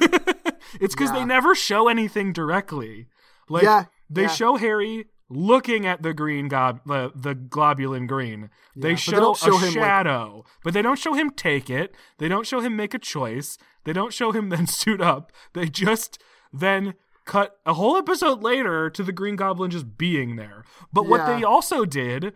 it's 0.81 0.95
because 0.95 1.11
Yeah. 1.11 1.21
they 1.21 1.25
never 1.25 1.55
show 1.55 1.89
anything 1.89 2.33
directly. 2.33 3.07
Like 3.49 3.63
Yeah, 3.63 3.85
they 4.11 4.23
yeah. 4.23 4.29
show 4.29 4.57
Harry 4.57 5.07
looking 5.31 5.87
at 5.87 6.03
the 6.03 6.15
green 6.15 6.49
gob 6.49 6.81
the, 6.87 7.13
the 7.15 7.35
globulin 7.35 8.07
green. 8.07 8.43
Yeah, 8.43 8.49
they 8.77 8.81
but 8.81 8.83
they 8.91 8.97
show, 8.97 9.33
a 9.33 9.59
him, 9.59 9.61
like- 9.63 9.73
shadow, 9.73 10.45
but 10.65 10.75
they 10.75 10.83
don't 10.83 10.99
show 10.99 11.15
him 11.15 11.31
take 11.31 11.71
it. 11.71 11.95
They 12.19 12.29
don't 12.29 12.47
show 12.47 12.61
him 12.61 12.77
make 12.77 12.95
a 12.95 12.99
choice. 12.99 13.59
They 13.85 13.93
don't 13.93 14.13
show 14.13 14.33
him 14.33 14.49
then 14.51 14.67
suit 14.67 15.01
up. 15.01 15.33
They 15.55 15.69
just 15.69 16.21
then 16.53 16.95
cut 17.25 17.59
a 17.67 17.75
whole 17.75 17.97
episode 17.97 18.43
later 18.43 18.89
to 18.89 19.03
the 19.03 19.13
Green 19.13 19.37
Goblin 19.37 19.71
just 19.71 19.99
being 19.99 20.37
there. 20.37 20.65
But 20.93 21.07
what 21.07 21.27
they 21.27 21.45
also 21.45 21.85
did 21.85 22.33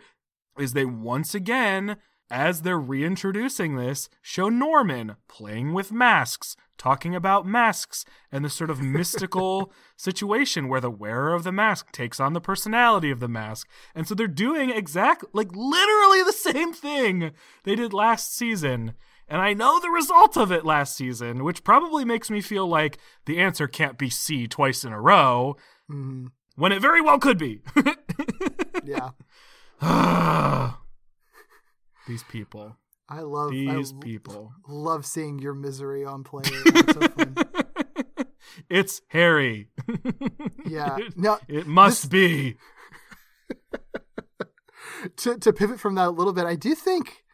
is 0.59 0.73
they 0.73 0.85
once 0.85 1.35
again, 1.35 1.97
as 2.31 2.63
they're 2.63 2.79
reintroducing 2.79 3.77
this, 3.77 4.09
show 4.21 4.49
Norman 4.49 5.17
playing 5.29 5.73
with 5.73 5.93
masks, 5.93 6.57
talking 6.79 7.15
about 7.15 7.47
masks 7.47 8.05
and 8.31 8.45
this 8.45 8.55
sort 8.55 8.71
of 8.71 8.83
mystical 8.83 9.73
situation 9.97 10.69
where 10.69 10.81
the 10.81 10.91
wearer 10.91 11.35
of 11.35 11.45
the 11.45 11.53
mask 11.53 11.93
takes 11.93 12.19
on 12.19 12.33
the 12.33 12.41
personality 12.41 13.11
of 13.11 13.21
the 13.21 13.29
mask. 13.29 13.69
And 13.95 14.07
so 14.07 14.15
they're 14.15 14.27
doing 14.27 14.71
exact, 14.71 15.25
like 15.33 15.51
literally 15.53 16.23
the 16.23 16.33
same 16.33 16.73
thing 16.73 17.33
they 17.65 17.77
did 17.77 17.93
last 17.93 18.35
season. 18.35 18.95
And 19.29 19.41
I 19.41 19.55
know 19.55 19.81
the 19.81 19.91
result 19.91 20.37
of 20.37 20.51
it 20.51 20.65
last 20.65 20.97
season, 20.97 21.45
which 21.45 21.65
probably 21.65 22.05
makes 22.05 22.31
me 22.31 22.41
feel 22.41 22.67
like 22.67 22.99
the 23.27 23.39
answer 23.39 23.67
can't 23.67 23.97
be 23.97 24.11
C 24.11 24.47
twice 24.47 24.85
in 24.85 24.93
a 24.93 25.01
row, 25.01 25.57
mhm, 25.91 26.33
when 26.57 26.73
it 26.73 26.83
very 26.83 27.01
well 27.01 27.19
could 27.19 27.39
be. 27.39 27.63
yeah, 28.85 29.11
These 32.07 32.23
people. 32.25 32.77
I 33.09 33.21
love 33.21 33.51
I 33.51 33.55
These 33.55 33.93
l- 33.93 33.99
people. 33.99 34.53
Love 34.69 35.05
seeing 35.07 35.39
your 35.39 35.55
misery 35.55 36.05
on 36.05 36.25
play. 36.25 36.43
It's 36.47 36.93
so 36.95 37.01
fun. 37.09 37.35
it's 38.71 39.01
Harry. 39.09 39.69
Yeah. 40.67 40.97
It, 40.99 41.17
Now, 41.19 41.39
it 41.49 41.67
must 41.67 42.03
this- 42.03 42.09
be. 42.11 42.57
to 45.17 45.39
to 45.39 45.53
pivot 45.53 45.81
from 45.81 45.95
that 45.97 46.09
a 46.09 46.11
little 46.11 46.33
bit, 46.33 46.45
I 46.47 46.55
do 46.55 46.75
think 46.75 47.25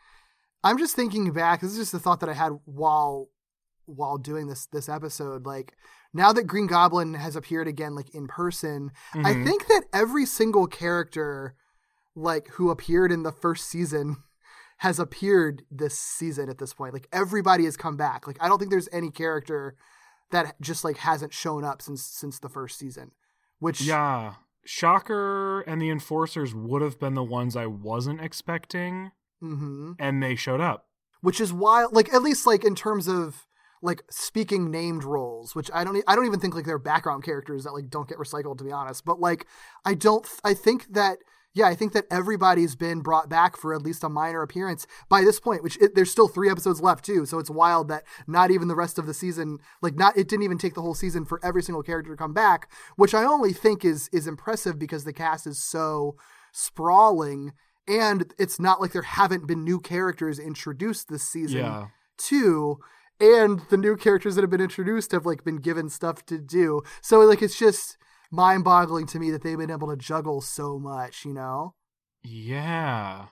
I'm 0.65 0.79
just 0.79 0.97
thinking 0.97 1.33
back. 1.33 1.61
This 1.61 1.73
is 1.73 1.79
just 1.79 1.93
the 1.93 1.99
thought 1.99 2.21
that 2.21 2.29
I 2.29 2.35
had 2.35 2.53
while 2.65 3.29
while 3.85 4.17
doing 4.19 4.47
this 4.49 4.67
this 4.67 4.89
episode. 4.89 5.45
Like 5.47 5.75
now 6.15 6.33
that 6.33 6.45
Green 6.45 6.67
Goblin 6.67 7.15
has 7.15 7.37
appeared 7.37 7.69
again, 7.69 7.95
like 7.95 8.15
in 8.15 8.27
person, 8.27 8.91
I 9.15 9.35
Mhm. 9.35 9.45
think 9.45 9.67
that 9.69 9.85
every 9.93 10.25
single 10.27 10.67
character, 10.67 11.55
like 12.19 12.49
who 12.53 12.71
appeared 12.71 13.13
in 13.13 13.23
the 13.23 13.33
first 13.33 13.69
season, 13.69 14.17
has 14.79 14.99
appeared 14.99 15.63
this 15.71 15.99
season 15.99 16.49
at 16.49 16.59
this 16.59 16.73
point. 16.75 16.93
Like 16.95 17.09
everybody 17.13 17.65
has 17.65 17.77
come 17.77 17.97
back. 17.97 18.27
Like 18.27 18.39
I 18.41 18.49
don't 18.49 18.59
think 18.59 18.71
there's 18.71 18.89
any 18.93 19.11
character 19.11 19.77
that 20.31 20.61
just 20.61 20.85
like 20.85 20.99
hasn't 20.99 21.33
shown 21.33 21.65
up 21.65 21.81
since 21.83 22.03
since 22.03 22.39
the 22.39 22.49
first 22.49 22.79
season. 22.79 23.13
Which 23.59 23.81
Yeah. 23.81 24.35
Shocker 24.65 25.63
and 25.63 25.81
the 25.81 25.91
Enforcers 25.91 26.55
would 26.55 26.83
have 26.83 27.01
been 27.01 27.15
the 27.15 27.25
ones 27.25 27.57
I 27.57 27.67
wasn't 27.67 28.21
expecting, 28.21 29.11
hmm 29.41 29.93
and 29.99 30.23
they 30.23 30.35
showed 30.37 30.61
up. 30.61 30.87
which 31.21 31.41
is 31.41 31.53
wild. 31.53 31.93
Like 31.95 32.13
at 32.15 32.23
least 32.23 32.47
like 32.47 32.65
in 32.65 32.75
terms 32.75 33.09
of 33.09 33.47
like 33.81 34.03
speaking 34.11 34.71
named 34.71 35.05
roles, 35.05 35.55
which 35.57 35.71
I 35.73 35.85
don't 35.85 36.03
I 36.07 36.15
don't 36.15 36.27
even 36.27 36.39
think 36.39 36.55
like 36.55 36.67
they're 36.67 36.79
background 36.79 37.25
characters 37.25 37.65
that 37.65 37.73
like 37.73 37.89
don't 37.89 38.09
get 38.09 38.19
recycled 38.19 38.59
to 38.59 38.65
be 38.65 38.71
honest. 38.71 39.05
But 39.05 39.19
like 39.21 39.47
I 39.85 39.95
don't 39.95 40.29
I 40.45 40.53
think 40.55 40.93
that 40.93 41.19
yeah 41.59 41.67
I 41.69 41.75
think 41.75 41.93
that 41.93 42.07
everybody's 42.11 42.77
been 42.77 43.01
brought 43.01 43.29
back 43.29 43.57
for 43.57 43.75
at 43.75 43.83
least 43.83 44.05
a 44.05 44.09
minor 44.09 44.43
appearance 44.43 44.87
by 45.09 45.21
this 45.23 45.39
point. 45.41 45.63
Which 45.63 45.77
it, 45.83 45.95
there's 45.95 46.11
still 46.11 46.29
three 46.29 46.51
episodes 46.51 46.81
left 46.81 47.05
too, 47.05 47.27
so 47.27 47.39
it's 47.39 47.51
wild 47.51 47.89
that 47.89 48.05
not 48.27 48.51
even 48.51 48.69
the 48.69 48.75
rest 48.77 48.99
of 48.99 49.07
the 49.07 49.15
season 49.15 49.59
like 49.83 49.97
not 49.97 50.17
it 50.17 50.29
didn't 50.29 50.45
even 50.45 50.59
take 50.59 50.75
the 50.75 50.83
whole 50.83 50.95
season 50.95 51.25
for 51.25 51.39
every 51.45 51.63
single 51.63 51.83
character 51.83 52.11
to 52.13 52.17
come 52.17 52.33
back, 52.33 52.71
which 52.97 53.13
I 53.15 53.25
only 53.25 53.53
think 53.53 53.85
is 53.85 54.09
is 54.13 54.27
impressive 54.27 54.79
because 54.79 55.05
the 55.05 55.13
cast 55.13 55.47
is 55.47 55.59
so 55.63 56.17
sprawling. 56.53 57.53
And 57.87 58.33
it's 58.39 58.61
not 58.61 58.81
like 58.83 58.93
there 58.93 59.03
haven't 59.03 59.47
been 59.47 59.65
new 59.65 59.81
characters 59.81 60.39
introduced 60.39 61.09
this 61.09 61.23
season 61.29 61.59
Yeah. 61.61 61.87
too 62.19 62.79
and 63.21 63.63
the 63.69 63.77
new 63.77 63.97
characters 63.97 64.37
that 64.37 64.43
have 64.43 64.51
been 64.51 64.61
introduced 64.61 65.11
have 65.11 65.27
like 65.27 65.43
been 65.43 65.57
given 65.57 65.89
stuff 65.89 66.25
to 66.27 66.39
do 66.39 66.83
so 67.01 67.19
like 67.21 67.43
it's 67.43 67.59
just 67.59 67.97
mind-boggling 68.31 69.07
to 69.07 69.19
me 69.19 69.31
that 69.31 69.43
they've 69.43 69.59
been 69.59 69.71
able 69.71 69.89
to 69.89 69.97
juggle 69.97 70.41
so 70.41 70.79
much 70.79 71.25
you 71.25 71.33
know 71.33 71.75
Yeah. 72.23 73.27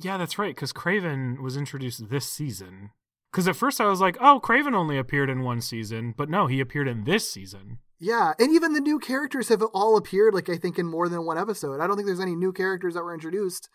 Yeah, 0.00 0.16
that's 0.16 0.38
right, 0.38 0.54
because 0.54 0.72
Kraven 0.72 1.40
was 1.42 1.56
introduced 1.56 2.08
this 2.08 2.24
season. 2.24 2.90
Because 3.32 3.48
at 3.48 3.56
first 3.56 3.80
I 3.80 3.86
was 3.86 4.00
like, 4.00 4.16
oh, 4.20 4.40
Kraven 4.40 4.72
only 4.72 4.96
appeared 4.96 5.28
in 5.28 5.42
one 5.42 5.60
season, 5.60 6.14
but 6.16 6.30
no, 6.30 6.46
he 6.46 6.60
appeared 6.60 6.86
in 6.86 7.02
this 7.02 7.28
season. 7.28 7.78
yeah 7.98 8.32
and 8.38 8.52
even 8.54 8.74
the 8.74 8.80
new 8.80 9.00
characters 9.00 9.48
have 9.48 9.60
all 9.74 9.96
appeared 9.96 10.32
like 10.32 10.48
i 10.48 10.56
think 10.56 10.78
in 10.78 10.86
more 10.86 11.08
than 11.08 11.26
one 11.26 11.36
episode 11.36 11.80
i 11.80 11.86
don't 11.88 11.96
think 11.96 12.06
there's 12.06 12.20
any 12.20 12.36
new 12.36 12.52
characters 12.52 12.94
that 12.94 13.02
were 13.02 13.12
introduced 13.12 13.68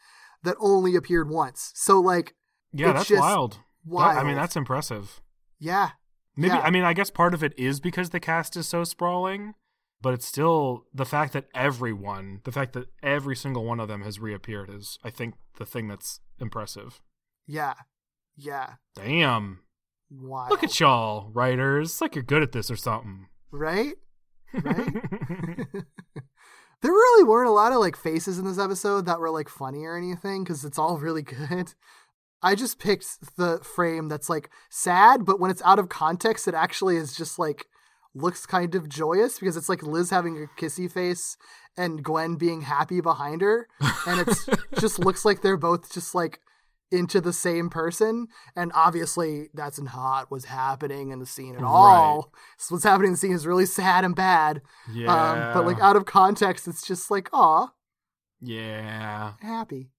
that 0.43 0.55
only 0.61 0.95
appeared 0.95 1.29
once 1.29 1.73
so 1.75 1.99
like 1.99 2.33
Yeah, 2.71 2.93
that's 2.93 3.09
just 3.09 3.19
wild. 3.19 3.59
That- 3.85 4.17
I 4.17 4.23
mean, 4.23 4.35
that's 4.37 4.55
impressive. 4.55 5.19
yeah 5.59 5.89
Maybe 6.37 6.53
Yeah. 6.53 6.61
I 6.61 6.71
mean 6.71 6.85
I 6.85 6.93
guess 6.93 7.09
part 7.11 7.33
of 7.33 7.43
it 7.43 7.53
is 7.57 7.81
because 7.81 8.11
the 8.11 8.21
cast 8.21 8.55
is 8.55 8.65
so 8.65 8.85
sprawling, 8.85 9.55
but 10.03 10.13
it's 10.13 10.27
still 10.27 10.85
the 10.93 11.05
fact 11.05 11.33
that 11.33 11.45
everyone, 11.55 12.41
the 12.43 12.51
fact 12.51 12.73
that 12.73 12.87
every 13.01 13.35
single 13.35 13.63
one 13.65 13.79
of 13.79 13.87
them 13.87 14.01
has 14.03 14.19
reappeared 14.19 14.69
is 14.69 14.99
I 15.03 15.09
think 15.09 15.33
the 15.57 15.65
thing 15.65 15.87
that's 15.87 16.19
impressive. 16.39 17.01
yeah 17.47 17.73
yeah 18.37 18.73
Damn. 18.95 19.59
wow 20.11 20.47
Look 20.49 20.63
at 20.63 20.79
y'all, 20.79 21.29
writers. 21.33 21.89
It's 21.91 22.01
like 22.01 22.15
you're 22.15 22.23
good 22.23 22.43
at 22.43 22.51
this 22.51 22.69
or 22.69 22.75
something. 22.75 23.27
right 23.51 23.95
right 24.53 24.93
there 26.81 26.91
really 26.91 27.23
weren't 27.23 27.49
a 27.49 27.51
lot 27.53 27.71
of 27.71 27.79
like 27.79 27.95
faces 27.95 28.37
in 28.37 28.45
this 28.45 28.59
episode 28.59 29.05
that 29.05 29.19
were 29.19 29.29
like 29.31 29.49
funny 29.49 29.85
or 29.85 29.97
anything 29.97 30.43
because 30.43 30.65
it's 30.65 30.77
all 30.77 30.97
really 30.97 31.21
good. 31.23 31.73
I 32.45 32.55
just 32.55 32.77
picked 32.77 33.37
the 33.37 33.59
frame 33.59 34.09
that's 34.09 34.29
like 34.29 34.49
sad, 34.69 35.23
but 35.23 35.39
when 35.39 35.49
it's 35.49 35.61
out 35.61 35.79
of 35.79 35.87
context, 35.87 36.45
it 36.47 36.53
actually 36.53 36.97
is 36.97 37.15
just 37.15 37.39
like 37.39 37.67
looks 38.15 38.45
kind 38.45 38.75
of 38.75 38.87
joyous 38.89 39.39
because 39.39 39.57
it's 39.57 39.69
like 39.69 39.83
Liz 39.83 40.09
having 40.09 40.37
a 40.37 40.59
kissy 40.61 40.91
face 40.91 41.37
and 41.75 42.03
Gwen 42.03 42.35
being 42.35 42.61
happy 42.61 43.01
behind 43.01 43.41
her, 43.41 43.67
and 44.07 44.19
it 44.21 44.37
just 44.79 44.99
looks 44.99 45.25
like 45.25 45.41
they're 45.41 45.57
both 45.57 45.91
just 45.91 46.13
like 46.13 46.39
into 46.91 47.19
the 47.19 47.33
same 47.33 47.71
person, 47.71 48.27
and 48.55 48.71
obviously 48.75 49.49
that's 49.55 49.81
not 49.81 50.29
what's 50.29 50.45
happening 50.45 51.09
in 51.09 51.17
the 51.19 51.25
scene 51.25 51.55
at 51.55 51.63
all. 51.63 52.31
So 52.59 52.75
what's 52.75 52.83
happening 52.83 53.07
in 53.07 53.13
the 53.13 53.17
scene 53.17 53.31
is 53.33 53.47
really 53.47 53.65
sad 53.65 54.05
and 54.05 54.15
bad. 54.15 54.61
Yeah. 54.93 55.11
Um, 55.11 55.53
but 55.55 55.65
like 55.65 55.79
out 55.81 55.95
of 55.95 56.05
context, 56.05 56.67
it's 56.67 56.85
just 56.85 57.09
like, 57.09 57.29
aw, 57.33 57.69
Yeah. 58.39 59.33
happy. 59.41 59.89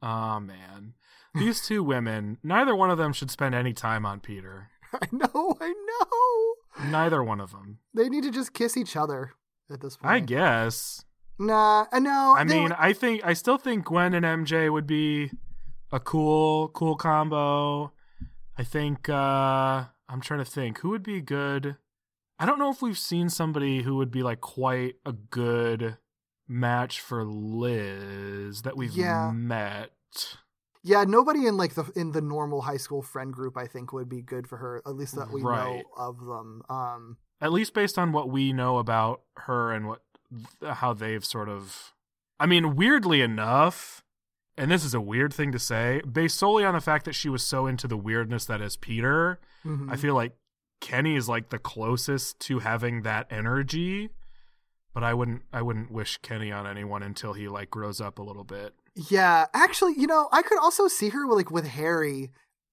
Oh 0.00 0.40
man. 0.40 0.94
These 1.34 1.66
two 1.66 1.82
women, 1.84 2.38
neither 2.42 2.74
one 2.74 2.90
of 2.90 2.96
them 2.98 3.12
should 3.12 3.30
spend 3.30 3.54
any 3.54 3.74
time 3.74 4.06
on 4.06 4.20
Peter. 4.20 4.70
I 5.02 5.06
know, 5.12 5.56
I 5.60 5.72
know. 6.80 6.90
Neither 6.90 7.22
one 7.22 7.40
of 7.40 7.50
them. 7.52 7.78
They 7.94 8.08
need 8.08 8.22
to 8.24 8.30
just 8.30 8.52
kiss 8.54 8.76
each 8.76 8.96
other 8.96 9.32
at 9.70 9.80
this 9.80 9.96
point. 9.96 10.12
I 10.12 10.20
guess. 10.20 11.04
Nah, 11.38 11.86
I 11.92 11.98
know. 12.00 12.34
I 12.36 12.44
mean, 12.44 12.72
I 12.72 12.92
think 12.92 13.20
I 13.24 13.32
still 13.32 13.58
think 13.58 13.84
Gwen 13.84 14.14
and 14.14 14.24
MJ 14.26 14.72
would 14.72 14.86
be 14.86 15.30
a 15.92 16.00
cool, 16.00 16.68
cool 16.68 16.96
combo. 16.96 17.92
I 18.56 18.64
think 18.64 19.08
uh 19.08 19.84
I'm 20.08 20.20
trying 20.20 20.40
to 20.40 20.50
think 20.50 20.78
who 20.78 20.88
would 20.90 21.02
be 21.04 21.20
good. 21.20 21.76
I 22.40 22.46
don't 22.46 22.58
know 22.58 22.70
if 22.70 22.80
we've 22.82 22.98
seen 22.98 23.28
somebody 23.28 23.82
who 23.82 23.96
would 23.96 24.10
be 24.10 24.22
like 24.22 24.40
quite 24.40 24.94
a 25.04 25.12
good 25.12 25.98
match 26.48 27.00
for 27.00 27.24
Liz 27.24 28.62
that 28.62 28.76
we've 28.76 28.92
Yeah. 28.96 29.30
met. 29.32 29.92
Yeah, 30.82 31.04
nobody 31.04 31.46
in 31.46 31.56
like 31.56 31.74
the 31.74 31.90
in 31.96 32.12
the 32.12 32.20
normal 32.20 32.62
high 32.62 32.76
school 32.76 33.02
friend 33.02 33.32
group 33.32 33.56
I 33.56 33.66
think 33.66 33.92
would 33.92 34.08
be 34.08 34.22
good 34.22 34.46
for 34.48 34.56
her. 34.58 34.82
At 34.86 34.94
least 34.94 35.16
that 35.16 35.30
we 35.30 35.42
Right. 35.42 35.64
know 35.64 35.82
of 35.96 36.18
them. 36.20 36.62
Um, 36.68 37.16
At 37.40 37.52
least 37.52 37.74
based 37.74 37.98
on 37.98 38.12
what 38.12 38.28
we 38.30 38.52
know 38.52 38.78
about 38.78 39.22
her 39.38 39.72
and 39.72 39.86
what 39.86 40.02
how 40.62 40.92
they've 40.92 41.24
sort 41.24 41.48
of 41.48 41.92
I 42.40 42.46
mean, 42.46 42.76
weirdly 42.76 43.20
enough, 43.20 44.04
and 44.56 44.70
this 44.70 44.84
is 44.84 44.94
a 44.94 45.00
weird 45.00 45.34
thing 45.34 45.50
to 45.52 45.58
say, 45.58 46.00
based 46.02 46.38
solely 46.38 46.64
on 46.64 46.74
the 46.74 46.80
fact 46.80 47.04
that 47.06 47.14
she 47.14 47.28
was 47.28 47.42
so 47.42 47.66
into 47.66 47.88
the 47.88 47.96
weirdness 47.96 48.44
that 48.46 48.60
is 48.60 48.76
Peter, 48.76 49.40
mhm. 49.64 49.90
I 49.90 49.96
feel 49.96 50.14
like 50.14 50.36
Kenny 50.80 51.16
is 51.16 51.28
like 51.28 51.48
the 51.48 51.58
closest 51.58 52.38
to 52.40 52.60
having 52.60 53.02
that 53.02 53.26
energy. 53.30 54.10
But 54.94 55.02
I 55.04 55.14
wouldn't 55.14 55.42
I 55.52 55.62
wouldn't 55.62 55.90
wish 55.90 56.18
Kenny 56.18 56.50
on 56.52 56.66
anyone 56.66 57.02
until 57.02 57.32
he 57.32 57.48
like 57.48 57.70
grows 57.70 58.00
up 58.00 58.18
a 58.18 58.22
little 58.22 58.44
bit. 58.44 58.74
Yeah, 59.08 59.46
actually, 59.54 59.94
you 59.96 60.08
know, 60.08 60.28
I 60.32 60.42
could 60.42 60.58
also 60.58 60.88
see 60.88 61.10
her 61.10 61.26
like 61.26 61.50
with 61.52 61.68
Harry, 61.68 62.30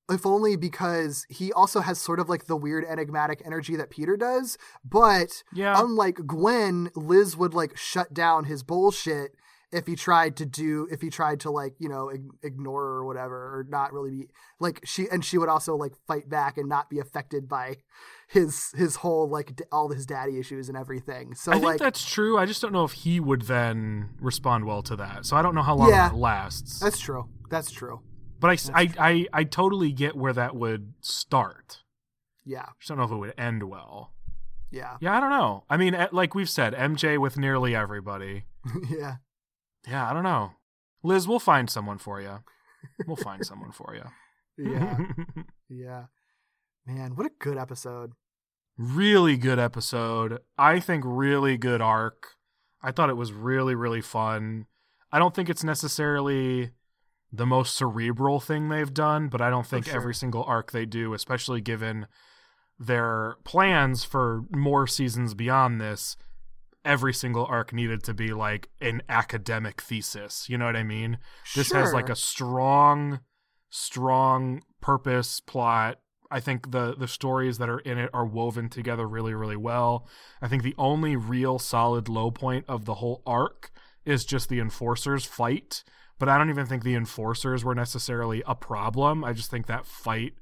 if 0.09 0.25
only 0.25 0.55
because 0.55 1.25
he 1.29 1.53
also 1.53 1.81
has 1.81 1.99
sort 2.01 2.19
of 2.19 2.29
like 2.29 2.45
the 2.45 2.55
weird 2.55 2.83
enigmatic 2.83 3.43
energy 3.45 3.75
that 3.75 3.91
Peter 3.91 4.17
does. 4.17 4.57
But 4.83 5.43
Yeah. 5.53 5.79
unlike 5.79 6.25
Gwen, 6.25 6.89
Liz 6.95 7.37
would 7.37 7.53
like 7.53 7.77
shut 7.77 8.13
down 8.13 8.45
his 8.45 8.63
bullshit 8.63 9.35
if 9.71 9.87
he 9.87 9.95
tried 9.95 10.37
to 10.37 10.45
do 10.45 10.87
if 10.91 11.01
he 11.01 11.09
tried 11.09 11.39
to 11.41 11.51
like 11.51 11.73
you 11.79 11.89
know 11.89 12.09
ignore 12.43 12.81
her 12.83 12.97
or 12.99 13.05
whatever 13.05 13.35
or 13.35 13.65
not 13.67 13.91
really 13.91 14.11
be 14.11 14.27
like 14.59 14.79
she 14.85 15.09
and 15.09 15.25
she 15.25 15.37
would 15.37 15.49
also 15.49 15.75
like 15.75 15.91
fight 16.07 16.29
back 16.29 16.57
and 16.57 16.69
not 16.69 16.89
be 16.89 16.99
affected 16.99 17.49
by 17.49 17.75
his 18.29 18.71
his 18.75 18.97
whole 18.97 19.29
like 19.29 19.55
d- 19.55 19.63
all 19.71 19.89
his 19.89 20.05
daddy 20.05 20.39
issues 20.39 20.67
and 20.69 20.77
everything 20.77 21.35
so 21.35 21.51
I 21.51 21.55
think 21.55 21.65
like 21.65 21.79
that's 21.79 22.03
true. 22.09 22.37
I 22.37 22.45
just 22.45 22.61
don't 22.61 22.73
know 22.73 22.83
if 22.83 22.91
he 22.93 23.19
would 23.19 23.43
then 23.43 24.09
respond 24.19 24.65
well 24.65 24.81
to 24.83 24.95
that. 24.95 25.25
So 25.25 25.37
I 25.37 25.41
don't 25.41 25.55
know 25.55 25.61
how 25.63 25.75
long 25.75 25.89
Yeah. 25.89 26.09
that 26.09 26.15
lasts. 26.17 26.79
that's 26.79 26.99
true 26.99 27.29
that's 27.49 27.69
true 27.71 28.01
But 28.39 28.59
I 28.73 28.89
I 28.99 29.27
I 29.31 29.43
totally 29.43 29.91
get 29.91 30.15
where 30.15 30.33
that 30.33 30.55
would 30.55 30.93
start. 31.01 31.83
yeah 32.43 32.65
Just 32.79 32.89
don't 32.89 32.97
know 32.97 33.03
if 33.05 33.11
it 33.11 33.15
would 33.15 33.33
end 33.37 33.63
well. 33.69 34.13
yeah 34.71 34.97
Yeah, 34.99 35.15
I 35.15 35.19
don't 35.19 35.29
know. 35.29 35.63
I 35.69 35.77
mean, 35.77 35.93
eh, 35.93 36.07
like 36.11 36.33
we've 36.35 36.49
said, 36.49 36.73
MJ 36.73 37.17
with 37.19 37.37
nearly 37.37 37.75
everybody. 37.75 38.45
yeah 38.89 39.17
Yeah, 39.87 40.09
I 40.09 40.13
don't 40.13 40.23
know. 40.23 40.53
Liz, 41.03 41.27
we'll 41.27 41.39
find 41.39 41.69
someone 41.69 41.99
for 41.99 42.19
you. 42.21 42.39
We'll 43.05 43.15
find 43.17 43.45
someone 43.45 43.71
for 43.71 43.93
you. 43.95 44.05
yeah 44.57 44.97
yeah 45.69 46.03
man 46.85 47.15
what 47.15 47.25
a 47.25 47.31
good 47.39 47.57
episode 47.57 48.13
really 48.77 49.37
good 49.37 49.59
episode. 49.59 50.39
I 50.57 50.79
think 50.79 51.03
really 51.05 51.57
good 51.57 51.81
arc. 51.81 52.35
I 52.81 52.91
thought 52.91 53.09
it 53.09 53.17
was 53.17 53.33
really, 53.33 53.75
really 53.75 54.01
fun. 54.01 54.67
I 55.11 55.19
don't 55.19 55.33
think 55.33 55.49
it's 55.49 55.63
necessarily 55.63 56.71
the 57.31 57.45
most 57.45 57.75
cerebral 57.75 58.39
thing 58.39 58.69
they've 58.69 58.93
done, 58.93 59.27
but 59.27 59.41
I 59.41 59.49
don't 59.49 59.65
think 59.65 59.85
sure. 59.85 59.95
every 59.95 60.13
single 60.13 60.43
arc 60.43 60.71
they 60.71 60.85
do, 60.85 61.13
especially 61.13 61.61
given 61.61 62.07
their 62.77 63.37
plans 63.43 64.03
for 64.03 64.43
more 64.51 64.85
seasons 64.87 65.33
beyond 65.33 65.79
this, 65.79 66.17
every 66.83 67.13
single 67.13 67.45
arc 67.45 67.73
needed 67.73 68.03
to 68.03 68.13
be 68.13 68.33
like 68.33 68.69
an 68.81 69.01
academic 69.09 69.81
thesis. 69.81 70.49
You 70.49 70.57
know 70.57 70.65
what 70.65 70.75
I 70.75 70.83
mean? 70.83 71.17
This 71.55 71.71
has 71.71 71.93
like 71.93 72.09
a 72.09 72.15
strong, 72.15 73.21
strong 73.69 74.61
purpose, 74.81 75.39
plot. 75.39 75.99
I 76.35 76.41
think 76.41 76.71
the 76.71 76.93
the 76.97 77.07
stories 77.07 77.59
that 77.59 77.69
are 77.69 77.79
in 77.79 77.97
it 77.97 78.09
are 78.13 78.25
woven 78.25 78.67
together 78.67 79.07
really, 79.07 79.33
really 79.33 79.55
well. 79.55 80.05
I 80.41 80.49
think 80.49 80.63
the 80.63 80.75
only 80.77 81.15
real 81.15 81.59
solid 81.59 82.09
low 82.09 82.29
point 82.29 82.65
of 82.67 82.83
the 82.83 82.95
whole 82.95 83.21
arc 83.25 83.71
is 84.03 84.25
just 84.25 84.49
the 84.49 84.59
enforcers 84.59 85.23
fight. 85.23 85.85
But 86.19 86.27
I 86.27 86.37
don't 86.37 86.49
even 86.49 86.65
think 86.65 86.83
the 86.83 86.93
enforcers 86.93 87.63
were 87.63 87.73
necessarily 87.73 88.43
a 88.45 88.53
problem. 88.53 89.23
I 89.23 89.31
just 89.31 89.49
think 89.49 89.67
that 89.67 89.85
fight 89.85 90.33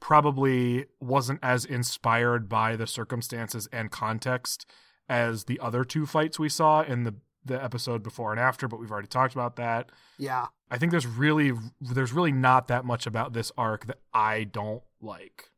probably 0.00 0.86
wasn't 0.98 1.40
as 1.42 1.66
inspired 1.66 2.48
by 2.48 2.74
the 2.74 2.86
circumstances 2.86 3.68
and 3.70 3.90
context 3.90 4.64
as 5.10 5.44
the 5.44 5.60
other 5.60 5.84
two 5.84 6.06
fights 6.06 6.38
we 6.38 6.48
saw 6.48 6.80
in 6.80 7.04
the 7.04 7.16
the 7.44 7.62
episode 7.62 8.02
before 8.02 8.30
and 8.30 8.40
after, 8.40 8.68
but 8.68 8.80
we've 8.80 8.90
already 8.90 9.08
talked 9.08 9.34
about 9.34 9.56
that. 9.56 9.90
yeah 10.18 10.46
I 10.70 10.78
think 10.78 10.90
there's 10.90 11.06
really 11.06 11.52
there's 11.80 12.12
really 12.12 12.32
not 12.32 12.68
that 12.68 12.84
much 12.84 13.06
about 13.06 13.32
this 13.32 13.52
arc 13.56 13.86
that 13.86 13.98
I 14.12 14.44
don't 14.44 14.82
like. 15.00 15.50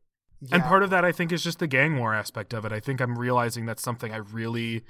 And 0.53 0.63
part 0.63 0.83
of 0.83 0.91
that 0.91 1.05
I 1.05 1.13
think 1.13 1.33
is 1.33 1.43
just 1.43 1.59
the 1.59 1.67
gang 1.67 1.99
war 1.99 2.15
aspect 2.15 2.53
of 2.53 2.65
it. 2.67 2.73
I 2.73 2.81
think 2.81 3.01
I'm 3.01 3.19
realizing 3.19 3.65
that's 3.67 3.83
something 3.83 4.13
I 4.13 4.19
really 4.19 4.85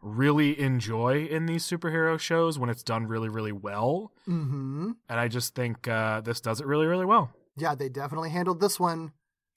really 0.00 0.58
enjoy 0.60 1.24
in 1.26 1.46
these 1.46 1.64
superhero 1.64 2.18
shows 2.18 2.58
when 2.58 2.68
it's 2.70 2.82
done 2.82 3.06
really 3.06 3.28
really 3.28 3.52
well. 3.52 4.12
mm-hmm 4.28 4.92
And 5.08 5.20
I 5.20 5.28
just 5.28 5.54
think 5.54 5.88
uh, 5.88 6.20
this 6.20 6.40
does 6.40 6.60
it 6.60 6.66
really 6.66 6.86
really 6.86 7.06
well. 7.06 7.30
yeah 7.56 7.74
they 7.74 7.88
definitely 7.88 8.30
handled 8.30 8.60
this 8.60 8.78
one 8.78 9.12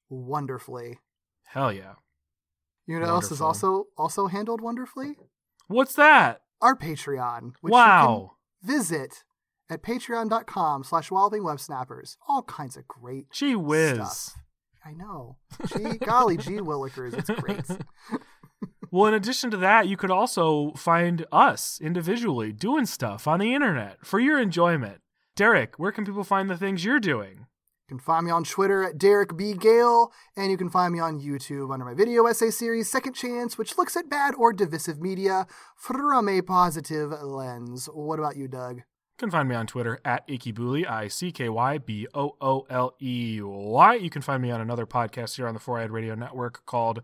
wonderfully 0.09 0.99
Hell 1.45 1.71
yeah. 1.73 1.93
you 2.87 2.95
know 2.99 3.05
what 3.05 3.09
else 3.09 3.31
is 3.31 3.41
also 3.41 3.87
also 3.97 4.27
handled 4.27 4.61
wonderfully 4.61 5.17
What's 5.67 5.93
that? 5.95 6.41
Our 6.61 6.75
patreon 6.75 7.53
which 7.61 7.71
you 7.71 7.77
can 7.77 8.11
wow. 8.11 8.31
visit 8.63 9.23
at 9.69 9.81
patreon.com 9.81 10.83
slash 10.83 11.11
walloping 11.11 11.43
all 12.27 12.43
kinds 12.43 12.77
of 12.77 12.87
great 12.87 13.29
Gee 13.31 13.55
whiz. 13.55 13.95
stuff 13.95 14.35
i 14.85 14.93
know 14.93 15.37
gee 15.67 15.97
golly 15.97 16.37
gee 16.37 16.57
willikers 16.57 17.13
it's 17.13 17.29
great 17.41 17.65
Well, 18.95 19.07
in 19.07 19.13
addition 19.13 19.51
to 19.51 19.57
that, 19.57 19.89
you 19.89 19.97
could 19.97 20.09
also 20.09 20.71
find 20.77 21.25
us 21.29 21.79
individually 21.81 22.53
doing 22.53 22.85
stuff 22.85 23.27
on 23.27 23.41
the 23.41 23.53
internet 23.53 24.05
for 24.05 24.21
your 24.21 24.39
enjoyment. 24.39 25.01
Derek, 25.35 25.77
where 25.77 25.91
can 25.91 26.05
people 26.05 26.23
find 26.23 26.49
the 26.49 26.55
things 26.55 26.85
you're 26.85 27.01
doing? 27.01 27.47
You 27.87 27.97
can 27.97 28.03
find 28.03 28.25
me 28.25 28.31
on 28.31 28.43
Twitter 28.43 28.83
at 28.83 28.97
Derek 28.97 29.37
B. 29.37 29.53
Gale, 29.53 30.11
and 30.35 30.49
you 30.49 30.57
can 30.57 30.71
find 30.71 30.91
me 30.91 30.99
on 30.99 31.21
YouTube 31.21 31.71
under 31.71 31.85
my 31.85 31.93
video 31.93 32.25
essay 32.25 32.49
series 32.49 32.89
Second 32.89 33.13
Chance, 33.13 33.59
which 33.59 33.77
looks 33.77 33.95
at 33.95 34.09
bad 34.09 34.33
or 34.39 34.53
divisive 34.53 34.99
media 34.99 35.45
from 35.75 36.27
a 36.27 36.41
positive 36.41 37.11
lens. 37.21 37.85
What 37.93 38.17
about 38.17 38.37
you, 38.37 38.47
Doug? 38.47 38.77
You 38.77 38.83
can 39.19 39.29
find 39.29 39.47
me 39.47 39.53
on 39.53 39.67
Twitter 39.67 39.99
at 40.03 40.27
Ickybooley, 40.27 40.89
I 40.89 41.09
C 41.09 41.31
K 41.31 41.47
Y 41.47 41.77
B 41.77 42.07
O 42.15 42.35
O 42.41 42.65
L 42.71 42.95
E 42.99 43.39
Y. 43.43 43.93
You 43.93 44.09
can 44.09 44.23
find 44.23 44.41
me 44.41 44.49
on 44.49 44.61
another 44.61 44.87
podcast 44.87 45.35
here 45.35 45.47
on 45.47 45.53
the 45.53 45.59
Four 45.59 45.79
Eyed 45.79 45.91
Radio 45.91 46.15
Network 46.15 46.65
called 46.65 47.03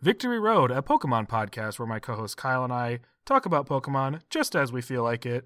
Victory 0.00 0.40
Road, 0.40 0.70
a 0.70 0.80
Pokemon 0.80 1.28
podcast 1.28 1.78
where 1.78 1.86
my 1.86 1.98
co 1.98 2.14
host 2.14 2.38
Kyle 2.38 2.64
and 2.64 2.72
I 2.72 3.00
talk 3.26 3.44
about 3.44 3.68
Pokemon 3.68 4.22
just 4.30 4.56
as 4.56 4.72
we 4.72 4.80
feel 4.80 5.02
like 5.02 5.26
it. 5.26 5.44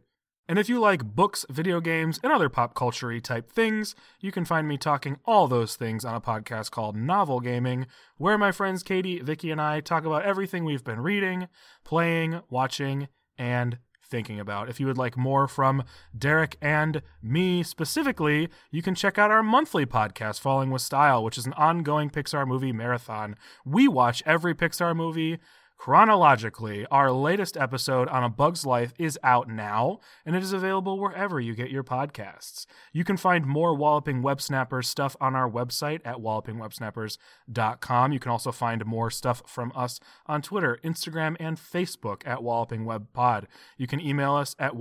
And 0.49 0.59
if 0.59 0.70
you 0.70 0.81
like 0.81 1.05
books, 1.05 1.45
video 1.51 1.79
games, 1.79 2.19
and 2.23 2.33
other 2.33 2.49
pop 2.49 2.75
culture 2.75 3.20
type 3.20 3.51
things, 3.51 3.95
you 4.19 4.33
can 4.33 4.47
find 4.47 4.66
me 4.66 4.79
talking 4.79 5.19
all 5.27 5.47
those 5.47 5.77
things 5.77 6.07
on 6.07 6.15
a 6.15 6.23
podcast 6.23 6.70
called 6.70 6.97
Novel 6.97 7.41
Gaming, 7.41 7.87
where 8.16 8.39
my 8.39 8.51
friends 8.51 8.83
Katie, 8.83 9.20
Vicky, 9.20 9.51
and 9.51 9.61
I 9.61 9.81
talk 9.81 10.07
about 10.07 10.25
everything 10.25 10.65
we've 10.65 10.83
been 10.83 11.01
reading, 11.01 11.49
playing, 11.85 12.41
watching, 12.49 13.09
and 13.37 13.77
thinking 14.03 14.41
about. 14.41 14.70
If 14.70 14.81
you 14.81 14.87
would 14.87 14.97
like 14.97 15.19
more 15.19 15.47
from 15.49 15.85
Derek 16.16 16.57
and 16.62 17.03
me 17.23 17.62
specifically, 17.62 18.49
you 18.70 18.81
can 18.81 18.95
check 18.95 19.19
out 19.19 19.31
our 19.31 19.43
monthly 19.43 19.85
podcast, 19.85 20.41
Falling 20.41 20.70
with 20.70 20.81
Style, 20.81 21.23
which 21.23 21.37
is 21.37 21.45
an 21.45 21.53
ongoing 21.53 22.09
Pixar 22.09 22.47
movie 22.47 22.73
marathon. 22.73 23.37
We 23.66 23.87
watch 23.87 24.23
every 24.25 24.55
Pixar 24.55 24.97
movie 24.97 25.41
chronologically. 25.79 26.85
Our 26.91 27.11
latest 27.13 27.57
episode 27.57 28.09
on 28.09 28.25
A 28.25 28.29
Bug's 28.29 28.67
Life 28.67 28.93
is 28.99 29.19
out 29.23 29.49
now, 29.49 30.01
and 30.27 30.35
it 30.37 30.43
is 30.43 30.53
available 30.53 30.99
wherever 30.99 31.41
you 31.41 31.55
get 31.55 31.71
your 31.71 31.85
podcasts. 31.85 32.67
You 32.93 33.05
can 33.05 33.17
find 33.17 33.47
more 33.47 33.75
Walloping 33.75 34.21
Web 34.21 34.43
Snappers 34.43 34.89
stuff 34.89 35.17
on 35.21 35.37
our 35.37 35.49
website 35.49 36.01
at 36.05 36.17
wallopingwebsnappers.com. 36.17 38.13
You 38.13 38.19
can 38.19 38.33
also 38.33 38.53
find 38.53 38.85
more 38.85 39.11
stuff 39.11 39.43
from 39.47 39.73
us 39.75 40.01
on 40.27 40.43
Twitter, 40.43 40.79
Instagram, 40.85 41.37
and 41.39 41.57
Facebook 41.57 42.27
at 42.27 42.43
Walloping 42.43 42.85
Web 42.85 43.07
Pod. 43.13 43.47
You 43.77 43.87
can 43.87 44.01
email 44.01 44.35
us 44.35 44.57
at 44.59 44.75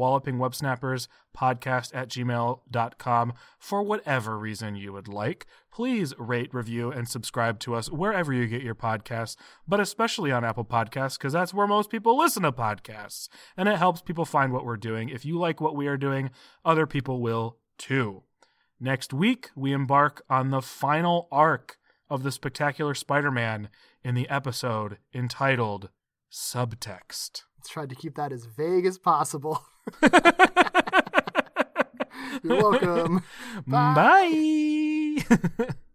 wallopingwebsnapperspodcast 1.38 1.95
at 1.95 2.09
gmail.com 2.09 3.34
for 3.59 3.84
whatever 3.84 4.38
reason 4.38 4.76
you 4.76 4.93
would 4.93 5.07
like. 5.07 5.45
Please 5.72 6.14
rate, 6.18 6.53
review, 6.53 6.91
and 6.91 7.07
subscribe 7.07 7.59
to 7.59 7.76
us 7.76 7.91
wherever 7.91 8.34
you 8.34 8.47
get 8.47 8.64
your 8.64 8.76
podcasts, 8.76 9.35
but 9.68 9.80
especially 9.80 10.31
on 10.31 10.43
Apple 10.43 10.65
Podcasts, 10.65 11.18
because 11.18 11.34
that's 11.34 11.53
where 11.53 11.68
most 11.68 11.89
people 11.89 12.18
listen 12.18 12.43
to 12.43 12.51
podcasts. 12.51 13.27
And 13.55 13.69
it 13.69 13.77
helps 13.77 14.01
people 14.01 14.26
find 14.26 14.51
what 14.51 14.65
we're 14.65 14.77
doing. 14.77 15.09
If 15.09 15.26
you 15.26 15.38
like 15.38 15.61
what 15.61 15.76
we 15.76 15.88
are 15.88 15.97
doing, 15.97 16.31
other 16.65 16.88
people 16.88 17.22
will 17.22 17.57
too. 17.77 18.23
Next 18.80 19.14
week, 19.14 19.49
we 19.55 19.72
embark 19.72 20.23
on 20.30 20.51
the 20.51 20.61
final 20.61 21.27
arc 21.31 21.77
of 22.09 22.23
the 22.23 22.31
Spectacular 22.31 22.93
Spider 22.93 23.31
Man 23.31 23.69
in 24.03 24.15
the 24.15 24.30
episode 24.30 24.97
entitled 25.14 25.89
Subtext. 26.31 27.43
Try 27.68 27.85
to 27.85 27.95
keep 27.95 28.15
that 28.15 28.31
as 28.31 28.45
vague 28.45 28.85
as 28.85 28.97
possible. 28.97 29.61
You're 32.48 32.72
welcome. 32.72 33.24
Bye. 33.68 35.18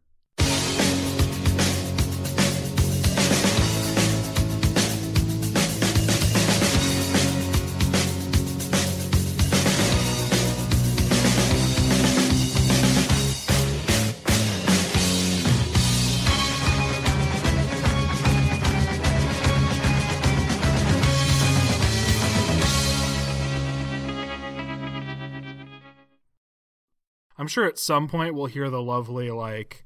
I'm 27.43 27.48
sure 27.48 27.64
at 27.64 27.77
some 27.77 28.06
point 28.06 28.36
we'll 28.36 28.47
hear 28.47 28.70
the 28.70 28.81
lovely 28.81 29.28
like 29.32 29.85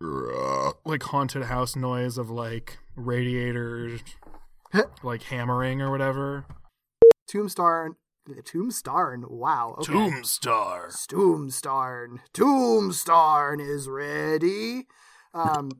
like 0.00 1.02
haunted 1.02 1.42
house 1.42 1.74
noise 1.74 2.16
of 2.16 2.30
like 2.30 2.78
radiators 2.94 4.00
like 5.02 5.24
hammering 5.24 5.82
or 5.82 5.90
whatever. 5.90 6.46
Tombstarn. 7.28 7.96
Tombstarn. 8.28 9.28
Wow. 9.28 9.74
Okay. 9.80 9.94
Tombstar. 9.94 10.92
Tombstarn. 11.08 12.18
Tombstarn 12.32 13.60
is 13.60 13.88
ready. 13.88 14.86
Um, 15.34 15.70